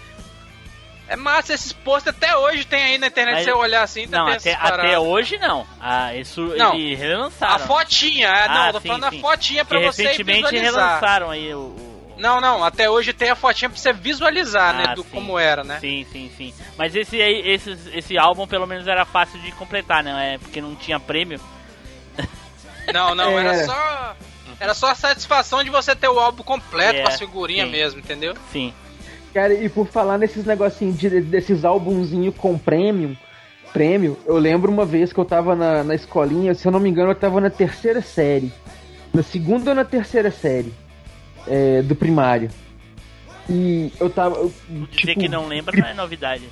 É 1.11 1.15
massa, 1.17 1.53
esses 1.53 1.73
posters 1.73 2.15
até 2.15 2.37
hoje 2.37 2.63
tem 2.63 2.81
aí 2.81 2.97
na 2.97 3.07
internet, 3.07 3.35
Mas, 3.35 3.43
se 3.43 3.51
você 3.51 3.57
olhar 3.57 3.83
assim, 3.83 4.07
tá 4.07 4.19
Não, 4.19 4.27
até, 4.27 4.53
até 4.53 4.97
hoje 4.97 5.37
não. 5.37 5.67
Ah, 5.77 6.15
isso 6.15 6.41
não, 6.55 6.73
eles 6.73 6.97
relançaram. 6.97 7.55
A 7.55 7.59
fotinha, 7.59 8.29
é, 8.29 8.45
ah, 8.45 8.65
não, 8.65 8.71
tô 8.71 8.79
sim, 8.79 8.87
falando 8.87 9.09
sim. 9.09 9.17
a 9.17 9.21
fotinha 9.21 9.65
pra 9.65 9.79
que 9.79 9.85
você 9.87 10.03
recentemente 10.03 10.57
relançaram 10.57 11.29
aí 11.29 11.53
o 11.53 11.91
não, 12.17 12.39
não, 12.39 12.63
até 12.63 12.87
hoje 12.87 13.11
tem 13.11 13.31
a 13.31 13.35
fotinha 13.35 13.67
pra 13.67 13.77
você 13.77 13.91
visualizar, 13.91 14.75
né, 14.75 14.83
ah, 14.85 14.87
né, 14.89 14.95
do 14.95 15.03
sim. 15.03 15.09
como 15.09 15.39
era, 15.39 15.63
né? 15.63 15.79
Sim, 15.79 16.05
sim, 16.11 16.31
sim. 16.37 16.53
Mas 16.77 16.95
esse 16.95 17.19
aí, 17.19 17.41
esse, 17.45 17.75
esse 17.93 18.17
álbum 18.17 18.47
pelo 18.47 18.67
menos 18.67 18.87
era 18.87 19.03
fácil 19.03 19.39
de 19.41 19.51
completar, 19.53 20.03
né? 20.03 20.35
É 20.35 20.37
porque 20.37 20.61
não 20.61 20.75
tinha 20.75 20.99
prêmio. 20.99 21.41
Não, 22.93 23.15
não, 23.15 23.39
é. 23.39 23.45
era 23.45 23.65
só 23.65 24.15
era 24.59 24.73
só 24.73 24.87
a 24.89 24.95
satisfação 24.95 25.63
de 25.63 25.69
você 25.69 25.95
ter 25.95 26.09
o 26.09 26.19
álbum 26.19 26.43
completo 26.43 26.99
é, 26.99 27.03
com 27.03 27.07
as 27.07 27.17
figurinhas 27.17 27.69
mesmo, 27.69 27.99
entendeu? 27.99 28.35
Sim. 28.51 28.73
Cara, 29.33 29.53
e 29.53 29.69
por 29.69 29.87
falar 29.87 30.17
nesses 30.17 30.45
negocinhos 30.45 30.97
de, 30.97 31.21
desses 31.21 31.63
álbumzinhos 31.63 32.35
com 32.35 32.57
prêmio, 32.57 33.17
prêmio, 33.71 34.17
eu 34.25 34.37
lembro 34.37 34.71
uma 34.71 34.85
vez 34.85 35.13
que 35.13 35.19
eu 35.19 35.25
tava 35.25 35.55
na, 35.55 35.83
na 35.83 35.95
escolinha, 35.95 36.53
se 36.53 36.67
eu 36.67 36.71
não 36.71 36.79
me 36.79 36.89
engano, 36.89 37.11
eu 37.11 37.15
tava 37.15 37.39
na 37.39 37.49
terceira 37.49 38.01
série. 38.01 38.51
Na 39.13 39.23
segunda 39.23 39.71
ou 39.71 39.75
na 39.75 39.85
terceira 39.85 40.31
série 40.31 40.73
é, 41.47 41.81
do 41.81 41.95
primário. 41.95 42.49
E 43.49 43.91
eu 43.99 44.09
tava. 44.09 44.35
Eu, 44.35 44.51
Dizer 44.69 44.87
tipo, 44.89 45.19
que 45.21 45.29
não 45.29 45.47
lembra 45.47 45.75
não 45.77 45.87
é 45.87 45.93
novidade. 45.93 46.47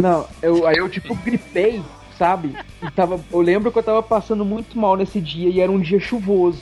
Não, 0.00 0.26
eu, 0.42 0.66
aí 0.66 0.76
eu 0.76 0.88
tipo 0.88 1.14
gripei, 1.14 1.82
sabe? 2.18 2.56
E 2.82 2.90
tava, 2.90 3.20
eu 3.32 3.40
lembro 3.40 3.70
que 3.70 3.78
eu 3.78 3.82
tava 3.82 4.02
passando 4.02 4.44
muito 4.44 4.76
mal 4.78 4.96
nesse 4.96 5.20
dia 5.20 5.48
e 5.48 5.60
era 5.60 5.70
um 5.70 5.80
dia 5.80 6.00
chuvoso. 6.00 6.60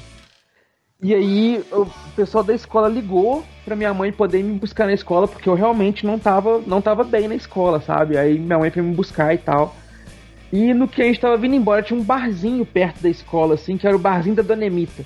E 1.02 1.12
aí 1.12 1.64
o 1.72 1.84
pessoal 2.14 2.44
da 2.44 2.54
escola 2.54 2.88
ligou 2.88 3.44
pra 3.64 3.74
minha 3.74 3.92
mãe 3.92 4.12
poder 4.12 4.40
me 4.44 4.56
buscar 4.56 4.86
na 4.86 4.92
escola, 4.92 5.26
porque 5.26 5.48
eu 5.48 5.54
realmente 5.54 6.06
não 6.06 6.16
tava, 6.16 6.62
não 6.64 6.80
tava 6.80 7.02
bem 7.02 7.26
na 7.26 7.34
escola, 7.34 7.80
sabe? 7.80 8.16
Aí 8.16 8.38
minha 8.38 8.56
mãe 8.56 8.70
foi 8.70 8.82
me 8.82 8.94
buscar 8.94 9.34
e 9.34 9.38
tal. 9.38 9.74
E 10.52 10.72
no 10.72 10.86
que 10.86 11.02
a 11.02 11.04
gente 11.04 11.18
tava 11.18 11.36
vindo 11.36 11.56
embora, 11.56 11.82
tinha 11.82 11.98
um 11.98 12.04
barzinho 12.04 12.64
perto 12.64 13.02
da 13.02 13.08
escola, 13.08 13.54
assim, 13.54 13.76
que 13.76 13.84
era 13.84 13.96
o 13.96 13.98
barzinho 13.98 14.36
da 14.36 14.42
Dona 14.44 14.64
Emita. 14.64 15.04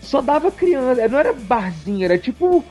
Só 0.00 0.20
dava 0.20 0.50
criança, 0.50 1.06
não 1.06 1.18
era 1.20 1.32
barzinho, 1.32 2.04
era 2.04 2.18
tipo 2.18 2.64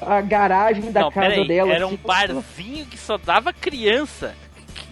a 0.00 0.20
garagem 0.20 0.92
da 0.92 1.00
não, 1.00 1.10
casa 1.10 1.28
peraí, 1.28 1.48
dela. 1.48 1.72
Era 1.72 1.86
assim, 1.86 1.94
um 1.94 2.06
barzinho 2.06 2.86
que 2.86 2.98
só 2.98 3.18
dava 3.18 3.52
criança. 3.52 4.32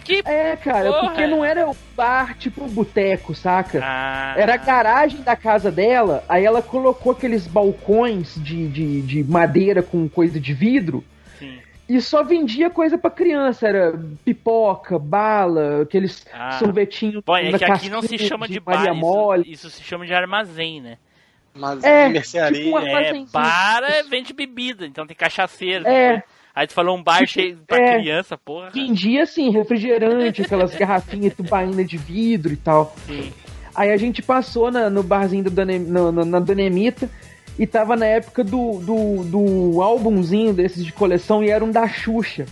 Que 0.03 0.21
É, 0.25 0.55
cara, 0.55 0.91
Porra. 0.91 1.01
porque 1.09 1.27
não 1.27 1.45
era 1.45 1.69
o 1.69 1.75
bar 1.95 2.35
tipo 2.37 2.67
boteco, 2.67 3.35
saca? 3.35 3.79
Ah, 3.83 4.33
Era 4.37 4.55
a 4.55 4.57
garagem 4.57 5.21
da 5.21 5.35
casa 5.35 5.71
dela, 5.71 6.23
aí 6.27 6.43
ela 6.43 6.61
colocou 6.61 7.11
aqueles 7.11 7.45
balcões 7.47 8.35
de, 8.41 8.67
de, 8.67 9.01
de 9.03 9.23
madeira 9.23 9.83
com 9.83 10.09
coisa 10.09 10.39
de 10.39 10.53
vidro 10.53 11.03
sim. 11.37 11.59
e 11.87 12.01
só 12.01 12.23
vendia 12.23 12.69
coisa 12.69 12.97
pra 12.97 13.11
criança. 13.11 13.67
Era 13.67 13.93
pipoca, 14.25 14.97
bala, 14.97 15.83
aqueles 15.83 16.25
Ah. 16.33 16.51
sorvetinhos. 16.53 17.23
Bom, 17.25 17.37
é 17.37 17.57
que 17.57 17.63
aqui 17.65 17.89
não 17.89 18.01
se 18.01 18.17
chama 18.17 18.47
de, 18.47 18.59
Maria 18.59 18.93
bar, 18.93 19.39
isso, 19.41 19.49
isso 19.51 19.69
se 19.69 19.83
chama 19.83 20.05
de 20.05 20.13
armazém, 20.13 20.81
né? 20.81 20.97
Mas 21.53 21.83
É, 21.83 22.07
mercearia. 22.09 22.63
tipo 22.63 22.77
um 22.79 22.87
É, 22.87 23.25
bar 23.31 23.83
é, 23.83 24.03
vende 24.03 24.33
bebida, 24.33 24.85
então 24.85 25.05
tem 25.05 25.15
cachaceiro. 25.15 25.85
É. 25.87 26.13
né? 26.17 26.23
Aí 26.53 26.67
tu 26.67 26.73
falou 26.73 26.97
um 26.97 27.03
bar 27.03 27.25
cheio 27.25 27.57
pra 27.65 27.77
é. 27.77 27.99
criança, 27.99 28.37
porra. 28.37 28.69
Vendia 28.71 29.23
assim, 29.23 29.49
refrigerante, 29.51 30.41
aquelas 30.41 30.75
garrafinhas 30.75 31.33
tubaína 31.33 31.83
de 31.83 31.97
vidro 31.97 32.51
e 32.51 32.57
tal. 32.57 32.95
Sim. 33.07 33.31
Aí 33.73 33.89
a 33.91 33.97
gente 33.97 34.21
passou 34.21 34.69
na- 34.69 34.89
no 34.89 35.01
barzinho 35.01 35.49
da 35.49 35.65
na, 35.65 36.11
na, 36.11 36.25
na 36.25 36.39
Dona 36.39 36.61
Emita 36.63 37.09
e 37.57 37.65
tava 37.65 37.95
na 37.95 38.05
época 38.05 38.43
do, 38.43 38.79
do, 38.79 39.23
do 39.23 39.81
álbumzinho 39.81 40.53
desses 40.53 40.83
de 40.83 40.91
coleção 40.91 41.41
e 41.43 41.49
era 41.49 41.63
um 41.63 41.71
da 41.71 41.87
Xuxa. 41.87 42.45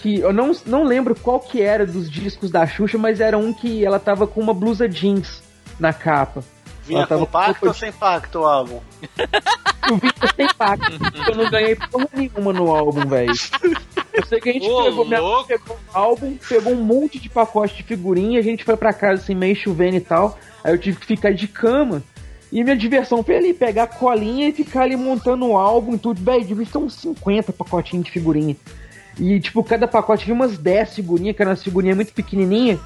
Que 0.00 0.20
eu 0.20 0.32
não, 0.32 0.52
não 0.64 0.82
lembro 0.82 1.14
qual 1.14 1.38
que 1.40 1.60
era 1.60 1.84
dos 1.84 2.10
discos 2.10 2.50
da 2.50 2.66
Xuxa, 2.66 2.96
mas 2.96 3.20
era 3.20 3.36
um 3.36 3.52
que 3.52 3.84
ela 3.84 3.98
tava 3.98 4.26
com 4.26 4.40
uma 4.40 4.54
blusa 4.54 4.88
jeans 4.88 5.42
na 5.78 5.92
capa. 5.92 6.42
Vinha 6.90 7.06
com 7.06 7.24
pacto 7.24 7.60
com 7.60 7.66
ou 7.68 7.74
sem 7.74 7.92
pacto 7.92 8.40
o 8.40 8.44
álbum? 8.44 8.80
Eu 9.88 9.96
vi 9.96 10.12
que 10.12 10.34
tem 10.34 10.48
pacto. 10.54 10.92
eu 11.28 11.36
não 11.36 11.50
ganhei 11.50 11.74
porra 11.74 12.08
nenhuma 12.12 12.52
no 12.52 12.74
álbum, 12.74 13.06
velho. 13.06 13.32
Eu 14.12 14.26
sei 14.26 14.40
que 14.40 14.50
a 14.50 14.52
gente 14.52 14.68
Ô, 14.68 14.82
pegou, 14.84 15.04
minha 15.04 15.22
mãe 15.22 15.44
pegou 15.46 15.76
o 15.76 15.98
álbum, 15.98 16.36
pegou 16.48 16.72
um 16.72 16.82
monte 16.82 17.18
de 17.18 17.28
pacote 17.28 17.76
de 17.76 17.82
figurinha, 17.82 18.40
a 18.40 18.42
gente 18.42 18.64
foi 18.64 18.76
pra 18.76 18.92
casa 18.92 19.22
assim, 19.22 19.34
meio 19.34 19.54
chovendo 19.54 19.96
e 19.96 20.00
tal. 20.00 20.38
Aí 20.62 20.72
eu 20.72 20.78
tive 20.78 20.98
que 20.98 21.06
ficar 21.06 21.32
de 21.32 21.48
cama. 21.48 22.02
E 22.52 22.64
minha 22.64 22.76
diversão 22.76 23.22
foi 23.22 23.36
ali, 23.36 23.54
pegar 23.54 23.84
a 23.84 23.86
colinha 23.86 24.48
e 24.48 24.52
ficar 24.52 24.82
ali 24.82 24.96
montando 24.96 25.46
o 25.46 25.56
álbum 25.56 25.94
e 25.94 25.98
tudo. 25.98 26.20
Velho, 26.22 26.44
devia 26.44 26.66
ser 26.66 26.78
uns 26.78 26.94
50 26.94 27.52
pacotinhos 27.52 28.04
de 28.04 28.10
figurinha. 28.10 28.56
E, 29.18 29.38
tipo, 29.38 29.62
cada 29.62 29.86
pacote 29.86 30.24
vinha 30.24 30.34
umas 30.34 30.58
10 30.58 30.94
figurinhas, 30.94 31.36
que 31.36 31.42
eram 31.42 31.52
umas 31.52 31.62
figurinhas 31.62 31.96
muito 31.96 32.12
pequenininhas. 32.12 32.80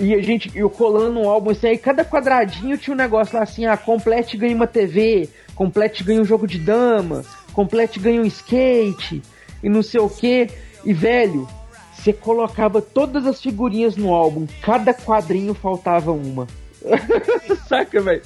E 0.00 0.14
a 0.14 0.22
gente, 0.22 0.50
eu 0.56 0.70
colando 0.70 1.20
um 1.20 1.28
álbum 1.28 1.50
assim, 1.50 1.68
aí 1.68 1.78
cada 1.78 2.04
quadradinho 2.04 2.78
tinha 2.78 2.94
um 2.94 2.96
negócio 2.96 3.36
lá 3.36 3.42
assim, 3.42 3.66
ah, 3.66 3.76
complete 3.76 4.36
ganha 4.36 4.54
uma 4.54 4.66
TV, 4.66 5.28
complete 5.54 6.02
ganha 6.02 6.20
um 6.20 6.24
jogo 6.24 6.46
de 6.46 6.58
dama, 6.58 7.24
complete 7.52 8.00
ganha 8.00 8.20
um 8.20 8.24
skate, 8.24 9.22
e 9.62 9.68
não 9.68 9.82
sei 9.82 10.00
o 10.00 10.08
que. 10.08 10.48
E, 10.84 10.92
velho, 10.92 11.46
você 11.94 12.12
colocava 12.12 12.82
todas 12.82 13.26
as 13.26 13.40
figurinhas 13.40 13.96
no 13.96 14.12
álbum, 14.12 14.46
cada 14.62 14.92
quadrinho 14.92 15.54
faltava 15.54 16.10
uma. 16.10 16.48
Saca, 17.68 18.00
velho? 18.00 18.22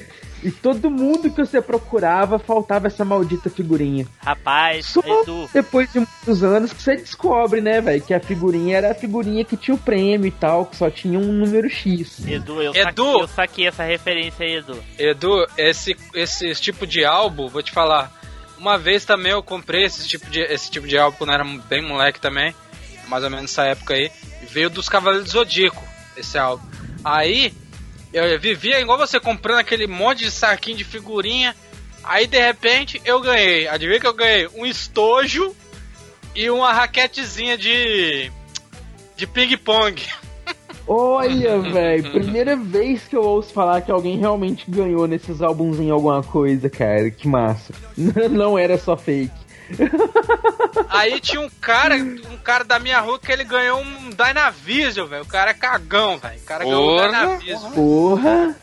E 0.47 0.51
todo 0.53 0.89
mundo 0.89 1.29
que 1.29 1.45
você 1.45 1.61
procurava 1.61 2.39
faltava 2.39 2.87
essa 2.87 3.05
maldita 3.05 3.51
figurinha. 3.51 4.07
Rapaz, 4.19 4.87
Só 4.87 5.01
Edu, 5.01 5.51
depois 5.53 5.93
de 5.93 5.99
muitos 5.99 6.45
anos 6.45 6.73
que 6.73 6.81
você 6.81 6.95
descobre, 6.95 7.61
né, 7.61 7.81
velho, 7.81 8.01
que 8.01 8.15
a 8.15 8.21
figurinha 8.21 8.77
era 8.77 8.93
a 8.93 8.95
figurinha 8.95 9.45
que 9.45 9.57
tinha 9.57 9.75
o 9.75 9.79
prêmio 9.79 10.29
e 10.29 10.31
tal, 10.31 10.67
que 10.67 10.77
só 10.77 10.89
tinha 10.89 11.19
um 11.19 11.33
número 11.33 11.69
X. 11.69 12.25
Edu, 12.25 12.63
eu, 12.63 12.73
Edu! 12.73 12.85
Saquei, 12.85 13.23
eu 13.23 13.29
saquei 13.29 13.67
essa 13.67 13.83
referência 13.83 14.47
aí, 14.47 14.55
Edu. 14.59 14.79
Edu, 14.97 15.47
esse, 15.59 15.97
esse 16.15 16.55
tipo 16.55 16.87
de 16.87 17.05
álbum, 17.05 17.49
vou 17.49 17.61
te 17.61 17.73
falar. 17.73 18.13
Uma 18.57 18.79
vez 18.79 19.05
também 19.05 19.33
eu 19.33 19.43
comprei 19.43 19.83
esse 19.83 20.07
tipo 20.07 20.31
de, 20.31 20.43
esse 20.43 20.71
tipo 20.71 20.87
de 20.87 20.97
álbum 20.97 21.19
quando 21.19 21.33
era 21.33 21.45
bem 21.69 21.83
moleque 21.83 22.21
também, 22.21 22.55
mais 23.09 23.25
ou 23.25 23.31
menos 23.31 23.51
nessa 23.51 23.65
época 23.65 23.95
aí. 23.95 24.13
Veio 24.49 24.71
dos 24.71 24.89
Cavaleiros 24.89 25.27
do 25.27 25.33
Zodíaco, 25.33 25.83
esse 26.17 26.39
álbum. 26.39 26.65
Aí, 27.05 27.53
eu 28.25 28.41
vivia 28.41 28.81
igual 28.81 28.97
você 28.97 29.21
comprando 29.21 29.59
aquele 29.59 29.87
monte 29.87 30.25
de 30.25 30.31
saquinho 30.31 30.79
de 30.79 30.85
figurinha. 30.85 31.55
Aí 32.03 32.27
de 32.27 32.39
repente 32.39 33.01
eu 33.05 33.21
ganhei. 33.21 33.69
Adivinha 33.69 34.01
que 34.01 34.07
eu 34.07 34.15
ganhei? 34.15 34.49
Um 34.55 34.65
estojo 34.65 35.55
e 36.35 36.49
uma 36.51 36.73
raquetezinha 36.73 37.59
de. 37.59 38.31
de 39.17 39.27
ping-pong. 39.27 40.03
Olha, 40.89 41.59
velho, 41.59 42.13
primeira 42.13 42.55
vez 42.55 43.03
que 43.09 43.17
eu 43.17 43.23
ouço 43.23 43.53
falar 43.53 43.81
que 43.81 43.91
alguém 43.91 44.19
realmente 44.19 44.71
ganhou 44.71 45.09
nesses 45.09 45.43
álbuns 45.43 45.81
em 45.81 45.91
alguma 45.91 46.23
coisa, 46.23 46.71
cara. 46.71 47.11
Que 47.11 47.27
massa. 47.27 47.75
Não 48.31 48.57
era 48.57 48.79
só 48.79 48.97
fake. 48.97 49.46
Aí 50.89 51.21
tinha 51.21 51.41
um 51.41 51.51
cara, 51.61 51.97
um 51.97 52.37
cara 52.43 52.65
da 52.65 52.79
minha 52.79 53.01
rua 53.01 53.19
que 53.19 53.31
ele 53.33 53.45
ganhou 53.45 53.81
um 53.81 54.11
Dynavision, 54.11 55.07
velho. 55.07 55.23
O 55.23 55.27
cara 55.27 55.51
é 55.51 55.55
cagão, 55.55 56.19
velho. 56.19 56.39
O 56.39 56.45
cara 56.45 56.65
ganhou 56.65 56.83
um 56.83 56.97
Porra. 56.97 57.09
Dynavision. 57.09 57.73
Porra! 57.73 58.57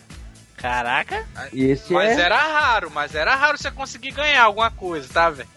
Caraca, 0.58 1.26
E 1.52 1.66
esse 1.66 1.92
Mas 1.92 2.18
é. 2.18 2.22
era 2.22 2.38
raro, 2.38 2.90
mas 2.90 3.14
era 3.16 3.36
raro 3.36 3.58
você 3.58 3.70
conseguir 3.70 4.12
ganhar 4.12 4.44
alguma 4.44 4.72
coisa, 4.72 5.06
tá, 5.12 5.30
velho? 5.30 5.50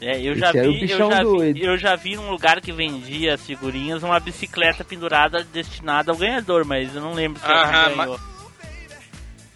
é, 0.00 0.20
eu 0.20 0.36
já 0.36 0.52
vi, 0.52 0.88
eu 0.88 0.98
já 0.98 1.22
doido. 1.24 1.54
vi, 1.54 1.64
eu 1.64 1.76
já 1.76 1.96
vi 1.96 2.14
num 2.14 2.30
lugar 2.30 2.60
que 2.60 2.70
vendia 2.70 3.34
as 3.34 3.40
figurinhas 3.40 4.04
uma 4.04 4.20
bicicleta 4.20 4.84
pendurada 4.84 5.42
destinada 5.42 6.12
ao 6.12 6.16
ganhador, 6.16 6.64
mas 6.64 6.94
eu 6.94 7.00
não 7.00 7.12
lembro 7.12 7.40
se 7.40 7.46
alguém 7.50 7.96
ganhou. 7.96 8.20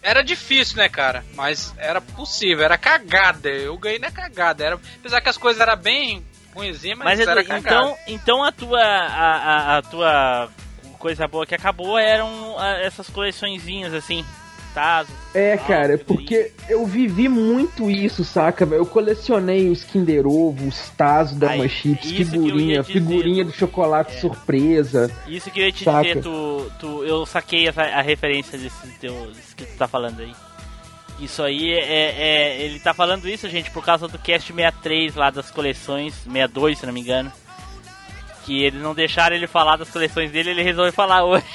Era 0.01 0.23
difícil, 0.23 0.77
né, 0.77 0.89
cara? 0.89 1.23
Mas 1.35 1.73
era 1.77 2.01
possível, 2.01 2.63
era 2.65 2.77
cagada. 2.77 3.49
Eu 3.49 3.77
ganhei 3.77 3.99
na 3.99 4.11
cagada. 4.11 4.63
Era, 4.63 4.79
apesar 4.99 5.21
que 5.21 5.29
as 5.29 5.37
coisas 5.37 5.61
eram 5.61 5.77
bem 5.77 6.25
ruinzinhas, 6.53 6.97
mas, 6.97 7.19
Mas 7.19 7.27
era 7.27 7.43
cagada. 7.43 7.75
então, 7.75 7.97
então 8.07 8.43
a 8.43 8.51
tua 8.51 8.81
a, 8.81 9.35
a, 9.35 9.77
a 9.77 9.81
tua 9.83 10.49
coisa 10.97 11.27
boa 11.27 11.45
que 11.45 11.55
acabou 11.55 11.97
eram 11.97 12.55
ah, 12.59 12.77
essas 12.79 13.09
coleçõezinhas 13.09 13.93
assim, 13.93 14.25
Tazo. 14.73 15.09
É, 15.33 15.53
Ah, 15.53 15.57
cara, 15.57 15.97
porque 15.97 16.51
eu 16.69 16.85
vivi 16.85 17.27
muito 17.29 17.89
isso, 17.89 18.23
saca, 18.23 18.65
velho? 18.65 18.81
Eu 18.81 18.85
colecionei 18.85 19.69
os 19.69 19.83
Kinder 19.83 20.25
Ovo, 20.27 20.67
os 20.67 20.89
Tazos 20.97 21.37
da 21.37 21.51
Aí, 21.51 21.69
Chips, 21.69 22.11
figurinha, 22.11 22.81
dizer, 22.81 22.93
figurinha 22.93 23.45
do 23.45 23.51
chocolate 23.53 24.15
É. 24.15 24.19
surpresa. 24.19 25.11
Isso 25.27 25.49
que 25.51 25.59
eu 25.61 25.65
ia 25.65 25.71
te 25.71 25.83
Saca. 25.83 26.01
dizer, 26.07 26.21
tu, 26.21 26.71
tu, 26.79 27.03
eu 27.03 27.25
saquei 27.25 27.67
essa, 27.67 27.81
a 27.83 28.01
referência 28.01 28.57
desse 28.57 28.87
teu, 28.99 29.27
desse 29.33 29.55
que 29.55 29.65
tu 29.65 29.77
tá 29.77 29.87
falando 29.87 30.19
aí. 30.21 30.33
Isso 31.19 31.43
aí 31.43 31.71
é, 31.71 31.77
é- 32.57 32.61
Ele 32.63 32.79
tá 32.79 32.93
falando 32.93 33.29
isso, 33.29 33.47
gente, 33.47 33.69
por 33.71 33.85
causa 33.85 34.07
do 34.07 34.17
cast 34.17 34.51
63 34.51 35.13
lá 35.15 35.29
das 35.29 35.51
coleções, 35.51 36.13
62, 36.23 36.79
se 36.79 36.85
não 36.85 36.93
me 36.93 37.01
engano. 37.01 37.31
Que 38.43 38.63
eles 38.63 38.81
não 38.81 38.95
deixaram 38.95 39.35
ele 39.35 39.45
falar 39.45 39.75
das 39.77 39.89
coleções 39.91 40.31
dele, 40.31 40.49
ele 40.49 40.63
resolveu 40.63 40.91
falar 40.91 41.23
hoje. 41.23 41.45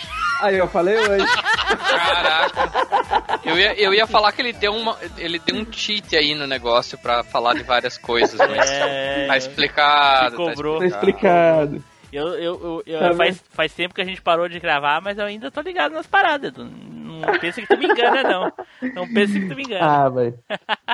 Aí 0.43 0.59
eu 0.59 0.69
falei 0.69 0.97
hoje. 0.99 1.27
Caraca. 1.27 3.41
Eu 3.45 3.59
ia, 3.59 3.75
eu 3.81 3.95
ia 3.95 4.07
falar 4.07 4.33
que 4.33 4.43
ele 4.43 4.53
deu, 4.53 4.75
uma, 4.75 4.97
ele 5.17 5.39
deu 5.39 5.57
um 5.57 5.67
cheat 5.73 6.15
aí 6.17 6.35
no 6.35 6.47
negócio 6.47 6.99
pra 6.99 7.23
falar 7.23 7.55
de 7.55 7.63
várias 7.63 7.97
coisas, 7.97 8.39
mas 8.39 8.71
É, 8.71 9.27
tá 9.27 9.37
explicado. 9.37 10.31
se 10.31 10.37
cobrou. 10.37 10.79
Tá 10.81 10.87
explicado. 10.87 11.83
Eu, 12.13 12.29
eu, 12.29 12.37
eu, 12.37 12.83
eu- 12.87 12.99
Tá 13.01 13.15
faz, 13.15 13.43
faz 13.51 13.73
tempo 13.75 13.95
que 13.95 14.01
a 14.01 14.05
gente 14.05 14.23
parou 14.23 14.49
de 14.49 14.59
gravar, 14.61 15.01
mas 15.03 15.19
eu 15.19 15.25
ainda 15.25 15.51
tô 15.51 15.61
ligado 15.61 15.93
nas 15.93 16.07
paradas. 16.07 16.51
Edu. 16.53 16.65
Não 16.65 17.39
pensa 17.39 17.61
que 17.61 17.67
tu 17.67 17.77
me 17.79 17.87
engana, 17.87 18.23
não. 18.23 18.53
Não 18.95 19.13
pensa 19.13 19.33
que 19.39 19.49
tu 19.49 19.57
me 19.57 19.63
engana. 19.65 19.85
Ah, 20.05 20.09
velho. 20.09 20.39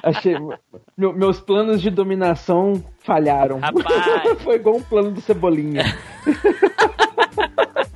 Achei. 0.02 0.36
meu- 0.96 1.12
meus 1.12 1.40
planos 1.40 1.82
de 1.82 1.90
dominação 1.90 2.82
falharam. 3.04 3.58
Rapaz. 3.58 4.38
Foi 4.42 4.56
igual 4.56 4.76
um 4.76 4.82
plano 4.82 5.10
do 5.10 5.20
Cebolinha. 5.20 5.84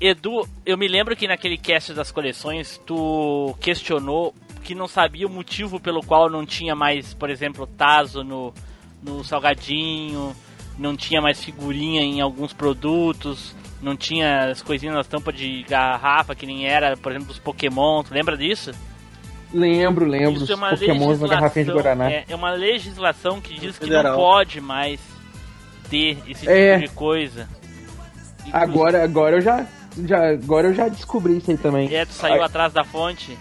Edu, 0.00 0.46
eu 0.64 0.78
me 0.78 0.86
lembro 0.86 1.16
que 1.16 1.26
naquele 1.26 1.58
cast 1.58 1.92
das 1.92 2.10
coleções 2.12 2.80
tu 2.86 3.54
questionou 3.60 4.32
que 4.62 4.74
não 4.74 4.86
sabia 4.86 5.26
o 5.26 5.30
motivo 5.30 5.80
pelo 5.80 6.02
qual 6.02 6.30
não 6.30 6.46
tinha 6.46 6.74
mais, 6.74 7.14
por 7.14 7.30
exemplo, 7.30 7.66
Tazo 7.66 8.22
no, 8.22 8.52
no 9.02 9.24
salgadinho, 9.24 10.34
não 10.78 10.96
tinha 10.96 11.20
mais 11.20 11.42
figurinha 11.42 12.02
em 12.02 12.20
alguns 12.20 12.52
produtos, 12.52 13.56
não 13.82 13.96
tinha 13.96 14.50
as 14.50 14.62
coisinhas 14.62 14.94
nas 14.94 15.06
tampas 15.06 15.34
de 15.34 15.64
garrafa 15.64 16.34
que 16.34 16.46
nem 16.46 16.66
era, 16.66 16.96
por 16.96 17.10
exemplo, 17.10 17.28
dos 17.28 17.38
Pokémon. 17.38 18.02
Tu 18.04 18.14
lembra 18.14 18.36
disso? 18.36 18.70
Lembro, 19.52 20.04
lembro. 20.06 20.42
Isso 20.42 20.52
é 20.52 20.54
uma 20.54 20.70
Pokémon 20.70 21.16
na 21.16 21.28
garrafinha 21.28 21.64
de 21.64 21.72
Guaraná. 21.72 22.10
É, 22.10 22.24
é, 22.28 22.34
uma 22.36 22.50
legislação 22.52 23.40
que 23.40 23.58
diz 23.58 23.78
que 23.78 23.88
não 23.88 24.14
pode 24.14 24.60
mais 24.60 25.00
ter 25.88 26.18
esse 26.28 26.40
tipo 26.40 26.50
É. 26.52 26.78
de 26.78 26.88
coisa. 26.88 27.48
Agora, 28.52 29.02
agora 29.02 29.36
eu 29.36 29.40
já, 29.40 29.66
já, 30.06 30.30
agora 30.30 30.68
eu 30.68 30.74
já 30.74 30.88
descobri 30.88 31.38
isso 31.38 31.50
aí 31.50 31.56
também. 31.56 31.94
É, 31.94 32.04
tu 32.04 32.12
saiu 32.12 32.42
Ah, 32.42 32.46
atrás 32.46 32.72
da 32.72 32.84
fonte. 32.84 33.36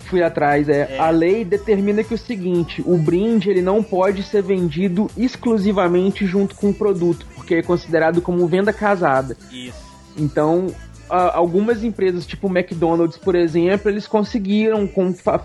Fui 0.00 0.22
atrás, 0.22 0.68
é. 0.68 0.96
É. 0.96 0.98
A 0.98 1.10
lei 1.10 1.44
determina 1.44 2.02
que 2.02 2.14
o 2.14 2.18
seguinte, 2.18 2.82
o 2.84 2.96
brinde 2.98 3.48
ele 3.48 3.62
não 3.62 3.80
pode 3.82 4.22
ser 4.24 4.42
vendido 4.42 5.08
exclusivamente 5.16 6.26
junto 6.26 6.54
com 6.56 6.70
o 6.70 6.74
produto, 6.74 7.26
porque 7.36 7.56
é 7.56 7.62
considerado 7.62 8.20
como 8.20 8.44
venda 8.48 8.72
casada. 8.72 9.36
Isso. 9.52 9.78
Então, 10.16 10.66
algumas 11.08 11.84
empresas, 11.84 12.26
tipo 12.26 12.48
o 12.48 12.50
McDonald's, 12.50 13.18
por 13.18 13.34
exemplo, 13.36 13.88
eles 13.90 14.06
conseguiram 14.08 14.88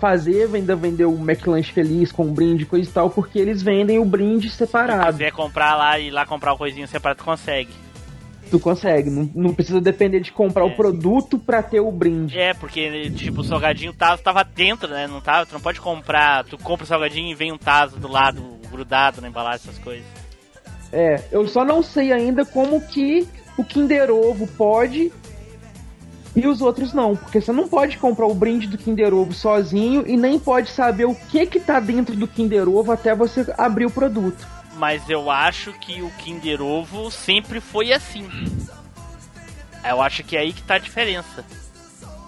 fazer, 0.00 0.48
ainda 0.52 0.74
vender 0.74 1.04
o 1.04 1.14
McLanche 1.16 1.72
Feliz 1.72 2.10
com 2.10 2.26
brinde 2.32 2.64
e 2.64 2.66
coisa 2.66 2.88
e 2.88 2.92
tal, 2.92 3.08
porque 3.10 3.38
eles 3.38 3.62
vendem 3.62 3.98
o 4.00 4.04
brinde 4.04 4.50
Se 4.50 4.56
separado. 4.56 5.12
quiser 5.12 5.32
comprar 5.32 5.76
lá 5.76 5.98
e 5.98 6.08
ir 6.08 6.10
lá 6.10 6.26
comprar 6.26 6.52
o 6.52 6.58
coisinho 6.58 6.88
separado, 6.88 7.22
consegue. 7.22 7.70
Tu 8.50 8.60
consegue, 8.60 9.10
não, 9.10 9.28
não 9.34 9.54
precisa 9.54 9.80
depender 9.80 10.20
de 10.20 10.30
comprar 10.30 10.62
É. 10.64 10.66
o 10.66 10.76
produto 10.76 11.38
pra 11.38 11.62
ter 11.62 11.80
o 11.80 11.90
brinde. 11.90 12.38
É, 12.38 12.54
porque, 12.54 13.10
tipo, 13.10 13.40
o 13.40 13.44
salgadinho 13.44 13.92
Tazo 13.92 14.22
tava 14.22 14.44
dentro, 14.44 14.88
né? 14.88 15.06
Não 15.06 15.20
tava, 15.20 15.46
tu 15.46 15.52
não 15.52 15.60
pode 15.60 15.80
comprar, 15.80 16.44
tu 16.44 16.56
compra 16.56 16.84
o 16.84 16.86
salgadinho 16.86 17.30
e 17.30 17.34
vem 17.34 17.50
um 17.52 17.58
Tazo 17.58 17.98
do 17.98 18.06
lado, 18.08 18.42
grudado 18.70 19.20
na 19.20 19.28
embalagem, 19.28 19.62
essas 19.68 19.78
coisas. 19.82 20.06
É, 20.92 21.20
eu 21.32 21.46
só 21.48 21.64
não 21.64 21.82
sei 21.82 22.12
ainda 22.12 22.44
como 22.44 22.80
que 22.80 23.26
o 23.58 23.64
Kinder 23.64 24.10
Ovo 24.10 24.46
pode 24.46 25.12
e 26.34 26.46
os 26.46 26.60
outros 26.60 26.92
não, 26.92 27.16
porque 27.16 27.40
você 27.40 27.50
não 27.50 27.66
pode 27.66 27.96
comprar 27.98 28.26
o 28.26 28.34
brinde 28.34 28.66
do 28.68 28.78
Kinder 28.78 29.12
Ovo 29.12 29.32
sozinho 29.32 30.04
e 30.06 30.16
nem 30.16 30.38
pode 30.38 30.70
saber 30.70 31.06
o 31.06 31.14
que 31.14 31.46
que 31.46 31.58
tá 31.58 31.80
dentro 31.80 32.14
do 32.14 32.28
Kinder 32.28 32.68
Ovo 32.68 32.92
até 32.92 33.14
você 33.14 33.44
abrir 33.58 33.86
o 33.86 33.90
produto. 33.90 34.46
Mas 34.76 35.08
eu 35.08 35.30
acho 35.30 35.72
que 35.74 36.02
o 36.02 36.10
Kinder 36.18 36.60
Ovo 36.62 37.10
sempre 37.10 37.60
foi 37.60 37.92
assim. 37.92 38.28
Eu 39.88 40.02
acho 40.02 40.22
que 40.24 40.36
é 40.36 40.40
aí 40.40 40.52
que 40.52 40.62
tá 40.62 40.74
a 40.74 40.78
diferença. 40.78 41.44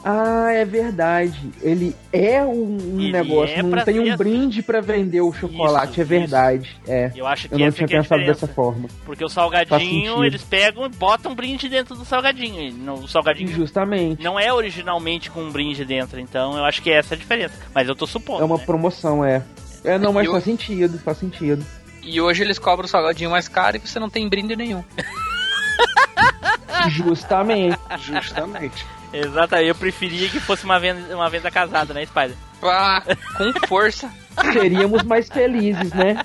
Ah, 0.05 0.53
é 0.53 0.65
verdade. 0.65 1.51
Ele 1.61 1.95
é 2.13 2.43
um, 2.43 2.79
Ele 3.01 3.13
negócio, 3.13 3.59
é 3.59 3.63
não 3.63 3.85
tem 3.85 3.99
um 3.99 4.05
assim. 4.05 4.17
brinde 4.17 4.63
pra 4.63 4.81
vender 4.81 5.21
o 5.21 5.33
chocolate, 5.33 5.93
Isso, 5.93 6.01
é 6.01 6.05
verdade. 6.05 6.77
É. 6.87 7.11
Eu 7.17 7.27
acho 7.27 7.49
que 7.49 7.55
Eu 7.55 7.59
não 7.59 7.73
tinha 7.73 7.87
que 7.89 7.95
é 7.95 7.99
pensado 8.01 8.25
dessa 8.25 8.47
forma. 8.47 8.89
Porque 9.05 9.25
o 9.25 9.29
salgadinho, 9.29 10.25
eles 10.25 10.43
pegam 10.45 10.87
e 10.87 10.89
botam 10.89 11.33
um 11.33 11.35
brinde 11.35 11.69
dentro 11.69 11.97
do 11.97 12.05
salgadinho. 12.05 12.61
E 12.63 12.89
O 12.91 13.09
salgadinho 13.09 13.51
Justamente. 13.51 14.23
não 14.23 14.39
é 14.39 14.53
originalmente 14.53 15.31
com 15.31 15.43
um 15.43 15.51
brinde 15.51 15.85
dentro, 15.85 16.19
então 16.21 16.57
eu 16.57 16.65
acho 16.65 16.81
que 16.81 16.91
é 16.91 16.95
essa 16.95 17.15
a 17.15 17.19
diferença. 17.19 17.55
Mas 17.75 17.89
eu 17.89 17.97
tô 17.97 18.07
supondo. 18.07 18.41
É 18.41 18.45
uma 18.45 18.57
né? 18.57 18.63
promoção, 18.65 19.25
é. 19.25 19.43
É, 19.85 19.99
não, 19.99 20.13
mas 20.13 20.27
Eu- 20.27 20.33
faz 20.33 20.45
sentido, 20.45 20.99
faz 21.01 21.19
sentido. 21.19 21.65
E 22.03 22.21
hoje 22.21 22.43
eles 22.43 22.59
cobram 22.59 22.87
o 22.87 22.89
salgadinho 22.89 23.31
mais 23.31 23.49
caro 23.49 23.77
e 23.77 23.81
você 23.81 23.99
não 23.99 24.09
tem 24.11 24.29
brinde 24.29 24.57
nenhum. 24.57 24.83
Justamente. 26.89 27.79
Justamente. 27.99 28.87
Exatamente, 29.13 29.69
eu 29.69 29.75
preferia 29.75 30.29
que 30.29 30.39
fosse 30.39 30.65
uma 30.65 30.79
venda, 30.79 31.15
uma 31.15 31.31
venda 31.31 31.51
casada, 31.51 31.95
né, 31.95 32.05
Spider? 32.05 32.37
Pá, 32.61 33.03
com 33.37 33.67
força. 33.67 34.11
Seríamos 34.53 35.03
mais 35.03 35.29
felizes, 35.29 35.93
né? 35.93 36.23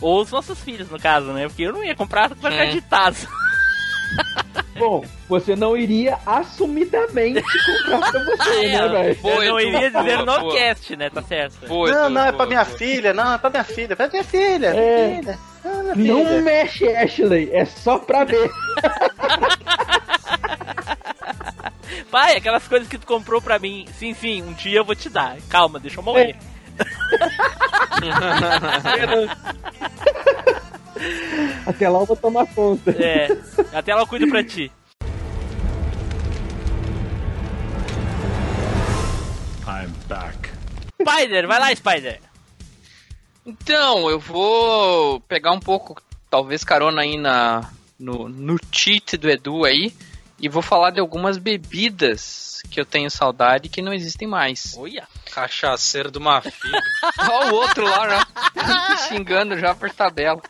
Ou 0.00 0.22
os 0.22 0.30
nossos 0.30 0.58
filhos, 0.60 0.88
no 0.90 0.98
caso, 0.98 1.26
né? 1.32 1.46
Porque 1.46 1.62
eu 1.62 1.72
não 1.72 1.84
ia 1.84 1.94
comprar 1.94 2.28
pra 2.30 2.50
ficar 2.50 2.64
É. 2.64 2.70
de 2.70 2.80
tazo. 2.80 3.28
Bom, 4.78 5.04
você 5.28 5.54
não 5.56 5.76
iria 5.76 6.18
assumidamente 6.26 7.42
comprar 7.86 8.10
pra 8.10 8.24
você, 8.24 8.66
É, 8.66 8.80
né, 8.80 8.88
velho? 8.88 9.18
Eu 9.24 9.44
não 9.52 9.60
iria 9.60 9.90
dizer 9.90 10.24
boa, 10.24 10.40
no 10.40 10.52
cast, 10.52 10.96
né? 10.96 11.10
Tá 11.10 11.22
certo. 11.22 11.66
Boa, 11.66 11.90
Não, 11.90 12.10
não, 12.10 12.24
é 12.26 12.32
pra 12.32 12.46
minha 12.46 12.64
filha, 12.64 13.12
não, 13.12 13.34
é 13.34 13.38
pra 13.38 13.50
minha 13.50 13.64
filha, 13.64 13.96
pra 13.96 14.08
minha 14.08 14.24
filha, 14.24 14.66
É. 14.68 15.08
minha 15.08 15.16
filha. 15.22 15.38
Ah, 15.64 15.82
Não 15.96 16.24
filha. 16.24 16.42
mexe, 16.42 16.88
Ashley, 16.88 17.50
é 17.52 17.64
só 17.64 17.98
pra 17.98 18.24
ver. 18.24 18.50
Pai, 22.10 22.36
aquelas 22.36 22.66
coisas 22.66 22.88
que 22.88 22.96
tu 22.96 23.06
comprou 23.06 23.42
pra 23.42 23.58
mim. 23.58 23.84
Sim, 23.98 24.14
sim, 24.14 24.40
um 24.42 24.52
dia 24.54 24.78
eu 24.78 24.84
vou 24.84 24.94
te 24.94 25.10
dar. 25.10 25.36
Calma, 25.50 25.78
deixa 25.78 25.98
eu 25.98 26.02
morrer. 26.04 26.36
Até 31.66 31.88
lá 31.88 32.00
eu 32.00 32.06
vou 32.06 32.16
tomar 32.16 32.46
conta. 32.46 32.90
É. 32.90 33.28
Até 33.72 33.92
ela 33.92 34.06
cuida 34.06 34.26
pra 34.26 34.42
ti. 34.42 34.70
I'm 39.66 39.92
back. 40.08 40.50
Spider, 41.00 41.46
vai 41.46 41.60
lá, 41.60 41.74
Spider. 41.74 42.20
Então, 43.46 44.10
eu 44.10 44.18
vou 44.18 45.20
pegar 45.20 45.52
um 45.52 45.60
pouco, 45.60 46.02
talvez 46.28 46.64
carona 46.64 47.02
aí 47.02 47.16
na, 47.16 47.70
no, 47.98 48.28
no 48.28 48.58
cheat 48.70 49.16
do 49.16 49.30
Edu 49.30 49.64
aí, 49.64 49.92
e 50.38 50.48
vou 50.48 50.62
falar 50.62 50.90
de 50.90 51.00
algumas 51.00 51.38
bebidas 51.38 52.62
que 52.70 52.80
eu 52.80 52.86
tenho 52.86 53.10
saudade 53.10 53.68
que 53.68 53.82
não 53.82 53.92
existem 53.92 54.28
mais. 54.28 54.74
Olha. 54.76 55.06
Cachaceiro 55.32 56.10
de 56.10 56.18
uma 56.18 56.40
filha. 56.40 56.80
Olha 57.30 57.52
o 57.52 57.54
outro 57.54 57.84
lá 57.84 58.08
já, 58.08 58.96
xingando 59.08 59.58
já 59.58 59.74
por 59.74 59.90
tabela. 59.90 60.42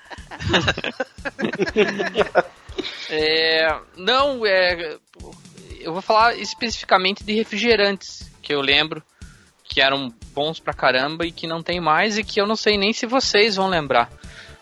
É, 3.10 3.76
não, 3.96 4.46
é, 4.46 4.98
eu 5.80 5.92
vou 5.92 6.02
falar 6.02 6.36
especificamente 6.36 7.24
de 7.24 7.32
refrigerantes 7.32 8.30
que 8.40 8.54
eu 8.54 8.60
lembro 8.60 9.02
que 9.64 9.80
eram 9.80 10.12
bons 10.32 10.60
pra 10.60 10.72
caramba 10.72 11.26
e 11.26 11.32
que 11.32 11.46
não 11.46 11.62
tem 11.62 11.80
mais 11.80 12.18
e 12.18 12.24
que 12.24 12.40
eu 12.40 12.46
não 12.46 12.56
sei 12.56 12.78
nem 12.78 12.92
se 12.92 13.06
vocês 13.06 13.56
vão 13.56 13.68
lembrar. 13.68 14.10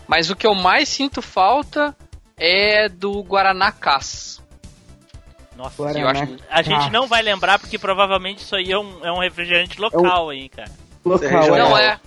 Mas 0.06 0.30
o 0.30 0.36
que 0.36 0.46
eu 0.46 0.54
mais 0.54 0.88
sinto 0.88 1.20
falta 1.20 1.96
é 2.36 2.88
do 2.88 3.22
Guaraná 3.22 3.70
Cass. 3.70 4.42
Nossa, 5.56 5.76
Guaraná. 5.82 6.00
eu 6.00 6.08
acho- 6.08 6.36
a 6.50 6.62
gente 6.62 6.86
Ah. 6.86 6.90
não 6.90 7.06
vai 7.06 7.22
lembrar 7.22 7.58
porque 7.58 7.78
provavelmente 7.78 8.40
isso 8.42 8.54
aí 8.54 8.70
é 8.70 8.78
um, 8.78 9.04
é 9.04 9.10
um 9.10 9.18
refrigerante 9.20 9.80
local 9.80 10.28
aí, 10.28 10.48
cara. 10.48 10.70
Local, 11.04 11.28
Regional. 11.28 11.70
Não 11.70 11.78
é. 11.78 11.86
é. 11.92 12.00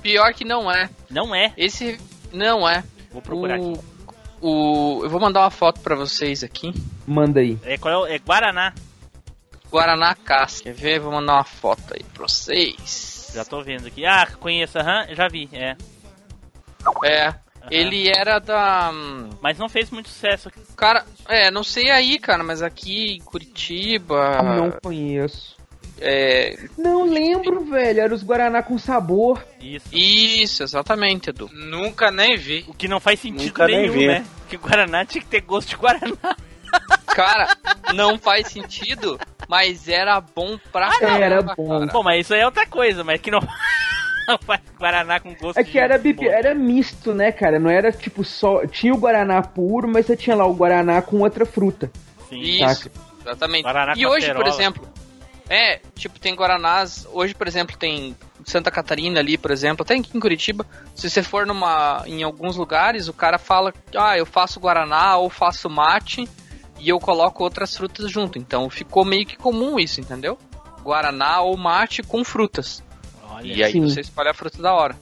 Pior 0.00 0.32
que 0.34 0.44
não 0.44 0.70
é. 0.70 0.88
Não 1.10 1.34
é. 1.34 1.52
Esse 1.56 1.98
não 2.32 2.68
é. 2.68 2.84
Vou 3.10 3.20
procurar 3.22 3.58
o, 3.58 3.72
aqui. 3.72 3.80
o, 4.40 5.00
eu 5.04 5.10
vou 5.10 5.20
mandar 5.20 5.40
uma 5.40 5.50
foto 5.50 5.80
pra 5.80 5.94
vocês 5.96 6.42
aqui. 6.44 6.72
Manda 7.06 7.40
aí. 7.40 7.58
É, 7.64 7.76
qual 7.78 8.06
é, 8.06 8.14
é 8.14 8.18
Guaraná. 8.18 8.72
Guaraná 9.70 10.14
Cass. 10.14 10.60
Quer 10.60 10.74
ver? 10.74 11.00
Vou 11.00 11.12
mandar 11.12 11.34
uma 11.34 11.44
foto 11.44 11.94
aí 11.94 12.02
pra 12.14 12.28
vocês. 12.28 13.30
Já 13.34 13.44
tô 13.44 13.62
vendo 13.62 13.86
aqui. 13.86 14.04
Ah, 14.04 14.28
conheço, 14.38 14.78
aham, 14.78 15.06
já 15.14 15.26
vi, 15.28 15.48
é. 15.52 15.76
É. 17.04 17.34
Ele 17.70 18.08
era 18.08 18.38
da. 18.38 18.90
hum, 18.92 19.30
Mas 19.40 19.58
não 19.58 19.68
fez 19.68 19.90
muito 19.90 20.08
sucesso. 20.08 20.50
Cara, 20.76 21.04
é, 21.28 21.50
não 21.50 21.62
sei 21.64 21.90
aí, 21.90 22.18
cara, 22.18 22.42
mas 22.42 22.62
aqui 22.62 23.16
em 23.16 23.20
Curitiba. 23.20 24.42
Não 24.42 24.70
conheço. 24.82 25.56
É. 26.00 26.58
Não 26.76 27.04
lembro, 27.08 27.64
velho. 27.64 28.00
Era 28.00 28.14
os 28.14 28.22
Guaraná 28.24 28.62
com 28.62 28.76
sabor. 28.78 29.44
Isso. 29.60 29.86
Isso, 29.92 30.62
exatamente, 30.64 31.30
Edu. 31.30 31.48
Nunca 31.52 32.10
nem 32.10 32.36
vi. 32.36 32.64
O 32.68 32.74
que 32.74 32.88
não 32.88 32.98
faz 32.98 33.20
sentido 33.20 33.46
Nunca 33.46 33.66
nem 33.66 33.82
nenhum, 33.82 33.92
vi. 33.92 34.06
né? 34.08 34.24
Que 34.48 34.56
Guaraná 34.56 35.04
tinha 35.04 35.22
que 35.22 35.28
ter 35.28 35.40
gosto 35.42 35.68
de 35.68 35.76
Guaraná. 35.76 36.36
Cara, 37.06 37.54
não 37.94 38.18
faz 38.18 38.48
sentido, 38.48 39.20
mas 39.46 39.86
era 39.88 40.18
bom 40.20 40.58
pra 40.72 40.88
Ah, 40.88 40.96
Era 41.00 41.06
caramba, 41.08 41.54
bom. 41.56 41.68
cara. 41.68 41.86
Bom, 41.92 42.02
mas 42.02 42.20
isso 42.22 42.34
aí 42.34 42.40
é 42.40 42.46
outra 42.46 42.66
coisa, 42.66 43.04
mas 43.04 43.20
que 43.20 43.30
não, 43.30 43.40
Guaraná 44.78 45.20
com 45.20 45.34
gosto 45.34 45.58
É 45.58 45.62
de... 45.62 45.70
que 45.70 45.78
era, 45.78 45.98
bibi- 45.98 46.28
era 46.28 46.54
misto, 46.54 47.12
né, 47.14 47.32
cara? 47.32 47.58
Não 47.58 47.70
era 47.70 47.90
tipo 47.92 48.24
só. 48.24 48.66
Tinha 48.66 48.94
o 48.94 48.98
Guaraná 48.98 49.42
puro, 49.42 49.88
mas 49.88 50.06
você 50.06 50.16
tinha 50.16 50.36
lá 50.36 50.46
o 50.46 50.54
Guaraná 50.54 51.02
com 51.02 51.20
outra 51.20 51.44
fruta. 51.44 51.90
sim. 52.28 52.40
Isso, 52.40 52.90
exatamente. 53.20 53.62
Guaraná 53.64 53.94
e 53.96 54.04
com 54.04 54.10
hoje, 54.10 54.32
por 54.34 54.46
exemplo, 54.46 54.88
é, 55.48 55.80
tipo, 55.94 56.18
tem 56.18 56.34
Guaranás. 56.34 57.06
Hoje, 57.12 57.34
por 57.34 57.46
exemplo, 57.46 57.76
tem 57.76 58.16
Santa 58.44 58.70
Catarina 58.70 59.20
ali, 59.20 59.36
por 59.36 59.50
exemplo, 59.50 59.82
até 59.82 59.94
aqui 59.94 60.16
em 60.16 60.20
Curitiba. 60.20 60.64
Se 60.94 61.10
você 61.10 61.22
for 61.22 61.46
numa, 61.46 62.02
em 62.06 62.22
alguns 62.22 62.56
lugares, 62.56 63.08
o 63.08 63.12
cara 63.12 63.38
fala, 63.38 63.72
ah, 63.96 64.16
eu 64.16 64.24
faço 64.24 64.58
Guaraná 64.60 65.16
ou 65.18 65.28
faço 65.28 65.68
mate 65.68 66.28
e 66.78 66.88
eu 66.88 66.98
coloco 66.98 67.42
outras 67.44 67.76
frutas 67.76 68.10
junto. 68.10 68.38
Então 68.38 68.70
ficou 68.70 69.04
meio 69.04 69.26
que 69.26 69.36
comum 69.36 69.78
isso, 69.78 70.00
entendeu? 70.00 70.38
Guaraná 70.82 71.40
ou 71.42 71.56
mate 71.56 72.02
com 72.02 72.24
frutas. 72.24 72.82
Olha, 73.34 73.52
E 73.52 73.62
aí 73.64 73.72
Sim. 73.72 73.80
você 73.82 74.00
escolhe 74.00 74.28
a 74.28 74.34
fruta 74.34 74.60
da 74.62 74.72
hora. 74.74 74.96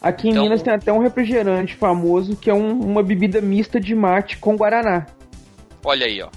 Aqui 0.00 0.28
em 0.28 0.30
Então- 0.30 0.44
Minas 0.44 0.62
tem 0.62 0.72
até 0.72 0.92
um 0.92 1.00
refrigerante 1.00 1.74
famoso 1.74 2.36
que 2.36 2.48
é 2.48 2.54
um- 2.54 2.80
uma 2.80 3.02
bebida 3.02 3.40
mista 3.40 3.80
de 3.80 3.94
mate 3.94 4.36
com 4.38 4.56
Guaraná. 4.56 5.06
Olha 5.84 6.06
aí, 6.06 6.22
ó. 6.22 6.28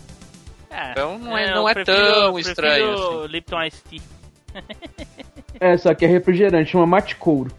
é, 0.69 0.91
Então 0.91 1.19
não 1.19 1.38
é, 1.38 1.51
eu 1.51 1.55
não 1.55 1.69
é 1.69 1.74
prefiro- 1.74 1.97
tão 2.13 2.39
estranho 2.39 2.93
assim. 2.93 3.28
Lipton 3.28 3.63
Ice 3.63 3.82
Tea. 3.84 4.01
É, 5.59 5.78
só 5.78 5.93
que 5.93 6.05
é 6.05 6.07
refrigerante, 6.07 6.72
chama 6.72 6.86
mate 6.88 7.15
couro. 7.15 7.51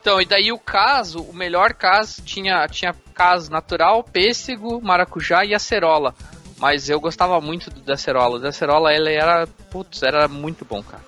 Então, 0.00 0.20
e 0.20 0.24
daí 0.24 0.50
o 0.52 0.58
caso, 0.58 1.20
o 1.22 1.34
melhor 1.34 1.74
caso, 1.74 2.22
tinha, 2.22 2.66
tinha 2.68 2.94
caso 3.14 3.50
natural, 3.50 4.02
pêssego, 4.02 4.80
maracujá 4.82 5.44
e 5.44 5.54
acerola. 5.54 6.14
Mas 6.58 6.88
eu 6.88 6.98
gostava 7.00 7.40
muito 7.40 7.70
do 7.70 7.92
acerola. 7.92 8.38
O 8.40 8.46
acerola, 8.46 8.92
ele 8.92 9.12
era, 9.12 9.46
putz, 9.70 10.02
era 10.02 10.26
muito 10.26 10.64
bom, 10.64 10.82
cara. 10.82 11.02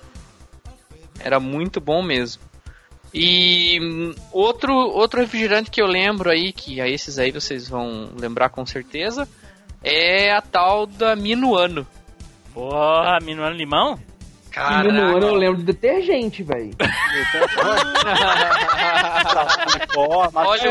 Era 1.23 1.39
muito 1.39 1.79
bom 1.79 2.01
mesmo. 2.01 2.41
E 3.13 3.77
hum, 3.81 4.15
outro, 4.31 4.73
outro 4.73 5.19
refrigerante 5.19 5.69
que 5.69 5.81
eu 5.81 5.87
lembro 5.87 6.29
aí, 6.29 6.53
que 6.53 6.79
a 6.79 6.87
esses 6.87 7.19
aí 7.19 7.31
vocês 7.31 7.67
vão 7.67 8.09
lembrar 8.17 8.49
com 8.49 8.65
certeza, 8.65 9.27
é 9.83 10.31
a 10.31 10.41
tal 10.41 10.85
da 10.85 11.15
Minuano. 11.15 11.85
Porra, 12.53 13.17
Minuano 13.21 13.55
Limão? 13.55 13.99
Caraca. 14.49 14.83
Minuano 14.83 15.27
eu 15.27 15.35
lembro 15.35 15.57
de 15.57 15.63
detergente, 15.63 16.43
velho. 16.43 16.71
Olha, 20.35 20.69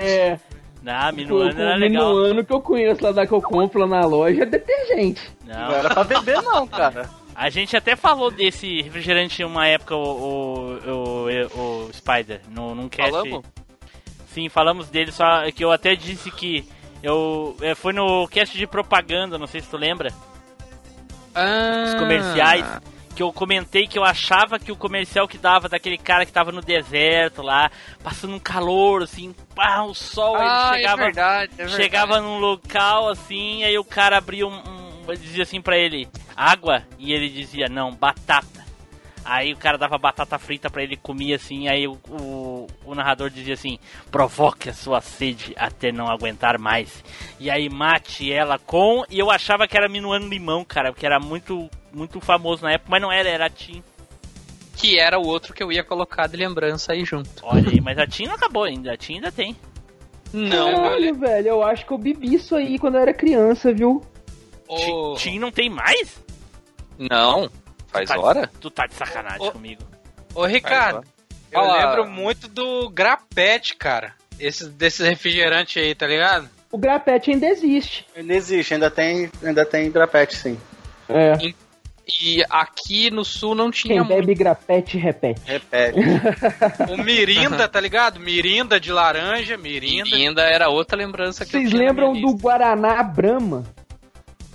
é. 0.00 0.38
Não, 0.82 1.12
Minuano 1.12 1.60
era 1.60 1.76
legal. 1.76 2.14
Minuano 2.14 2.44
que 2.44 2.52
eu 2.52 2.60
conheço 2.60 3.04
lá 3.04 3.12
da 3.12 3.26
que 3.26 3.32
eu 3.32 3.42
compro 3.42 3.80
lá 3.80 3.86
na 3.86 4.06
loja 4.06 4.42
é 4.42 4.46
detergente. 4.46 5.22
Não, 5.46 5.54
não 5.54 5.74
era 5.74 5.90
pra 5.90 6.04
beber 6.04 6.42
não, 6.42 6.66
cara. 6.66 7.08
A 7.38 7.50
gente 7.50 7.76
até 7.76 7.94
falou 7.94 8.32
desse 8.32 8.82
refrigerante 8.82 9.42
em 9.42 9.44
uma 9.44 9.64
época, 9.64 9.94
o, 9.94 10.02
o, 10.02 10.90
o, 10.90 11.86
o 11.86 11.90
Spider, 11.92 12.40
no, 12.48 12.74
num 12.74 12.88
cast. 12.88 13.12
Falamos? 13.12 13.46
Sim, 14.26 14.48
falamos 14.48 14.90
dele, 14.90 15.12
só 15.12 15.48
que 15.52 15.64
eu 15.64 15.70
até 15.70 15.94
disse 15.94 16.32
que 16.32 16.68
eu 17.00 17.56
é, 17.60 17.76
foi 17.76 17.92
no 17.92 18.26
cast 18.26 18.58
de 18.58 18.66
propaganda, 18.66 19.38
não 19.38 19.46
sei 19.46 19.60
se 19.60 19.68
tu 19.68 19.76
lembra. 19.76 20.12
Ah. 21.32 21.84
Os 21.86 21.94
comerciais 21.94 22.66
que 23.14 23.22
eu 23.22 23.32
comentei 23.32 23.86
que 23.86 23.98
eu 23.98 24.04
achava 24.04 24.58
que 24.58 24.72
o 24.72 24.76
comercial 24.76 25.28
que 25.28 25.38
dava 25.38 25.68
daquele 25.68 25.98
cara 25.98 26.26
que 26.26 26.32
tava 26.32 26.50
no 26.50 26.60
deserto 26.60 27.42
lá, 27.42 27.70
passando 28.02 28.34
um 28.34 28.38
calor, 28.40 29.02
assim, 29.02 29.32
pá, 29.54 29.82
o 29.82 29.94
sol, 29.94 30.36
ah, 30.36 30.70
ele 30.72 30.76
chegava, 30.78 31.02
é 31.02 31.04
verdade, 31.04 31.52
é 31.52 31.56
verdade. 31.56 31.82
chegava 31.82 32.20
num 32.20 32.38
local 32.38 33.08
assim, 33.08 33.62
aí 33.62 33.78
o 33.78 33.84
cara 33.84 34.18
abria 34.18 34.46
um, 34.46 34.52
um 34.68 34.77
dizia 35.16 35.42
assim 35.42 35.60
para 35.60 35.76
ele, 35.76 36.08
água? 36.36 36.82
E 36.98 37.12
ele 37.12 37.28
dizia, 37.28 37.66
não, 37.68 37.94
batata. 37.94 38.66
Aí 39.24 39.52
o 39.52 39.56
cara 39.56 39.76
dava 39.76 39.98
batata 39.98 40.38
frita 40.38 40.70
para 40.70 40.82
ele 40.82 40.96
comer 40.96 41.34
assim, 41.34 41.68
aí 41.68 41.86
o, 41.86 41.98
o, 42.08 42.66
o, 42.82 42.94
narrador 42.94 43.28
dizia 43.28 43.52
assim: 43.52 43.78
provoque 44.10 44.70
a 44.70 44.72
sua 44.72 45.02
sede 45.02 45.52
até 45.56 45.92
não 45.92 46.08
aguentar 46.08 46.58
mais. 46.58 47.04
E 47.38 47.50
aí 47.50 47.68
mate 47.68 48.32
ela 48.32 48.58
com. 48.58 49.04
E 49.10 49.18
eu 49.18 49.30
achava 49.30 49.68
que 49.68 49.76
era 49.76 49.86
Minuano 49.86 50.28
Limão, 50.28 50.64
cara, 50.64 50.92
porque 50.92 51.04
era 51.04 51.20
muito, 51.20 51.68
muito 51.92 52.20
famoso 52.22 52.62
na 52.62 52.72
época, 52.72 52.90
mas 52.90 53.02
não 53.02 53.12
era, 53.12 53.28
era 53.28 53.50
Tim. 53.50 53.82
Que 54.74 54.98
era 54.98 55.18
o 55.18 55.26
outro 55.26 55.52
que 55.52 55.62
eu 55.62 55.70
ia 55.70 55.84
colocar 55.84 56.26
de 56.26 56.36
lembrança 56.36 56.92
aí 56.92 57.04
junto. 57.04 57.30
Olha 57.42 57.68
aí, 57.68 57.80
mas 57.82 57.98
a 57.98 58.06
Tim 58.06 58.24
não 58.26 58.34
acabou 58.34 58.64
ainda, 58.64 58.94
a 58.94 58.96
Tim 58.96 59.16
ainda 59.16 59.30
tem. 59.30 59.54
Não, 60.32 60.72
Caralho, 60.72 61.14
velho, 61.14 61.48
eu 61.48 61.62
acho 61.62 61.86
que 61.86 61.92
eu 61.92 61.98
bebi 61.98 62.34
isso 62.34 62.54
aí 62.54 62.78
quando 62.78 62.94
eu 62.94 63.00
era 63.02 63.12
criança, 63.12 63.72
viu? 63.72 64.02
Oh. 64.68 65.14
Tim 65.16 65.38
não 65.38 65.50
tem 65.50 65.70
mais? 65.70 66.22
Não, 66.98 67.50
faz 67.88 68.08
tá 68.08 68.20
hora. 68.20 68.46
De, 68.46 68.58
tu 68.60 68.70
tá 68.70 68.86
de 68.86 68.94
sacanagem 68.94 69.50
comigo. 69.50 69.82
Ô, 70.34 70.44
Ricardo, 70.44 71.06
eu 71.50 71.72
lembro 71.72 72.06
muito 72.08 72.46
do 72.48 72.90
Grapete, 72.90 73.74
cara. 73.74 74.14
Esse, 74.38 74.68
desse 74.68 75.02
refrigerante 75.02 75.78
aí, 75.78 75.94
tá 75.94 76.06
ligado? 76.06 76.48
O 76.70 76.76
Grapete 76.76 77.30
ainda 77.30 77.46
existe. 77.46 78.06
Ainda 78.14 78.34
existe, 78.34 78.74
ainda 78.74 78.90
tem, 78.90 79.30
ainda 79.42 79.64
tem 79.64 79.90
Grapete, 79.90 80.36
sim. 80.36 80.58
É. 81.08 81.32
E, 81.40 81.54
e 82.22 82.44
aqui 82.50 83.10
no 83.10 83.24
sul 83.24 83.54
não 83.54 83.70
tinha 83.70 84.00
Quem 84.00 84.04
bebe 84.06 84.26
muito... 84.26 84.38
grapete, 84.38 84.98
repete. 84.98 85.40
Repete. 85.46 85.98
o 86.92 87.02
Mirinda, 87.02 87.66
tá 87.66 87.80
ligado? 87.80 88.20
Mirinda 88.20 88.78
de 88.78 88.92
laranja, 88.92 89.56
Mirinda. 89.56 90.10
Mirinda 90.10 90.42
era 90.42 90.68
outra 90.68 90.96
lembrança 90.96 91.44
que 91.46 91.52
Vocês 91.52 91.72
lembram 91.72 92.12
do 92.12 92.34
Guaraná 92.36 93.02
Brahma? 93.02 93.64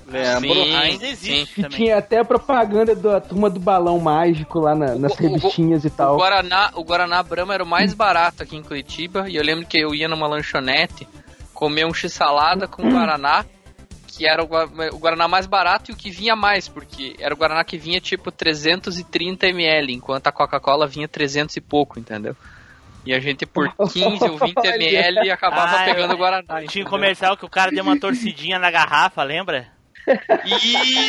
Lembro. 0.07 0.53
Sim, 0.53 0.75
ainda 0.75 1.07
existe 1.07 1.61
sim. 1.61 1.69
tinha 1.69 1.97
até 1.97 2.19
a 2.19 2.25
propaganda 2.25 2.95
da 2.95 3.21
turma 3.21 3.49
do 3.49 3.59
balão 3.59 3.99
mágico 3.99 4.59
lá 4.59 4.75
na, 4.75 4.95
nas 4.95 5.13
o, 5.13 5.15
revistinhas 5.15 5.83
o, 5.83 5.87
e 5.87 5.89
tal. 5.89 6.15
O 6.15 6.17
Guaraná, 6.17 6.71
o 6.75 6.83
Guaraná 6.83 7.23
Brahma 7.23 7.53
era 7.53 7.63
o 7.63 7.67
mais 7.67 7.93
barato 7.93 8.43
aqui 8.43 8.55
em 8.55 8.63
Curitiba. 8.63 9.29
E 9.29 9.35
eu 9.35 9.43
lembro 9.43 9.65
que 9.65 9.77
eu 9.77 9.95
ia 9.95 10.07
numa 10.07 10.27
lanchonete 10.27 11.07
comer 11.53 11.85
um 11.85 11.93
x-salada 11.93 12.67
com 12.67 12.89
Guaraná. 12.89 13.45
Que 14.05 14.27
era 14.27 14.43
o, 14.43 14.45
o 14.45 14.99
Guaraná 14.99 15.27
mais 15.27 15.47
barato 15.47 15.89
e 15.89 15.93
o 15.95 15.97
que 15.97 16.11
vinha 16.11 16.35
mais, 16.35 16.67
porque 16.67 17.15
era 17.17 17.33
o 17.33 17.37
Guaraná 17.37 17.63
que 17.63 17.79
vinha 17.79 17.99
tipo 17.99 18.31
330 18.31 19.47
ml, 19.47 19.91
enquanto 19.91 20.27
a 20.27 20.31
Coca-Cola 20.31 20.85
vinha 20.85 21.07
300 21.07 21.57
e 21.57 21.61
pouco, 21.61 21.99
entendeu? 21.99 22.35
E 23.03 23.11
a 23.11 23.19
gente 23.19 23.47
por 23.47 23.73
15 23.75 24.23
ou 24.29 24.37
20 24.37 24.55
ml 24.65 25.31
acabava 25.31 25.77
ah, 25.77 25.85
pegando 25.85 26.13
o 26.13 26.17
Guaraná. 26.17 26.63
Tinha 26.67 26.85
um 26.85 26.89
comercial 26.89 27.35
que 27.35 27.43
o 27.43 27.49
cara 27.49 27.71
deu 27.71 27.83
uma 27.83 27.99
torcidinha 27.99 28.59
na 28.59 28.69
garrafa, 28.69 29.23
lembra? 29.23 29.72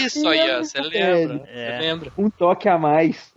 Isso 0.04 0.26
aí, 0.28 0.56
você 0.58 0.80
lembra, 0.80 1.48
é. 1.48 1.78
lembra. 1.80 2.12
Um 2.16 2.30
toque 2.30 2.68
a 2.68 2.78
mais. 2.78 3.32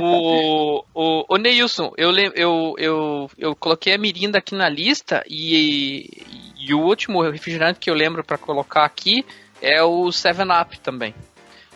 O, 0.00 0.84
o, 0.94 1.24
o 1.28 1.36
Neilson, 1.36 1.92
eu, 1.96 2.10
eu, 2.34 2.74
eu, 2.78 3.30
eu 3.38 3.56
coloquei 3.56 3.94
a 3.94 3.98
Mirinda 3.98 4.38
aqui 4.38 4.54
na 4.54 4.68
lista 4.68 5.22
e, 5.28 6.24
e 6.58 6.74
o 6.74 6.80
último 6.80 7.22
refrigerante 7.22 7.78
que 7.78 7.90
eu 7.90 7.94
lembro 7.94 8.24
para 8.24 8.38
colocar 8.38 8.84
aqui 8.84 9.24
é 9.60 9.82
o 9.82 10.06
7-Up 10.06 10.80
também. 10.80 11.14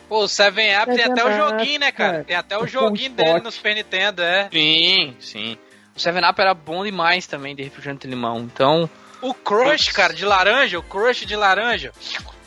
Pô, 0.08 0.24
o 0.24 0.26
7-Up 0.26 0.94
tem 0.94 1.04
até 1.04 1.24
o 1.24 1.36
joguinho, 1.36 1.80
né, 1.80 1.92
cara? 1.92 2.24
Tem 2.24 2.36
até 2.36 2.56
o 2.58 2.66
joguinho 2.66 3.10
dele 3.10 3.40
no 3.40 3.50
Super 3.50 3.74
Nintendo, 3.74 4.22
é. 4.22 4.48
Sim, 4.50 5.16
sim. 5.20 5.58
O 5.94 5.98
7-Up 5.98 6.40
era 6.40 6.54
bom 6.54 6.84
demais 6.84 7.26
também 7.26 7.54
de 7.54 7.62
refrigerante 7.62 8.06
de 8.06 8.08
limão, 8.08 8.40
então... 8.40 8.88
O 9.22 9.32
Crush, 9.32 9.90
cara, 9.92 10.12
de 10.12 10.24
laranja, 10.24 10.78
o 10.78 10.82
Crush 10.82 11.24
de 11.24 11.34
laranja. 11.34 11.92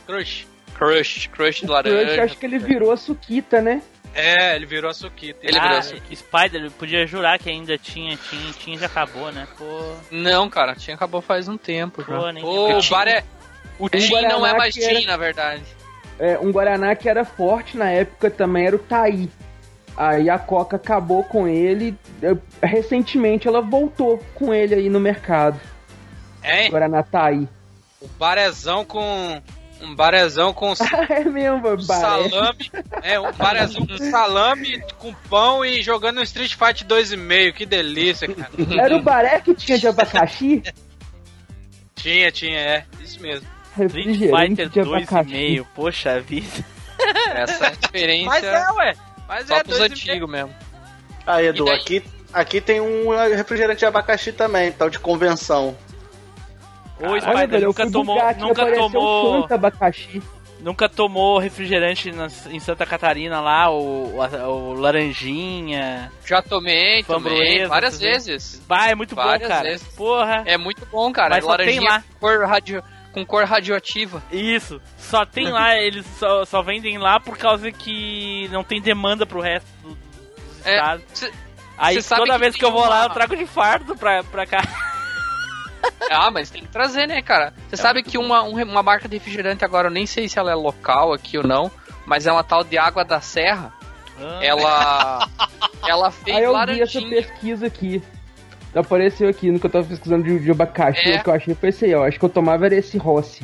Crush. 0.10 0.47
Crush, 0.74 1.28
Crush 1.28 1.62
de 1.62 1.68
laranja. 1.68 2.05
Crush, 2.05 2.20
acho 2.20 2.38
que 2.38 2.45
ele 2.47 2.57
virou 2.57 2.91
a 2.91 2.97
Suquita, 2.97 3.62
né? 3.62 3.80
É, 4.16 4.55
ele 4.55 4.66
virou 4.66 4.89
a 4.89 4.93
Suquita. 4.93 5.39
Ele 5.43 5.60
ah, 5.60 5.62
virou 5.62 5.78
a 5.78 5.82
Suquita. 5.84 6.16
Spider, 6.16 6.72
podia 6.72 7.05
jurar 7.05 7.38
que 7.38 7.47
ainda 7.47 7.78
tinha, 7.78 8.18
tinha, 8.18 8.51
tinha 8.53 8.78
já 8.80 8.88
acabou, 8.88 9.32
né? 9.32 9.47
Pô. 9.55 9.93
Não, 10.10 10.49
cara, 10.49 10.74
tinha 10.74 10.95
acabou 10.95 11.22
faz 11.22 11.47
um 11.47 11.57
tempo 11.57 12.03
Pô, 12.03 12.12
já. 12.12 12.32
Nem 12.32 12.43
Pô, 12.43 12.76
o 12.76 12.89
bar 12.89 13.07
é... 13.07 13.24
O 13.78 13.86
um 13.86 13.89
Tim 13.89 14.22
não 14.24 14.45
é 14.45 14.57
mais 14.57 14.74
Tim, 14.74 15.05
na 15.05 15.16
verdade. 15.16 15.64
É, 16.18 16.39
um 16.39 16.51
Guaraná 16.51 16.95
que 16.95 17.07
era 17.07 17.24
forte 17.24 17.78
na 17.78 17.89
época 17.91 18.32
também 18.32 18.66
era 18.66 18.76
o 18.76 18.80
Taí. 18.80 19.30
Aí 19.95 20.28
a 20.28 20.39
Coca 20.39 20.76
acabou 20.76 21.24
com 21.24 21.47
ele. 21.47 21.95
Recentemente 22.64 23.47
ela 23.47 23.62
voltou 23.62 24.18
com 24.34 24.53
ele 24.53 24.74
aí 24.74 24.89
no 24.89 24.99
mercado. 24.99 25.60
É? 26.41 26.68
Guaraná 26.68 27.03
Taí. 27.03 27.47
O 28.01 28.07
barezão 28.18 28.84
com 28.84 29.41
um 29.82 29.96
barezão 29.96 30.54
com 30.54 30.74
é 31.10 31.24
mesmo, 31.24 31.82
salame, 31.82 32.72
é 33.02 33.20
um 33.20 33.32
barezão 33.32 33.86
com 33.86 33.98
salame 33.98 34.82
com 34.98 35.14
pão 35.30 35.64
e 35.64 35.82
jogando 35.82 36.20
um 36.20 36.24
Street 36.24 36.54
Fighter 36.54 36.88
2,5, 36.88 37.54
que 37.54 37.66
delícia, 37.66 38.28
cara. 38.28 38.52
Era 38.78 38.96
o 38.96 39.02
baré 39.02 39.40
que 39.40 39.54
tinha 39.56 39.78
de 39.78 39.88
abacaxi? 39.88 40.64
tinha, 41.96 42.32
tinha, 42.32 42.60
é, 42.60 42.86
isso 43.02 43.22
mesmo. 43.22 43.48
Street 43.78 44.18
Fighter 44.18 44.70
2,5, 44.70 45.66
poxa 45.74 46.20
vida. 46.20 46.66
Essa 47.34 47.66
é 47.66 47.68
a 47.68 47.72
diferença. 47.72 48.26
Mas 48.26 48.44
é, 48.44 48.72
ué. 48.72 48.94
Mas 49.28 49.48
só 49.48 49.58
é 49.58 49.64
pros 49.64 49.80
antigos 49.80 50.30
mesmo. 50.30 50.54
Aí, 51.26 51.48
Edu, 51.48 51.70
aqui, 51.70 52.04
aqui 52.34 52.60
tem 52.60 52.82
um 52.82 53.10
refrigerante 53.36 53.80
de 53.80 53.86
abacaxi 53.86 54.34
também, 54.34 54.72
tal 54.72 54.90
de 54.90 55.00
convenção. 55.00 55.78
Ô, 57.00 57.16
Spider, 57.16 57.30
Olha, 57.30 57.47
velho, 57.47 57.68
nunca 57.68 57.91
tomou. 57.91 58.18
Nunca 58.38 58.74
tomou. 58.74 59.39
Um 59.41 59.54
abacaxi. 59.54 60.22
Nunca 60.60 60.89
tomou 60.89 61.39
refrigerante 61.39 62.12
na, 62.12 62.28
em 62.50 62.60
Santa 62.60 62.86
Catarina 62.86 63.39
lá, 63.39 63.70
o, 63.72 64.18
o, 64.18 64.45
o 64.45 64.74
Laranjinha. 64.74 66.12
Já 66.26 66.41
tomei, 66.41 67.02
tomei 67.04 67.66
várias 67.66 67.97
vezes. 67.97 68.62
Vai, 68.68 68.91
é 68.91 68.95
muito 68.95 69.16
várias 69.16 69.41
bom, 69.41 69.47
cara. 69.47 69.70
Vezes. 69.70 69.88
Porra. 69.95 70.43
É 70.45 70.58
muito 70.58 70.86
bom, 70.88 71.12
cara. 71.14 71.36
Mas 71.36 71.45
Laranjinha 71.45 71.80
tem 71.80 71.89
lá. 71.89 72.04
Com 72.20 72.20
cor, 72.20 72.45
radio, 72.45 72.84
com 73.14 73.26
cor 73.26 73.45
radioativa. 73.45 74.22
Isso. 74.30 74.82
Só 74.97 75.26
tem 75.26 75.50
lá, 75.50 75.78
eles 75.80 76.06
só, 76.18 76.43
só 76.43 76.62
vendem 76.62 76.97
lá 76.97 77.22
por 77.22 77.38
causa 77.38 77.72
que 77.72 78.50
não 78.52 78.64
tem 78.64 78.82
demanda 78.82 79.26
pro 79.26 79.39
resto 79.39 79.70
do, 79.82 79.89
do 79.91 79.97
é, 80.66 80.76
estado. 80.76 81.04
Cê, 81.14 81.32
Aí 81.78 82.02
cê 82.02 82.16
toda 82.16 82.38
vez 82.38 82.54
que, 82.54 82.60
que 82.60 82.66
eu 82.66 82.72
vou 82.72 82.82
uma... 82.82 82.89
lá, 82.89 83.04
eu 83.06 83.10
trago 83.12 83.38
de 83.38 83.45
fardo 83.45 83.95
pra, 83.95 84.26
pra 84.26 84.45
cá. 84.45 84.62
ah, 86.12 86.32
mas 86.32 86.50
tem 86.50 86.62
que 86.62 86.68
trazer, 86.70 87.08
né, 87.08 87.22
cara? 87.22 87.54
Você 87.68 87.76
é 87.76 87.78
sabe 87.78 88.04
que 88.04 88.18
uma, 88.18 88.42
uma 88.42 88.84
marca 88.84 89.08
de 89.08 89.18
refrigerante 89.18 89.64
agora, 89.64 89.88
eu 89.88 89.92
nem 89.92 90.06
sei 90.06 90.28
se 90.28 90.38
ela 90.40 90.52
é 90.52 90.56
local 90.56 91.14
aqui 91.14 91.38
ou 91.38 91.44
não, 91.44 91.72
mas 92.06 92.28
é 92.28 92.32
uma 92.32 92.44
tal 92.44 92.64
de 92.64 92.78
Água 92.78 93.04
da 93.04 93.22
Serra. 93.22 93.74
Ah. 94.20 94.40
Ela. 94.42 95.30
ela 95.88 96.12
fez 96.12 96.38
Aí 96.38 96.44
eu 96.44 96.52
laranjinha. 96.52 96.86
vi 96.86 97.18
essa 97.18 97.28
pesquisa 97.28 97.68
aqui. 97.68 98.04
Apareceu 98.76 99.28
aqui 99.28 99.50
no 99.50 99.60
que 99.60 99.66
eu 99.66 99.70
tava 99.70 99.86
pesquisando 99.88 100.24
de, 100.24 100.40
de 100.40 100.52
abacaxi. 100.52 101.10
É. 101.10 101.20
O 101.20 101.24
que 101.24 101.30
eu 101.30 101.34
achei 101.34 101.56
foi 101.56 101.70
esse 101.70 101.86
aí, 101.86 101.96
ó. 101.96 102.06
Acho 102.06 102.20
que 102.20 102.26
eu 102.26 102.30
tomava 102.30 102.66
era 102.66 102.76
esse 102.76 102.98
Rossi. 102.98 103.44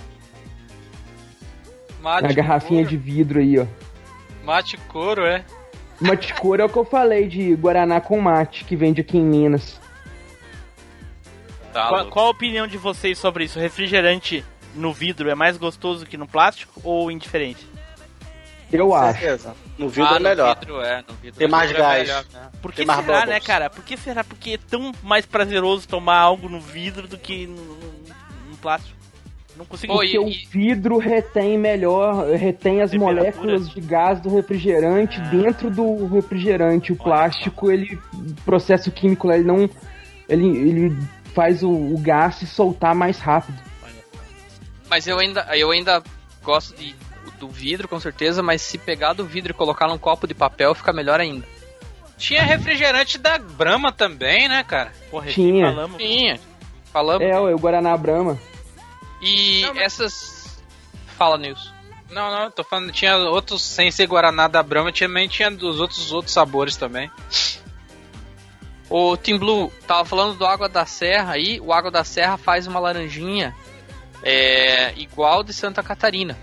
Mate 2.01 2.27
Na 2.27 2.33
garrafinha 2.33 2.83
couro. 2.83 2.89
de 2.89 2.97
vidro 2.97 3.39
aí, 3.39 3.57
ó. 3.57 3.65
Mate 4.43 4.77
couro, 4.77 5.25
é? 5.25 5.43
Mate 5.99 6.33
cor 6.35 6.59
é 6.59 6.65
o 6.65 6.69
que 6.69 6.77
eu 6.77 6.85
falei 6.85 7.27
de 7.27 7.55
Guaraná 7.55 7.99
com 8.01 8.19
mate, 8.19 8.65
que 8.65 8.75
vende 8.75 9.01
aqui 9.01 9.17
em 9.17 9.23
Minas. 9.23 9.79
Tá 11.75 11.89
qual, 11.89 12.05
qual, 12.05 12.25
a 12.27 12.29
opinião 12.29 12.65
de 12.65 12.77
vocês 12.77 13.17
sobre 13.17 13.43
isso? 13.43 13.59
Refrigerante 13.59 14.45
no 14.73 14.93
vidro 14.93 15.29
é 15.29 15.35
mais 15.35 15.57
gostoso 15.57 16.05
que 16.05 16.15
no 16.15 16.25
plástico 16.25 16.79
ou 16.81 17.11
indiferente? 17.11 17.67
Eu 18.71 18.87
Com 18.87 18.95
acho. 18.95 19.19
Certeza. 19.19 19.55
No 19.77 19.89
vidro 19.89 20.13
ah, 20.13 20.15
é 20.15 20.19
melhor. 20.21 20.57
Vidro 20.57 20.81
é, 20.81 21.03
no 21.05 21.13
vidro 21.15 21.37
Tem 21.37 21.49
mais 21.49 21.69
é 21.71 21.73
gás. 21.73 22.07
Melhor, 22.07 22.25
né? 22.31 22.49
Por 22.61 22.71
que 22.71 22.85
será, 22.85 23.01
bubbles. 23.01 23.25
né, 23.25 23.39
cara? 23.41 23.69
Por 23.69 23.83
que 23.83 23.97
será? 23.97 24.23
Porque 24.23 24.51
é 24.51 24.57
tão 24.57 24.93
mais 25.03 25.25
prazeroso 25.25 25.85
tomar 25.85 26.17
algo 26.17 26.47
no 26.47 26.61
vidro 26.61 27.09
do 27.09 27.17
que 27.17 27.45
no, 27.45 27.77
no 28.49 28.57
plástico. 28.61 28.95
Não 29.57 29.65
consigo 29.65 29.95
Porque 29.95 30.15
e, 30.15 30.17
o 30.17 30.31
vidro 30.49 30.97
retém 30.97 31.57
melhor, 31.57 32.29
retém 32.35 32.81
as 32.81 32.93
moléculas 32.93 33.69
de 33.69 33.81
gás 33.81 34.21
do 34.21 34.33
refrigerante 34.33 35.19
ah. 35.19 35.23
dentro 35.25 35.69
do 35.69 36.07
refrigerante. 36.07 36.93
O 36.93 36.95
plástico, 36.95 37.69
ele 37.69 37.99
processo 38.45 38.89
químico, 38.91 39.29
ele 39.29 39.43
não 39.43 39.69
ele, 40.29 40.45
ele 40.45 40.97
faz 41.35 41.61
o, 41.61 41.69
o 41.69 41.97
gás 41.99 42.35
se 42.35 42.47
soltar 42.47 42.95
mais 42.95 43.19
rápido. 43.19 43.61
Mas 44.89 45.05
eu 45.05 45.19
ainda 45.19 45.41
eu 45.55 45.69
ainda 45.69 46.01
gosto 46.41 46.75
de 46.75 46.95
do 47.37 47.49
vidro, 47.49 47.87
com 47.87 47.99
certeza, 47.99 48.41
mas 48.41 48.61
se 48.61 48.77
pegar 48.77 49.11
do 49.11 49.25
vidro 49.25 49.51
e 49.51 49.53
colocar 49.53 49.87
num 49.87 49.97
copo 49.97 50.25
de 50.25 50.33
papel, 50.33 50.73
fica 50.73 50.93
melhor 50.93 51.19
ainda. 51.19 51.45
Tinha 52.17 52.41
refrigerante 52.41 53.17
da 53.17 53.37
Brahma 53.37 53.91
também, 53.91 54.47
né, 54.47 54.63
cara? 54.63 54.93
Porra, 55.11 55.27
Tinha. 55.27 55.67
Falamos. 55.67 55.97
Tinha. 55.97 56.39
Falamos. 56.93 57.27
É, 57.27 57.37
o 57.37 57.59
Guaraná 57.59 57.97
Brahma. 57.97 58.39
E 59.21 59.63
não, 59.63 59.73
mas... 59.73 59.83
essas. 59.83 60.63
Fala, 61.17 61.37
Nilson. 61.37 61.75
Não, 62.09 62.31
não, 62.31 62.51
tô 62.51 62.63
falando, 62.63 62.91
tinha 62.91 63.17
outros, 63.17 63.61
sem 63.61 63.91
ser 63.91 64.07
Guaraná 64.07 64.47
da 64.47 64.63
Brahma, 64.63 64.93
também 64.93 65.27
tinha 65.27 65.51
dos 65.51 65.81
outros, 65.81 66.13
outros 66.13 66.33
sabores 66.33 66.77
também. 66.77 67.11
O 68.97 69.17
Team 69.17 69.37
Blue 69.37 69.69
tava 69.85 70.05
falando 70.05 70.37
do 70.37 70.45
Água 70.45 70.69
da 70.69 70.85
Serra 70.85 71.33
aí, 71.33 71.59
o 71.59 71.73
Água 71.73 71.91
da 71.91 72.05
Serra 72.05 72.37
faz 72.37 72.65
uma 72.65 72.79
laranjinha 72.79 73.53
é, 74.23 74.93
igual 74.95 75.43
de 75.43 75.51
Santa 75.51 75.83
Catarina. 75.83 76.37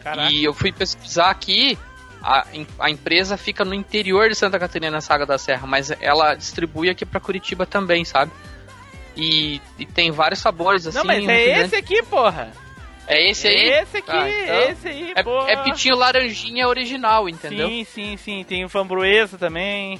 Caraca. 0.00 0.32
E 0.32 0.44
eu 0.44 0.54
fui 0.54 0.70
pesquisar 0.70 1.28
aqui, 1.28 1.76
a, 2.22 2.46
a, 2.78 2.88
empresa 2.88 3.36
fica 3.36 3.64
no 3.64 3.74
interior 3.74 4.28
de 4.28 4.36
Santa 4.36 4.60
Catarina, 4.60 4.92
na 4.92 5.00
Saga 5.00 5.26
da 5.26 5.36
Serra, 5.38 5.66
mas 5.66 5.90
ela 6.00 6.36
distribui 6.36 6.88
aqui 6.88 7.04
para 7.04 7.18
Curitiba 7.18 7.66
também, 7.66 8.04
sabe? 8.04 8.30
E, 9.16 9.60
e, 9.76 9.84
tem 9.84 10.12
vários 10.12 10.38
sabores 10.38 10.86
assim. 10.86 10.98
Não, 10.98 11.04
mas 11.04 11.26
é 11.28 11.64
esse 11.64 11.74
aqui, 11.74 12.00
porra. 12.04 12.52
É 13.08 13.28
esse 13.28 13.48
aí? 13.48 13.70
Esse 13.70 13.96
aqui, 13.96 14.10
ah, 14.12 14.30
então 14.30 14.70
esse 14.70 14.86
aí, 14.86 15.12
é, 15.16 15.22
porra. 15.24 15.50
É 15.50 15.56
pitinho 15.64 15.96
laranjinha 15.96 16.68
original, 16.68 17.28
entendeu? 17.28 17.66
Sim, 17.66 17.84
sim, 17.84 18.16
sim. 18.16 18.44
Tem 18.44 18.64
o 18.64 18.68
framboesa 18.68 19.36
também. 19.36 19.98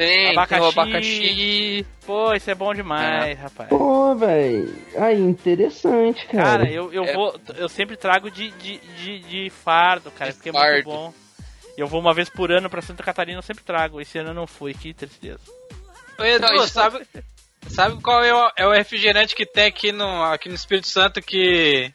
Tem, 0.00 0.30
abacaxi. 0.30 0.48
tem 0.48 0.60
o 0.60 0.68
abacaxi. 0.70 1.86
Pô, 2.06 2.32
isso 2.32 2.50
é 2.50 2.54
bom 2.54 2.72
demais, 2.72 3.38
é. 3.38 3.42
rapaz. 3.42 3.68
Pô, 3.68 4.14
velho. 4.14 4.74
Aí, 4.96 5.20
interessante, 5.20 6.24
cara. 6.26 6.44
Cara, 6.44 6.70
eu, 6.70 6.90
eu 6.90 7.04
é. 7.04 7.12
vou. 7.12 7.38
Eu 7.54 7.68
sempre 7.68 7.98
trago 7.98 8.30
de, 8.30 8.50
de, 8.52 8.78
de, 8.78 9.18
de 9.18 9.50
fardo, 9.50 10.10
cara, 10.10 10.30
de 10.30 10.38
porque 10.38 10.50
fardo. 10.50 10.68
é 10.68 10.72
muito 10.72 10.86
bom. 10.86 11.12
Eu 11.76 11.86
vou 11.86 12.00
uma 12.00 12.14
vez 12.14 12.30
por 12.30 12.50
ano 12.50 12.70
pra 12.70 12.80
Santa 12.80 13.02
Catarina, 13.02 13.38
eu 13.38 13.42
sempre 13.42 13.62
trago. 13.62 14.00
Esse 14.00 14.18
ano 14.18 14.30
eu 14.30 14.34
não 14.34 14.46
fui, 14.46 14.72
que 14.72 14.94
tristeza. 14.94 15.40
Edu, 16.18 16.66
sabe, 16.66 17.06
sabe 17.68 18.00
qual 18.00 18.24
é 18.24 18.34
o, 18.34 18.52
é 18.56 18.66
o 18.66 18.72
refrigerante 18.72 19.34
que 19.34 19.44
tem 19.44 19.66
aqui 19.66 19.92
no, 19.92 20.22
aqui 20.24 20.48
no 20.48 20.54
Espírito 20.54 20.88
Santo 20.88 21.20
que 21.20 21.92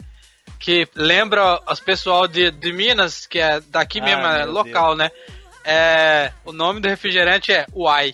que 0.60 0.88
lembra 0.96 1.60
os 1.68 1.80
pessoal 1.80 2.28
de, 2.28 2.52
de 2.52 2.72
Minas, 2.72 3.26
que 3.26 3.40
é 3.40 3.60
daqui 3.62 4.00
ah, 4.00 4.04
mesmo, 4.04 4.26
é 4.26 4.46
local, 4.46 4.96
Deus. 4.96 4.98
né? 4.98 5.12
É, 5.66 6.32
o 6.46 6.52
nome 6.52 6.80
do 6.80 6.88
refrigerante 6.88 7.52
é 7.52 7.66
Uai. 7.74 8.14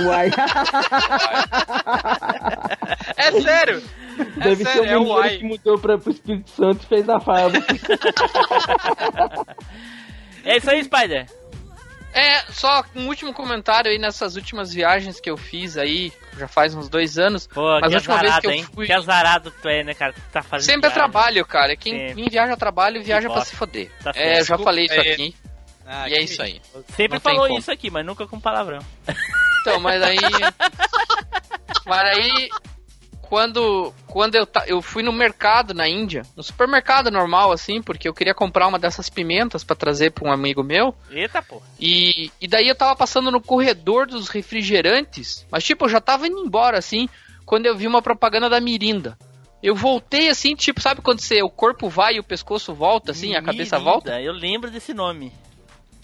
Uai. 0.00 0.30
é 3.16 3.32
sério. 3.40 3.82
É 4.18 4.24
Deve 4.44 4.64
sério, 4.64 4.82
ser 4.84 4.88
o 4.88 4.92
é 4.92 4.98
Uai. 4.98 5.38
que 5.38 5.44
mudou 5.44 5.78
para 5.78 5.96
o 5.96 6.10
Espírito 6.10 6.50
Santo 6.50 6.84
e 6.84 6.86
fez 6.86 7.08
a 7.08 7.18
fábrica. 7.18 7.74
é 10.44 10.56
isso 10.56 10.70
aí, 10.70 10.84
Spider. 10.84 11.26
É, 12.12 12.42
só 12.52 12.84
um 12.94 13.08
último 13.08 13.34
comentário 13.34 13.90
aí 13.90 13.98
nessas 13.98 14.36
últimas 14.36 14.72
viagens 14.72 15.18
que 15.18 15.28
eu 15.28 15.36
fiz 15.36 15.76
aí, 15.76 16.12
já 16.38 16.46
faz 16.46 16.72
uns 16.72 16.88
dois 16.88 17.18
anos. 17.18 17.48
Pô, 17.48 17.80
mas 17.80 17.92
a 17.92 17.96
última 17.96 18.14
azarado, 18.14 18.30
vez 18.30 18.40
que 18.40 18.46
eu 18.46 18.50
hein? 18.52 18.64
fui. 18.72 18.86
Que 18.86 18.92
azarado 18.92 19.50
tu 19.50 19.68
é, 19.68 19.82
né, 19.82 19.94
cara? 19.94 20.12
Tu 20.12 20.20
tá 20.32 20.40
fazendo. 20.40 20.70
Sempre 20.70 20.90
é 20.90 20.92
trabalho, 20.92 21.44
cara. 21.44 21.74
Quem, 21.74 22.14
quem 22.14 22.28
viaja 22.28 22.52
a 22.52 22.56
trabalho, 22.56 23.02
viaja 23.02 23.28
para 23.28 23.44
se 23.44 23.56
foder. 23.56 23.90
Tá 24.00 24.12
é, 24.14 24.38
eu 24.38 24.44
já 24.44 24.56
falei 24.56 24.84
isso 24.84 25.00
aqui. 25.00 25.34
Ah, 25.86 26.08
e 26.08 26.14
é 26.14 26.22
isso 26.22 26.42
aí. 26.42 26.60
Sempre 26.96 27.16
Não 27.16 27.20
falou 27.20 27.58
isso 27.58 27.70
aqui, 27.70 27.90
mas 27.90 28.04
nunca 28.04 28.26
com 28.26 28.40
palavrão. 28.40 28.80
Então, 29.60 29.80
mas 29.80 30.02
aí. 30.02 30.18
mas 31.86 32.18
aí. 32.18 32.48
Quando, 33.22 33.92
quando 34.06 34.34
eu, 34.34 34.46
eu 34.66 34.82
fui 34.82 35.02
no 35.02 35.10
mercado 35.10 35.72
na 35.72 35.88
Índia, 35.88 36.22
no 36.36 36.42
supermercado 36.42 37.10
normal, 37.10 37.50
assim, 37.50 37.82
porque 37.82 38.06
eu 38.06 38.12
queria 38.12 38.34
comprar 38.34 38.68
uma 38.68 38.78
dessas 38.78 39.08
pimentas 39.08 39.64
para 39.64 39.74
trazer 39.74 40.12
pra 40.12 40.28
um 40.28 40.32
amigo 40.32 40.62
meu. 40.62 40.94
Eita, 41.10 41.42
pô. 41.42 41.60
E, 41.80 42.30
e 42.38 42.46
daí 42.46 42.68
eu 42.68 42.76
tava 42.76 42.94
passando 42.94 43.30
no 43.30 43.40
corredor 43.40 44.06
dos 44.06 44.28
refrigerantes, 44.28 45.46
mas 45.50 45.64
tipo, 45.64 45.86
eu 45.86 45.88
já 45.88 46.00
tava 46.00 46.28
indo 46.28 46.38
embora, 46.38 46.78
assim, 46.78 47.08
quando 47.46 47.64
eu 47.66 47.74
vi 47.74 47.86
uma 47.86 48.02
propaganda 48.02 48.48
da 48.48 48.60
Mirinda. 48.60 49.18
Eu 49.62 49.74
voltei 49.74 50.28
assim, 50.28 50.54
tipo, 50.54 50.80
sabe 50.80 51.00
quando 51.00 51.20
você, 51.20 51.42
o 51.42 51.48
corpo 51.48 51.88
vai 51.88 52.16
e 52.16 52.20
o 52.20 52.24
pescoço 52.24 52.74
volta, 52.74 53.12
assim, 53.12 53.28
Mirinda, 53.28 53.40
a 53.40 53.42
cabeça 53.42 53.78
volta? 53.78 54.20
Eu 54.20 54.34
lembro 54.34 54.70
desse 54.70 54.92
nome. 54.92 55.32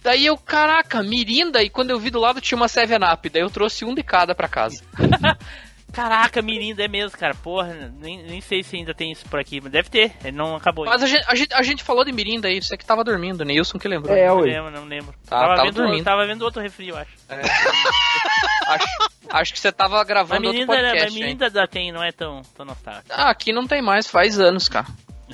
Daí 0.03 0.27
eu, 0.27 0.37
caraca, 0.37 1.03
Mirinda, 1.03 1.63
e 1.63 1.69
quando 1.69 1.91
eu 1.91 1.99
vi 1.99 2.11
do 2.11 2.21
lado 2.21 2.41
tinha 2.41 2.57
uma 2.57 2.67
7-Up, 2.67 3.29
daí 3.29 3.43
eu 3.43 3.51
trouxe 3.51 3.85
um 3.85 3.95
de 3.95 4.03
cada 4.03 4.35
pra 4.35 4.49
casa. 4.49 4.83
Caraca, 5.93 6.41
Mirinda 6.41 6.85
é 6.85 6.89
mesmo, 6.89 7.19
cara. 7.19 7.35
Porra, 7.35 7.93
nem, 7.99 8.23
nem 8.23 8.41
sei 8.41 8.63
se 8.63 8.77
ainda 8.77 8.95
tem 8.95 9.11
isso 9.11 9.29
por 9.29 9.41
aqui, 9.41 9.61
mas 9.61 9.73
deve 9.73 9.91
ter, 9.91 10.13
ele 10.25 10.37
não 10.37 10.55
acabou. 10.55 10.85
Mas 10.85 11.03
a 11.03 11.07
gente, 11.07 11.25
a 11.27 11.35
gente, 11.35 11.53
a, 11.55 11.63
gente, 11.63 11.83
falou 11.83 12.05
de 12.05 12.13
Mirinda 12.13 12.49
aí, 12.49 12.63
você 12.63 12.77
que 12.77 12.85
tava 12.85 13.03
dormindo, 13.03 13.45
Nilson 13.45 13.79
que 13.79 13.89
lembrou. 13.89 14.17
É, 14.17 14.29
não 14.29 14.39
lembro, 14.39 14.71
não 14.71 14.85
lembro. 14.85 15.15
Tá, 15.29 15.41
tava, 15.41 15.57
tava, 15.57 15.63
vendo, 15.65 15.75
dormindo. 15.75 16.05
tava 16.05 16.27
vendo 16.27 16.43
outro 16.43 16.63
refri, 16.63 16.89
eu 16.89 16.97
acho. 16.97 17.11
É. 17.29 17.41
acho. 18.73 19.11
Acho 19.31 19.53
que 19.53 19.61
você 19.61 19.71
tava 19.71 20.03
gravando 20.03 20.43
mas 20.43 20.53
Mirinda, 20.53 20.73
outro 20.73 20.87
podcast. 20.87 21.13
Mas 21.13 21.15
Mirinda 21.15 21.47
ainda 21.47 21.69
tem, 21.69 21.93
não 21.93 22.03
é 22.03 22.11
tão, 22.13 22.43
tão 22.57 22.67
nostálgico. 22.67 23.07
Ah, 23.11 23.31
aqui 23.31 23.53
não 23.53 23.67
tem 23.67 23.81
mais, 23.81 24.07
faz 24.07 24.41
anos, 24.41 24.69
cara. 24.69 24.87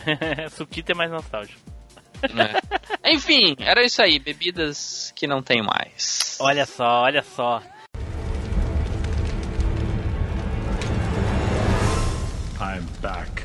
Suquita 0.50 0.92
é 0.92 0.94
mais 0.94 1.10
nostálgico. 1.10 1.58
É. 2.34 3.12
Enfim, 3.12 3.56
era 3.60 3.84
isso 3.84 4.02
aí. 4.02 4.18
Bebidas 4.18 5.12
que 5.14 5.26
não 5.26 5.42
tem 5.42 5.62
mais. 5.62 6.36
Olha 6.40 6.66
só, 6.66 7.02
olha 7.02 7.22
só. 7.22 7.62
I'm 12.60 12.84
back. 13.00 13.44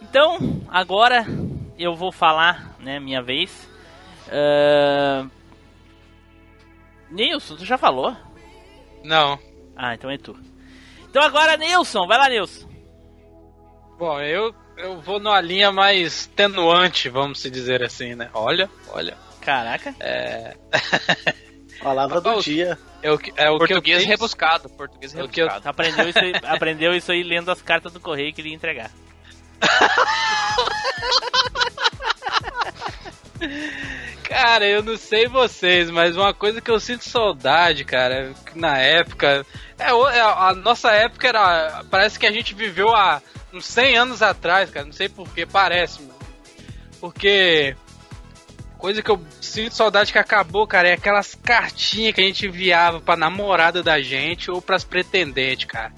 Então, 0.00 0.62
agora 0.68 1.24
eu 1.78 1.94
vou 1.94 2.12
falar, 2.12 2.76
né, 2.78 2.98
minha 2.98 3.22
vez. 3.22 3.68
Uh... 4.28 5.30
Nilson, 7.10 7.56
tu 7.56 7.64
já 7.64 7.76
falou? 7.76 8.16
Não. 9.04 9.38
Ah, 9.76 9.94
então 9.94 10.10
é 10.10 10.16
tu. 10.16 10.36
Então 11.08 11.22
agora, 11.22 11.56
Nilson, 11.56 12.06
vai 12.06 12.18
lá, 12.18 12.28
Nilson. 12.28 12.68
Bom, 13.98 14.20
eu 14.20 14.54
eu 14.76 15.00
vou 15.00 15.18
numa 15.18 15.40
linha 15.40 15.72
mais 15.72 16.26
tenuante, 16.26 17.08
vamos 17.08 17.40
se 17.40 17.50
dizer 17.50 17.82
assim, 17.82 18.14
né? 18.14 18.30
Olha, 18.32 18.70
olha. 18.88 19.16
Caraca. 19.40 19.92
É. 19.98 20.56
Palavra 21.82 22.20
do 22.20 22.40
dia. 22.40 22.78
É 23.02 23.10
o, 23.10 23.18
que, 23.18 23.32
é 23.36 23.50
o 23.50 23.58
português 23.58 23.98
que 23.98 24.04
eu 24.04 24.08
rebuscado. 24.08 24.68
Português 24.68 25.12
rebuscado. 25.12 25.64
Eu... 25.64 25.70
Aprendeu, 25.70 26.08
isso 26.08 26.20
aí, 26.20 26.32
aprendeu 26.44 26.94
isso 26.94 27.10
aí 27.10 27.24
lendo 27.24 27.50
as 27.50 27.60
cartas 27.60 27.92
do 27.92 27.98
correio 27.98 28.32
que 28.32 28.40
ele 28.40 28.50
ia 28.50 28.54
entregar. 28.54 28.92
Cara, 34.32 34.66
eu 34.66 34.82
não 34.82 34.96
sei 34.96 35.28
vocês, 35.28 35.90
mas 35.90 36.16
uma 36.16 36.32
coisa 36.32 36.58
que 36.58 36.70
eu 36.70 36.80
sinto 36.80 37.04
saudade, 37.04 37.84
cara, 37.84 38.32
na 38.54 38.78
época. 38.78 39.44
É, 39.78 39.90
é 39.90 40.20
a 40.22 40.54
nossa 40.54 40.90
época 40.90 41.28
era. 41.28 41.84
Parece 41.90 42.18
que 42.18 42.26
a 42.26 42.32
gente 42.32 42.54
viveu 42.54 42.96
há 42.96 43.20
uns 43.52 43.66
100 43.66 43.98
anos 43.98 44.22
atrás, 44.22 44.70
cara. 44.70 44.86
Não 44.86 44.92
sei 44.92 45.10
porquê, 45.10 45.44
parece, 45.44 46.00
mano. 46.00 46.18
Porque. 46.98 47.76
Coisa 48.78 49.02
que 49.02 49.10
eu 49.10 49.22
sinto 49.38 49.74
saudade 49.74 50.10
que 50.10 50.18
acabou, 50.18 50.66
cara, 50.66 50.88
é 50.88 50.94
aquelas 50.94 51.34
cartinhas 51.34 52.14
que 52.14 52.22
a 52.22 52.24
gente 52.24 52.46
enviava 52.46 53.02
pra 53.02 53.18
namorada 53.18 53.82
da 53.82 54.00
gente 54.00 54.50
ou 54.50 54.62
pras 54.62 54.82
pretendentes, 54.82 55.66
cara. 55.66 55.92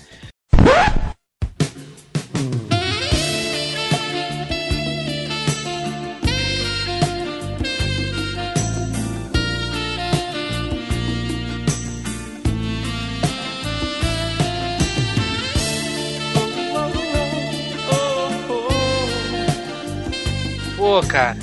Pô, 20.84 21.00
cara. 21.00 21.38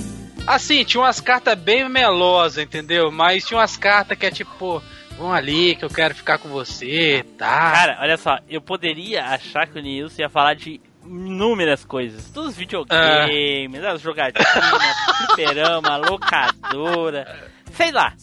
Assim, 0.45 0.83
tinha 0.83 1.01
umas 1.01 1.19
cartas 1.19 1.57
bem 1.57 1.89
melosas, 1.89 2.63
entendeu? 2.63 3.11
Mas 3.11 3.43
tinha 3.43 3.57
umas 3.57 3.75
cartas 3.75 4.15
que 4.15 4.27
é 4.27 4.29
tipo, 4.29 4.83
vão 5.17 5.33
ali 5.33 5.75
que 5.75 5.83
eu 5.83 5.89
quero 5.89 6.13
ficar 6.13 6.37
com 6.37 6.47
você, 6.47 7.25
tá? 7.39 7.71
Cara, 7.71 7.97
olha 8.01 8.17
só, 8.17 8.37
eu 8.47 8.61
poderia 8.61 9.25
achar 9.25 9.65
que 9.65 9.79
o 9.79 9.81
Nilson 9.81 10.21
ia 10.21 10.29
falar 10.29 10.53
de 10.53 10.79
inúmeras 11.03 11.83
coisas. 11.83 12.29
Dos 12.29 12.55
videogames, 12.55 13.81
das 13.81 13.99
jogadinhas, 13.99 14.45
fliperama, 15.25 15.97
locadora, 15.97 17.49
sei 17.73 17.91
lá. 17.91 18.13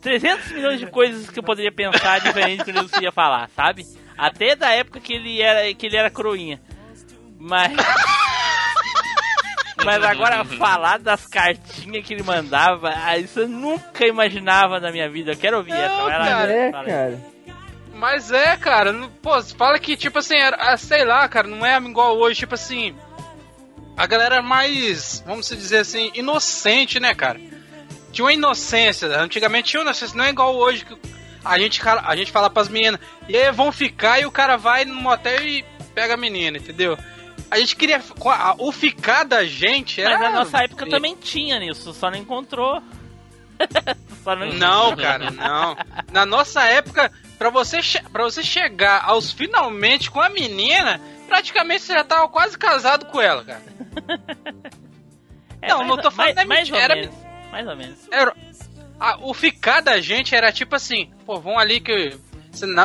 300 0.00 0.50
milhões 0.52 0.80
de 0.80 0.86
coisas 0.86 1.28
que 1.28 1.38
eu 1.38 1.42
poderia 1.42 1.72
pensar 1.72 2.22
diferente 2.22 2.60
do 2.60 2.64
que 2.64 2.70
o 2.70 2.74
Nilson 2.74 3.02
ia 3.02 3.12
falar, 3.12 3.50
sabe? 3.54 3.84
Até 4.16 4.56
da 4.56 4.70
época 4.70 4.98
que 4.98 5.12
ele 5.12 5.42
era, 5.42 5.74
que 5.74 5.84
ele 5.84 5.96
era 5.98 6.08
croinha. 6.08 6.58
Mas. 7.38 7.70
Mas 9.86 10.02
agora 10.02 10.44
falar 10.44 10.98
das 10.98 11.26
cartinhas 11.26 12.04
que 12.06 12.14
ele 12.14 12.22
mandava, 12.22 12.92
ah, 12.96 13.16
isso 13.18 13.40
eu 13.40 13.48
nunca 13.48 14.06
imaginava 14.06 14.80
na 14.80 14.90
minha 14.90 15.08
vida. 15.08 15.32
Eu 15.32 15.36
quero 15.36 15.58
ouvir 15.58 15.70
Não, 15.72 15.78
essa. 15.78 16.02
Vai 16.02 16.18
lá, 16.18 16.24
cara, 16.24 16.52
É, 16.52 16.72
cara. 16.72 17.20
Mas 17.94 18.32
é, 18.32 18.56
cara, 18.56 18.92
não- 18.92 19.08
pô, 19.08 19.34
você 19.40 19.54
fala 19.54 19.78
que, 19.78 19.96
tipo 19.96 20.18
assim, 20.18 20.36
era, 20.36 20.56
ah, 20.58 20.76
sei 20.76 21.04
lá, 21.04 21.28
cara, 21.28 21.46
não 21.46 21.64
é 21.64 21.76
igual 21.78 22.16
hoje, 22.18 22.40
tipo 22.40 22.54
assim. 22.54 22.94
A 23.96 24.06
galera 24.06 24.42
mais, 24.42 25.22
vamos 25.24 25.48
dizer 25.48 25.78
assim, 25.78 26.10
inocente, 26.14 26.98
né, 26.98 27.14
cara? 27.14 27.40
Tinha 28.10 28.24
uma 28.24 28.32
inocência, 28.32 29.06
antigamente 29.16 29.70
tinha 29.70 29.80
uma 29.80 29.86
inocência, 29.86 30.16
não 30.16 30.24
é 30.24 30.30
igual 30.30 30.54
hoje 30.56 30.84
que 30.84 30.96
a 31.44 31.58
gente, 31.58 31.80
fala- 31.80 32.02
a 32.06 32.16
gente 32.16 32.32
fala 32.32 32.50
pras 32.50 32.68
meninas, 32.68 32.98
e 33.28 33.36
aí 33.36 33.52
vão 33.52 33.70
ficar 33.70 34.18
e 34.20 34.26
o 34.26 34.30
cara 34.32 34.56
vai 34.56 34.84
no 34.84 34.94
motel 34.94 35.40
e 35.46 35.64
pega 35.94 36.14
a 36.14 36.16
menina, 36.16 36.58
entendeu? 36.58 36.98
A 37.54 37.58
gente 37.58 37.76
queria. 37.76 38.02
O 38.58 38.72
ficar 38.72 39.22
da 39.24 39.44
gente 39.46 40.00
era. 40.00 40.18
Mas 40.18 40.20
na 40.20 40.30
nossa 40.40 40.64
época 40.64 40.88
também 40.88 41.14
tinha 41.14 41.58
nisso, 41.60 41.92
só 41.94 42.10
não 42.10 42.18
encontrou. 42.18 42.82
só 44.24 44.34
não 44.34 44.48
Não, 44.54 44.96
cara, 44.96 45.30
não. 45.30 45.76
Na 46.12 46.26
nossa 46.26 46.64
época, 46.64 47.12
pra 47.38 47.50
você, 47.50 47.78
pra 48.12 48.24
você 48.24 48.42
chegar 48.42 49.04
aos 49.04 49.30
finalmente 49.30 50.10
com 50.10 50.20
a 50.20 50.28
menina, 50.28 51.00
praticamente 51.28 51.82
você 51.84 51.92
já 51.92 52.02
tava 52.02 52.28
quase 52.28 52.58
casado 52.58 53.06
com 53.06 53.20
ela, 53.20 53.44
cara. 53.44 53.62
É, 55.62 55.68
Não, 55.68 55.78
mais 55.78 55.88
não 55.88 55.96
tô 55.96 56.10
falando 56.10 56.34
mais, 56.34 56.34
da 56.36 56.44
mais 56.44 56.70
ou 56.70 56.76
era 56.76 56.94
menos. 56.94 57.14
Mais 57.50 57.66
ou 57.68 57.76
menos. 57.76 57.98
Era, 58.10 58.34
a- 59.00 59.16
o 59.22 59.32
ficar 59.32 59.80
da 59.80 59.98
gente 59.98 60.34
era 60.34 60.52
tipo 60.52 60.74
assim, 60.74 61.10
pô, 61.24 61.40
vão 61.40 61.58
ali 61.58 61.80
que 61.80 62.18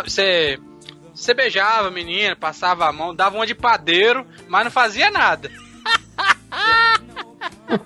você, 0.06 0.58
você, 1.22 1.34
beijava 1.34 1.88
a 1.88 1.92
menina, 1.92 2.36
passava 2.36 2.88
a 2.88 2.92
mão, 2.94 3.14
dava 3.16 3.36
uma 3.36 3.46
de 3.48 3.56
padeiro, 3.56 4.26
mas 4.48 4.64
não 4.64 4.72
fazia 4.72 5.10
nada. 5.12 5.52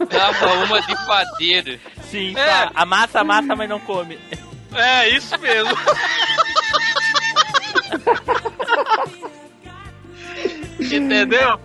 Dava 0.09 0.53
uma 0.65 0.81
de 0.81 0.95
padeiro. 1.05 1.79
Sim, 2.09 2.31
É. 2.37 2.45
tá. 2.45 2.71
Amassa, 2.75 3.19
amassa, 3.21 3.55
mas 3.55 3.67
não 3.69 3.79
come. 3.79 4.17
É, 4.73 5.09
isso 5.09 5.37
mesmo. 5.39 5.75
Entendeu? 10.79 11.59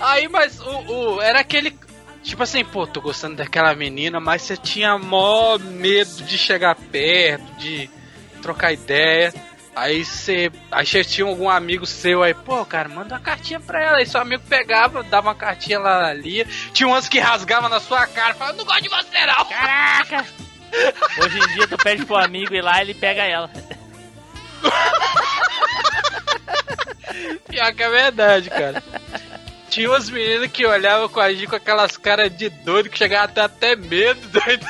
Aí, 0.00 0.28
mas 0.28 0.60
o, 0.60 0.92
o- 1.16 1.22
era 1.22 1.40
aquele. 1.40 1.76
Tipo 2.22 2.42
assim, 2.42 2.64
pô, 2.64 2.86
tô 2.86 3.00
gostando 3.00 3.36
daquela 3.36 3.74
menina, 3.74 4.18
mas 4.18 4.42
você 4.42 4.56
tinha 4.56 4.98
mó 4.98 5.56
medo 5.58 6.22
de 6.24 6.36
chegar 6.36 6.74
perto, 6.74 7.44
de 7.56 7.88
trocar 8.42 8.72
ideia. 8.72 9.32
Aí 9.76 10.02
você. 10.02 10.50
Aí 10.72 10.86
você 10.86 11.04
tinha 11.04 11.26
algum 11.26 11.50
amigo 11.50 11.84
seu 11.84 12.22
aí, 12.22 12.32
pô, 12.32 12.64
cara, 12.64 12.88
manda 12.88 13.14
uma 13.14 13.20
cartinha 13.20 13.60
pra 13.60 13.82
ela. 13.82 13.98
Aí 13.98 14.06
seu 14.06 14.22
amigo 14.22 14.42
pegava, 14.48 15.02
dava 15.02 15.28
uma 15.28 15.34
cartinha 15.34 15.78
lá 15.78 16.08
ali. 16.08 16.46
Tinha 16.72 16.88
umas 16.88 17.06
que 17.06 17.18
rasgavam 17.18 17.68
na 17.68 17.78
sua 17.78 18.06
cara, 18.06 18.34
falava, 18.34 18.56
não 18.56 18.64
gosto 18.64 18.82
de 18.82 18.88
você 18.88 19.26
não! 19.26 19.44
Caraca! 19.44 20.24
Hoje 21.22 21.38
em 21.38 21.46
dia 21.54 21.68
tu 21.68 21.76
pede 21.76 22.06
pro 22.06 22.16
amigo 22.16 22.54
ir 22.54 22.62
lá 22.62 22.78
e 22.78 22.86
ele 22.86 22.94
pega 22.94 23.22
ela. 23.22 23.50
Pior 27.46 27.74
que 27.74 27.82
é 27.82 27.90
verdade, 27.90 28.48
cara. 28.48 28.82
Tinha 29.68 29.90
umas 29.90 30.08
meninas 30.08 30.50
que 30.50 30.64
olhavam 30.64 31.06
com 31.06 31.20
a 31.20 31.30
gente 31.30 31.48
com 31.48 31.56
aquelas 31.56 31.98
caras 31.98 32.34
de 32.34 32.48
doido 32.48 32.88
que 32.88 32.96
chegavam 32.96 33.26
até, 33.26 33.42
até 33.42 33.76
medo, 33.76 34.26
doido. 34.28 34.66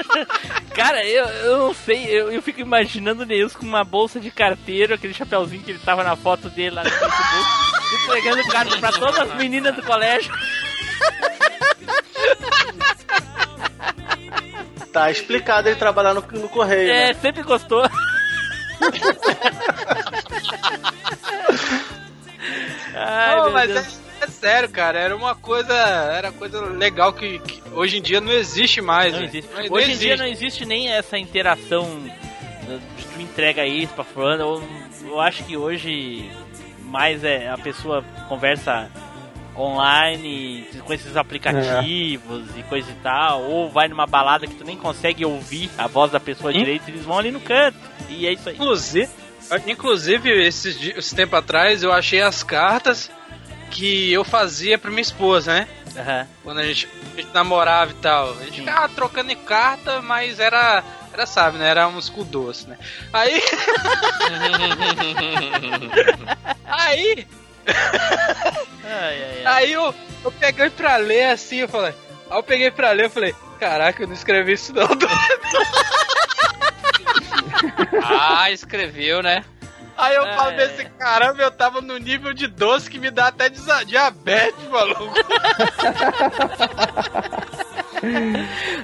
Cara, 0.74 1.04
eu, 1.04 1.24
eu 1.26 1.58
não 1.58 1.74
sei, 1.74 2.06
eu, 2.06 2.32
eu 2.32 2.42
fico 2.42 2.60
imaginando 2.60 3.22
o 3.22 3.26
Neils 3.26 3.54
com 3.54 3.66
uma 3.66 3.84
bolsa 3.84 4.18
de 4.18 4.30
carteiro, 4.30 4.94
aquele 4.94 5.14
chapeuzinho 5.14 5.62
que 5.62 5.72
ele 5.72 5.78
tava 5.78 6.02
na 6.02 6.16
foto 6.16 6.48
dele 6.50 6.76
lá 6.76 6.84
no 6.84 6.90
Facebook, 6.90 8.04
entregando 8.04 8.48
carta 8.48 8.78
pra 8.78 8.92
todas 8.92 9.18
as 9.18 9.34
meninas 9.36 9.74
do 9.74 9.82
colégio. 9.82 10.32
Tá 14.92 15.10
explicado 15.10 15.68
ele 15.68 15.76
trabalhar 15.76 16.12
no, 16.14 16.20
no 16.20 16.48
correio. 16.50 16.90
É, 16.90 17.08
né? 17.08 17.14
sempre 17.14 17.42
gostou. 17.42 17.82
Ai, 22.94 23.34
meu 23.36 23.50
mas 23.52 23.72
Deus. 23.72 23.86
é, 23.86 24.11
é 24.22 24.26
sério, 24.26 24.68
cara. 24.70 24.98
Era 24.98 25.16
uma 25.16 25.34
coisa. 25.34 25.74
Era 25.74 26.32
coisa 26.32 26.60
legal 26.60 27.12
que, 27.12 27.38
que 27.40 27.62
hoje 27.72 27.98
em 27.98 28.02
dia 28.02 28.20
não 28.20 28.32
existe 28.32 28.80
mais. 28.80 29.12
Não 29.12 29.20
né? 29.20 29.26
existe. 29.26 29.50
Não- 29.52 29.62
não 29.64 29.72
Hoje 29.72 29.92
em 29.92 29.96
dia 29.96 30.16
não 30.16 30.26
existe 30.26 30.64
nem 30.64 30.88
essa 30.88 31.18
interação 31.18 31.84
uh, 31.84 32.80
de 32.96 33.04
tu 33.04 33.20
entrega 33.20 33.66
isso 33.66 33.92
pra 33.94 34.04
fulano. 34.04 34.42
Eu, 35.02 35.08
eu 35.10 35.20
acho 35.20 35.44
que 35.44 35.56
hoje 35.56 36.30
mais 36.84 37.24
é 37.24 37.48
a 37.48 37.58
pessoa 37.58 38.04
conversa 38.28 38.90
online 39.56 40.66
com 40.84 40.92
esses 40.92 41.16
aplicativos 41.16 42.44
e 42.56 42.62
coisa 42.64 42.90
e 42.90 42.94
tal, 43.02 43.42
ou 43.42 43.70
vai 43.70 43.86
numa 43.88 44.06
balada 44.06 44.46
que 44.46 44.54
tu 44.54 44.64
nem 44.64 44.76
consegue 44.76 45.24
ouvir 45.24 45.70
a 45.76 45.86
voz 45.86 46.10
da 46.10 46.18
pessoa 46.18 46.50
Hum? 46.50 46.58
direito, 46.58 46.88
eles 46.88 47.02
vão 47.04 47.18
ali 47.18 47.30
no 47.30 47.40
canto. 47.40 47.76
E 48.08 48.26
é 48.26 48.32
isso 48.32 48.48
aí. 48.48 48.54
Inclusive, 48.54 49.08
inclusive 49.66 50.30
esses, 50.46 50.80
esse 50.96 51.14
tempo 51.14 51.36
atrás 51.36 51.82
eu 51.82 51.92
achei 51.92 52.20
as 52.22 52.42
cartas 52.42 53.10
que 53.72 54.12
eu 54.12 54.22
fazia 54.22 54.78
pra 54.78 54.90
minha 54.90 55.00
esposa, 55.02 55.54
né? 55.54 55.66
Aham. 55.96 56.28
Quando 56.44 56.58
a 56.60 56.64
gente, 56.64 56.86
a 57.16 57.20
gente 57.20 57.32
namorava 57.32 57.90
e 57.90 57.94
tal. 57.94 58.32
A 58.32 58.44
gente 58.44 58.56
Sim. 58.56 58.60
ficava 58.60 58.88
trocando 58.90 59.32
em 59.32 59.36
carta, 59.36 60.00
mas 60.02 60.38
era. 60.38 60.84
Era, 61.12 61.26
sabe, 61.26 61.58
né? 61.58 61.68
Era 61.68 61.88
uns 61.88 62.08
cu 62.08 62.24
doce, 62.24 62.68
né? 62.68 62.78
Aí. 63.12 63.42
aí. 66.64 67.26
Ai, 67.66 67.74
ai, 68.84 69.44
ai. 69.44 69.46
Aí 69.46 69.72
eu, 69.72 69.94
eu 70.24 70.32
peguei 70.32 70.70
pra 70.70 70.96
ler 70.96 71.24
assim, 71.24 71.56
eu 71.56 71.68
falei. 71.68 71.92
Aí 72.30 72.38
eu 72.38 72.42
peguei 72.42 72.70
pra 72.70 72.92
ler, 72.92 73.04
eu 73.06 73.10
falei, 73.10 73.34
caraca, 73.60 74.02
eu 74.02 74.06
não 74.06 74.14
escrevi 74.14 74.54
isso 74.54 74.72
não. 74.72 74.88
Ah, 78.04 78.50
escreveu, 78.50 79.22
né? 79.22 79.44
Aí 79.96 80.14
eu 80.14 80.24
É. 80.24 80.36
falo 80.36 80.56
desse 80.56 80.84
caramba, 80.98 81.42
eu 81.42 81.50
tava 81.50 81.80
no 81.80 81.96
nível 81.98 82.32
de 82.32 82.46
doce 82.46 82.90
que 82.90 82.98
me 82.98 83.10
dá 83.10 83.28
até 83.28 83.48
diabetes, 83.48 84.68
maluco. 84.68 85.12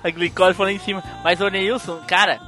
A 0.03 0.11
glicose 0.11 0.55
foi 0.55 0.67
lá 0.67 0.73
em 0.73 0.79
cima. 0.79 1.03
Mas, 1.25 1.41
ô 1.41 1.49
Neilson, 1.49 2.01
cara, 2.07 2.41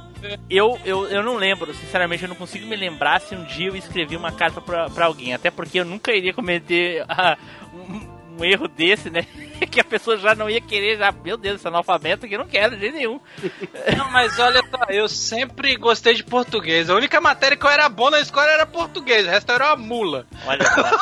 eu, 0.49 0.79
eu, 0.85 1.07
eu 1.07 1.23
não 1.23 1.35
lembro, 1.35 1.73
sinceramente, 1.73 2.23
eu 2.23 2.29
não 2.29 2.35
consigo 2.35 2.65
me 2.67 2.75
lembrar 2.75 3.19
se 3.21 3.35
um 3.35 3.43
dia 3.43 3.67
eu 3.69 3.75
escrevi 3.75 4.15
uma 4.15 4.31
carta 4.31 4.61
pra, 4.61 4.89
pra 4.89 5.05
alguém. 5.05 5.33
Até 5.33 5.51
porque 5.51 5.79
eu 5.79 5.85
nunca 5.85 6.13
iria 6.13 6.33
cometer 6.33 7.03
ah, 7.09 7.37
um, 7.73 8.07
um 8.41 8.45
erro 8.45 8.67
desse, 8.67 9.09
né? 9.09 9.25
que 9.69 9.79
a 9.79 9.83
pessoa 9.83 10.17
já 10.17 10.33
não 10.35 10.49
ia 10.49 10.59
querer, 10.59 10.97
já, 10.97 11.11
meu 11.11 11.37
Deus, 11.37 11.57
esse 11.57 11.67
analfabeto 11.67 12.25
aqui 12.25 12.35
eu 12.35 12.39
não 12.39 12.47
quero 12.47 12.75
de 12.75 12.91
nenhum. 12.91 13.19
Não, 13.97 14.09
mas 14.11 14.37
olha 14.39 14.61
só, 14.69 14.85
eu 14.89 15.07
sempre 15.07 15.75
gostei 15.75 16.13
de 16.13 16.23
português. 16.23 16.89
A 16.89 16.95
única 16.95 17.21
matéria 17.21 17.55
que 17.55 17.65
eu 17.65 17.69
era 17.69 17.87
bom 17.87 18.09
na 18.09 18.19
escola 18.19 18.49
era 18.49 18.65
português, 18.65 19.25
o 19.25 19.29
resto 19.29 19.51
era 19.51 19.67
uma 19.67 19.75
mula. 19.75 20.25
Olha 20.45 20.65
só. 20.65 20.99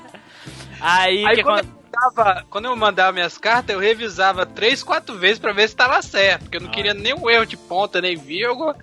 Aí, 0.80 1.24
Aí 1.26 1.36
que 1.36 1.42
quando 1.42 1.66
mandava, 2.00 2.46
quando 2.50 2.64
eu 2.66 2.76
mandava 2.76 3.12
minhas 3.12 3.38
cartas, 3.38 3.74
eu 3.74 3.80
revisava 3.80 4.44
três, 4.46 4.82
quatro 4.82 5.16
vezes 5.18 5.38
pra 5.38 5.52
ver 5.52 5.68
se 5.68 5.74
tava 5.76 6.00
certo. 6.02 6.42
Porque 6.42 6.56
eu 6.56 6.60
não 6.60 6.68
Olha. 6.68 6.74
queria 6.76 6.94
nenhum 6.94 7.28
erro 7.28 7.46
de 7.46 7.56
ponta, 7.56 8.00
nem 8.00 8.16
vírgula, 8.16 8.76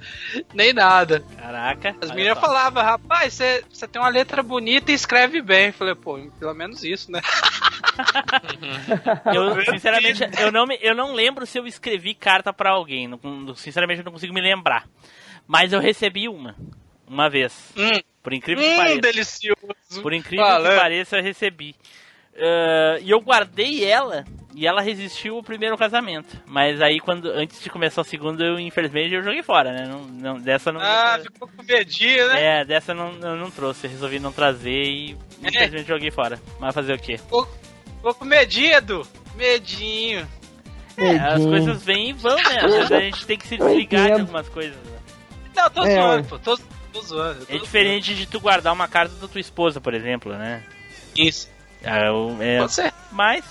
nem 0.54 0.74
nada. 0.74 1.24
Caraca. 1.38 1.96
As 2.02 2.12
meninas 2.12 2.40
falavam, 2.40 2.84
rapaz, 2.84 3.34
você 3.34 3.88
tem 3.88 4.02
uma 4.02 4.10
letra 4.10 4.42
bonita 4.44 4.92
e 4.92 4.96
escreve 4.96 5.42
bem. 5.42 5.68
Eu 5.68 5.74
falei, 5.74 5.96
pô, 5.96 6.20
pelo 6.40 6.54
menos 6.54 6.84
isso, 6.84 7.12
né? 7.12 7.22
Eu, 9.34 9.64
sinceramente, 9.72 10.22
eu 10.40 10.52
não, 10.52 10.66
me, 10.66 10.78
eu 10.82 10.96
não 10.96 11.14
lembro 11.14 11.46
se 11.46 11.58
eu 11.58 11.68
escrevi 11.68 12.14
carta 12.14 12.52
pra 12.54 12.72
alguém. 12.72 13.08
Não- 13.08 13.56
sinceramente, 13.56 14.00
eu 14.00 14.06
não 14.06 14.12
consigo 14.12 14.34
me 14.34 14.42
lembrar. 14.42 14.86
Mas 15.48 15.74
eu 15.74 15.80
recebi 15.80 16.28
uma. 16.28 16.56
Uma 17.06 17.30
vez. 17.30 17.72
Hum, 17.78 18.00
Por 18.24 18.34
incrível 18.34 18.64
que 18.64 18.70
hum 18.74 18.78
pareça. 18.78 19.02
delicioso. 19.02 20.02
Por 20.02 20.14
incrível 20.14 20.46
Falando. 20.46 20.74
que 20.74 20.80
pareça, 20.80 21.18
eu 21.18 21.24
recebi. 21.24 21.76
Ah, 22.38 22.98
e 23.02 23.10
eu 23.10 23.20
guardei 23.22 23.84
ela 23.86 24.26
e 24.56 24.68
ela 24.68 24.82
resistiu 24.82 25.36
ao 25.36 25.44
primeiro 25.44 25.78
casamento. 25.78 26.38
Mas 26.46 26.82
aí, 26.82 27.00
quando 27.00 27.30
antes 27.32 27.62
de 27.62 27.70
começar 27.70 28.02
o 28.02 28.06
segundo, 28.06 28.44
eu 28.44 28.60
infelizmente 28.60 29.14
eu 29.14 29.24
joguei 29.24 29.42
fora, 29.42 29.72
né? 29.72 29.88
Não, 29.88 30.02
não- 30.02 30.40
dessa 30.40 30.72
não. 30.72 30.80
Ah, 30.80 31.20
ficou 31.22 31.48
com 31.48 31.64
medinho, 31.64 32.28
né? 32.28 32.62
é, 32.62 32.66
dessa 32.66 32.92
eu 32.92 32.96
não, 32.96 33.12
eu 33.20 33.36
não 33.36 33.50
trouxe. 33.50 33.88
Resolvi 33.88 34.20
não 34.20 34.32
trazer 34.32 34.84
e 34.84 35.18
infelizmente 35.42 35.88
joguei 35.88 36.12
fora. 36.12 36.40
Mas 36.60 36.76
fazer 36.76 36.94
o 36.94 37.00
quê? 37.00 37.18
Ficou, 37.18 37.48
ficou 37.98 38.14
com 38.14 38.26
medinho, 38.26 38.74
Edu. 38.76 39.08
Medinho. 39.36 40.28
É, 40.96 41.16
as 41.18 41.44
coisas 41.44 41.84
vêm 41.84 42.10
e 42.10 42.14
vão, 42.14 42.36
né? 42.36 42.60
Às 42.62 42.74
vezes 42.74 42.92
a 42.92 43.00
gente 43.00 43.26
tem 43.26 43.38
que 43.38 43.48
se 43.48 43.58
desligar 43.58 44.06
de 44.06 44.22
algumas 44.22 44.48
coisas. 44.48 44.76
Né? 44.76 44.98
Não, 45.56 45.70
tô 45.72 45.84
é. 45.84 45.96
zoando, 45.96 46.28
pô. 46.28 46.38
Tô, 46.38 46.58
tô 46.92 47.02
zoando. 47.02 47.46
Tô 47.48 47.54
é 47.56 47.58
diferente 47.58 48.08
zoando. 48.08 48.20
de 48.20 48.28
tu 48.28 48.40
guardar 48.40 48.72
uma 48.72 48.88
carta 48.88 49.16
da 49.16 49.28
tua 49.28 49.42
esposa, 49.42 49.82
por 49.82 49.96
exemplo, 49.96 50.34
né? 50.34 50.64
Isso. 51.16 51.50
É, 51.84 52.56
é, 52.56 52.60
Pode 52.60 52.74
ser. 52.74 52.94
Mas, 53.12 53.44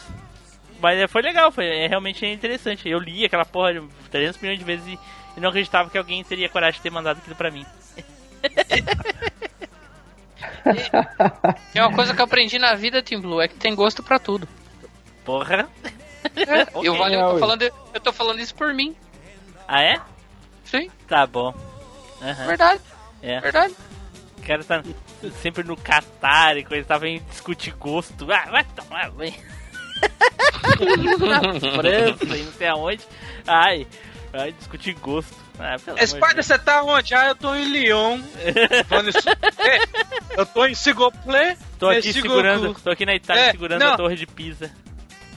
mas 0.81 0.99
é, 0.99 1.07
foi 1.07 1.23
legal, 1.23 1.53
foi 1.53 1.67
é, 1.67 1.87
realmente 1.87 2.25
interessante. 2.27 2.89
Eu 2.89 2.99
li 2.99 3.25
aquela 3.25 3.45
porra 3.45 3.83
300 4.11 4.41
milhões 4.41 4.59
de 4.59 4.65
vezes 4.65 4.87
e, 4.87 4.99
e 5.37 5.41
não 5.41 5.51
acreditava 5.51 5.91
que 5.91 5.99
alguém 5.99 6.25
teria 6.25 6.49
coragem 6.49 6.79
de 6.79 6.83
ter 6.83 6.91
mandado 6.91 7.19
aquilo 7.19 7.37
pra 7.37 7.51
mim. 7.51 7.67
e, 11.75 11.79
é 11.79 11.85
uma 11.85 11.95
coisa 11.95 12.15
que 12.15 12.21
eu 12.21 12.25
aprendi 12.25 12.59
na 12.59 12.75
vida, 12.75 13.03
Team 13.03 13.21
Blue, 13.21 13.41
é 13.41 13.49
que 13.49 13.55
tem 13.55 13.75
gosto 13.75 14.03
pra 14.03 14.19
tudo. 14.19 14.49
Porra. 15.25 15.69
É, 16.37 16.63
okay. 16.73 16.89
eu, 16.89 16.95
eu, 16.95 17.33
tô 17.33 17.39
falando, 17.41 17.63
eu 17.63 18.01
tô 18.01 18.13
falando 18.13 18.39
isso 18.39 18.55
por 18.55 18.73
mim. 18.73 18.95
Ah, 19.67 19.83
é? 19.83 20.01
Sim. 20.65 20.89
Tá 21.09 21.27
bom. 21.27 21.53
Uhum. 22.21 22.47
Verdade. 22.47 22.81
É. 23.21 23.41
Verdade. 23.41 23.75
O 24.39 24.43
cara 24.47 24.63
tá 24.63 24.83
sempre 25.31 25.63
no 25.63 25.77
Qatar 25.77 26.57
e 26.57 26.65
coisa, 26.65 26.85
tava 26.85 27.09
em 27.09 27.23
discutir 27.31 27.73
gosto. 27.73 28.31
Ah, 28.31 28.51
vai 28.51 28.65
tomar, 28.65 29.11
vai. 29.11 29.35
Na 31.21 31.61
França 31.61 32.37
e 32.37 32.43
não 32.43 32.53
sei 32.53 32.69
aonde. 32.69 33.03
Ai, 33.47 33.87
vai 34.33 34.53
discutir 34.53 34.95
gosto. 34.95 35.37
Ah, 35.59 35.77
Spider, 35.79 36.43
você 36.43 36.59
tá 36.59 36.83
onde? 36.83 37.15
Ah, 37.15 37.29
eu 37.29 37.37
tô 37.37 37.55
em 37.55 37.65
Lyon. 37.65 38.21
eu 40.37 40.47
tô 40.47 40.67
em 40.67 40.75
Sigoplé. 40.75 41.57
Tô 41.79 41.89
aqui 41.89 42.13
segurando, 42.13 42.75
tô 42.83 42.91
aqui 42.91 43.07
na 43.07 43.15
Itália 43.15 43.43
é, 43.43 43.51
segurando 43.53 43.81
não. 43.81 43.95
a 43.95 43.97
torre 43.97 44.17
de 44.17 44.27
Pisa. 44.27 44.71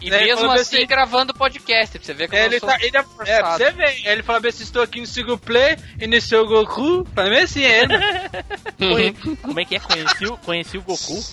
E 0.02 0.14
é, 0.14 0.26
mesmo 0.26 0.52
assim, 0.52 0.78
assim, 0.78 0.86
gravando 0.86 1.34
podcast, 1.34 1.98
pra 1.98 2.06
você 2.06 2.14
ver 2.14 2.28
como 2.28 2.42
ele 2.42 2.60
tá, 2.60 2.78
ele 2.82 2.98
é, 2.98 3.06
é, 3.26 3.40
pra 3.40 3.58
você 3.58 3.72
ver. 3.72 4.08
Ele 4.08 4.24
falou 4.24 4.48
assim, 4.48 4.64
estou 4.64 4.82
aqui 4.82 5.00
no 5.00 5.08
single 5.08 5.38
play 5.38 5.78
e 6.00 6.06
no 6.06 6.22
seu 6.22 6.46
Goku. 6.46 7.06
Pra 7.06 7.30
mim 7.30 7.38
assim, 7.38 7.64
é 7.64 7.82
ele. 7.82 9.14
como 9.42 9.60
é 9.60 9.66
que 9.66 9.76
é? 9.76 9.80
Conheci, 9.80 10.26
conheci 10.44 10.78
o 10.78 10.82
Goku? 10.82 11.24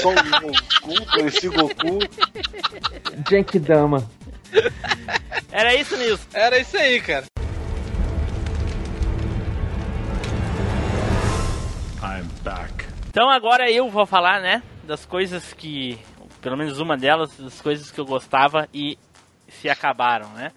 Sou 0.00 0.12
o 0.12 0.14
Goku, 0.14 1.06
conheci 1.12 1.48
o 1.48 1.52
Goku. 1.52 1.98
Genkidama. 3.28 4.08
Era 5.50 5.74
isso, 5.74 5.96
Nilson. 5.96 6.26
Era 6.32 6.58
isso 6.58 6.76
aí, 6.76 7.00
cara. 7.00 7.26
I'm 12.02 12.28
back. 12.42 12.86
Então 13.08 13.28
agora 13.30 13.70
eu 13.70 13.88
vou 13.90 14.06
falar, 14.06 14.40
né, 14.40 14.62
das 14.84 15.04
coisas 15.04 15.52
que 15.52 15.98
pelo 16.42 16.56
menos 16.56 16.80
uma 16.80 16.96
delas, 16.96 17.40
as 17.40 17.60
coisas 17.60 17.90
que 17.90 17.98
eu 17.98 18.04
gostava 18.04 18.68
e 18.74 18.98
se 19.48 19.70
acabaram, 19.70 20.28
né? 20.30 20.52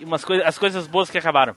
E 0.00 0.04
umas 0.04 0.24
coisas, 0.24 0.44
as 0.46 0.58
coisas 0.58 0.86
boas 0.86 1.10
que 1.10 1.18
acabaram. 1.18 1.54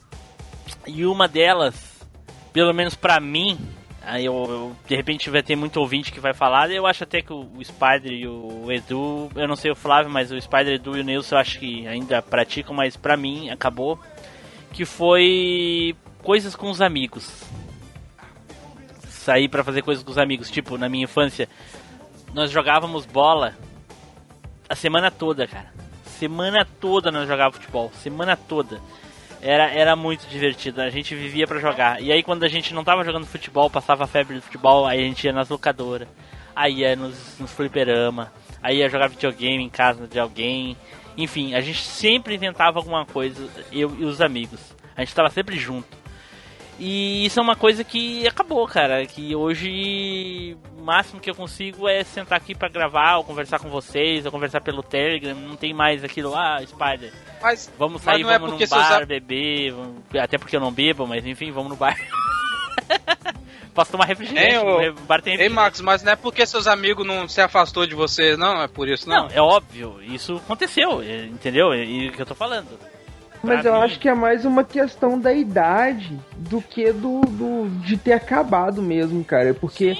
E 0.86 1.05
uma 1.05 1.28
delas, 1.28 2.05
pelo 2.51 2.74
menos 2.74 2.95
para 2.95 3.20
mim, 3.20 3.58
aí 4.01 4.26
eu, 4.26 4.34
eu, 4.34 4.76
de 4.86 4.95
repente 4.95 5.30
vai 5.30 5.41
ter 5.41 5.55
muito 5.55 5.80
ouvinte 5.80 6.12
que 6.12 6.20
vai 6.20 6.34
falar, 6.34 6.70
eu 6.70 6.86
acho 6.86 7.03
até 7.03 7.22
que 7.22 7.32
o, 7.32 7.49
o 7.55 7.64
Spider 7.64 8.12
e 8.12 8.28
o 8.28 8.70
Edu, 8.70 9.32
eu 9.36 9.47
não 9.47 9.55
sei 9.55 9.72
o 9.72 9.76
Flávio, 9.76 10.12
mas 10.12 10.30
o 10.30 10.39
Spider, 10.39 10.74
Edu 10.74 10.97
e 10.97 11.01
o 11.01 11.03
Nilson 11.03 11.36
eu 11.36 11.39
acho 11.39 11.60
que 11.60 11.88
ainda 11.88 12.22
praticam, 12.22 12.76
mas 12.76 12.97
para 12.97 13.16
mim 13.16 13.49
acabou 13.49 13.97
que 14.74 14.84
foi 14.84 15.95
coisas 16.22 16.55
com 16.55 16.70
os 16.70 16.82
amigos. 16.82 17.43
Sair 19.08 19.47
para 19.47 19.64
fazer 19.64 19.82
coisas 19.82 20.03
com 20.03 20.12
os 20.12 20.18
amigos, 20.18 20.51
tipo, 20.51 20.78
na 20.78 20.88
minha 20.88 21.05
infância, 21.05 21.49
nós 22.38 22.52
jogávamos 22.52 23.04
bola 23.04 23.56
a 24.70 24.76
semana 24.76 25.10
toda, 25.10 25.48
cara. 25.48 25.74
Semana 26.06 26.68
toda 26.80 27.12
nós 27.12 27.28
jogávamos 27.28 27.58
futebol, 27.58 27.92
semana 27.96 28.38
toda. 28.38 28.80
Era, 29.42 29.72
era 29.72 29.96
muito 29.96 30.28
divertido, 30.28 30.80
a 30.82 30.90
gente 30.92 31.16
vivia 31.16 31.48
para 31.48 31.60
jogar. 31.60 32.00
E 32.00 32.12
aí 32.12 32.22
quando 32.22 32.44
a 32.44 32.48
gente 32.48 32.76
não 32.76 32.84
tava 32.84 33.04
jogando 33.04 33.26
futebol, 33.26 33.72
passava 33.72 34.04
a 34.04 34.08
febre 34.08 34.36
do 34.36 34.44
futebol, 34.44 34.86
aí 34.86 35.00
a 35.00 35.08
gente 35.08 35.24
ia 35.24 35.34
nas 35.34 35.50
locadoras, 35.50 36.08
aí 36.56 36.82
ia 36.82 36.96
nos, 36.96 37.40
nos 37.40 37.52
fliperama, 37.52 38.32
aí 38.62 38.78
ia 38.78 38.90
jogar 38.90 39.10
videogame 39.10 39.64
em 39.64 39.70
casa 39.70 40.06
de 40.06 40.20
alguém. 40.20 40.78
Enfim, 41.18 41.56
a 41.56 41.62
gente 41.62 41.82
sempre 41.82 42.36
inventava 42.36 42.78
alguma 42.78 43.04
coisa, 43.04 43.50
eu 43.72 43.96
e 43.98 44.06
os 44.06 44.22
amigos. 44.22 44.60
A 44.96 45.02
gente 45.02 45.16
tava 45.16 45.32
sempre 45.32 45.58
junto. 45.58 45.88
E 46.80 47.26
isso 47.26 47.40
é 47.40 47.44
uma 47.44 47.56
coisa 47.56 47.84
que 47.84 48.28
acabou, 48.28 48.68
cara. 48.68 49.06
Que 49.06 49.36
hoje 49.36 50.56
o 50.78 50.84
máximo 50.84 51.20
que 51.20 51.30
eu 51.30 51.36
consigo 51.36 51.88
é 51.88 52.04
sentar 52.04 52.38
aqui 52.38 52.54
para 52.54 52.70
gravar, 52.70 53.18
ou 53.18 53.24
conversar 53.24 53.60
com 53.60 53.70
vocês, 53.70 54.26
ou 54.26 54.32
conversar 54.32 54.62
pelo 54.62 54.84
Telegram. 54.84 55.34
Não 55.34 55.56
tem 55.56 55.74
mais 55.74 56.04
aquilo, 56.04 56.36
ah, 56.36 56.60
Spider. 56.66 57.12
Mas, 57.42 57.72
vamos 57.78 58.02
sair, 58.02 58.24
mas 58.24 58.36
é 58.36 58.40
vamos 58.40 58.62
é 58.62 58.64
num 58.64 58.70
bar, 58.70 58.98
seus... 58.98 59.08
beber. 59.08 59.74
Até 60.20 60.38
porque 60.38 60.56
eu 60.56 60.62
não 60.62 60.72
bebo, 60.72 61.08
mas 61.08 61.26
enfim, 61.26 61.52
vamos 61.52 61.70
no 61.70 61.76
bar. 61.76 61.98
Posso 63.74 63.92
tomar 63.92 64.06
refrigerante. 64.06 64.56
Ei, 64.56 64.58
o 64.90 64.94
bar 65.02 65.22
tem 65.22 65.34
refrigerante. 65.34 65.42
Ei, 65.42 65.50
Marcos, 65.50 65.82
mas 65.82 66.04
não 66.04 66.12
é 66.12 66.16
porque 66.16 66.46
seus 66.46 66.68
amigos 66.68 67.06
não 67.06 67.28
se 67.28 67.42
afastou 67.42 67.86
de 67.86 67.94
você, 67.94 68.36
não? 68.36 68.62
É 68.62 68.68
por 68.68 68.88
isso, 68.88 69.08
não? 69.08 69.24
Não, 69.24 69.30
é 69.32 69.42
óbvio. 69.42 70.00
Isso 70.02 70.38
aconteceu, 70.38 71.04
entendeu? 71.04 71.74
E 71.74 72.10
o 72.10 72.12
que 72.12 72.22
eu 72.22 72.26
tô 72.26 72.36
falando. 72.36 72.97
Mas 73.48 73.66
eu 73.66 73.74
mim. 73.74 73.80
acho 73.80 74.00
que 74.00 74.10
é 74.10 74.14
mais 74.14 74.45
uma 74.45 74.64
questão 74.64 75.20
da 75.20 75.34
idade 75.34 76.20
do 76.38 76.62
que 76.62 76.91
do, 76.91 77.22
do 77.22 77.70
de 77.82 77.98
ter 77.98 78.14
acabado 78.14 78.82
mesmo, 78.82 79.24
cara. 79.24 79.54
Porque 79.54 79.98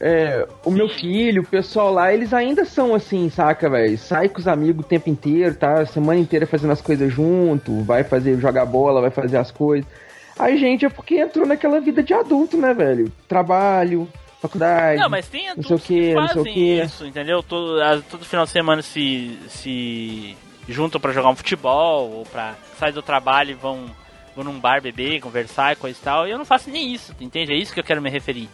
é, 0.00 0.46
o 0.64 0.70
Sim. 0.70 0.76
meu 0.76 0.88
filho, 0.88 1.42
o 1.42 1.46
pessoal 1.46 1.92
lá, 1.92 2.12
eles 2.12 2.34
ainda 2.34 2.64
são 2.64 2.92
assim, 2.92 3.30
saca, 3.30 3.70
velho? 3.70 3.96
Sai 3.96 4.28
com 4.28 4.40
os 4.40 4.48
amigos 4.48 4.84
o 4.84 4.88
tempo 4.88 5.08
inteiro, 5.08 5.54
tá? 5.54 5.80
A 5.80 5.86
semana 5.86 6.18
inteira 6.18 6.44
fazendo 6.44 6.72
as 6.72 6.82
coisas 6.82 7.12
junto, 7.12 7.82
vai 7.82 8.02
fazer, 8.02 8.36
jogar 8.40 8.66
bola, 8.66 9.00
vai 9.00 9.10
fazer 9.10 9.36
as 9.36 9.52
coisas. 9.52 9.88
A 10.36 10.50
gente 10.56 10.84
é 10.84 10.88
porque 10.88 11.20
entrou 11.20 11.46
naquela 11.46 11.80
vida 11.80 12.02
de 12.02 12.12
adulto, 12.12 12.56
né, 12.56 12.74
velho? 12.74 13.12
Trabalho, 13.28 14.08
faculdade. 14.40 15.00
Não, 15.00 15.08
mas 15.08 15.28
tem 15.28 15.54
não 15.54 15.62
sei 15.62 15.76
o 15.76 15.78
que, 15.78 16.14
não 16.14 16.28
sei 16.28 16.40
o 16.40 16.44
que. 16.44 16.80
Isso, 16.80 17.06
entendeu? 17.06 17.40
Todo, 17.40 17.78
todo 18.10 18.24
final 18.24 18.44
de 18.44 18.50
semana 18.50 18.82
se, 18.82 19.38
se 19.48 20.36
juntam 20.68 21.00
para 21.00 21.12
jogar 21.12 21.28
um 21.28 21.36
futebol 21.36 22.10
ou 22.10 22.26
para 22.26 22.54
sair 22.78 22.92
do 22.92 23.02
trabalho 23.02 23.50
e 23.50 23.54
vão, 23.54 23.86
vão 24.34 24.44
num 24.44 24.58
bar 24.58 24.80
beber, 24.80 25.20
conversar 25.20 25.72
e 25.72 25.76
coisa 25.76 25.98
e 25.98 26.02
tal. 26.02 26.26
E 26.26 26.30
eu 26.30 26.38
não 26.38 26.44
faço 26.44 26.70
nem 26.70 26.92
isso, 26.92 27.14
entende? 27.20 27.52
É 27.52 27.56
isso 27.56 27.72
que 27.72 27.80
eu 27.80 27.84
quero 27.84 28.02
me 28.02 28.10
referir. 28.10 28.48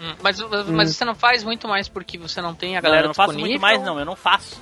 Hum, 0.00 0.14
mas, 0.22 0.40
mas 0.40 0.90
hum. 0.90 0.92
você 0.92 1.04
não 1.04 1.14
faz 1.14 1.44
muito 1.44 1.68
mais 1.68 1.88
porque 1.88 2.16
você 2.16 2.40
não 2.40 2.54
tem 2.54 2.76
a 2.76 2.80
galera 2.80 3.02
não, 3.02 3.04
eu 3.04 3.08
não 3.08 3.14
faço 3.14 3.38
muito 3.38 3.60
mais 3.60 3.82
não, 3.82 3.98
eu 3.98 4.04
não 4.04 4.16
faço. 4.16 4.60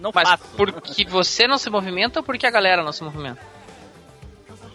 Não 0.00 0.10
mas 0.14 0.28
faço. 0.28 0.44
porque 0.54 1.04
você 1.06 1.46
não 1.46 1.56
se 1.56 1.70
movimenta 1.70 2.20
ou 2.20 2.24
porque 2.24 2.46
a 2.46 2.50
galera 2.50 2.82
não 2.82 2.92
se 2.92 3.02
movimenta? 3.02 3.40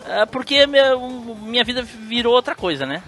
É 0.07 0.25
porque 0.25 0.65
minha, 0.65 0.95
minha 0.95 1.63
vida 1.63 1.83
virou 1.83 2.33
outra 2.33 2.55
coisa, 2.55 2.85
né? 2.85 3.03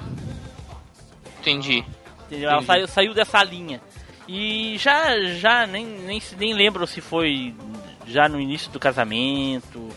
Entendi. 1.39 1.83
Entendeu? 2.27 2.51
Ela 2.51 2.61
saiu, 2.61 2.87
saiu 2.87 3.13
dessa 3.15 3.43
linha. 3.43 3.81
E 4.27 4.77
já, 4.77 5.19
já 5.33 5.65
nem, 5.65 5.85
nem, 5.85 6.21
nem 6.37 6.53
lembro 6.53 6.85
se 6.85 7.01
foi 7.01 7.55
já 8.12 8.28
no 8.28 8.39
início 8.39 8.72
do 8.72 8.80
casamento. 8.80 9.89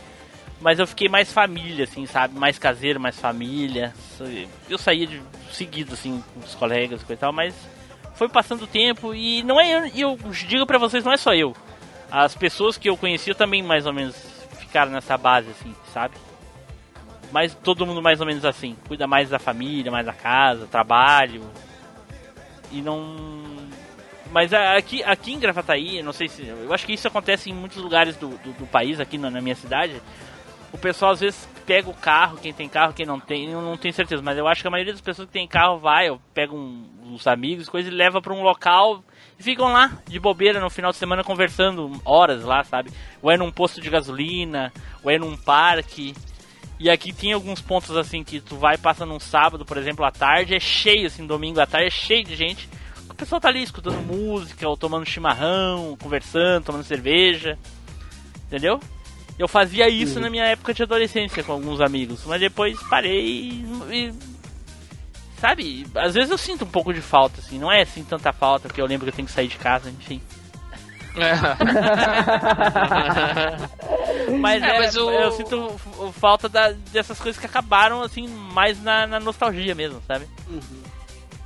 Mas 0.61 0.79
eu 0.79 0.87
fiquei 0.87 1.09
mais 1.09 1.33
família, 1.33 1.85
assim, 1.85 2.07
sabe? 2.07 2.39
Mais 2.39 2.59
caseiro, 2.59 2.99
mais 2.99 3.19
família. 3.19 3.93
Eu 4.69 4.79
saía 4.79 5.07
de 5.07 5.21
seguido, 5.53 5.93
assim, 5.93 6.23
com 6.33 6.41
os 6.41 6.55
colegas 6.55 7.05
e 7.09 7.17
tal, 7.17 7.33
mas 7.33 7.55
foi 8.15 8.29
passando 8.29 8.63
o 8.63 8.67
tempo 8.67 9.15
e 9.15 9.43
não 9.43 9.61
é. 9.61 9.91
E 9.93 10.01
eu 10.01 10.19
digo 10.47 10.67
para 10.67 10.79
vocês, 10.79 11.05
não 11.05 11.13
é 11.13 11.17
só 11.17 11.35
eu. 11.35 11.55
As 12.11 12.35
pessoas 12.35 12.79
que 12.79 12.89
eu 12.89 12.97
conheci 12.97 13.35
também 13.35 13.63
mais 13.63 13.87
ou 13.87 13.93
menos 13.93 14.17
ficaram 14.59 14.93
nessa 14.93 15.19
base, 15.19 15.51
assim, 15.51 15.75
sabe? 15.93 16.15
Mas 17.33 17.55
todo 17.55 17.85
mundo 17.85 18.01
mais 18.01 18.21
ou 18.21 18.27
menos 18.27 18.45
assim. 18.45 18.77
Cuida 18.87 19.07
mais 19.07 19.29
da 19.29 19.39
família, 19.39 19.91
mais 19.91 20.07
da 20.07 20.13
casa, 20.13 20.67
trabalho. 20.67 21.43
E 22.71 22.81
não 22.81 23.64
mas 24.35 24.53
aqui, 24.53 25.01
aqui 25.05 25.33
em 25.33 25.39
Gravataí, 25.39 26.03
não 26.03 26.13
sei 26.13 26.27
se. 26.27 26.45
Eu 26.45 26.75
acho 26.75 26.85
que 26.85 26.93
isso 26.93 27.07
acontece 27.07 27.51
em 27.51 27.55
muitos 27.55 27.79
lugares 27.79 28.17
do, 28.17 28.31
do, 28.39 28.53
do 28.55 28.67
país, 28.67 28.99
aqui 28.99 29.17
na, 29.17 29.31
na, 29.31 29.41
minha 29.41 29.55
cidade. 29.55 30.03
O 30.73 30.77
pessoal 30.77 31.13
às 31.13 31.21
vezes 31.21 31.49
pega 31.65 31.89
o 31.89 31.95
carro, 31.95 32.39
quem 32.39 32.53
tem 32.53 32.69
carro, 32.69 32.93
quem 32.93 33.07
não 33.07 33.21
tem, 33.21 33.49
eu 33.49 33.63
não 33.63 33.77
tenho 33.77 33.95
certeza, 33.95 34.21
mas 34.21 34.37
eu 34.37 34.49
acho 34.49 34.61
que 34.61 34.67
a 34.67 34.71
maioria 34.73 34.93
das 34.93 35.01
pessoas 35.01 35.29
que 35.29 35.33
tem 35.33 35.47
carro 35.47 35.79
vai, 35.79 36.09
pega 36.35 36.53
um, 36.53 36.85
uns 37.05 37.29
amigos, 37.29 37.69
coisa, 37.69 37.89
e 37.89 37.93
leva 37.93 38.21
para 38.21 38.35
um 38.35 38.43
local 38.43 39.05
e 39.39 39.43
ficam 39.45 39.73
lá 39.73 39.99
de 40.05 40.19
bobeira 40.19 40.59
no 40.59 40.69
final 40.69 40.91
de 40.91 40.97
semana 40.97 41.23
conversando 41.23 41.93
horas 42.05 42.43
lá, 42.43 42.65
sabe? 42.65 42.91
Ou 43.23 43.31
é 43.31 43.37
num 43.37 43.53
posto 43.53 43.81
de 43.81 43.89
gasolina, 43.89 44.73
ou 45.05 45.13
é 45.13 45.17
num 45.17 45.37
parque. 45.37 46.13
E 46.81 46.91
aqui 46.91 47.13
tem 47.13 47.33
alguns 47.33 47.61
pontos 47.61 47.97
assim 47.97 48.25
que 48.25 48.41
tu 48.41 48.57
vai 48.57 48.77
passa 48.77 49.07
num 49.07 49.21
sábado, 49.21 49.65
por 49.65 49.77
exemplo, 49.77 50.05
à 50.05 50.11
tarde, 50.11 50.57
é 50.57 50.59
cheio 50.59 51.07
assim, 51.07 51.25
domingo 51.25 51.61
à 51.61 51.67
tarde 51.67 51.87
é 51.87 51.91
cheio 51.91 52.25
de 52.25 52.35
gente 52.35 52.69
pessoal 53.25 53.41
tá 53.41 53.49
ali 53.49 53.63
escutando 53.63 54.03
música, 54.03 54.69
ou 54.69 54.77
tomando 54.77 55.07
chimarrão, 55.07 55.97
conversando, 56.01 56.65
tomando 56.65 56.85
cerveja. 56.85 57.59
Entendeu? 58.47 58.79
Eu 59.39 59.49
fazia 59.49 59.89
isso 59.89 60.17
uhum. 60.17 60.23
na 60.23 60.31
minha 60.31 60.45
época 60.45 60.75
de 60.75 60.83
adolescência 60.83 61.43
com 61.43 61.53
alguns 61.53 61.81
amigos, 61.81 62.25
mas 62.27 62.41
depois 62.41 62.79
parei 62.89 63.21
e, 63.21 63.65
e, 63.91 64.13
Sabe, 65.41 65.85
às 65.97 66.15
vezes 66.15 66.31
eu 66.31 66.39
sinto 66.39 66.65
um 66.65 66.69
pouco 66.69 66.95
de 66.95 67.03
falta, 67.03 67.41
assim, 67.41 67.59
não 67.59 67.71
é 67.71 67.83
assim 67.83 68.03
tanta 68.05 68.33
falta, 68.33 68.69
porque 68.69 68.81
eu 68.81 68.87
lembro 68.87 69.05
que 69.05 69.11
eu 69.11 69.17
tenho 69.17 69.27
que 69.27 69.35
sair 69.35 69.49
de 69.49 69.59
casa, 69.59 69.91
enfim. 69.91 70.23
mas, 74.41 74.63
é, 74.63 74.67
é, 74.67 74.79
mas 74.79 74.97
o... 74.97 75.11
eu 75.11 75.33
sinto 75.33 75.77
falta 76.13 76.49
da, 76.49 76.73
dessas 76.93 77.21
coisas 77.21 77.39
que 77.39 77.47
acabaram, 77.47 78.01
assim, 78.01 78.27
mais 78.27 78.83
na, 78.83 79.07
na 79.07 79.21
nostalgia 79.21 79.75
mesmo, 79.75 80.01
sabe? 80.07 80.27
Uhum. 80.49 80.94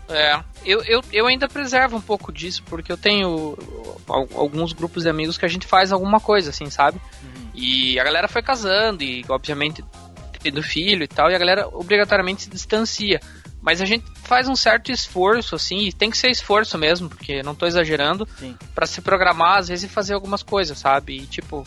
É, 0.09 0.41
eu, 0.65 0.83
eu, 0.85 1.03
eu 1.13 1.27
ainda 1.27 1.49
preservo 1.49 1.97
um 1.97 2.01
pouco 2.01 2.33
disso, 2.33 2.63
porque 2.65 2.91
eu 2.91 2.97
tenho 2.97 3.57
alguns 4.07 4.73
grupos 4.73 5.03
de 5.03 5.11
amigos 5.11 5.37
que 5.37 5.45
a 5.45 5.49
gente 5.49 5.67
faz 5.67 5.93
alguma 5.93 6.19
coisa, 6.19 6.51
assim, 6.51 6.71
sabe? 6.71 7.01
Uhum. 7.23 7.51
E 7.55 8.01
a 8.01 8.05
galera 8.05 8.29
foi 8.29 8.43
casando 8.43 9.03
e, 9.03 9.25
obviamente, 9.29 9.85
tendo 10.43 10.63
filho 10.63 11.03
e 11.03 11.09
tal, 11.09 11.31
e 11.31 11.35
a 11.35 11.39
galera 11.39 11.69
obrigatoriamente 11.69 12.43
se 12.43 12.51
distancia. 12.51 13.21
Mas 13.61 13.81
a 13.81 13.85
gente 13.85 14.05
faz 14.23 14.49
um 14.49 14.57
certo 14.57 14.91
esforço, 14.91 15.55
assim, 15.55 15.81
e 15.89 15.93
tem 15.93 16.11
que 16.11 16.17
ser 16.17 16.31
esforço 16.31 16.79
mesmo, 16.79 17.09
porque 17.09 17.43
não 17.43 17.55
tô 17.55 17.67
exagerando, 17.67 18.27
para 18.75 18.87
se 18.87 19.01
programar, 19.01 19.59
às 19.59 19.69
vezes, 19.69 19.91
e 19.91 19.93
fazer 19.93 20.15
algumas 20.15 20.43
coisas, 20.43 20.79
sabe? 20.79 21.19
E, 21.19 21.27
tipo, 21.27 21.67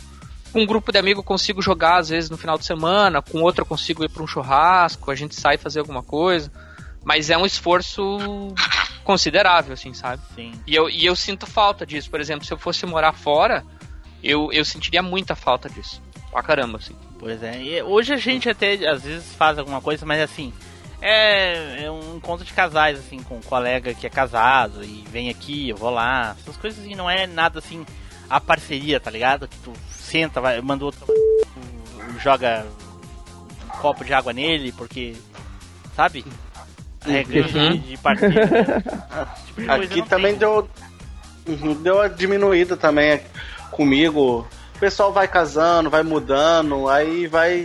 com 0.51 0.61
um 0.61 0.65
grupo 0.65 0.91
de 0.91 0.97
amigos 0.97 1.19
eu 1.19 1.23
consigo 1.23 1.61
jogar, 1.61 1.97
às 1.97 2.09
vezes, 2.09 2.29
no 2.29 2.37
final 2.37 2.57
de 2.57 2.65
semana, 2.65 3.21
com 3.21 3.41
outro 3.41 3.61
eu 3.61 3.65
consigo 3.65 4.03
ir 4.03 4.09
para 4.09 4.23
um 4.23 4.27
churrasco, 4.27 5.11
a 5.11 5.15
gente 5.15 5.35
sai 5.35 5.57
fazer 5.57 5.79
alguma 5.79 6.01
coisa. 6.01 6.51
Mas 7.03 7.29
é 7.29 7.37
um 7.37 7.45
esforço 7.45 8.01
considerável, 9.03 9.73
assim, 9.73 9.93
sabe? 9.93 10.21
Sim. 10.35 10.53
E 10.67 10.75
eu, 10.75 10.89
e 10.89 11.05
eu 11.05 11.15
sinto 11.15 11.47
falta 11.47 11.85
disso. 11.85 12.09
Por 12.09 12.19
exemplo, 12.19 12.45
se 12.45 12.53
eu 12.53 12.57
fosse 12.57 12.85
morar 12.85 13.13
fora, 13.13 13.65
eu, 14.23 14.51
eu 14.51 14.63
sentiria 14.63 15.01
muita 15.01 15.35
falta 15.35 15.69
disso. 15.69 16.01
Pra 16.29 16.43
caramba, 16.43 16.77
assim. 16.77 16.95
Pois 17.19 17.41
é. 17.43 17.61
E 17.61 17.81
hoje 17.81 18.13
a 18.13 18.17
gente 18.17 18.49
até 18.49 18.73
às 18.87 19.03
vezes 19.03 19.35
faz 19.35 19.57
alguma 19.57 19.81
coisa, 19.81 20.05
mas 20.05 20.21
assim. 20.21 20.53
É, 21.03 21.85
é 21.85 21.91
um 21.91 22.17
encontro 22.17 22.45
de 22.45 22.53
casais, 22.53 22.99
assim, 22.99 23.23
com 23.23 23.37
um 23.37 23.41
colega 23.41 23.91
que 23.91 24.05
é 24.05 24.09
casado 24.09 24.83
e 24.83 25.03
vem 25.09 25.29
aqui, 25.29 25.69
eu 25.69 25.75
vou 25.75 25.89
lá. 25.89 26.35
Essas 26.39 26.55
coisas 26.57 26.79
assim, 26.79 26.93
não 26.93 27.09
é 27.09 27.25
nada 27.25 27.57
assim, 27.57 27.83
a 28.29 28.39
parceria, 28.39 28.99
tá 28.99 29.09
ligado? 29.09 29.47
Que 29.47 29.57
tu 29.57 29.73
senta, 29.89 30.39
vai, 30.39 30.61
manda 30.61 30.85
outro, 30.85 31.03
joga 32.19 32.67
um 33.65 33.79
copo 33.79 34.05
de 34.05 34.13
água 34.13 34.31
nele, 34.31 34.71
porque. 34.71 35.15
Sabe? 35.95 36.23
Regra 37.01 37.41
uhum. 37.41 37.77
de, 37.77 37.97
partida. 37.97 38.83
tipo 39.55 39.71
Aqui 39.71 40.01
também 40.03 40.35
deu, 40.35 40.67
uhum, 41.47 41.73
deu 41.81 41.95
uma 41.95 42.09
diminuída 42.09 42.77
também 42.77 43.19
comigo. 43.71 44.47
O 44.75 44.79
pessoal 44.79 45.11
vai 45.11 45.27
casando, 45.27 45.89
vai 45.89 46.03
mudando, 46.03 46.87
aí 46.87 47.27
vai. 47.27 47.61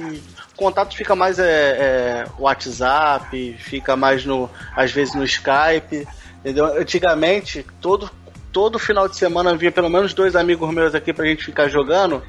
O 0.54 0.56
contato 0.56 0.96
fica 0.96 1.14
mais 1.14 1.38
é, 1.38 1.44
é, 1.44 2.26
WhatsApp, 2.38 3.56
fica 3.58 3.94
mais 3.96 4.24
no. 4.24 4.48
às 4.74 4.90
vezes 4.90 5.14
no 5.14 5.24
Skype. 5.24 6.06
Entendeu? 6.40 6.78
Antigamente, 6.78 7.66
todo, 7.80 8.10
todo 8.52 8.78
final 8.78 9.08
de 9.08 9.16
semana 9.16 9.50
havia 9.50 9.72
pelo 9.72 9.90
menos 9.90 10.14
dois 10.14 10.36
amigos 10.36 10.72
meus 10.72 10.94
aqui 10.94 11.12
pra 11.12 11.26
gente 11.26 11.44
ficar 11.44 11.68
jogando. 11.68 12.22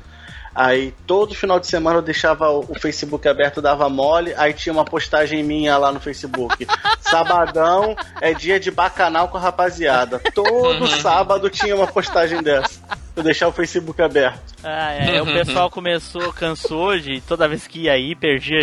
Aí 0.57 0.91
todo 1.05 1.35
final 1.35 1.59
de 1.59 1.67
semana 1.67 1.99
eu 1.99 2.01
deixava 2.01 2.49
o 2.49 2.73
Facebook 2.79 3.27
aberto, 3.27 3.61
dava 3.61 3.87
mole, 3.89 4.33
aí 4.35 4.53
tinha 4.53 4.73
uma 4.73 4.83
postagem 4.83 5.43
minha 5.43 5.77
lá 5.77 5.91
no 5.91 5.99
Facebook. 5.99 6.65
Sabadão 6.99 7.95
é 8.19 8.33
dia 8.33 8.59
de 8.59 8.71
bacanal 8.71 9.27
com 9.27 9.37
a 9.37 9.39
rapaziada. 9.39 10.19
Todo 10.33 10.81
uhum. 10.81 10.99
sábado 10.99 11.47
tinha 11.47 11.75
uma 11.75 11.85
postagem 11.85 12.41
dessa. 12.41 12.81
Eu 13.15 13.21
deixar 13.21 13.47
o 13.47 13.51
Facebook 13.51 14.01
aberto. 14.01 14.55
Ah, 14.63 14.93
é. 14.93 15.21
O 15.21 15.25
pessoal 15.27 15.69
começou, 15.69 16.33
cansou 16.33 16.97
de 16.97 17.21
toda 17.21 17.47
vez 17.47 17.67
que 17.67 17.81
ia 17.81 17.91
aí, 17.91 18.15
perdia, 18.15 18.61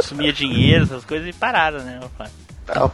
sumia 0.00 0.32
dinheiro, 0.32 0.86
essas 0.86 1.04
coisas 1.04 1.28
e 1.28 1.32
pararam, 1.32 1.84
né, 1.84 2.00
rapaz? 2.02 2.32
Tá. 2.66 2.90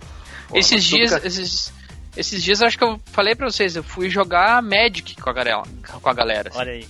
esses 0.52 0.84
dias, 0.84 1.12
esses, 1.24 1.72
esses 2.14 2.42
dias 2.42 2.60
eu 2.60 2.66
acho 2.66 2.76
que 2.76 2.84
eu 2.84 3.00
falei 3.06 3.34
pra 3.34 3.50
vocês, 3.50 3.74
eu 3.74 3.82
fui 3.82 4.10
jogar 4.10 4.62
Magic 4.62 5.16
com 5.16 5.30
a 5.30 5.32
galera. 5.32 5.62
Com 6.02 6.10
a 6.10 6.12
galera 6.12 6.50
assim. 6.50 6.58
Olha 6.58 6.72
aí. 6.72 6.86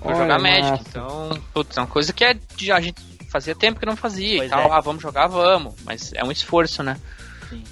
Vou 0.00 0.14
jogar 0.14 0.38
Magic. 0.38 0.70
Massa. 0.70 0.84
Então, 0.88 1.42
putz, 1.52 1.76
é 1.76 1.80
uma 1.80 1.86
coisa 1.86 2.12
que 2.12 2.24
é, 2.24 2.36
a 2.72 2.80
gente 2.80 3.02
fazia 3.30 3.54
tempo 3.54 3.80
que 3.80 3.86
não 3.86 3.96
fazia 3.96 4.38
pois 4.38 4.48
e 4.48 4.50
tal. 4.50 4.60
É. 4.60 4.72
Ah, 4.72 4.80
vamos 4.80 5.02
jogar, 5.02 5.26
vamos. 5.26 5.74
Mas 5.84 6.12
é 6.14 6.24
um 6.24 6.32
esforço, 6.32 6.82
né? 6.82 6.96
Sim. 7.48 7.64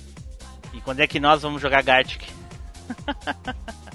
E 0.72 0.81
quando 0.81 1.01
é 1.01 1.07
que 1.07 1.20
nós 1.20 1.43
vamos 1.43 1.61
jogar 1.62 1.83
Gartic? 1.83 2.22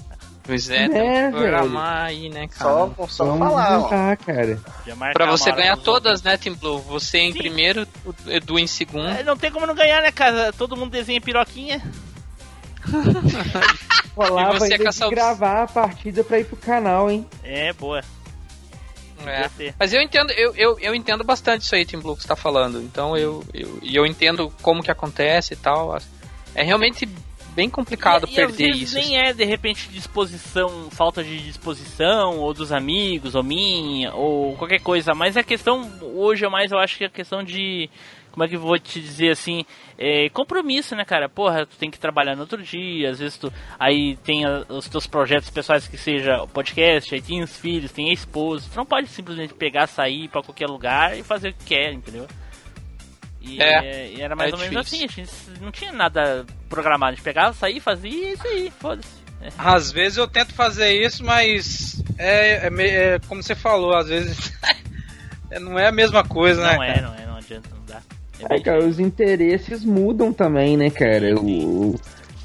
Pois 0.44 0.68
é, 0.70 0.86
é 0.86 1.30
programar 1.30 2.06
aí, 2.06 2.28
né, 2.28 2.48
cara? 2.48 2.70
Só, 2.70 3.06
só 3.06 3.24
Vamos 3.26 3.48
falar, 3.48 3.78
ó. 3.78 3.88
cara. 4.16 4.58
Pra 5.12 5.26
você 5.26 5.52
ganhar 5.52 5.76
todas, 5.76 6.20
né, 6.22 6.36
Team 6.36 6.56
Blue? 6.56 6.80
Você 6.80 7.18
em 7.18 7.32
Sim. 7.32 7.38
primeiro, 7.38 7.86
o 8.04 8.12
Edu 8.28 8.58
em 8.58 8.66
segundo. 8.66 9.06
É, 9.06 9.22
não 9.22 9.36
tem 9.36 9.52
como 9.52 9.66
não 9.66 9.74
ganhar, 9.74 10.02
né, 10.02 10.10
cara? 10.10 10.52
Todo 10.52 10.76
mundo 10.76 10.90
desenha 10.90 11.20
piroquinha. 11.20 11.80
Rolava 14.16 14.56
e 14.56 14.58
você 14.58 14.74
ainda 14.74 14.90
de 14.90 15.10
gravar 15.10 15.62
a 15.62 15.66
partida 15.68 16.24
pra 16.24 16.40
ir 16.40 16.44
pro 16.44 16.56
canal, 16.56 17.08
hein? 17.08 17.24
É, 17.44 17.72
boa. 17.72 18.02
É. 19.28 19.74
Mas 19.78 19.92
eu 19.92 20.00
entendo, 20.00 20.30
eu, 20.32 20.54
eu, 20.56 20.78
eu 20.78 20.94
entendo 20.94 21.24
bastante 21.24 21.62
isso 21.62 21.74
aí, 21.74 21.84
Tim 21.84 21.98
Blue, 21.98 22.16
que 22.16 22.22
você 22.22 22.28
tá 22.28 22.36
falando. 22.36 22.80
Então 22.82 23.16
eu, 23.16 23.44
eu, 23.52 23.78
eu 23.82 24.06
entendo 24.06 24.52
como 24.62 24.82
que 24.82 24.90
acontece 24.90 25.54
e 25.54 25.56
tal. 25.56 25.96
É 26.54 26.62
realmente 26.62 27.08
bem 27.54 27.68
complicado 27.68 28.26
e, 28.30 28.34
perder 28.34 28.70
e 28.70 28.82
isso. 28.82 28.94
Nem 28.94 29.18
é 29.18 29.32
de 29.32 29.44
repente 29.44 29.88
disposição, 29.88 30.90
falta 30.90 31.22
de 31.22 31.38
disposição, 31.38 32.38
ou 32.38 32.52
dos 32.52 32.72
amigos, 32.72 33.34
ou 33.34 33.42
minha, 33.42 34.14
ou 34.14 34.56
qualquer 34.56 34.80
coisa. 34.80 35.12
Mas 35.14 35.36
a 35.36 35.42
questão 35.42 35.90
hoje 36.14 36.44
é 36.44 36.48
mais, 36.48 36.72
eu 36.72 36.78
acho 36.78 36.96
que 36.96 37.04
é 37.04 37.06
a 37.06 37.10
questão 37.10 37.42
de 37.42 37.88
como 38.32 38.44
é 38.44 38.48
que 38.48 38.56
eu 38.56 38.60
vou 38.60 38.78
te 38.78 39.00
dizer 39.00 39.30
assim, 39.30 39.64
é, 39.98 40.28
compromisso, 40.30 40.96
né, 40.96 41.04
cara? 41.04 41.28
Porra, 41.28 41.66
tu 41.66 41.76
tem 41.76 41.90
que 41.90 41.98
trabalhar 41.98 42.34
no 42.34 42.40
outro 42.40 42.62
dia, 42.62 43.10
às 43.10 43.18
vezes 43.18 43.36
tu 43.36 43.52
aí 43.78 44.16
tem 44.24 44.44
a, 44.44 44.64
os 44.68 44.88
teus 44.88 45.06
projetos 45.06 45.50
pessoais 45.50 45.86
que 45.86 45.98
seja 45.98 46.46
podcast, 46.48 47.14
aí 47.14 47.22
tem 47.22 47.42
os 47.42 47.56
filhos, 47.56 47.92
tem 47.92 48.10
a 48.10 48.12
esposa, 48.12 48.68
tu 48.72 48.76
não 48.76 48.86
pode 48.86 49.08
simplesmente 49.08 49.54
pegar, 49.54 49.86
sair 49.86 50.28
para 50.28 50.42
qualquer 50.42 50.66
lugar 50.66 51.16
e 51.16 51.22
fazer 51.22 51.50
o 51.50 51.54
que 51.54 51.64
quer, 51.66 51.92
entendeu? 51.92 52.26
E, 53.40 53.60
é, 53.60 54.08
e 54.12 54.20
era 54.20 54.36
mais 54.36 54.52
é 54.52 54.54
ou 54.54 54.60
menos 54.60 54.86
assim, 54.86 55.04
a 55.04 55.08
gente 55.08 55.30
não 55.60 55.72
tinha 55.72 55.92
nada 55.92 56.46
programado, 56.68 57.12
a 57.12 57.14
gente 57.14 57.24
pegava, 57.24 57.52
saía, 57.52 57.80
fazia 57.80 58.32
isso 58.32 58.46
aí, 58.46 58.72
foda-se. 58.78 59.22
É. 59.40 59.48
Às 59.58 59.90
vezes 59.90 60.18
eu 60.18 60.28
tento 60.28 60.54
fazer 60.54 60.92
isso, 60.92 61.24
mas 61.24 62.02
é, 62.16 62.68
é, 62.68 63.14
é 63.14 63.18
como 63.26 63.42
você 63.42 63.56
falou, 63.56 63.96
às 63.96 64.08
vezes 64.08 64.52
não 65.60 65.76
é 65.76 65.88
a 65.88 65.92
mesma 65.92 66.22
coisa, 66.22 66.62
não 66.62 66.68
né? 66.68 66.76
Não 66.76 66.84
é, 66.84 67.00
não 67.00 67.14
é, 67.14 67.26
não 67.26 67.36
adianta, 67.36 67.68
não. 67.74 67.81
É, 68.48 68.60
cara, 68.60 68.84
os 68.84 68.98
interesses 68.98 69.84
mudam 69.84 70.32
também, 70.32 70.76
né, 70.76 70.90
cara? 70.90 71.34
O, 71.38 71.94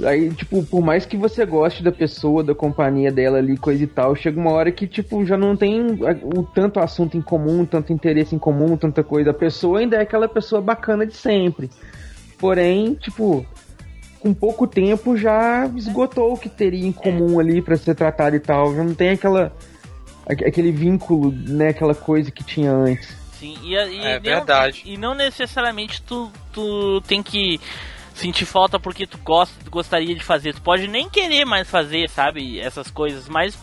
aí, 0.04 0.30
tipo, 0.32 0.64
por 0.64 0.82
mais 0.82 1.06
que 1.06 1.18
você 1.18 1.46
goste 1.46 1.84
da 1.84 1.92
pessoa, 1.92 2.44
da 2.44 2.54
companhia 2.54 3.12
dela 3.12 3.38
ali, 3.38 3.58
coisa 3.58 3.84
e 3.84 3.88
tal, 3.88 4.16
chega 4.16 4.40
uma 4.40 4.52
hora 4.52 4.72
que, 4.72 4.88
tipo, 4.88 5.26
já 5.26 5.38
não 5.38 5.56
tem 5.56 5.82
o 6.24 6.44
tanto 6.44 6.80
assunto 6.80 7.18
em 7.18 7.22
comum, 7.22 7.66
tanto 7.66 7.92
interesse 7.92 8.36
em 8.36 8.40
comum, 8.40 8.78
tanta 8.78 9.04
coisa. 9.04 9.32
A 9.32 9.34
pessoa 9.34 9.80
ainda 9.80 9.98
é 9.98 10.02
aquela 10.02 10.28
pessoa 10.28 10.62
bacana 10.62 11.06
de 11.06 11.16
sempre. 11.16 11.70
Porém, 12.38 12.94
tipo, 12.94 13.46
com 14.20 14.34
pouco 14.34 14.68
tempo 14.68 15.18
já 15.18 15.70
esgotou 15.76 16.34
o 16.34 16.38
que 16.38 16.50
teria 16.50 16.86
em 16.86 16.92
comum 16.92 17.40
ali 17.40 17.62
para 17.62 17.78
ser 17.78 17.96
tratado 17.96 18.36
e 18.36 18.40
tal. 18.40 18.76
Já 18.76 18.84
não 18.84 18.94
tem 18.94 19.10
aquela 19.10 19.52
aquele 20.28 20.72
vínculo, 20.72 21.32
né, 21.32 21.70
aquela 21.70 21.96
coisa 21.96 22.30
que 22.30 22.44
tinha 22.44 22.72
antes. 22.72 23.16
Sim, 23.40 23.58
e, 23.62 23.74
e 23.74 24.06
é 24.06 24.20
verdade. 24.20 24.82
E 24.86 24.98
não 24.98 25.14
necessariamente 25.14 26.02
tu, 26.02 26.32
tu 26.52 27.02
tem 27.02 27.22
que 27.22 27.60
sentir 28.14 28.46
falta 28.46 28.80
porque 28.80 29.06
tu 29.06 29.18
gosta, 29.20 29.54
tu 29.64 29.70
gostaria 29.70 30.16
de 30.16 30.24
fazer. 30.24 30.54
Tu 30.54 30.62
pode 30.62 30.88
nem 30.88 31.10
querer 31.10 31.46
mais 31.46 31.70
fazer, 31.70 32.10
sabe, 32.10 32.60
essas 32.60 32.90
coisas, 32.90 33.30
mas 33.30 33.58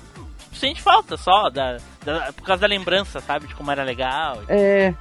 sente 0.53 0.81
falta 0.81 1.17
só 1.17 1.51
da, 1.51 1.79
da, 2.05 2.33
por 2.33 2.45
causa 2.45 2.63
da 2.63 2.69
lembrança, 2.69 3.21
sabe, 3.21 3.49
de 3.49 3.55
como 3.55 3.71
era 3.71 3.83
legal. 3.83 4.43
É. 4.49 4.95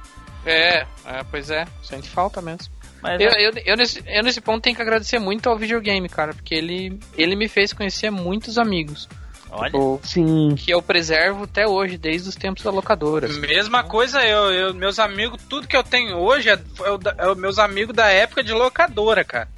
É, 0.44 0.86
é 1.06 1.24
pois 1.30 1.50
é, 1.50 1.64
sente 1.82 2.08
falta 2.08 2.42
mesmo. 2.42 2.72
Mas, 3.00 3.20
eu, 3.20 3.28
é... 3.28 3.46
eu, 3.46 3.52
eu, 3.64 3.76
nesse, 3.76 4.02
eu 4.06 4.22
nesse 4.22 4.40
ponto 4.40 4.62
tenho 4.62 4.74
que 4.74 4.82
agradecer 4.82 5.18
muito 5.18 5.48
ao 5.48 5.58
videogame, 5.58 6.08
cara, 6.08 6.34
porque 6.34 6.54
ele, 6.54 6.98
ele 7.16 7.36
me 7.36 7.48
fez 7.48 7.72
conhecer 7.72 8.10
muitos 8.10 8.58
amigos. 8.58 9.08
Olha. 9.54 9.70
Tipo, 9.70 10.00
sim. 10.02 10.54
Que 10.56 10.72
eu 10.72 10.82
preservo 10.82 11.44
até 11.44 11.66
hoje, 11.66 11.96
desde 11.96 12.28
os 12.28 12.34
tempos 12.34 12.62
da 12.64 12.70
locadora. 12.70 13.28
Mesma 13.28 13.84
coisa 13.84 14.24
eu, 14.24 14.52
eu 14.52 14.74
meus 14.74 14.98
amigos, 14.98 15.40
tudo 15.48 15.68
que 15.68 15.76
eu 15.76 15.84
tenho 15.84 16.16
hoje 16.16 16.50
é, 16.50 16.54
é, 16.54 17.30
é 17.30 17.34
meus 17.36 17.58
amigos 17.58 17.94
da 17.94 18.08
época 18.08 18.42
de 18.42 18.52
locadora, 18.52 19.24
cara. 19.24 19.48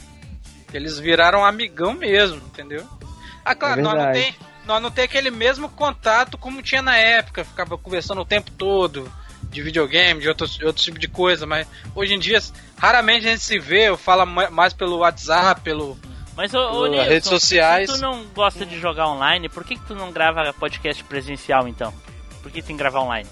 Eles 0.73 0.99
viraram 0.99 1.45
amigão 1.45 1.95
mesmo, 1.95 2.37
entendeu? 2.37 2.85
Ah, 3.45 3.55
claro, 3.55 3.81
é 3.81 3.83
nós 3.83 3.95
não 3.95 4.13
tem 4.13 4.35
nós 4.67 4.83
não 4.83 4.91
tem 4.91 5.05
aquele 5.05 5.31
mesmo 5.31 5.69
contato 5.69 6.37
como 6.37 6.61
tinha 6.61 6.83
na 6.83 6.97
época, 6.97 7.45
ficava 7.45 7.79
conversando 7.79 8.21
o 8.21 8.25
tempo 8.27 8.51
todo 8.51 9.11
de 9.45 9.63
videogame, 9.63 10.21
de 10.21 10.29
outro, 10.29 10.47
de 10.47 10.65
outro 10.65 10.83
tipo 10.83 10.99
de 10.99 11.07
coisa, 11.07 11.47
mas 11.47 11.67
hoje 11.95 12.15
em 12.15 12.19
dia 12.19 12.41
raramente 12.77 13.27
a 13.27 13.31
gente 13.31 13.45
se 13.45 13.59
vê, 13.61 13.97
fala 13.97 14.27
mais 14.27 14.73
pelo 14.73 14.99
WhatsApp, 14.99 15.61
pelo 15.61 15.97
mas, 16.37 16.53
ô, 16.55 16.59
ô 16.59 16.87
Nilson, 16.87 17.09
redes 17.09 17.29
sociais. 17.29 17.91
se 17.91 17.97
tu 17.97 18.03
não 18.03 18.25
gosta 18.35 18.67
de 18.67 18.79
jogar 18.79 19.09
online, 19.09 19.49
por 19.49 19.65
que, 19.65 19.77
que 19.77 19.87
tu 19.87 19.95
não 19.95 20.13
grava 20.13 20.53
podcast 20.53 21.03
presencial 21.05 21.67
então? 21.67 21.93
Por 22.43 22.53
que 22.53 22.63
tu 22.63 22.67
tem 22.67 22.77
que 22.77 22.83
gravar 22.83 23.01
online? 23.01 23.29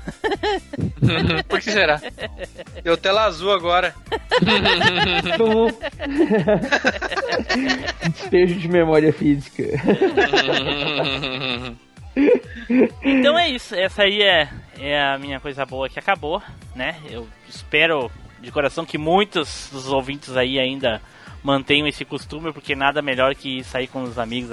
Por 1.48 1.60
que 1.60 1.70
será? 1.70 2.00
Deu 2.82 2.96
tela 2.96 3.24
azul 3.24 3.52
agora. 3.52 3.94
Despejo 8.10 8.54
de 8.56 8.68
memória 8.68 9.12
física. 9.12 9.62
então 13.04 13.38
é 13.38 13.50
isso. 13.50 13.74
Essa 13.74 14.02
aí 14.02 14.22
é, 14.22 14.48
é 14.78 15.02
a 15.02 15.18
minha 15.18 15.38
coisa 15.38 15.66
boa 15.66 15.88
que 15.88 15.98
acabou, 15.98 16.42
né? 16.74 16.96
Eu 17.10 17.28
espero 17.48 18.10
de 18.40 18.50
coração 18.50 18.86
que 18.86 18.96
muitos 18.96 19.68
dos 19.70 19.88
ouvintes 19.88 20.36
aí 20.36 20.58
ainda 20.58 21.00
mantenham 21.42 21.86
esse 21.86 22.04
costume, 22.04 22.52
porque 22.52 22.74
nada 22.74 23.02
melhor 23.02 23.34
que 23.34 23.62
sair 23.64 23.86
com 23.86 24.02
os 24.02 24.18
amigos, 24.18 24.50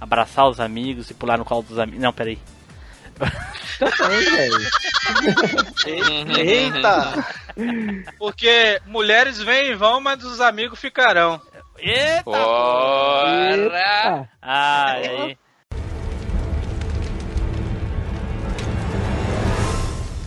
abraçar 0.00 0.48
os 0.48 0.60
amigos 0.60 1.10
e 1.10 1.14
pular 1.14 1.38
no 1.38 1.44
colo 1.44 1.62
dos 1.62 1.78
amigos. 1.78 2.00
Não, 2.00 2.12
peraí. 2.12 2.38
Também, 3.78 4.30
velho. 4.30 4.70
Eita! 6.38 7.24
Porque 8.18 8.80
mulheres 8.86 9.38
vêm 9.38 9.70
e 9.70 9.74
vão, 9.74 10.00
mas 10.00 10.24
os 10.24 10.40
amigos 10.40 10.80
ficarão. 10.80 11.40
Eita! 11.78 12.30
Ora! 12.30 14.28
Ah, 14.40 14.92
aí. 14.92 15.38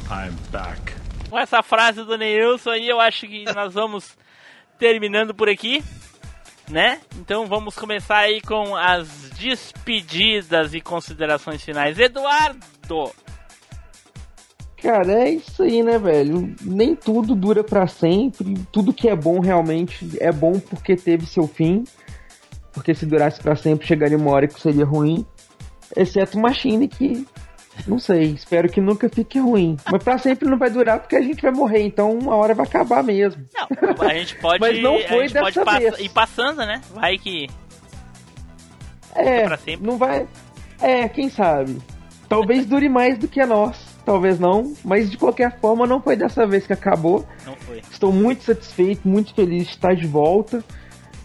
I'm 0.10 0.36
back. 0.52 0.94
Com 1.30 1.40
essa 1.40 1.64
frase 1.64 2.03
do 2.03 2.18
Neilson 2.18 2.72
aí, 2.72 2.88
eu 2.88 2.99
acho 3.02 3.27
que 3.27 3.45
nós 3.53 3.73
vamos 3.73 4.15
terminando 4.78 5.34
por 5.34 5.50
aqui, 5.50 5.84
né? 6.70 7.00
Então 7.20 7.46
vamos 7.46 7.76
começar 7.76 8.18
aí 8.18 8.42
com 8.42 8.76
as 8.76 9.30
despedidas 9.38 10.74
e 10.74 10.82
considerações 10.82 11.64
finais. 11.64 12.00
Eduardo! 12.00 13.12
Cara, 14.82 15.24
é 15.24 15.32
isso 15.32 15.64
aí, 15.64 15.82
né, 15.82 15.98
velho? 15.98 16.54
Nem 16.62 16.96
tudo 16.96 17.34
dura 17.34 17.64
para 17.64 17.88
sempre. 17.88 18.54
Tudo 18.72 18.94
que 18.94 19.10
é 19.10 19.16
bom 19.16 19.40
realmente 19.40 20.08
é 20.20 20.32
bom 20.32 20.60
porque 20.60 20.96
teve 20.96 21.26
seu 21.26 21.48
fim. 21.48 21.84
Porque 22.72 22.94
se 22.94 23.06
durasse 23.06 23.42
para 23.42 23.56
sempre, 23.56 23.88
chegaria 23.88 24.18
uma 24.18 24.32
hora 24.32 24.48
que 24.48 24.62
seria 24.62 24.86
ruim. 24.86 25.26
Exceto 25.96 26.38
Machine, 26.38 26.88
que 26.88 27.26
não 27.88 28.00
sei, 28.00 28.24
espero 28.32 28.70
que 28.70 28.80
nunca 28.82 29.08
fique 29.10 29.40
ruim. 29.40 29.78
Mas 29.92 30.04
pra 30.04 30.18
sempre 30.18 30.50
não 30.50 30.58
vai 30.58 30.70
durar 30.70 31.00
porque 31.00 31.16
a 31.16 31.22
gente 31.22 31.42
vai 31.42 31.52
morrer, 31.52 31.84
então 31.86 32.12
uma 32.18 32.36
hora 32.36 32.54
vai 32.54 32.66
acabar 32.66 33.04
mesmo. 33.04 33.44
Não, 33.54 34.08
a 34.08 34.14
gente 34.14 34.36
pode, 34.42 34.60
Mas 34.60 34.82
não 34.82 35.00
foi 35.00 35.26
a 35.26 35.28
gente 35.28 35.40
pode 35.40 35.56
dessa 35.56 35.66
pass- 35.66 35.80
vez. 35.80 36.00
ir 36.00 36.10
passando, 36.10 36.58
né? 36.66 36.82
Vai 36.94 37.18
que. 37.18 37.48
É, 39.14 39.44
pra 39.46 39.58
sempre. 39.58 39.86
não 39.88 39.98
vai. 39.98 40.28
É, 40.82 41.08
quem 41.08 41.30
sabe? 41.30 41.78
Talvez 42.28 42.66
dure 42.66 42.90
mais 42.90 43.18
do 43.18 43.28
que 43.28 43.40
a 43.40 43.46
nós, 43.48 43.78
talvez 44.06 44.40
não, 44.40 44.74
mas 44.84 45.10
de 45.10 45.18
qualquer 45.18 45.60
forma 45.60 45.86
não 45.88 46.02
foi 46.02 46.16
dessa 46.16 46.46
vez 46.46 46.66
que 46.68 46.74
acabou. 46.74 47.26
Não 47.46 47.56
foi. 47.56 47.82
Estou 47.90 48.12
muito 48.12 48.44
satisfeito, 48.44 49.08
muito 49.08 49.34
feliz 49.34 49.66
de 49.66 49.70
estar 49.70 49.96
de 49.96 50.08
volta, 50.08 50.64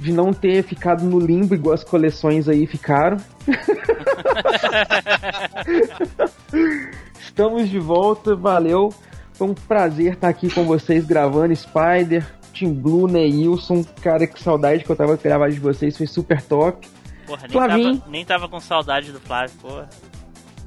de 0.00 0.12
não 0.12 0.32
ter 0.32 0.62
ficado 0.62 1.04
no 1.04 1.20
limbo 1.20 1.54
igual 1.54 1.74
as 1.74 1.84
coleções 1.84 2.48
aí 2.48 2.66
ficaram. 2.66 3.18
Estamos 7.20 7.68
de 7.68 7.78
volta, 7.78 8.34
valeu. 8.34 8.88
Foi 9.34 9.46
um 9.46 9.54
prazer 9.54 10.14
estar 10.14 10.30
aqui 10.30 10.48
com 10.48 10.64
vocês 10.64 11.04
gravando 11.04 11.54
Spider, 11.54 12.26
Team 12.58 12.72
Blue, 12.72 13.06
Neilson. 13.06 13.84
Cara, 14.02 14.26
que 14.26 14.42
saudade 14.42 14.84
que 14.84 14.90
eu 14.90 14.96
tava 14.96 15.18
gravando 15.18 15.52
de 15.52 15.60
vocês, 15.60 15.98
foi 15.98 16.06
super 16.06 16.40
top. 16.40 16.88
Porra, 17.26 17.42
nem 17.42 17.50
Flavinho. 17.50 17.98
tava, 17.98 18.10
nem 18.10 18.24
tava 18.24 18.48
com 18.48 18.58
saudade 18.58 19.12
do 19.12 19.20
Flávio, 19.20 19.54
porra. 19.60 19.86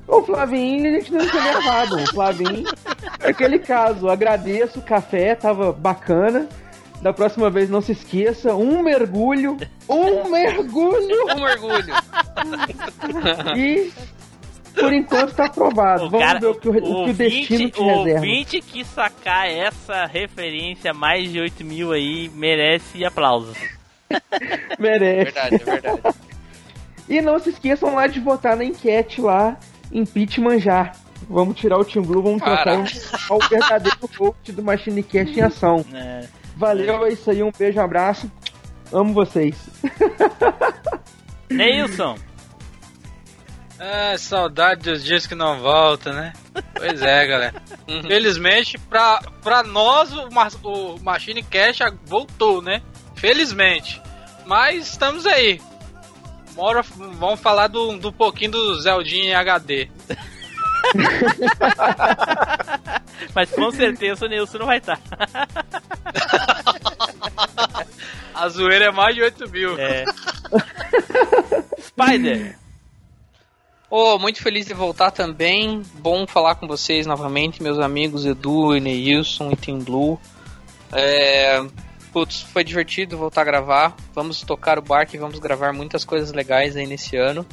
O 0.08 0.22
Flavinho, 0.22 0.90
a 0.90 0.92
gente 1.00 1.12
não 1.12 1.28
tinha 1.28 1.42
gravado. 1.42 1.96
O 1.96 2.06
Flavinho, 2.08 2.70
aquele 3.20 3.58
caso. 3.58 4.08
Agradeço 4.08 4.78
o 4.78 4.84
café, 4.84 5.34
tava 5.34 5.72
bacana. 5.72 6.48
Da 7.04 7.12
próxima 7.14 7.50
vez, 7.50 7.70
não 7.70 7.82
se 7.82 7.92
esqueça: 7.92 8.56
um 8.56 8.82
mergulho. 8.82 9.58
Um 9.90 10.28
mergulho! 10.32 11.26
Um 11.38 11.42
orgulho. 11.44 11.94
E 13.58 13.92
por 14.74 14.92
enquanto 14.92 15.36
tá 15.36 15.46
aprovado. 15.46 16.06
O 16.06 16.10
Vamos 16.10 16.26
cara- 16.26 16.40
ver 16.40 16.48
o 16.48 16.56
que 16.56 16.68
o, 16.68 16.72
o 16.72 17.06
que 17.06 17.12
o 17.12 17.14
destino 17.14 17.70
te 17.70 17.80
o 17.80 17.86
reserva. 17.86 18.20
ouvinte 18.26 18.62
que 18.62 18.84
sacar 18.84 19.48
essa 19.48 20.06
referência 20.06 20.94
mais 20.94 21.32
de 21.32 21.40
8 21.40 21.64
mil 21.64 21.92
aí 21.92 22.32
merece 22.34 23.06
aplausos. 23.06 23.58
Merece. 24.80 25.32
Verdade, 25.32 25.56
é 25.56 25.58
verdade. 25.60 26.16
E 27.10 27.22
não 27.22 27.38
se 27.40 27.50
esqueçam 27.50 27.94
lá 27.96 28.08
de 28.08 28.20
votar 28.20 28.56
na 28.56 28.64
enquete 28.64 29.22
lá, 29.22 29.58
impeachment 29.92 30.60
já. 30.60 30.92
Vamos 31.30 31.56
tirar 31.60 31.78
o 31.78 31.86
Team 31.86 32.04
Blue, 32.04 32.22
vamos 32.24 32.42
trocar 32.42 32.78
um, 32.80 32.84
o 32.84 33.40
verdadeiro 33.50 33.98
host 34.18 34.52
do 34.52 34.62
Machine 34.64 35.04
Cast 35.04 35.38
em 35.38 35.42
ação. 35.44 35.86
né? 35.90 36.28
Valeu, 36.56 37.06
é 37.06 37.14
isso 37.14 37.30
aí, 37.30 37.42
um 37.44 37.52
beijo, 37.52 37.80
um 37.80 37.84
abraço. 37.84 38.32
Amo 38.92 39.14
vocês. 39.14 39.56
Neilson, 41.50 42.18
Ah, 43.80 44.16
saudade 44.20 44.84
dos 44.84 45.04
dias 45.04 45.26
que 45.26 45.36
não 45.36 45.60
volta, 45.60 46.14
né? 46.14 46.34
Pois 46.76 47.02
é, 47.02 47.26
galera. 47.26 47.62
Felizmente, 48.08 48.78
pra, 48.78 49.20
pra 49.42 49.64
nós, 49.64 50.14
o, 50.14 50.28
o 50.64 51.04
Machine 51.04 51.44
Cash 51.44 51.80
voltou, 52.06 52.62
né? 52.62 52.82
Felizmente. 53.16 54.02
Mas 54.46 54.90
estamos 54.92 55.26
aí. 55.26 55.60
Mora, 56.56 56.84
vamos 56.84 57.40
falar 57.40 57.68
do, 57.68 57.98
do 57.98 58.14
pouquinho 58.14 58.52
do 58.52 58.82
Zeldinho 58.82 59.26
em 59.26 59.34
HD. 59.34 59.90
mas 63.34 63.50
com 63.52 63.72
certeza 63.72 64.26
o 64.26 64.30
Neilson 64.30 64.58
não 64.58 64.66
vai 64.66 64.78
estar. 64.78 65.00
A 68.34 68.50
zoeira 68.50 68.86
é 68.86 68.92
mais 68.92 69.16
de 69.16 69.22
8 69.22 69.50
mil. 69.50 69.80
É. 69.80 70.06
Spider, 71.80 72.58
Ô, 73.96 74.18
muito 74.18 74.42
feliz 74.42 74.66
de 74.66 74.74
voltar 74.74 75.12
também. 75.12 75.84
Bom 76.00 76.26
falar 76.26 76.56
com 76.56 76.68
vocês 76.68 77.06
novamente, 77.06 77.62
meus 77.62 77.78
amigos 77.78 78.26
Edu, 78.26 78.72
Neilson 78.80 79.52
e 79.52 79.56
Team 79.56 79.80
Blue. 79.80 80.20
É... 80.92 81.64
Putz, 82.12 82.42
foi 82.42 82.64
divertido 82.64 83.20
voltar 83.20 83.42
a 83.42 83.46
gravar. 83.46 83.96
Vamos 84.16 84.42
tocar 84.42 84.80
o 84.80 84.82
barco 84.82 85.16
e 85.16 85.20
vamos 85.20 85.38
gravar 85.38 85.74
muitas 85.74 86.04
coisas 86.04 86.34
legais 86.34 86.76
aí 86.76 86.88
nesse 86.88 87.16
ano. 87.16 87.46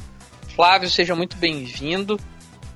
Flávio, 0.55 0.89
seja 0.89 1.15
muito 1.15 1.37
bem-vindo. 1.37 2.19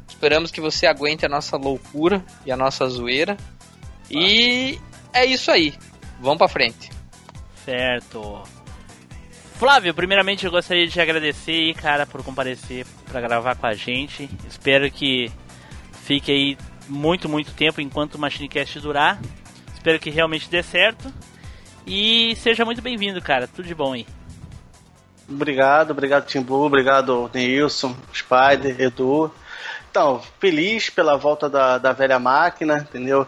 Esperamos 0.07 0.51
que 0.51 0.61
você 0.61 0.85
aguente 0.85 1.25
a 1.25 1.29
nossa 1.29 1.57
loucura 1.57 2.23
e 2.45 2.51
a 2.51 2.57
nossa 2.57 2.87
zoeira. 2.87 3.37
E 4.09 4.79
é 5.13 5.25
isso 5.25 5.51
aí. 5.51 5.73
Vamos 6.19 6.37
pra 6.37 6.47
frente. 6.47 6.91
certo. 7.63 8.43
Flávio, 9.57 9.93
primeiramente 9.93 10.45
eu 10.45 10.51
gostaria 10.51 10.85
de 10.85 10.91
te 10.91 10.99
agradecer 10.99 11.51
aí, 11.51 11.73
cara, 11.73 12.05
por 12.05 12.21
comparecer 12.23 12.85
pra 13.09 13.21
gravar 13.21 13.55
com 13.55 13.65
a 13.65 13.73
gente. 13.73 14.29
Espero 14.49 14.91
que 14.91 15.31
fique 16.03 16.31
aí 16.31 16.57
muito, 16.89 17.29
muito 17.29 17.53
tempo 17.53 17.79
enquanto 17.79 18.15
o 18.15 18.19
Machinecast 18.19 18.79
durar. 18.81 19.19
Espero 19.73 19.97
que 19.97 20.09
realmente 20.09 20.49
dê 20.49 20.61
certo. 20.61 21.11
E 21.87 22.35
seja 22.35 22.65
muito 22.65 22.81
bem-vindo, 22.81 23.21
cara. 23.21 23.47
Tudo 23.47 23.67
de 23.67 23.73
bom 23.73 23.93
aí. 23.93 24.05
Obrigado, 25.27 25.91
obrigado 25.91 26.25
Tim 26.25 26.41
Blue, 26.41 26.65
obrigado 26.65 27.31
Nilson, 27.33 27.95
Spider, 28.13 28.79
Edu. 28.79 29.31
Então, 29.95 30.21
feliz 30.41 30.89
pela 30.89 31.15
volta 31.15 31.49
da, 31.49 31.77
da 31.77 31.93
velha 31.93 32.19
máquina, 32.19 32.79
entendeu? 32.79 33.25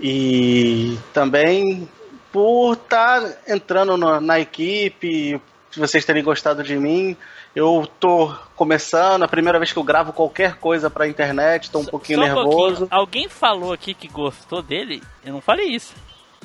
E 0.00 0.98
também 1.14 1.88
por 2.32 2.72
estar 2.72 3.22
entrando 3.46 3.96
na, 3.96 4.20
na 4.20 4.40
equipe, 4.40 5.40
se 5.70 5.78
vocês 5.78 6.04
terem 6.04 6.24
gostado 6.24 6.64
de 6.64 6.76
mim. 6.76 7.16
Eu 7.54 7.88
tô 8.00 8.34
começando, 8.56 9.22
a 9.22 9.28
primeira 9.28 9.60
vez 9.60 9.72
que 9.72 9.78
eu 9.78 9.84
gravo 9.84 10.12
qualquer 10.12 10.56
coisa 10.56 10.90
pra 10.90 11.06
internet, 11.06 11.70
tô 11.70 11.78
um 11.78 11.84
pouquinho 11.84 12.18
Só 12.18 12.24
nervoso. 12.24 12.48
pouquinho. 12.58 12.88
Alguém 12.90 13.28
falou 13.28 13.72
aqui 13.72 13.94
que 13.94 14.08
gostou 14.08 14.62
dele? 14.62 15.00
Eu 15.24 15.34
não 15.34 15.40
falei 15.40 15.66
isso. 15.66 15.94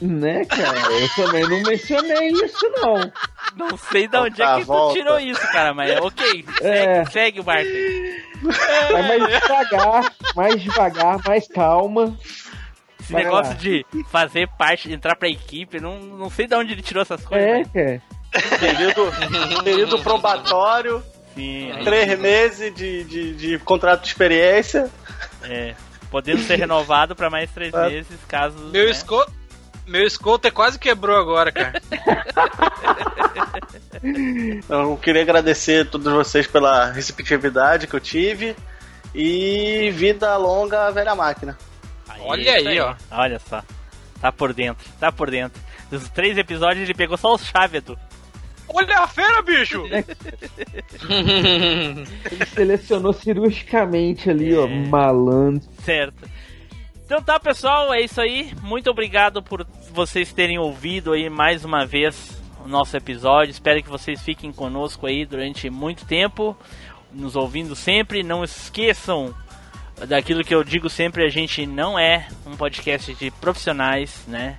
Né, 0.02 0.44
cara? 0.46 0.78
Eu 0.92 1.10
também 1.16 1.42
não 1.48 1.62
mencionei 1.64 2.28
isso, 2.30 2.70
não. 2.82 3.12
Não 3.56 3.78
sei 3.78 4.08
de 4.08 4.18
onde 4.18 4.42
é 4.42 4.56
que 4.56 4.62
tu 4.62 4.66
volta. 4.68 4.94
tirou 5.00 5.18
isso, 5.20 5.42
cara, 5.52 5.74
mas 5.74 5.98
ok. 6.02 6.46
Segue, 6.58 6.68
É. 6.68 7.06
segue 7.06 7.40
o 7.40 7.44
barco 7.44 7.64
aí. 7.70 8.22
Vai 8.92 9.08
mais 9.20 9.28
devagar, 9.42 10.14
mais 10.36 10.62
devagar, 10.62 11.18
mais 11.26 11.48
calma. 11.48 12.18
Esse 13.00 13.14
Vai 13.14 13.24
negócio 13.24 13.54
lá. 13.54 13.58
de 13.60 13.86
fazer 14.12 14.50
parte, 14.58 14.92
entrar 14.92 15.16
pra 15.16 15.30
equipe, 15.30 15.80
não, 15.80 15.98
não 16.00 16.30
sei 16.30 16.46
de 16.48 16.56
onde 16.56 16.74
ele 16.74 16.82
tirou 16.82 17.02
essas 17.02 17.24
coisas. 17.24 17.48
É, 17.48 17.58
mas- 17.60 17.72
cara. 17.72 18.02
Período, 18.60 19.64
período 19.64 20.00
probatório, 20.04 21.02
Sim, 21.34 21.72
aí, 21.72 21.84
três 21.86 22.20
meses 22.20 22.76
de, 22.76 23.04
de, 23.06 23.34
de 23.36 23.60
contrato 23.60 24.02
de 24.02 24.08
experiência. 24.10 24.90
é, 25.44 25.74
podendo 26.12 26.42
ser 26.42 26.58
renovado 26.58 27.16
pra 27.16 27.30
mais 27.30 27.50
três 27.52 27.74
É. 27.74 27.88
meses, 27.90 28.20
caso. 28.28 28.58
Meu, 28.72 28.84
né? 28.86 28.92
esco... 28.92 29.16
Meu 29.86 30.10
scooter 30.10 30.52
quase 30.52 30.80
quebrou 30.80 31.18
agora, 31.18 31.52
cara. 31.52 31.82
Eu 34.70 34.98
queria 34.98 35.22
agradecer 35.22 35.86
a 35.86 35.90
todos 35.90 36.12
vocês 36.12 36.46
pela 36.48 36.92
receptividade 36.92 37.88
que 37.88 37.96
eu 37.96 38.00
tive. 38.00 38.56
E 39.14 39.92
vida 39.94 40.36
longa 40.38 40.88
à 40.88 40.92
velha 40.92 41.16
máquina. 41.16 41.58
Olha 42.20 42.54
aí, 42.54 42.68
aí, 42.68 42.80
ó. 42.80 42.94
Olha 43.12 43.40
só. 43.40 43.64
Tá 44.20 44.32
por 44.32 44.54
dentro, 44.54 44.86
tá 45.00 45.12
por 45.12 45.32
dentro. 45.32 45.62
Dos 45.90 46.10
três 46.10 46.38
episódios 46.38 46.84
ele 46.84 46.94
pegou 46.94 47.18
só 47.18 47.34
os 47.34 47.46
chávedo. 47.46 47.98
Olha 48.68 49.00
a 49.00 49.08
feira, 49.08 49.42
bicho! 49.44 49.84
ele 52.28 52.46
selecionou 52.54 53.14
cirurgicamente 53.14 54.30
ali, 54.30 54.54
é... 54.54 54.58
ó, 54.58 54.68
malandro. 54.68 55.68
Certo. 55.84 56.28
Então 57.06 57.22
tá, 57.22 57.40
pessoal, 57.40 57.94
é 57.94 58.02
isso 58.02 58.20
aí. 58.20 58.52
Muito 58.64 58.90
obrigado 58.90 59.42
por 59.42 59.64
vocês 59.92 60.34
terem 60.34 60.58
ouvido 60.58 61.14
aí 61.14 61.30
mais 61.30 61.64
uma 61.64 61.86
vez 61.86 62.42
o 62.66 62.68
nosso 62.68 62.98
episódio. 62.98 63.52
Espero 63.52 63.84
que 63.84 63.90
vocês 63.90 64.24
fiquem 64.24 64.52
conosco 64.52 65.06
aí 65.06 65.24
durante 65.24 65.70
muito 65.70 66.04
tempo, 66.04 66.58
nos 67.14 67.36
ouvindo 67.36 67.76
sempre. 67.76 68.24
Não 68.24 68.44
esqueçam 68.44 69.36
daquilo 70.08 70.44
que 70.44 70.54
eu 70.54 70.64
digo 70.64 70.90
sempre, 70.90 71.24
a 71.24 71.30
gente 71.30 71.68
não 71.68 71.98
é 71.98 72.28
um 72.44 72.58
podcast 72.58 73.14
de 73.14 73.30
profissionais, 73.30 74.24
né? 74.28 74.58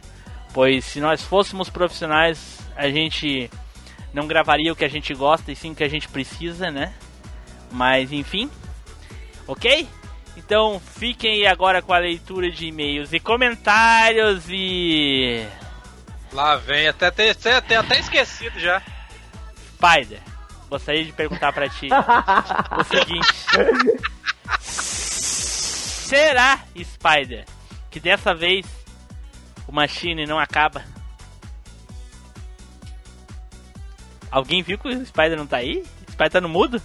Pois 0.55 0.85
se 0.85 1.01
nós 1.01 1.23
fôssemos 1.23 1.69
profissionais, 1.69 2.61
a 2.77 2.89
gente 2.89 3.51
não 4.15 4.29
gravaria 4.29 4.73
o 4.73 4.77
que 4.77 4.85
a 4.85 4.89
gente 4.89 5.13
gosta 5.15 5.51
e 5.51 5.57
sim 5.57 5.73
o 5.73 5.75
que 5.75 5.83
a 5.83 5.89
gente 5.89 6.09
precisa, 6.09 6.71
né? 6.71 6.95
Mas 7.73 8.13
enfim, 8.13 8.49
ok? 9.49 9.89
Então 10.37 10.81
fiquem 10.81 11.47
agora 11.47 11.81
com 11.81 11.93
a 11.93 11.99
leitura 11.99 12.51
de 12.51 12.67
e-mails 12.67 13.13
e 13.13 13.19
comentários 13.19 14.45
e. 14.49 15.47
Lá 16.33 16.57
vem, 16.57 16.87
até 16.89 17.07
até, 17.07 17.31
até, 17.31 17.77
até 17.77 17.99
esquecido 17.99 18.59
já. 18.61 18.83
Spider, 19.75 20.21
gostaria 20.69 21.05
de 21.05 21.13
perguntar 21.13 21.53
para 21.53 21.69
ti 21.69 21.89
o 22.79 22.85
seguinte: 22.85 23.33
Será, 26.07 26.61
Spider, 26.77 27.45
que 27.91 27.99
dessa 27.99 28.35
vez 28.35 28.67
o 29.67 29.73
Machine 29.73 30.27
não 30.27 30.39
acaba? 30.39 30.85
Alguém 34.31 34.63
viu 34.63 34.79
que 34.79 34.89
o 34.89 35.07
Spider 35.07 35.37
não 35.37 35.47
tá 35.47 35.57
aí? 35.57 35.83
O 36.07 36.13
Spider 36.13 36.31
tá 36.31 36.41
no 36.41 36.49
mudo? 36.49 36.81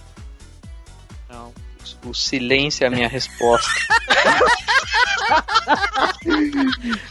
O 2.04 2.14
silêncio 2.14 2.84
é 2.84 2.86
a 2.86 2.90
minha 2.90 3.08
resposta. 3.08 3.68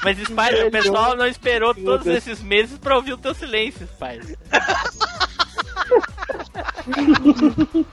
Mas 0.04 0.18
Spider, 0.18 0.68
o 0.68 0.72
pessoal 0.72 1.16
não 1.16 1.28
esperou 1.28 1.74
todos 1.74 2.08
esses 2.08 2.42
meses 2.42 2.78
pra 2.78 2.96
ouvir 2.96 3.14
o 3.14 3.18
teu 3.18 3.34
silêncio, 3.34 3.88
Spider. 3.88 4.38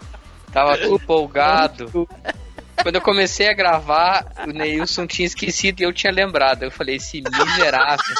Tava 0.52 0.78
empolgado. 0.84 2.08
Quando 2.82 2.94
eu 2.94 3.00
comecei 3.00 3.48
a 3.48 3.54
gravar, 3.54 4.24
o 4.46 4.50
Neilson 4.50 5.06
tinha 5.06 5.26
esquecido 5.26 5.80
e 5.80 5.84
eu 5.84 5.92
tinha 5.92 6.12
lembrado. 6.12 6.62
Eu 6.62 6.70
falei, 6.70 6.96
esse 6.96 7.20
miserável. 7.20 8.16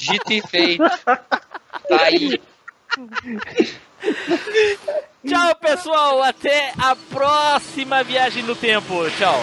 dito 0.00 0.32
e 0.32 0.42
feito. 0.42 0.84
Tá 1.04 2.02
aí. 2.02 2.40
Tchau, 5.26 5.54
pessoal. 5.56 6.22
Até 6.22 6.72
a 6.78 6.96
próxima 6.96 8.02
viagem 8.02 8.42
no 8.42 8.54
tempo. 8.54 9.10
Tchau. 9.10 9.42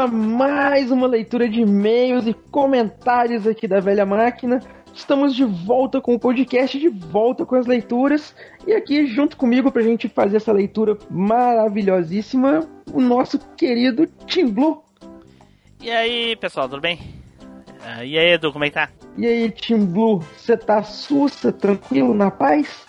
a 0.00 0.06
mais 0.06 0.90
uma 0.90 1.06
leitura 1.06 1.46
de 1.46 1.60
e-mails 1.60 2.26
e 2.26 2.32
comentários 2.32 3.46
aqui 3.46 3.68
da 3.68 3.80
Velha 3.80 4.06
Máquina. 4.06 4.58
Estamos 4.94 5.36
de 5.36 5.44
volta 5.44 6.00
com 6.00 6.14
o 6.14 6.18
podcast, 6.18 6.78
de 6.78 6.88
volta 6.88 7.44
com 7.44 7.54
as 7.54 7.66
leituras. 7.66 8.34
E 8.66 8.72
aqui, 8.72 9.06
junto 9.06 9.36
comigo, 9.36 9.70
pra 9.70 9.82
gente 9.82 10.08
fazer 10.08 10.38
essa 10.38 10.52
leitura 10.52 10.96
maravilhosíssima, 11.10 12.66
o 12.90 12.98
nosso 12.98 13.38
querido 13.56 14.06
Tim 14.26 14.48
Blue. 14.48 14.82
E 15.82 15.90
aí, 15.90 16.34
pessoal, 16.36 16.66
tudo 16.66 16.80
bem? 16.80 16.96
Uh, 16.96 18.02
e 18.02 18.18
aí, 18.18 18.32
Edu, 18.32 18.54
como 18.54 18.64
é 18.64 18.68
que 18.68 18.74
tá? 18.74 18.88
E 19.18 19.26
aí, 19.26 19.50
Tim 19.50 19.84
Blue, 19.84 20.20
você 20.34 20.56
tá 20.56 20.82
sussa, 20.82 21.52
tranquilo, 21.52 22.14
na 22.14 22.30
paz? 22.30 22.86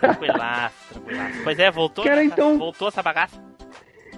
Tranquilaço, 0.00 0.74
tranquilaço. 0.94 1.40
Pois 1.44 1.58
é, 1.58 1.70
voltou? 1.70 2.04
Cara, 2.04 2.24
essa, 2.24 2.32
então... 2.32 2.56
Voltou 2.56 2.88
essa 2.88 3.02
bagaça? 3.02 3.51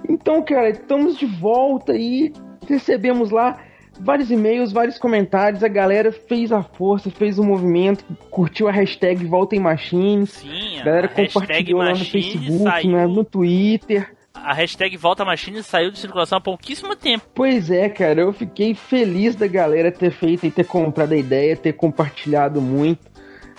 Então, 0.09 0.43
cara, 0.43 0.71
estamos 0.71 1.19
de 1.19 1.27
volta 1.27 1.95
e 1.95 2.33
recebemos 2.69 3.31
lá 3.31 3.59
vários 4.01 4.31
e-mails, 4.31 4.73
vários 4.73 4.99
comentários. 4.99 5.63
A 5.63 5.69
galera 5.69 6.13
fez 6.13 6.53
a 6.53 6.63
força, 6.63 7.11
fez 7.11 7.39
o 7.39 7.45
movimento, 7.45 8.05
curtiu 8.31 8.69
a 8.69 8.73
hashtag 8.73 9.25
Volta 9.25 9.57
em 9.57 9.61
Machines. 9.61 10.31
Sim, 10.31 10.81
a 10.81 10.85
galera 10.85 11.09
compartilhou 11.09 11.81
lá 11.81 11.91
no 11.91 12.05
Facebook, 12.05 12.63
saiu... 12.63 12.91
né, 12.93 13.07
no 13.07 13.25
Twitter. 13.25 14.15
A 14.35 14.53
hashtag 14.53 14.97
Volta 14.97 15.25
Machines 15.25 15.65
saiu 15.65 15.91
de 15.91 15.99
circulação 15.99 16.39
há 16.39 16.41
pouquíssimo 16.41 16.95
tempo. 16.97 17.25
Pois 17.35 17.71
é, 17.71 17.89
cara, 17.89 18.21
eu 18.21 18.33
fiquei 18.33 18.75
feliz 18.75 19.35
da 19.35 19.47
galera 19.47 19.91
ter 19.93 20.11
feito 20.11 20.45
e 20.45 20.51
ter 20.51 20.65
comprado 20.67 21.13
a 21.13 21.17
ideia, 21.17 21.57
ter 21.57 21.73
compartilhado 21.73 22.61
muito. 22.61 23.15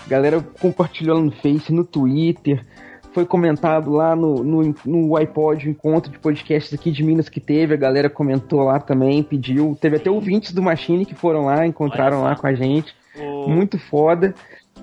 A 0.06 0.10
galera 0.10 0.42
compartilhou 0.60 1.20
no 1.20 1.32
Face, 1.32 1.72
no 1.72 1.84
Twitter 1.84 2.64
foi 3.16 3.26
comentado 3.26 3.92
lá 3.92 4.14
no, 4.14 4.44
no, 4.44 4.76
no 4.86 5.16
iPod, 5.16 5.66
o 5.66 5.72
encontro 5.72 6.12
de 6.12 6.20
podcasts 6.20 6.78
aqui 6.78 6.92
de 6.92 7.02
Minas 7.02 7.30
que 7.30 7.40
teve, 7.40 7.74
a 7.74 7.78
galera 7.78 8.10
comentou 8.10 8.64
lá 8.64 8.78
também, 8.78 9.24
pediu. 9.24 9.78
Teve 9.80 9.96
até 9.96 10.12
ouvintes 10.12 10.52
do 10.52 10.62
Machine 10.62 11.06
que 11.06 11.16
foram 11.16 11.46
lá, 11.46 11.66
encontraram 11.66 12.24
lá 12.24 12.36
com 12.36 12.46
a 12.46 12.54
gente. 12.54 12.94
O... 13.18 13.48
Muito 13.48 13.80
foda. 13.80 14.36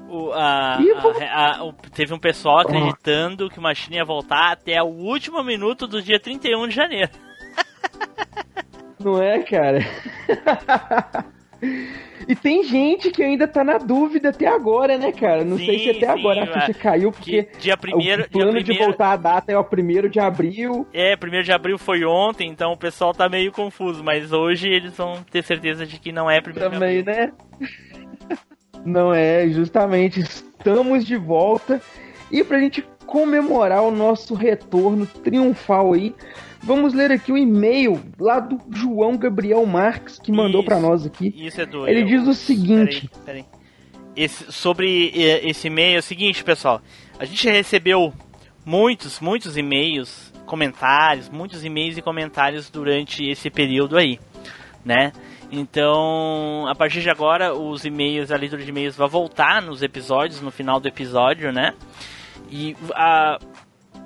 O, 0.08 0.32
a, 0.32 0.78
a, 0.78 1.62
a, 1.62 1.72
teve 1.94 2.14
um 2.14 2.18
pessoal 2.18 2.60
acreditando 2.60 3.50
que 3.50 3.58
o 3.58 3.62
Machine 3.62 3.96
ia 3.96 4.04
voltar 4.04 4.52
até 4.52 4.82
o 4.82 4.86
último 4.86 5.44
minuto 5.44 5.86
do 5.86 6.00
dia 6.00 6.18
31 6.18 6.68
de 6.68 6.74
janeiro. 6.74 7.10
Não 8.98 9.22
é, 9.22 9.42
cara? 9.42 9.80
E 12.28 12.34
tem 12.34 12.64
gente 12.64 13.10
que 13.10 13.22
ainda 13.22 13.46
tá 13.48 13.64
na 13.64 13.78
dúvida 13.78 14.30
até 14.30 14.46
agora, 14.46 14.96
né, 14.98 15.12
cara? 15.12 15.44
Não 15.44 15.56
sim, 15.56 15.66
sei 15.66 15.78
se 15.78 15.90
até 15.90 16.12
sim, 16.12 16.20
agora 16.20 16.44
a 16.44 16.46
ficha 16.46 16.74
caiu, 16.74 17.12
porque 17.12 17.48
dia 17.58 17.76
primeiro, 17.76 18.24
o 18.24 18.30
plano 18.30 18.62
dia 18.62 18.74
de 18.74 18.78
voltar 18.78 19.12
a 19.12 19.16
data 19.16 19.52
é 19.52 19.58
o 19.58 19.64
primeiro 19.64 20.08
de 20.08 20.20
abril. 20.20 20.86
É, 20.92 21.16
primeiro 21.16 21.44
de 21.44 21.52
abril 21.52 21.78
foi 21.78 22.04
ontem, 22.04 22.48
então 22.48 22.72
o 22.72 22.76
pessoal 22.76 23.12
tá 23.12 23.28
meio 23.28 23.52
confuso, 23.52 24.02
mas 24.02 24.32
hoje 24.32 24.68
eles 24.68 24.96
vão 24.96 25.22
ter 25.30 25.42
certeza 25.42 25.86
de 25.86 25.98
que 25.98 26.12
não 26.12 26.30
é 26.30 26.40
primeiro 26.40 26.70
Também, 26.70 27.02
né? 27.02 27.32
Não 28.84 29.14
é, 29.14 29.48
justamente. 29.48 30.20
Estamos 30.20 31.04
de 31.04 31.16
volta. 31.16 31.80
E 32.30 32.42
pra 32.42 32.58
gente 32.58 32.84
comemorar 33.06 33.82
o 33.82 33.90
nosso 33.90 34.34
retorno 34.34 35.06
triunfal 35.06 35.92
aí, 35.92 36.14
Vamos 36.62 36.94
ler 36.94 37.10
aqui 37.10 37.32
o 37.32 37.36
e-mail 37.36 38.00
lá 38.18 38.38
do 38.38 38.60
João 38.70 39.16
Gabriel 39.16 39.66
Marques, 39.66 40.18
que 40.18 40.30
mandou 40.30 40.62
para 40.62 40.78
nós 40.78 41.04
aqui. 41.04 41.34
Isso 41.36 41.60
é 41.60 41.66
do 41.66 41.88
Ele 41.88 42.04
diz 42.04 42.26
o 42.26 42.34
seguinte: 42.34 43.10
peraí, 43.24 43.44
peraí. 43.44 43.62
Esse, 44.14 44.52
sobre 44.52 45.10
esse 45.14 45.66
e-mail 45.66 45.96
é 45.96 45.98
o 45.98 46.02
seguinte, 46.02 46.44
pessoal. 46.44 46.80
A 47.18 47.24
gente 47.24 47.48
recebeu 47.50 48.12
muitos, 48.64 49.18
muitos 49.20 49.56
e-mails, 49.56 50.32
comentários, 50.46 51.28
muitos 51.28 51.64
e-mails 51.64 51.96
e 51.96 52.02
comentários 52.02 52.70
durante 52.70 53.24
esse 53.28 53.50
período 53.50 53.96
aí, 53.96 54.20
né? 54.84 55.12
Então, 55.50 56.66
a 56.66 56.74
partir 56.74 57.00
de 57.00 57.10
agora, 57.10 57.54
os 57.54 57.84
e-mails, 57.84 58.30
a 58.30 58.36
leitura 58.36 58.62
de 58.62 58.70
e-mails 58.70 58.96
vai 58.96 59.08
voltar 59.08 59.60
nos 59.60 59.82
episódios, 59.82 60.40
no 60.40 60.50
final 60.50 60.80
do 60.80 60.88
episódio, 60.88 61.52
né? 61.52 61.74
E 62.50 62.76
a, 62.94 63.38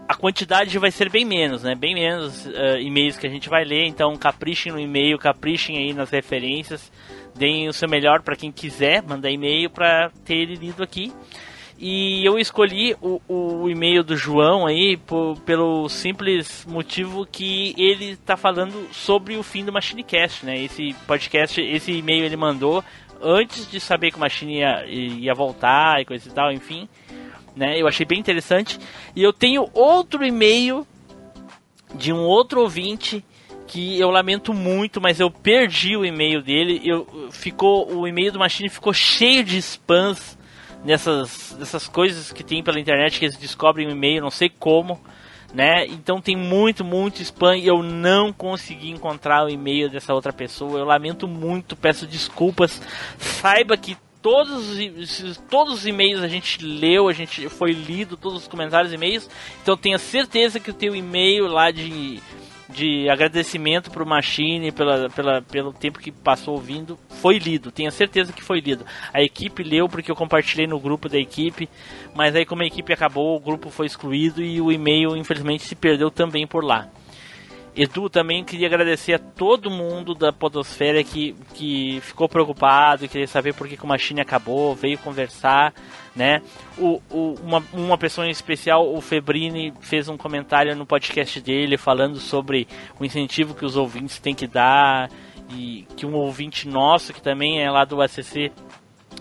a 0.09 0.15
quantidade 0.15 0.79
vai 0.79 0.91
ser 0.91 1.11
bem 1.11 1.25
menos, 1.25 1.63
né? 1.63 1.75
Bem 1.75 1.95
menos 1.95 2.47
uh, 2.47 2.79
e-mails 2.81 3.17
que 3.17 3.27
a 3.27 3.31
gente 3.31 3.49
vai 3.49 3.65
ler. 3.65 3.87
Então, 3.87 4.17
caprichem 4.17 4.73
no 4.73 4.79
e-mail, 4.79 5.19
caprichem 5.19 5.79
aí 5.79 5.93
nas 5.93 6.11
referências, 6.11 6.93
deem 7.35 7.69
o 7.69 7.73
seu 7.73 7.89
melhor 7.89 8.23
para 8.23 8.37
quem 8.37 8.53
quiser 8.53 9.03
mandar 9.03 9.31
e-mail 9.31 9.69
para 9.69 10.11
ter 10.25 10.37
ele 10.37 10.55
lido 10.55 10.83
aqui. 10.83 11.13
E 11.79 12.25
eu 12.25 12.39
escolhi 12.39 12.97
o, 13.03 13.21
o 13.29 13.69
e-mail 13.69 14.03
do 14.03 14.17
João 14.17 14.67
aí 14.67 14.97
por, 14.97 15.39
pelo 15.41 15.89
simples 15.91 16.65
motivo 16.67 17.27
que 17.27 17.75
ele 17.77 18.13
está 18.13 18.35
falando 18.35 18.89
sobre 18.93 19.37
o 19.37 19.43
fim 19.43 19.63
do 19.63 19.73
MachineCast, 19.73 20.47
né? 20.47 20.59
Esse 20.59 20.95
podcast, 21.07 21.61
esse 21.61 21.93
e-mail 21.93 22.25
ele 22.25 22.37
mandou 22.37 22.83
antes 23.21 23.71
de 23.71 23.79
saber 23.79 24.11
que 24.11 24.17
o 24.17 24.21
Machine 24.21 24.59
ia, 24.59 24.87
ia 24.87 25.35
voltar 25.35 26.01
e 26.01 26.05
coisa 26.07 26.27
e 26.29 26.33
tal, 26.33 26.51
enfim. 26.51 26.89
Né? 27.57 27.81
Eu 27.81 27.89
achei 27.89 28.05
bem 28.05 28.21
interessante. 28.21 28.79
E 29.17 29.23
eu 29.23 29.33
tenho 29.33 29.69
outro 29.73 30.25
e-mail 30.25 30.87
de 31.95 32.13
um 32.13 32.21
outro 32.21 32.61
ouvinte 32.61 33.25
que 33.67 33.99
eu 33.99 34.11
lamento 34.11 34.55
muito, 34.55 35.01
mas 35.01 35.19
eu 35.19 35.31
perdi 35.31 35.97
o 35.97 36.05
e-mail 36.05 36.43
dele. 36.43 36.81
Eu, 36.85 37.31
ficou 37.33 37.93
o 37.93 38.07
e-mail 38.07 38.31
do 38.31 38.39
Machine 38.39 38.69
ficou 38.69 38.93
cheio 38.93 39.43
de 39.43 39.57
spams 39.59 40.39
nessas, 40.85 41.57
nessas 41.59 41.89
coisas 41.89 42.31
que 42.33 42.45
tem 42.45 42.63
pela 42.63 42.79
internet 42.79 43.19
que 43.19 43.25
eles 43.25 43.37
descobrem 43.37 43.89
o 43.89 43.91
e-mail, 43.91 44.23
não 44.23 44.31
sei 44.31 44.49
como, 44.49 45.01
né? 45.53 45.87
Então 45.87 46.21
tem 46.21 46.37
muito, 46.37 46.85
muito 46.85 47.23
spam 47.23 47.57
e 47.57 47.67
eu 47.67 47.83
não 47.83 48.33
consegui 48.33 48.91
encontrar 48.91 49.45
o 49.45 49.49
e-mail 49.49 49.91
dessa 49.91 50.15
outra 50.15 50.33
pessoa. 50.33 50.79
Eu 50.79 50.85
lamento 50.85 51.27
muito, 51.27 51.75
peço 51.75 52.07
desculpas. 52.07 52.81
Saiba 53.19 53.77
que 53.77 53.97
todos 54.23 54.71
os, 54.71 55.37
todos 55.51 55.75
os 55.75 55.87
e-mails 55.87 56.23
a 56.23 56.29
gente 56.29 56.65
leu, 56.65 57.09
a 57.09 57.13
gente 57.13 57.49
foi 57.49 57.73
lido, 57.73 58.17
todos 58.17 58.43
os 58.43 58.49
comentários 58.49 58.93
e 58.93 58.97
e-mails. 58.97 59.29
Então 59.63 59.77
tenha 59.77 59.99
certeza 59.99 60.61
que 60.61 60.71
o 60.71 60.75
teu 60.75 60.95
e-mail 60.95 61.47
lá 61.47 61.71
de 61.71 62.23
de 62.69 63.09
agradecimento 63.09 63.91
pro 63.91 64.07
Machine 64.07 64.73
pela, 64.73 65.09
pela, 65.09 65.43
pelo 65.43 65.73
tempo 65.73 65.99
que 65.99 66.11
passou 66.11 66.55
ouvindo, 66.55 66.99
foi 67.09 67.39
lido, 67.39 67.71
tenho 67.71 67.91
certeza 67.91 68.33
que 68.33 68.43
foi 68.43 68.61
lido. 68.61 68.85
A 69.13 69.23
equipe 69.23 69.63
leu 69.63 69.89
porque 69.89 70.11
eu 70.11 70.17
compartilhei 70.17 70.67
no 70.67 70.79
grupo 70.79 71.09
da 71.09 71.19
equipe, 71.19 71.69
mas 72.15 72.35
aí 72.35 72.45
como 72.45 72.63
a 72.63 72.67
equipe 72.67 72.93
acabou, 72.93 73.37
o 73.37 73.41
grupo 73.41 73.71
foi 73.71 73.87
excluído 73.87 74.43
e 74.43 74.61
o 74.61 74.73
e-mail 74.73 75.17
infelizmente 75.17 75.65
se 75.65 75.75
perdeu 75.75 76.11
também 76.11 76.47
por 76.47 76.65
lá. 76.65 76.89
Edu, 77.77 78.09
também 78.09 78.43
queria 78.43 78.69
agradecer 78.69 79.13
a 79.13 79.19
todo 79.19 79.71
mundo 79.71 80.15
da 80.15 80.33
Podosfera 80.33 81.05
que, 81.05 81.37
que 81.53 82.01
ficou 82.01 82.27
preocupado, 82.27 83.07
queria 83.07 83.27
saber 83.27 83.53
por 83.53 83.69
que, 83.69 83.77
que 83.77 83.85
o 83.85 83.87
Machine 83.87 84.23
acabou, 84.23 84.75
veio 84.75 84.97
conversar, 84.97 85.75
né? 86.15 86.41
O, 86.79 87.03
o, 87.11 87.35
uma, 87.43 87.63
uma 87.75 87.99
pessoa 87.99 88.27
em 88.27 88.31
especial, 88.31 88.91
o 88.95 88.99
Febrini, 89.03 89.75
fez 89.83 90.09
um 90.09 90.17
comentário 90.17 90.75
no 90.75 90.87
podcast 90.87 91.39
dele 91.39 91.77
falando 91.77 92.19
sobre 92.19 92.67
o 92.99 93.05
incentivo 93.05 93.55
que 93.55 93.67
os 93.67 93.77
ouvintes 93.77 94.19
têm 94.19 94.35
que 94.35 94.47
dar 94.47 95.11
e 95.51 95.87
que 95.99 96.07
um 96.07 96.15
ouvinte 96.15 96.67
nosso, 96.67 97.13
que 97.13 97.21
também 97.21 97.63
é 97.63 97.71
lá 97.71 97.85
do 97.85 98.01
ACC, 98.01 98.51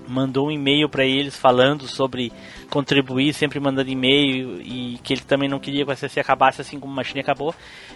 mandou 0.08 0.48
um 0.48 0.52
e-mail 0.52 0.88
para 0.88 1.06
eles 1.06 1.38
falando 1.38 1.88
sobre 1.90 2.32
contribuir, 2.70 3.34
sempre 3.34 3.60
mandando 3.60 3.90
e-mail 3.90 4.62
e 4.62 5.00
que 5.04 5.14
ele 5.14 5.22
também 5.22 5.50
não 5.50 5.60
queria 5.60 5.86
que 5.86 5.92
o 5.92 5.94
ACC 5.94 6.20
acabasse 6.20 6.62
assim 6.62 6.80
como 6.80 6.94
a 6.94 6.96
Machine 6.98 7.22
acabou. 7.22 7.54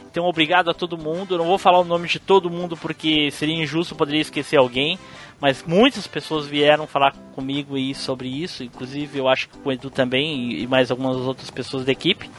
Então, 0.10 0.26
obrigado 0.26 0.70
a 0.70 0.74
todo 0.74 0.98
mundo. 0.98 1.36
Eu 1.36 1.38
não 1.40 1.46
vou 1.46 1.58
falar 1.58 1.80
o 1.80 1.84
nome 1.84 2.08
de 2.08 2.20
todo 2.20 2.50
mundo 2.50 2.76
porque 2.76 3.30
seria 3.32 3.56
injusto, 3.56 3.96
poderia 3.96 4.22
esquecer 4.22 4.58
alguém. 4.58 4.98
Mas 5.40 5.64
muitas 5.64 6.08
pessoas 6.08 6.48
vieram 6.48 6.86
falar 6.86 7.14
comigo 7.34 7.76
aí 7.76 7.94
sobre 7.94 8.28
isso. 8.28 8.64
Inclusive, 8.64 9.20
eu 9.20 9.28
acho 9.28 9.50
que 9.50 9.58
com 9.58 9.70
o 9.70 9.72
Edu 9.72 9.90
também 9.90 10.52
e 10.54 10.68
mais 10.68 10.92
algumas 10.92 11.16
outras 11.18 11.50
pessoas 11.50 11.86
da 11.86 11.92
equipe. 11.92 12.30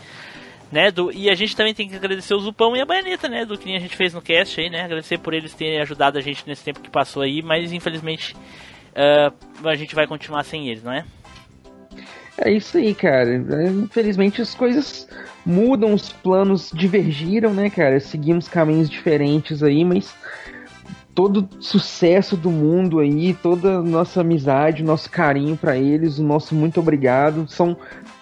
Né, 0.71 0.89
do, 0.93 1.11
e 1.11 1.29
a 1.29 1.35
gente 1.35 1.57
também 1.57 1.75
tem 1.75 1.89
que 1.89 1.97
agradecer 1.97 2.33
o 2.33 2.39
Zupão 2.39 2.77
e 2.77 2.81
a 2.81 2.87
Baianeta, 2.87 3.29
né, 3.29 3.45
do 3.45 3.59
que 3.59 3.75
a 3.75 3.81
gente 3.81 3.97
fez 3.97 4.15
no 4.15 4.23
cast 4.23 4.61
aí, 4.61 4.71
né, 4.71 4.83
agradecer 4.83 5.19
por 5.19 5.35
eles 5.35 5.53
terem 5.53 5.81
ajudado 5.81 6.17
a 6.17 6.21
gente 6.21 6.47
nesse 6.47 6.63
tempo 6.63 6.79
que 6.79 6.89
passou 6.89 7.25
aí, 7.25 7.43
mas 7.43 7.73
infelizmente 7.73 8.37
uh, 8.91 9.69
a 9.69 9.75
gente 9.75 9.97
vai 9.97 10.07
continuar 10.07 10.45
sem 10.45 10.69
eles, 10.69 10.85
não 10.85 10.93
é? 10.93 11.05
É 12.41 12.51
isso 12.51 12.79
aí, 12.79 12.95
cara. 12.95 13.37
Infelizmente 13.69 14.41
as 14.41 14.55
coisas 14.55 15.07
mudam, 15.45 15.93
os 15.93 16.11
planos 16.11 16.71
divergiram, 16.75 17.53
né, 17.53 17.69
cara? 17.69 18.01
Seguimos 18.01 18.49
caminhos 18.49 18.89
diferentes 18.89 19.63
aí, 19.63 19.85
mas 19.85 20.15
todo 21.15 21.49
sucesso 21.61 22.37
do 22.37 22.51
mundo 22.51 22.99
aí, 22.99 23.35
toda 23.35 23.83
nossa 23.83 24.23
amizade, 24.23 24.83
nosso 24.83 25.11
carinho 25.11 25.57
para 25.57 25.77
eles, 25.77 26.19
o 26.19 26.23
nosso 26.23 26.55
muito 26.55 26.81
obrigado, 26.81 27.47
são 27.47 27.77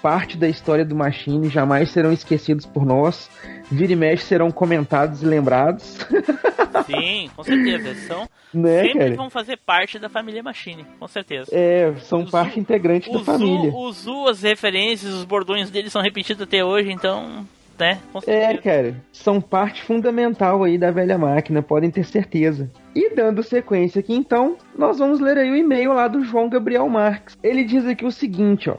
parte 0.09 0.39
da 0.39 0.49
história 0.49 0.87
do 0.87 0.97
Machine, 0.97 1.51
jamais 1.51 1.91
serão 1.91 2.11
esquecidos 2.11 2.65
por 2.65 2.87
nós. 2.87 3.29
Vira 3.71 3.93
e 3.93 3.97
mexe 3.97 4.25
serão 4.25 4.51
comentados 4.51 5.23
e 5.23 5.27
lembrados. 5.27 5.99
Sim, 6.87 7.29
com 7.37 7.45
certeza. 7.45 7.95
São, 8.07 8.27
né, 8.55 8.85
sempre 8.85 8.99
cara? 9.01 9.17
vão 9.17 9.29
fazer 9.29 9.59
parte 9.59 9.99
da 9.99 10.09
família 10.09 10.43
Machine, 10.43 10.87
com 10.99 11.07
certeza. 11.07 11.51
É, 11.53 11.93
são 12.01 12.23
o 12.23 12.31
parte 12.31 12.59
integrante 12.59 13.13
da 13.13 13.19
família. 13.19 13.71
O 13.71 13.93
Zu, 13.93 14.29
as 14.29 14.41
referências, 14.41 15.13
os 15.13 15.27
bordões 15.27 15.71
deles 15.71 15.93
são 15.93 16.01
repetidos 16.01 16.43
até 16.43 16.65
hoje, 16.65 16.91
então 16.91 17.47
né? 17.79 18.01
É, 18.27 18.57
cara, 18.57 18.97
são 19.13 19.41
parte 19.41 19.83
fundamental 19.83 20.65
aí 20.65 20.77
da 20.77 20.91
velha 20.91 21.17
máquina, 21.17 21.63
podem 21.63 21.91
ter 21.91 22.05
certeza. 22.05 22.71
E 22.95 23.15
dando 23.15 23.43
sequência 23.43 24.01
aqui 24.01 24.15
então, 24.15 24.57
nós 24.77 24.99
vamos 24.99 25.21
ler 25.21 25.39
aí 25.39 25.51
o 25.51 25.57
e-mail 25.57 25.93
lá 25.93 26.09
do 26.09 26.25
João 26.25 26.49
Gabriel 26.49 26.89
Marques. 26.89 27.37
Ele 27.43 27.63
diz 27.63 27.87
aqui 27.87 28.05
o 28.05 28.11
seguinte, 28.11 28.69
ó: 28.69 28.77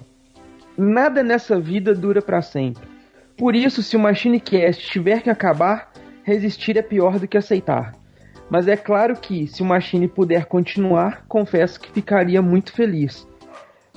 Nada 0.81 1.21
nessa 1.21 1.59
vida 1.59 1.93
dura 1.93 2.21
para 2.21 2.41
sempre. 2.41 2.87
Por 3.35 3.53
isso, 3.53 3.83
se 3.83 3.97
o 3.97 3.99
MachineCast 3.99 4.89
tiver 4.89 5.21
que 5.21 5.29
acabar, 5.29 5.91
resistir 6.23 6.77
é 6.77 6.81
pior 6.81 7.19
do 7.19 7.27
que 7.27 7.37
aceitar. 7.37 7.93
Mas 8.49 8.65
é 8.65 8.77
claro 8.77 9.17
que, 9.17 9.45
se 9.45 9.61
o 9.61 9.65
Machine 9.65 10.07
puder 10.07 10.45
continuar, 10.45 11.25
confesso 11.27 11.81
que 11.81 11.91
ficaria 11.91 12.41
muito 12.41 12.71
feliz. 12.71 13.27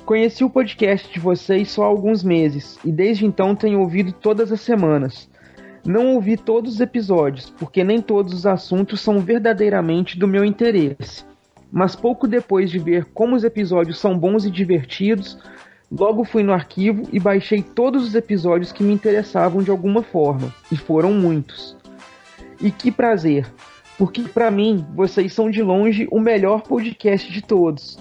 Conheci 0.05 0.43
o 0.43 0.51
podcast 0.51 1.09
de 1.13 1.21
vocês 1.21 1.71
só 1.71 1.85
há 1.85 1.87
alguns 1.87 2.25
meses 2.25 2.77
e 2.85 2.91
desde 2.91 3.25
então 3.25 3.55
tenho 3.55 3.79
ouvido 3.79 4.11
todas 4.11 4.51
as 4.51 4.61
semanas. 4.61 5.31
Não 5.87 6.17
ouvi 6.17 6.37
todos 6.37 6.75
os 6.75 6.81
episódios, 6.81 7.49
porque 7.49 7.85
nem 7.85 8.03
todos 8.03 8.35
os 8.35 8.45
assuntos 8.45 9.01
são 9.01 9.21
verdadeiramente 9.21 10.19
do 10.19 10.27
meu 10.27 10.45
interesse. 10.45 11.25
Mas 11.71 11.95
pouco 11.95 12.27
depois 12.27 12.73
de 12.73 12.81
ver 12.81 13.05
como 13.15 13.37
os 13.37 13.45
episódios 13.45 14.01
são 14.01 14.19
bons 14.19 14.45
e 14.45 14.51
divertidos, 14.51 15.39
logo 15.97 16.25
fui 16.25 16.43
no 16.43 16.53
arquivo 16.53 17.03
e 17.13 17.21
baixei 17.21 17.63
todos 17.63 18.05
os 18.05 18.15
episódios 18.15 18.73
que 18.73 18.83
me 18.83 18.93
interessavam 18.93 19.63
de 19.63 19.71
alguma 19.71 20.03
forma, 20.03 20.53
e 20.71 20.77
foram 20.77 21.13
muitos. 21.13 21.77
E 22.61 22.71
que 22.71 22.91
prazer, 22.91 23.47
porque 23.99 24.23
para 24.23 24.51
mim 24.51 24.87
vocês 24.95 25.33
são 25.33 25.51
de 25.51 25.63
longe 25.63 26.09
o 26.11 26.19
melhor 26.19 26.63
podcast 26.63 27.31
de 27.31 27.43
todos 27.43 27.99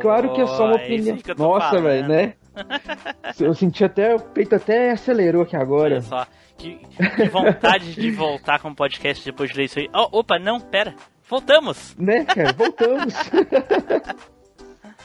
claro 0.00 0.32
que 0.34 0.40
é 0.40 0.46
só 0.46 0.66
uma 0.66 0.76
opinião. 0.76 1.16
Nossa, 1.38 1.80
velho, 1.80 2.08
né? 2.08 2.34
Eu 3.40 3.54
senti 3.54 3.84
até, 3.84 4.14
o 4.14 4.20
peito 4.20 4.54
até 4.54 4.90
acelerou 4.90 5.42
aqui 5.42 5.56
agora. 5.56 5.94
Olha 5.94 6.02
só, 6.02 6.26
que, 6.58 6.80
que 7.16 7.28
vontade 7.28 7.94
de 7.94 8.10
voltar 8.10 8.60
com 8.60 8.68
o 8.70 8.74
podcast 8.74 9.24
depois 9.24 9.50
de 9.50 9.56
ler 9.56 9.64
isso 9.64 9.78
aí. 9.78 9.88
Oh, 9.94 10.18
opa, 10.18 10.38
não, 10.38 10.60
pera. 10.60 10.94
Voltamos! 11.28 11.96
Né, 11.96 12.24
cara? 12.24 12.52
Voltamos! 12.52 13.14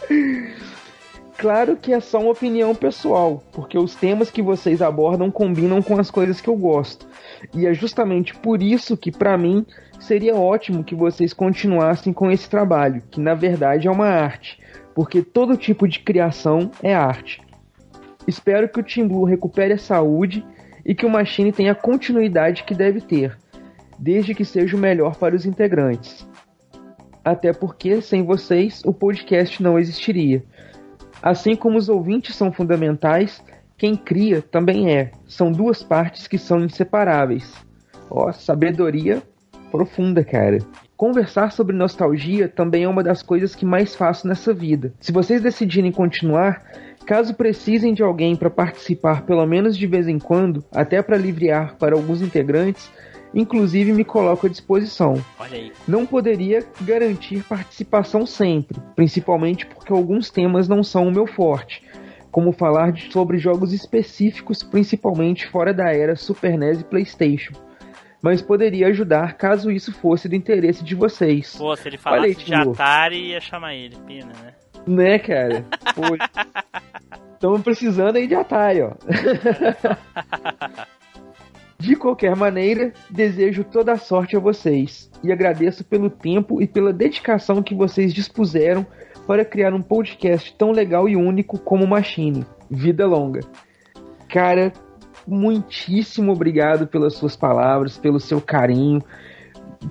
claro 1.37 1.75
que 1.75 1.93
é 1.93 1.99
só 1.99 2.19
uma 2.19 2.31
opinião 2.31 2.73
pessoal, 2.73 3.43
porque 3.51 3.77
os 3.77 3.95
temas 3.95 4.29
que 4.29 4.41
vocês 4.41 4.81
abordam 4.81 5.29
combinam 5.29 5.81
com 5.81 5.97
as 5.99 6.09
coisas 6.09 6.41
que 6.41 6.49
eu 6.49 6.55
gosto. 6.55 7.07
E 7.53 7.65
é 7.65 7.73
justamente 7.73 8.35
por 8.35 8.61
isso 8.61 8.97
que, 8.97 9.11
para 9.11 9.37
mim, 9.37 9.65
seria 9.99 10.35
ótimo 10.35 10.83
que 10.83 10.95
vocês 10.95 11.33
continuassem 11.33 12.11
com 12.11 12.31
esse 12.31 12.49
trabalho, 12.49 13.03
que 13.11 13.19
na 13.19 13.33
verdade 13.33 13.87
é 13.87 13.91
uma 13.91 14.07
arte 14.07 14.59
porque 14.97 15.21
todo 15.21 15.55
tipo 15.55 15.87
de 15.87 15.99
criação 15.99 16.71
é 16.81 16.91
arte. 16.91 17.39
Espero 18.25 18.67
que 18.67 18.79
o 18.79 18.83
Team 18.83 19.07
Blue 19.07 19.25
recupere 19.25 19.73
a 19.73 19.77
saúde 19.77 20.43
e 20.83 20.95
que 20.95 21.05
o 21.05 21.09
Machine 21.09 21.51
tenha 21.51 21.73
a 21.73 21.75
continuidade 21.75 22.63
que 22.63 22.73
deve 22.73 22.99
ter, 23.01 23.37
desde 23.99 24.33
que 24.33 24.43
seja 24.43 24.75
o 24.75 24.79
melhor 24.79 25.15
para 25.15 25.35
os 25.35 25.45
integrantes. 25.45 26.27
Até 27.23 27.53
porque, 27.53 28.01
sem 28.01 28.23
vocês, 28.23 28.81
o 28.85 28.91
podcast 28.91 29.61
não 29.61 29.77
existiria. 29.77 30.43
Assim 31.21 31.55
como 31.55 31.77
os 31.77 31.89
ouvintes 31.89 32.35
são 32.35 32.51
fundamentais, 32.51 33.43
quem 33.77 33.95
cria 33.95 34.41
também 34.41 34.91
é. 34.95 35.11
São 35.27 35.51
duas 35.51 35.83
partes 35.83 36.27
que 36.27 36.37
são 36.37 36.59
inseparáveis. 36.59 37.53
Ó, 38.09 38.31
sabedoria 38.31 39.21
profunda, 39.71 40.23
cara. 40.23 40.59
Conversar 40.95 41.51
sobre 41.51 41.75
nostalgia 41.75 42.47
também 42.47 42.83
é 42.83 42.87
uma 42.87 43.03
das 43.03 43.21
coisas 43.21 43.53
que 43.53 43.65
mais 43.65 43.95
faço 43.95 44.27
nessa 44.27 44.53
vida. 44.53 44.93
Se 44.99 45.11
vocês 45.11 45.41
decidirem 45.41 45.91
continuar, 45.91 46.63
caso 47.05 47.35
precisem 47.35 47.93
de 47.93 48.01
alguém 48.01 48.35
para 48.35 48.49
participar 48.49 49.21
pelo 49.21 49.45
menos 49.45 49.77
de 49.77 49.85
vez 49.85 50.07
em 50.07 50.17
quando, 50.17 50.63
até 50.71 51.01
para 51.01 51.15
aliviar 51.15 51.75
para 51.75 51.95
alguns 51.95 52.21
integrantes, 52.21 52.89
inclusive 53.37 53.93
me 53.93 54.03
coloco 54.03 54.47
à 54.47 54.49
disposição. 54.49 55.23
Não 55.87 56.07
poderia 56.07 56.65
garantir 56.81 57.43
participação 57.43 58.25
sempre, 58.25 58.79
principalmente 58.95 59.67
porque 59.67 59.93
alguns 59.93 60.31
temas 60.31 60.67
não 60.67 60.83
são 60.83 61.07
o 61.07 61.11
meu 61.11 61.27
forte, 61.27 61.83
como 62.31 62.51
falar 62.51 62.91
de, 62.91 63.11
sobre 63.11 63.37
jogos 63.37 63.73
específicos, 63.73 64.63
principalmente 64.63 65.47
fora 65.47 65.71
da 65.71 65.93
era 65.93 66.15
Super 66.15 66.57
NES 66.57 66.81
e 66.81 66.83
PlayStation 66.83 67.53
mas 68.19 68.41
poderia 68.41 68.87
ajudar 68.87 69.37
caso 69.37 69.69
isso 69.71 69.93
fosse 69.93 70.27
do 70.27 70.35
interesse 70.35 70.83
de 70.83 70.95
vocês. 70.95 71.55
Pô, 71.55 71.75
se 71.75 71.87
ele 71.87 71.99
falasse 71.99 72.25
aí, 72.25 72.33
de 72.35 72.53
Atari, 72.53 73.27
ia 73.27 73.39
chamar 73.39 73.75
ele, 73.75 73.95
pena, 74.07 74.33
né? 74.43 74.53
Né, 74.87 75.19
cara? 75.19 75.63
Estamos 77.33 77.61
precisando 77.61 78.15
aí 78.15 78.27
de 78.27 78.33
atalho, 78.33 78.97
ó. 78.97 80.87
De 81.79 81.95
qualquer 81.95 82.35
maneira, 82.35 82.91
desejo 83.09 83.63
toda 83.63 83.91
a 83.91 83.97
sorte 83.97 84.35
a 84.35 84.39
vocês 84.39 85.11
e 85.23 85.31
agradeço 85.31 85.83
pelo 85.83 86.09
tempo 86.09 86.61
e 86.61 86.67
pela 86.67 86.91
dedicação 86.91 87.61
que 87.61 87.75
vocês 87.75 88.13
dispuseram 88.13 88.85
para 89.27 89.45
criar 89.45 89.73
um 89.73 89.81
podcast 89.81 90.55
tão 90.57 90.71
legal 90.71 91.07
e 91.07 91.15
único 91.15 91.59
como 91.59 91.85
Machine. 91.85 92.45
Vida 92.69 93.05
longa. 93.05 93.41
Cara, 94.27 94.73
muitíssimo 95.27 96.31
obrigado 96.31 96.87
pelas 96.87 97.13
suas 97.13 97.35
palavras, 97.35 97.97
pelo 97.97 98.19
seu 98.19 98.41
carinho. 98.41 99.03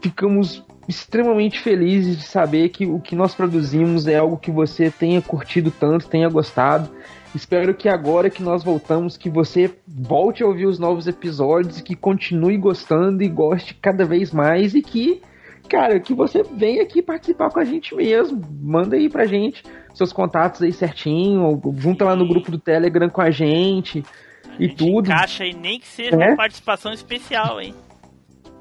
Ficamos 0.02 0.64
extremamente 0.88 1.60
felizes 1.60 2.16
de 2.16 2.24
saber 2.24 2.68
que 2.70 2.86
o 2.86 3.00
que 3.00 3.14
nós 3.14 3.34
produzimos 3.34 4.06
é 4.06 4.16
algo 4.16 4.36
que 4.36 4.50
você 4.50 4.90
tenha 4.90 5.20
curtido 5.22 5.70
tanto, 5.70 6.08
tenha 6.08 6.28
gostado. 6.28 6.90
Espero 7.34 7.74
que 7.74 7.88
agora 7.88 8.30
que 8.30 8.42
nós 8.42 8.64
voltamos, 8.64 9.16
que 9.16 9.28
você 9.28 9.74
volte 9.86 10.42
a 10.42 10.46
ouvir 10.46 10.66
os 10.66 10.78
novos 10.78 11.06
episódios, 11.06 11.80
que 11.80 11.94
continue 11.94 12.56
gostando 12.56 13.22
e 13.22 13.28
goste 13.28 13.74
cada 13.74 14.04
vez 14.04 14.32
mais 14.32 14.74
e 14.74 14.82
que, 14.82 15.20
cara, 15.68 16.00
que 16.00 16.14
você 16.14 16.42
venha 16.42 16.82
aqui 16.82 17.02
participar 17.02 17.50
com 17.50 17.60
a 17.60 17.64
gente 17.64 17.94
mesmo. 17.94 18.40
Manda 18.62 18.96
aí 18.96 19.08
pra 19.08 19.26
gente 19.26 19.62
seus 19.94 20.12
contatos 20.12 20.62
aí 20.62 20.72
certinho, 20.72 21.42
ou 21.42 21.74
junta 21.78 22.04
lá 22.04 22.14
no 22.14 22.28
grupo 22.28 22.50
do 22.50 22.58
Telegram 22.58 23.08
com 23.08 23.22
a 23.22 23.30
gente 23.30 24.04
a 24.46 24.62
e 24.62 24.68
gente 24.68 24.76
tudo. 24.76 25.06
Encaixa 25.06 25.44
aí 25.44 25.54
nem 25.54 25.80
que 25.80 25.86
seja 25.86 26.16
é? 26.16 26.28
uma 26.28 26.36
participação 26.36 26.92
especial, 26.92 27.60
hein? 27.60 27.74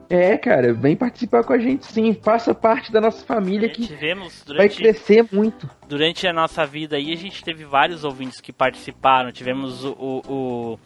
É, 0.10 0.38
cara, 0.38 0.74
vem 0.74 0.96
participar 0.96 1.44
com 1.44 1.54
a 1.54 1.58
gente 1.58 1.86
sim. 1.86 2.14
Faça 2.14 2.54
parte 2.54 2.92
da 2.92 3.02
nossa 3.02 3.26
família 3.26 3.70
que 3.70 3.88
tivemos 3.88 4.44
durante, 4.46 4.58
vai 4.58 4.70
crescer 4.70 5.26
muito. 5.32 5.70
Durante 5.88 6.28
a 6.28 6.34
nossa 6.34 6.66
vida 6.66 6.96
aí, 6.96 7.12
a 7.12 7.16
gente 7.16 7.44
teve 7.44 7.66
vários 7.66 8.04
ouvintes 8.04 8.40
que 8.40 8.54
participaram. 8.54 9.32
Tivemos 9.32 9.84
o, 9.84 9.92
o, 9.94 10.22
o 10.28 10.80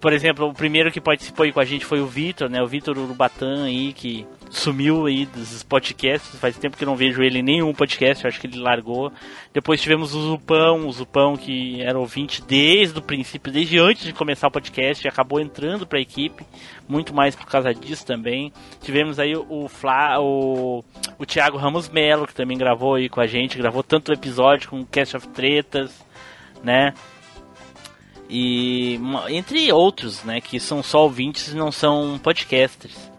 por 0.00 0.12
exemplo, 0.12 0.48
o 0.48 0.54
primeiro 0.54 0.92
que 0.92 1.00
participou 1.00 1.44
aí 1.44 1.52
com 1.52 1.60
a 1.60 1.64
gente 1.64 1.84
foi 1.84 2.00
o 2.00 2.06
Vitor, 2.06 2.48
né? 2.48 2.62
O 2.62 2.66
Vitor 2.66 2.96
Urubatã 2.96 3.64
aí, 3.64 3.92
que 3.92 4.26
sumiu 4.48 5.06
aí 5.06 5.26
dos 5.26 5.62
podcasts. 5.62 6.38
Faz 6.38 6.56
tempo 6.56 6.76
que 6.76 6.84
não 6.84 6.96
vejo 6.96 7.22
ele 7.22 7.40
em 7.40 7.42
nenhum 7.42 7.72
podcast, 7.74 8.26
acho 8.26 8.40
que 8.40 8.46
ele 8.46 8.58
largou. 8.58 9.12
Depois 9.52 9.80
tivemos 9.80 10.14
o 10.14 10.20
Zupão, 10.20 10.86
o 10.86 10.92
Zupão 10.92 11.36
que 11.36 11.82
era 11.82 11.98
ouvinte 11.98 12.42
desde 12.42 12.98
o 12.98 13.02
princípio, 13.02 13.52
desde 13.52 13.78
antes 13.78 14.04
de 14.04 14.12
começar 14.12 14.46
o 14.46 14.50
podcast, 14.50 15.06
acabou 15.08 15.40
entrando 15.40 15.86
para 15.86 15.98
a 15.98 16.02
equipe, 16.02 16.44
muito 16.88 17.12
mais 17.12 17.34
por 17.34 17.46
causa 17.46 17.74
disso 17.74 18.06
também. 18.06 18.52
Tivemos 18.80 19.18
aí 19.18 19.34
o 19.36 19.68
Fla, 19.68 20.20
o, 20.20 20.84
o 21.18 21.26
Thiago 21.26 21.58
Ramos 21.58 21.88
Melo, 21.88 22.26
que 22.26 22.34
também 22.34 22.56
gravou 22.56 22.94
aí 22.94 23.08
com 23.08 23.20
a 23.20 23.26
gente, 23.26 23.58
gravou 23.58 23.82
tanto 23.82 24.12
episódio 24.12 24.70
com 24.70 24.80
o 24.80 24.86
Cast 24.86 25.16
of 25.16 25.28
Tretas, 25.28 26.04
né? 26.62 26.94
E 28.28 29.00
entre 29.28 29.72
outros, 29.72 30.24
né, 30.24 30.40
que 30.40 30.58
são 30.58 30.82
só 30.82 31.02
ouvintes 31.04 31.48
e 31.48 31.56
não 31.56 31.70
são 31.70 32.18
podcasters. 32.22 33.10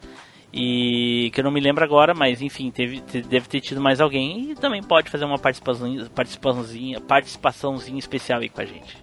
E 0.53 1.29
que 1.33 1.39
eu 1.39 1.43
não 1.43 1.51
me 1.51 1.59
lembro 1.59 1.83
agora, 1.83 2.13
mas 2.13 2.41
enfim, 2.41 2.71
teve, 2.71 3.01
deve 3.01 3.47
ter 3.47 3.61
tido 3.61 3.81
mais 3.81 4.01
alguém 4.01 4.51
e 4.51 4.55
também 4.55 4.81
pode 4.81 5.09
fazer 5.09 5.25
uma 5.25 5.37
participaçãozinha, 5.37 6.09
participaçãozinha, 6.09 7.01
participaçãozinha 7.01 7.99
especial 7.99 8.39
aí 8.39 8.49
com 8.49 8.61
a 8.61 8.65
gente. 8.65 8.97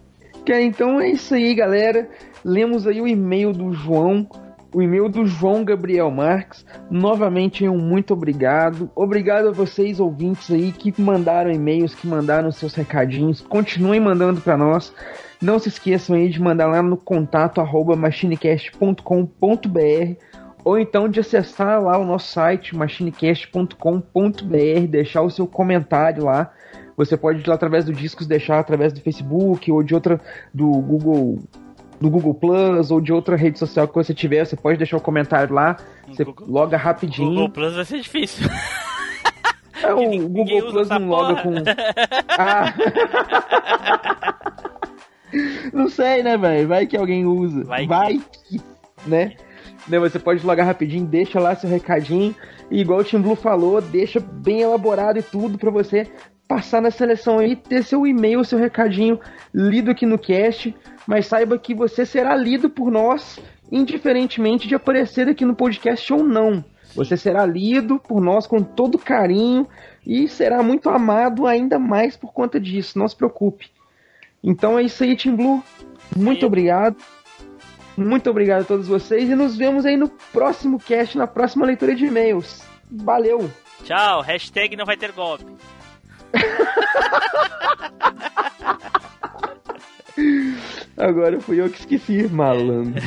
Que, 0.44 0.58
então 0.60 1.00
é 1.00 1.10
isso 1.10 1.34
aí, 1.34 1.54
galera. 1.54 2.08
Lemos 2.44 2.86
aí 2.86 3.00
o 3.00 3.06
e-mail 3.06 3.52
do 3.52 3.72
João, 3.72 4.28
o 4.74 4.82
e-mail 4.82 5.08
do 5.08 5.24
João 5.24 5.64
Gabriel 5.64 6.10
Marques. 6.10 6.66
Novamente, 6.90 7.66
um 7.68 7.78
muito 7.78 8.12
obrigado. 8.12 8.90
Obrigado 8.94 9.48
a 9.48 9.52
vocês, 9.52 10.00
ouvintes 10.00 10.50
aí, 10.50 10.72
que 10.72 11.00
mandaram 11.00 11.52
e-mails, 11.52 11.94
que 11.94 12.06
mandaram 12.06 12.50
seus 12.50 12.74
recadinhos. 12.74 13.40
Continuem 13.40 14.00
mandando 14.00 14.40
para 14.40 14.56
nós. 14.56 14.92
Não 15.40 15.58
se 15.58 15.68
esqueçam 15.68 16.16
aí 16.16 16.28
de 16.28 16.42
mandar 16.42 16.66
lá 16.66 16.82
no 16.82 16.96
contato 16.96 17.60
arroba 17.60 17.94
machinecast.com.br 17.94 20.16
ou 20.64 20.78
então 20.78 21.08
de 21.08 21.20
acessar 21.20 21.82
lá 21.82 21.98
o 21.98 22.04
nosso 22.04 22.32
site 22.32 22.74
machinecast.com.br, 22.74 24.86
deixar 24.88 25.22
o 25.22 25.30
seu 25.30 25.46
comentário 25.46 26.24
lá. 26.24 26.50
Você 26.96 27.16
pode 27.16 27.40
ir 27.40 27.46
lá 27.46 27.54
através 27.54 27.84
do 27.84 27.92
Discos 27.92 28.26
deixar 28.26 28.58
através 28.58 28.92
do 28.92 29.00
Facebook 29.00 29.70
ou 29.70 29.82
de 29.82 29.94
outra 29.94 30.20
do 30.52 30.70
Google 30.70 31.38
do 32.00 32.10
Google 32.10 32.34
Plus 32.34 32.90
ou 32.90 33.00
de 33.00 33.12
outra 33.12 33.36
rede 33.36 33.58
social 33.58 33.88
que 33.88 33.94
você 33.94 34.12
tiver, 34.12 34.44
você 34.44 34.56
pode 34.56 34.78
deixar 34.78 34.96
o 34.96 35.00
comentário 35.00 35.54
lá, 35.54 35.76
você 36.06 36.24
Google, 36.24 36.46
loga 36.48 36.76
rapidinho. 36.76 37.30
Google 37.30 37.50
Plus 37.50 37.74
vai 37.74 37.84
ser 37.84 38.00
difícil. 38.00 38.48
É, 39.82 39.92
o 39.94 40.28
Google 40.28 40.70
Plus 40.70 40.88
não 40.88 41.08
loga 41.08 41.42
com. 41.42 41.54
Ah. 42.36 42.74
Não 45.72 45.88
sei, 45.88 46.22
né, 46.22 46.36
velho? 46.36 46.68
Vai 46.68 46.86
que 46.86 46.96
alguém 46.96 47.24
usa. 47.26 47.64
Vai, 47.64 47.86
Vai 47.86 48.18
que... 48.18 48.58
que, 48.58 48.64
né? 49.06 49.36
né? 49.86 49.98
Você 49.98 50.18
pode 50.18 50.44
logar 50.44 50.66
rapidinho, 50.66 51.06
deixa 51.06 51.38
lá 51.40 51.54
seu 51.54 51.68
recadinho. 51.68 52.34
E 52.70 52.80
igual 52.80 53.00
o 53.00 53.04
Tim 53.04 53.20
Blue 53.20 53.36
falou, 53.36 53.80
deixa 53.80 54.18
bem 54.20 54.62
elaborado 54.62 55.18
e 55.18 55.22
tudo 55.22 55.58
para 55.58 55.70
você 55.70 56.10
passar 56.46 56.80
na 56.80 56.90
seleção 56.90 57.38
aí, 57.38 57.56
ter 57.56 57.82
seu 57.82 58.06
e-mail, 58.06 58.44
seu 58.44 58.58
recadinho 58.58 59.18
lido 59.52 59.90
aqui 59.90 60.06
no 60.06 60.18
cast. 60.18 60.74
Mas 61.06 61.26
saiba 61.26 61.58
que 61.58 61.74
você 61.74 62.06
será 62.06 62.34
lido 62.34 62.70
por 62.70 62.90
nós, 62.90 63.38
indiferentemente 63.70 64.66
de 64.66 64.74
aparecer 64.74 65.28
aqui 65.28 65.44
no 65.44 65.54
podcast 65.54 66.12
ou 66.12 66.22
não. 66.22 66.64
Você 66.94 67.16
será 67.16 67.44
lido 67.44 67.98
por 67.98 68.20
nós 68.20 68.46
com 68.46 68.62
todo 68.62 68.98
carinho 68.98 69.66
e 70.06 70.28
será 70.28 70.62
muito 70.62 70.88
amado 70.88 71.46
ainda 71.46 71.78
mais 71.78 72.16
por 72.16 72.32
conta 72.32 72.60
disso. 72.60 72.98
Não 72.98 73.08
se 73.08 73.16
preocupe. 73.16 73.70
Então 74.42 74.78
é 74.78 74.82
isso 74.82 75.02
aí, 75.02 75.16
Team 75.16 75.36
Blue. 75.36 75.62
Muito 76.16 76.40
Sim. 76.40 76.46
obrigado. 76.46 76.96
Muito 77.96 78.28
obrigado 78.28 78.62
a 78.62 78.66
todos 78.66 78.88
vocês 78.88 79.28
e 79.28 79.34
nos 79.34 79.56
vemos 79.56 79.86
aí 79.86 79.96
no 79.96 80.08
próximo 80.32 80.78
cast, 80.78 81.16
na 81.16 81.26
próxima 81.26 81.64
leitura 81.64 81.94
de 81.94 82.06
e-mails. 82.06 82.62
Valeu! 82.90 83.50
Tchau, 83.84 84.20
hashtag 84.22 84.76
não 84.76 84.84
vai 84.84 84.96
ter 84.96 85.12
golpe. 85.12 85.44
Agora 90.96 91.40
fui 91.40 91.60
eu 91.60 91.68
que 91.68 91.80
esqueci, 91.80 92.28
malandro. 92.28 93.02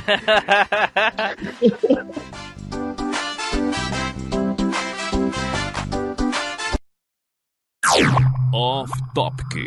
Off 8.54 8.91
Topic. 9.14 9.66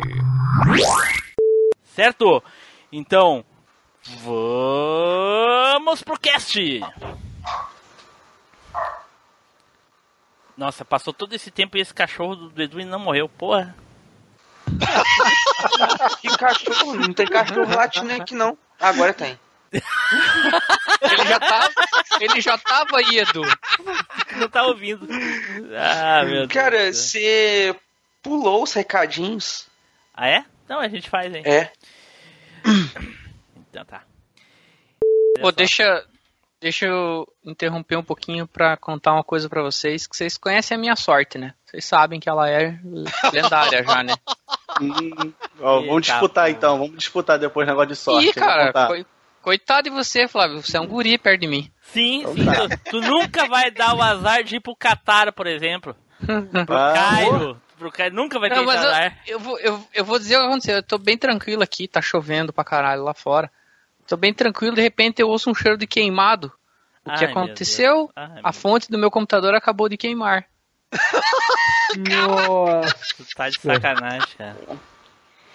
Certo? 1.83 2.43
Então, 2.91 3.43
vamos 4.23 6.01
pro 6.03 6.19
cast! 6.19 6.79
Nossa, 10.61 10.85
passou 10.85 11.11
todo 11.11 11.33
esse 11.33 11.49
tempo 11.49 11.75
e 11.75 11.81
esse 11.81 11.91
cachorro 11.91 12.35
do 12.35 12.61
Edu 12.61 12.85
não 12.85 12.99
morreu, 12.99 13.27
porra. 13.27 13.75
que 16.21 16.37
cachorro? 16.37 16.93
Não 16.97 17.11
tem 17.13 17.25
cachorro 17.25 17.75
latindo 17.75 18.13
aqui 18.13 18.35
não. 18.35 18.55
Agora 18.79 19.11
tem. 19.11 19.39
ele 19.73 21.25
já 21.27 21.39
tava, 21.39 21.73
ele 22.19 22.41
já 22.41 22.57
tava 22.59 22.97
aí, 22.99 23.17
Edu. 23.17 23.41
Não 24.35 24.47
tá 24.47 24.61
ouvindo. 24.67 25.07
Ah, 25.75 26.23
meu 26.25 26.47
Cara, 26.47 26.93
você 26.93 27.75
pulou 28.21 28.61
os 28.61 28.71
recadinhos. 28.71 29.67
Ah, 30.13 30.27
é? 30.27 30.45
Não, 30.69 30.79
a 30.79 30.87
gente 30.87 31.09
faz, 31.09 31.33
hein? 31.33 31.41
É. 31.43 31.71
Então 33.67 33.83
tá. 33.83 34.03
Pô, 35.41 35.51
deixa, 35.51 36.05
deixa 36.61 36.85
eu 36.85 37.27
interromper 37.43 37.97
um 37.97 38.03
pouquinho 38.03 38.47
para 38.47 38.77
contar 38.77 39.13
uma 39.13 39.23
coisa 39.23 39.49
para 39.49 39.63
vocês, 39.63 40.05
que 40.05 40.15
vocês 40.15 40.37
conhecem 40.37 40.77
a 40.77 40.79
minha 40.79 40.95
sorte, 40.95 41.39
né? 41.39 41.55
Vocês 41.65 41.83
sabem 41.83 42.19
que 42.19 42.29
ela 42.29 42.47
é 42.49 42.79
lendária 43.33 43.83
já, 43.83 44.03
né? 44.03 44.13
Hum, 44.79 45.33
ó, 45.59 45.81
vamos 45.81 46.03
disputar 46.03 46.49
então, 46.49 46.79
vamos 46.79 46.97
disputar 46.97 47.37
depois 47.37 47.67
o 47.67 47.69
negócio 47.69 47.89
de 47.89 47.95
sorte. 47.95 48.29
Ih, 48.29 48.33
cara, 48.33 48.71
coitado 49.41 49.83
de 49.83 49.89
você, 49.89 50.29
Flávio, 50.29 50.61
você 50.61 50.77
é 50.77 50.79
um 50.79 50.87
guri 50.87 51.17
perto 51.17 51.41
de 51.41 51.47
mim. 51.47 51.69
Sim, 51.81 52.21
então 52.21 52.33
sim, 52.33 52.45
tá. 52.45 52.69
tu, 52.69 52.79
tu, 52.89 53.01
nunca 53.01 53.47
vai 53.47 53.69
dar 53.69 53.93
o 53.93 54.01
azar 54.01 54.43
de 54.43 54.55
ir 54.55 54.59
pro 54.61 54.75
Qatar, 54.75 55.33
por 55.33 55.45
exemplo. 55.45 55.93
Pro 56.65 56.77
ah, 56.77 56.93
Cairo, 56.93 57.61
pro 57.77 57.91
Cairo, 57.91 58.15
nunca 58.15 58.39
vai 58.39 58.49
ter 58.49 58.55
Não, 58.55 58.65
mas 58.65 58.79
azar. 58.79 59.19
Eu, 59.27 59.33
eu, 59.33 59.39
vou, 59.39 59.59
eu, 59.59 59.87
eu 59.93 60.05
vou 60.05 60.17
dizer 60.17 60.37
o 60.37 60.39
que 60.39 60.45
aconteceu, 60.47 60.75
eu 60.77 60.83
tô 60.83 60.97
bem 60.97 61.17
tranquilo 61.17 61.61
aqui, 61.61 61.85
tá 61.85 62.01
chovendo 62.01 62.53
pra 62.53 62.63
caralho 62.63 63.03
lá 63.03 63.13
fora. 63.13 63.51
Tô 64.11 64.17
bem 64.17 64.33
tranquilo, 64.33 64.75
de 64.75 64.81
repente 64.81 65.21
eu 65.21 65.29
ouço 65.29 65.49
um 65.49 65.55
cheiro 65.55 65.77
de 65.77 65.87
queimado. 65.87 66.51
O 67.05 67.13
que 67.13 67.23
Ai, 67.23 67.31
aconteceu? 67.31 68.11
Ai, 68.13 68.41
a 68.43 68.51
fonte 68.51 68.91
do 68.91 68.97
meu 68.97 69.09
computador 69.09 69.55
acabou 69.55 69.87
de 69.87 69.95
queimar. 69.95 70.45
Nossa. 71.95 72.93
Tá 73.33 73.47
de 73.47 73.57
sacanagem, 73.61 74.27
cara. 74.37 74.57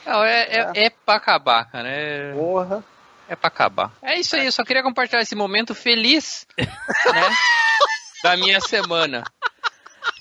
Não, 0.07 0.25
é, 0.25 0.43
é, 0.45 0.85
é 0.87 0.91
pra 0.91 1.17
acabar, 1.17 1.71
cara. 1.71 1.87
É... 1.87 2.33
Porra. 2.33 2.83
É 3.29 3.37
pra 3.37 3.49
acabar. 3.49 3.93
É 4.01 4.19
isso 4.19 4.35
aí, 4.35 4.47
eu 4.47 4.53
só 4.53 4.65
queria 4.65 4.83
compartilhar 4.83 5.21
esse 5.21 5.35
momento 5.35 5.75
feliz, 5.75 6.47
né? 6.57 7.37
da 8.23 8.39
minha 8.39 8.59
semana. 8.63 9.23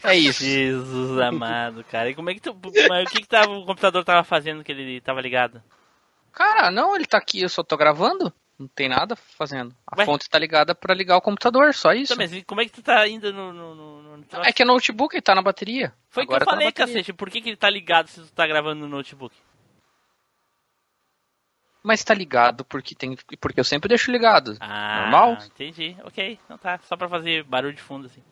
É 0.03 0.13
isso. 0.13 0.43
Jesus 0.43 1.21
amado, 1.21 1.85
cara. 1.85 2.09
E 2.09 2.13
como 2.13 2.29
é 2.29 2.33
que 2.33 2.41
tu. 2.41 2.53
Mas 2.89 3.07
o 3.07 3.09
que, 3.09 3.21
que 3.21 3.29
tava, 3.29 3.53
o 3.53 3.65
computador 3.65 4.03
tava 4.03 4.25
fazendo 4.25 4.61
que 4.61 4.73
ele 4.73 4.99
tava 4.99 5.21
ligado? 5.21 5.63
Cara, 6.35 6.69
não, 6.69 6.95
ele 6.95 7.05
tá 7.05 7.17
aqui, 7.17 7.41
eu 7.41 7.49
só 7.49 7.63
tô 7.63 7.75
gravando. 7.77 8.31
Não 8.59 8.67
tem 8.67 8.87
nada 8.87 9.15
fazendo. 9.15 9.75
A 9.87 10.05
fonte 10.05 10.29
tá 10.29 10.37
ligada 10.39 10.73
pra 10.75 10.93
ligar 10.93 11.17
o 11.17 11.21
computador, 11.21 11.73
só 11.73 11.91
isso. 11.93 12.15
Tá, 12.15 12.21
mas 12.21 12.43
como 12.45 12.61
é 12.61 12.65
que 12.65 12.71
tu 12.71 12.81
tá 12.81 12.99
ainda 12.99 13.31
no. 13.31 13.51
no, 13.51 13.75
no- 13.75 14.17
no? 14.17 14.25
É 14.43 14.53
que 14.53 14.61
é 14.61 14.65
notebook, 14.65 15.13
ele 15.15 15.21
tá 15.21 15.35
na 15.35 15.41
bateria. 15.41 15.93
Foi 16.09 16.23
o 16.23 16.27
que 16.27 16.33
eu 16.33 16.39
tá 16.39 16.45
falei, 16.45 16.71
cacete. 16.71 17.11
Por 17.11 17.29
que, 17.29 17.41
que 17.41 17.49
ele 17.49 17.57
tá 17.57 17.69
ligado 17.69 18.07
se 18.07 18.21
tu 18.21 18.31
tá 18.31 18.45
gravando 18.47 18.81
no 18.81 18.87
notebook? 18.87 19.35
Mas 21.83 22.03
tá 22.03 22.13
ligado 22.13 22.63
porque 22.65 22.95
tem. 22.95 23.17
Porque 23.39 23.59
eu 23.59 23.63
sempre 23.63 23.89
deixo 23.89 24.11
ligado. 24.11 24.55
Ah, 24.59 25.01
Normal? 25.01 25.37
entendi. 25.45 25.95
Ok, 26.03 26.39
então 26.45 26.57
tá. 26.57 26.79
Só 26.87 26.95
pra 26.97 27.07
fazer 27.09 27.43
barulho 27.43 27.75
de 27.75 27.81
fundo, 27.81 28.07
assim. 28.07 28.23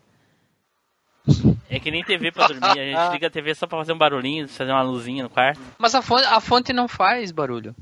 É 1.70 1.80
que 1.80 1.92
nem 1.92 2.04
TV 2.04 2.32
pra 2.32 2.48
dormir. 2.48 2.66
A 2.66 2.74
gente 2.76 3.12
liga 3.14 3.28
a 3.28 3.30
TV 3.30 3.54
só 3.56 3.68
pra 3.68 3.78
fazer 3.78 3.94
um 3.94 3.98
barulhinho, 3.98 4.48
fazer 4.50 4.72
uma 4.72 4.82
luzinha 4.82 5.24
no 5.24 5.30
quarto. 5.30 5.60
Mas 5.78 5.94
a 5.94 6.02
fonte, 6.02 6.26
a 6.26 6.40
fonte 6.40 6.74
não 6.74 6.88
faz 6.88 7.32
barulho. 7.32 7.76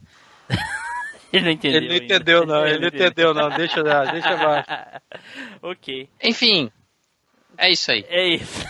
Ele 1.32 1.45
não 1.45 1.52
entendeu. 1.52 1.78
Ele 1.78 1.88
não 1.88 1.94
ainda. 1.94 2.06
entendeu, 2.06 2.45
não. 2.45 2.65
Ele 2.68 2.80
não 2.80 2.88
entendeu, 2.88 3.34
não. 3.34 3.49
Deixa, 3.49 3.82
deixa 4.11 4.30
abaixo. 4.30 4.69
ok, 5.61 6.10
Enfim. 6.23 6.72
É 7.57 7.72
isso 7.72 7.91
aí. 7.91 8.06
é 8.10 8.28
isso. 8.28 8.65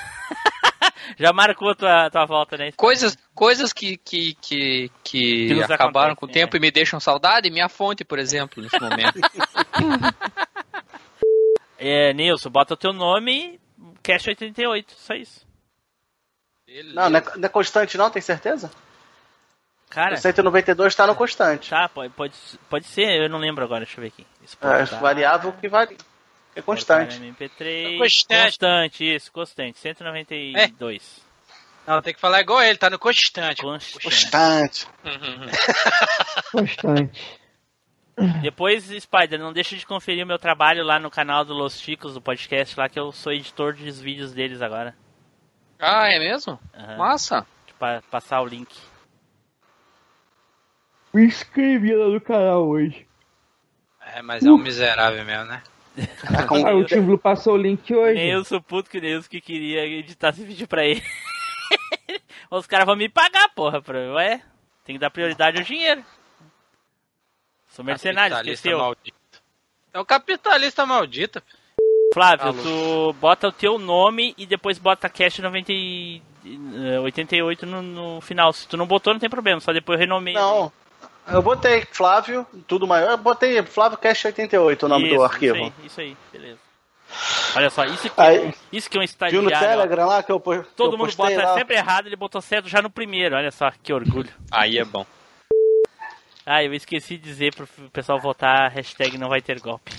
Já 1.18 1.34
marcou 1.34 1.76
tua, 1.76 2.10
tua 2.10 2.26
volta, 2.26 2.58
né? 2.58 2.72
Coisas, 2.74 3.18
coisas 3.34 3.74
que, 3.74 3.98
que, 3.98 4.34
que, 4.36 4.92
que, 5.04 5.48
Que 5.48 5.64
acabaram 5.64 6.16
com 6.16 6.26
o 6.26 6.30
tempo 6.30 6.56
é. 6.56 6.58
e 6.58 6.62
me 6.62 6.72
deixam 6.72 7.00
saudade, 7.00 7.50
minha 7.50 7.70
fonte, 7.70 8.04
por 8.04 8.18
exemplo, 8.18 8.62
nesse 8.62 8.80
momento. 8.80 9.20
É, 11.78 12.14
Nilson, 12.14 12.50
bota 12.50 12.76
o 12.76 12.78
teu 12.78 12.94
nome, 12.94 13.60
Cash 14.04 14.28
88, 14.28 14.94
só 14.96 15.16
isso. 15.16 15.46
Não, 16.94 17.10
não 17.10 17.20
é, 17.20 17.24
não 17.38 17.46
é 17.46 17.50
constante 17.50 17.98
não, 17.98 18.10
tem 18.10 18.22
certeza? 18.22 18.72
Cara, 19.92 20.16
O 20.16 20.18
192 20.18 20.96
tá 20.96 21.06
no 21.06 21.14
constante. 21.16 21.70
tá, 21.70 21.88
pode, 21.90 22.12
pode, 22.14 22.34
pode 22.70 22.88
ser, 22.88 23.22
eu 23.22 23.30
não 23.30 23.38
lembro 23.38 23.64
agora, 23.64 23.86
deixa 23.86 24.00
eu 24.00 24.02
ver 24.02 24.08
aqui. 24.08 24.26
Isso 24.44 24.58
É 24.62 24.86
tá. 24.86 24.98
variável 24.98 25.52
que 25.54 25.68
varia. 25.68 25.98
É 26.56 26.62
constante. 26.62 27.20
MP3, 27.20 27.98
Constante. 27.98 28.42
constante, 28.44 29.16
isso, 29.16 29.32
constante, 29.32 29.78
192. 29.80 31.22
Não, 31.88 32.02
tem 32.02 32.14
que 32.14 32.20
falar 32.20 32.42
igual 32.42 32.62
ele, 32.62 32.78
tá 32.78 32.90
no 32.90 32.98
constante. 33.00 33.62
Constante. 33.62 34.02
Constante. 34.04 34.88
Constante. 36.52 37.40
Depois, 38.42 38.84
Spider, 38.86 39.40
não 39.40 39.52
deixa 39.54 39.76
de 39.76 39.86
conferir 39.86 40.24
o 40.24 40.28
meu 40.28 40.38
trabalho 40.38 40.84
lá 40.84 41.00
no 41.00 41.10
canal 41.10 41.44
do 41.44 41.54
Los 41.54 41.80
Chicos, 41.80 42.14
do 42.14 42.22
podcast 42.22 42.78
lá, 42.80 42.88
que 42.88 43.00
eu 43.00 43.12
sou 43.12 43.32
editor 43.34 43.74
dos 43.74 44.00
vídeos 44.00 44.32
deles 44.32 44.62
agora. 44.62 44.96
ah, 45.80 46.08
é 46.08 46.20
mesmo? 46.20 46.60
Aham. 46.74 46.98
Massa. 46.98 47.36
Deixa 47.66 47.72
eu 47.72 47.76
pa- 47.80 48.04
passar 48.12 48.42
o 48.42 48.46
link. 48.46 48.70
Me 51.14 51.26
inscrevi 51.26 51.94
lá 51.96 52.08
no 52.08 52.22
canal 52.22 52.68
hoje. 52.68 53.06
É, 54.16 54.22
mas 54.22 54.46
é 54.46 54.50
um 54.50 54.58
miserável 54.58 55.24
mesmo, 55.26 55.46
né? 55.46 55.62
Tá 56.22 56.48
Ah, 56.68 56.74
o 56.76 56.84
Tim 56.86 57.02
Blue 57.02 57.18
passou 57.18 57.54
o 57.54 57.58
link 57.58 57.94
hoje. 57.94 58.20
Eu 58.22 58.44
sou 58.44 58.62
puto 58.62 58.90
que 58.90 58.98
o 58.98 59.02
Neus 59.02 59.28
que 59.28 59.42
queria 59.42 59.86
editar 59.86 60.30
esse 60.30 60.44
vídeo 60.44 60.68
pra 60.68 60.86
ele. 60.86 61.02
Os 62.50 62.68
caras 62.68 62.86
vão 62.86 62.96
me 62.96 63.08
pagar, 63.10 63.50
porra, 63.50 63.82
pra 63.82 64.00
eu. 64.00 64.14
Ué, 64.16 64.42
tem 64.86 64.96
que 64.96 65.00
dar 65.00 65.10
prioridade 65.10 65.58
ao 65.58 65.64
dinheiro. 65.64 66.04
Sou 67.70 67.86
mercenário, 67.86 68.32
Capitalista 68.36 68.68
esqueceu. 68.68 68.78
maldito. 68.80 69.18
É 69.94 70.00
um 70.00 70.06
capitalista 70.06 70.86
maldito. 70.86 71.42
Flávio, 72.14 72.48
Alô. 72.48 72.62
tu 72.62 73.14
bota 73.20 73.48
o 73.48 73.52
teu 73.54 73.78
nome 73.80 74.34
e 74.38 74.46
depois 74.46 74.78
bota 74.78 75.08
Cash 75.10 75.40
90 75.40 75.72
e, 75.72 76.22
eh, 76.46 77.00
88 77.00 77.66
no, 77.66 77.82
no 77.82 78.22
final. 78.22 78.52
Se 78.52 78.68
tu 78.68 78.76
não 78.76 78.86
botou, 78.86 79.14
não 79.14 79.20
tem 79.20 79.30
problema, 79.30 79.62
só 79.62 79.72
depois 79.72 79.98
eu 79.98 80.02
renomeio. 80.02 80.38
Não. 80.38 80.72
Eu 81.28 81.42
botei 81.42 81.86
Flávio, 81.92 82.46
tudo 82.68 82.88
maior. 82.88 83.12
Eu 83.12 83.18
botei 83.18 83.62
Flávio 83.64 83.98
Cash 83.98 84.26
88, 84.26 84.86
o 84.86 84.90
nome 84.90 85.08
isso, 85.08 85.16
do 85.16 85.24
arquivo. 85.24 85.56
Isso 85.56 85.64
aí, 85.66 85.86
isso 85.86 86.02
aí, 86.02 86.18
beleza. 86.32 86.60
Olha 87.56 87.70
só, 87.70 87.84
isso 87.86 88.10
que, 88.10 88.22
Aí, 88.22 88.54
isso 88.72 88.90
que 88.90 88.98
é 88.98 89.00
um 89.00 89.02
Viu 89.02 89.06
estagiário. 89.06 89.50
no 89.50 89.56
ó. 89.56 89.60
Telegram 89.60 90.08
lá 90.08 90.24
que 90.24 90.32
eu, 90.32 90.40
Todo 90.40 90.94
eu 90.94 90.98
mundo 90.98 91.08
postei 91.14 91.36
bota 91.36 91.48
lá? 91.48 91.54
sempre 91.58 91.76
errado, 91.76 92.08
ele 92.08 92.16
botou 92.16 92.42
certo 92.42 92.70
já 92.70 92.82
no 92.82 92.90
primeiro. 92.90 93.36
Olha 93.36 93.52
só, 93.52 93.70
que 93.84 93.92
orgulho. 93.92 94.30
Aí 94.52 94.78
é 94.78 94.86
bom. 94.86 95.06
Ah, 96.46 96.64
eu 96.64 96.74
esqueci 96.74 97.18
de 97.18 97.24
dizer 97.24 97.54
pro 97.54 97.68
pessoal 97.92 98.20
votar 98.20 98.72
hashtag 98.72 99.18
não 99.18 99.30
vai 99.30 99.42
ter 99.42 99.60
golpe. 99.60 99.92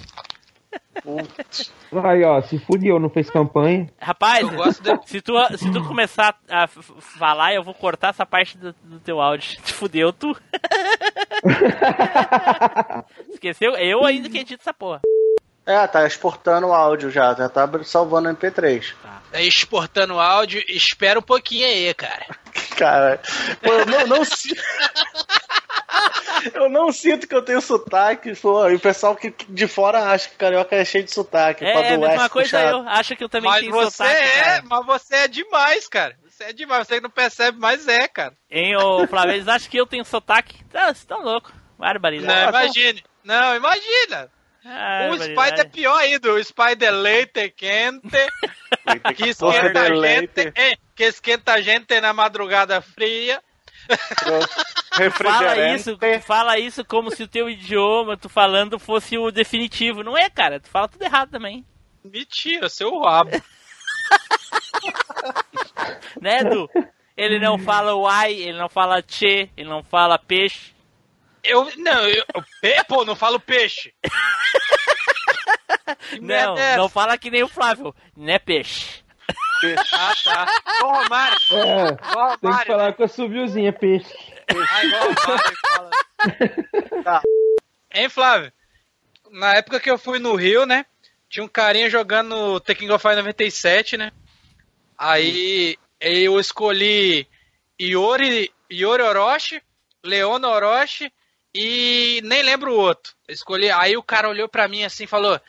Aí, 2.05 2.23
ó, 2.25 2.41
se 2.43 2.59
fudeu, 2.59 2.99
não 2.99 3.09
fez 3.09 3.31
campanha. 3.31 3.89
Rapaz, 4.01 4.43
Eu 4.43 4.51
gosto 4.57 4.83
de- 4.83 5.09
se, 5.09 5.21
tu, 5.21 5.33
se 5.57 5.71
tu 5.73 5.83
começar 5.87 6.37
a 6.49 6.67
falar, 6.67 7.55
eu 7.55 7.63
vou 7.63 7.75
cortar 7.75 8.09
essa 8.09 8.27
parte 8.27 8.57
do, 8.59 8.75
do 8.85 9.01
teu 9.01 9.21
áudio. 9.21 9.57
Te 9.65 9.73
fudeu, 9.73 10.13
tu. 10.13 10.37
Esqueceu? 13.31 13.73
Eu 13.77 14.05
ainda 14.05 14.29
que 14.29 14.39
edito 14.39 14.63
essa 14.63 14.75
porra. 14.75 15.01
É, 15.65 15.87
tá 15.87 16.05
exportando 16.07 16.67
o 16.69 16.73
áudio 16.73 17.09
já, 17.11 17.35
já 17.35 17.49
tá 17.49 17.69
salvando 17.85 18.29
MP3. 18.29 18.95
Tá 19.31 19.41
exportando 19.41 20.19
áudio, 20.19 20.61
espera 20.69 21.19
um 21.19 21.23
pouquinho 21.23 21.67
aí, 21.67 21.95
cara. 21.95 22.27
Cara, 22.77 23.21
pô, 23.63 23.71
não, 23.89 24.07
não 24.09 24.25
si- 24.25 24.57
Eu 26.55 26.69
não 26.69 26.91
sinto 26.93 27.29
que 27.29 27.35
eu 27.35 27.43
tenho 27.43 27.61
sotaque, 27.61 28.35
pô, 28.35 28.69
e 28.69 28.75
o 28.75 28.81
pessoal 28.81 29.15
que 29.15 29.33
de 29.49 29.69
fora 29.69 30.11
acha 30.11 30.29
que 30.29 30.35
carioca 30.37 30.75
é 30.75 30.85
cheio 30.85 31.05
de 31.05 31.13
sotaque. 31.13 31.65
É, 31.65 31.73
pra 31.73 31.81
a 31.95 31.99
mesma 31.99 32.29
coisa 32.29 32.59
puxar- 32.59 32.69
eu. 32.71 32.89
Acho 32.89 33.17
que 33.17 33.23
eu 33.25 33.29
também 33.29 33.49
Mas 33.51 33.61
tenho 33.61 33.73
você 33.73 33.91
sotaque, 33.91 34.17
é, 34.23 34.43
cara. 34.43 34.63
mas 34.69 34.87
você 34.87 35.15
é 35.15 35.29
demais, 35.29 35.89
cara. 35.89 36.17
Você 36.29 36.45
é 36.45 36.53
demais, 36.53 36.87
você 36.89 37.01
não 37.01 37.11
percebe, 37.11 37.59
mas 37.61 37.87
é, 37.87 38.09
cara. 38.09 38.35
Hein, 38.51 38.77
ô 38.77 39.07
Flávio, 39.07 39.35
eles 39.35 39.47
acham 39.47 39.71
que 39.71 39.77
eu 39.81 39.87
tenho 39.87 40.05
sotaque. 40.05 40.57
Ah, 40.75 40.87
vocês 40.87 40.99
estão 40.99 41.23
loucos. 41.23 41.53
Barbaridade. 41.79 42.27
Não, 42.27 42.49
imagine. 42.49 43.05
Não, 43.23 43.57
imagina. 43.57 44.29
Ah, 44.65 45.09
o. 45.13 45.15
Spider 45.19 45.61
é 45.61 45.65
pior 45.65 45.97
ainda. 45.97 46.33
O 46.33 46.43
Spider 46.43 46.93
leite 46.93 47.51
quente, 47.51 48.09
que 49.17 49.29
esquenta 49.29 49.81
a 49.81 49.95
gente, 49.95 50.53
é, 50.55 50.77
que 50.95 51.05
esquenta 51.05 51.53
a 51.55 51.61
gente 51.61 52.01
na 52.01 52.13
madrugada 52.13 52.81
fria. 52.81 53.41
Fala 55.33 55.55
isso, 55.75 55.99
fala 56.23 56.59
isso 56.59 56.85
como 56.85 57.11
se 57.11 57.23
o 57.23 57.29
teu 57.29 57.49
idioma, 57.49 58.17
tu 58.17 58.29
falando, 58.29 58.79
fosse 58.79 59.17
o 59.19 59.31
definitivo. 59.31 60.03
Não 60.03 60.17
é, 60.17 60.29
cara. 60.29 60.61
Tu 60.61 60.69
fala 60.69 60.89
tudo 60.89 61.03
errado 61.03 61.31
também. 61.31 61.65
Mentira, 62.05 62.69
seu 62.69 62.99
rabo. 63.01 63.31
Né, 66.21 66.41
Edu? 66.41 66.69
Ele 67.17 67.39
não 67.39 67.59
fala 67.59 67.95
uai, 67.95 68.33
ele 68.35 68.59
não 68.59 68.69
fala 68.69 69.03
tchê, 69.03 69.49
ele 69.57 69.69
não 69.69 69.83
fala 69.83 70.19
peixe. 70.19 70.73
Eu, 71.43 71.71
não, 71.77 72.07
eu, 72.09 72.25
eu- 72.35 72.45
pe- 72.61 72.85
pô, 72.85 73.05
não 73.05 73.17
falo 73.17 73.39
peixe. 73.41 73.93
Não, 76.21 76.57
é 76.57 76.77
não 76.77 76.89
fala 76.89 77.19
que 77.19 77.31
nem 77.31 77.43
o 77.43 77.49
Flávio. 77.49 77.95
Né, 78.17 78.39
peixe. 78.39 79.02
Ah, 79.93 80.13
tá. 80.25 80.47
Igual 80.79 80.93
o 80.93 81.03
Romário. 81.03 81.39
É, 81.51 82.11
Igual 82.11 82.27
o 82.27 82.31
tem 82.31 82.39
que 82.41 82.47
Romário, 82.47 82.67
falar 82.67 82.93
com 82.95 83.05
a 83.05 83.09
subiuzinha, 83.09 83.73
peixe. 83.73 84.15
Ah, 84.71 84.85
igual 84.85 85.03
o 85.11 85.15
Romário 85.15 85.57
fala. 85.67 85.91
Tá. 87.03 87.21
Hein, 87.93 88.09
Flávio? 88.09 88.53
Na 89.31 89.55
época 89.57 89.81
que 89.81 89.91
eu 89.91 89.99
fui 89.99 90.19
no 90.19 90.35
Rio, 90.37 90.65
né? 90.65 90.87
Tinha 91.29 91.45
um 91.45 91.49
carinha 91.49 91.91
jogando 91.91 92.61
Tekken 92.61 92.87
Go 92.87 92.99
Fight 92.99 93.17
97, 93.17 93.97
né? 93.97 94.13
Aí 94.97 95.77
eu 96.01 96.39
escolhi 96.39 97.27
Iori, 97.81 98.53
Iori 98.71 99.03
Orochi, 99.03 99.61
Leona 100.05 100.49
Orochi 100.49 101.13
e 101.55 102.21
nem 102.25 102.43
lembro 102.43 102.73
o 102.73 102.79
outro. 102.79 103.13
Eu 103.27 103.35
escolhi. 103.35 103.71
Aí 103.71 103.97
o 103.97 104.03
cara 104.03 104.29
olhou 104.29 104.49
pra 104.49 104.69
mim 104.69 104.85
assim 104.85 105.05
e 105.05 105.09
falou: 105.09 105.41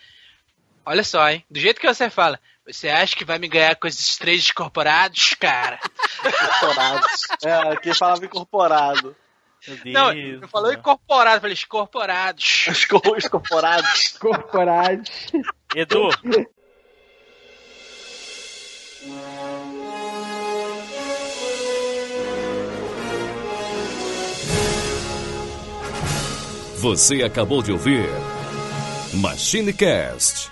Olha 0.85 1.03
só, 1.03 1.29
hein? 1.29 1.45
Do 1.51 1.59
jeito 1.59 1.79
que 1.79 1.87
você 1.87 2.09
fala, 2.09 2.39
você 2.65 2.89
acha 2.89 3.15
que 3.15 3.25
vai 3.25 3.37
me 3.39 3.47
ganhar 3.47 3.75
com 3.75 3.87
esses 3.87 4.17
três 4.17 4.41
descorporados, 4.43 5.33
cara? 5.39 5.79
Incorporado. 6.25 7.07
É, 7.43 7.53
aqui 7.73 7.93
falava 7.93 8.25
incorporado. 8.25 9.15
Não, 9.85 10.11
eu 10.11 10.47
falou 10.49 10.73
incorporado, 10.73 11.37
eu 11.37 11.41
falei 11.41 11.53
escorporados. 11.53 12.65
Os 12.67 12.85
cor- 12.85 13.01
os 13.17 13.25
incorporados. 13.25 14.17
Corporade. 14.19 15.11
Edu, 15.75 16.09
Você 26.77 27.23
acabou 27.23 27.61
de 27.61 27.71
ouvir 27.71 28.05
MachineCast. 29.13 30.51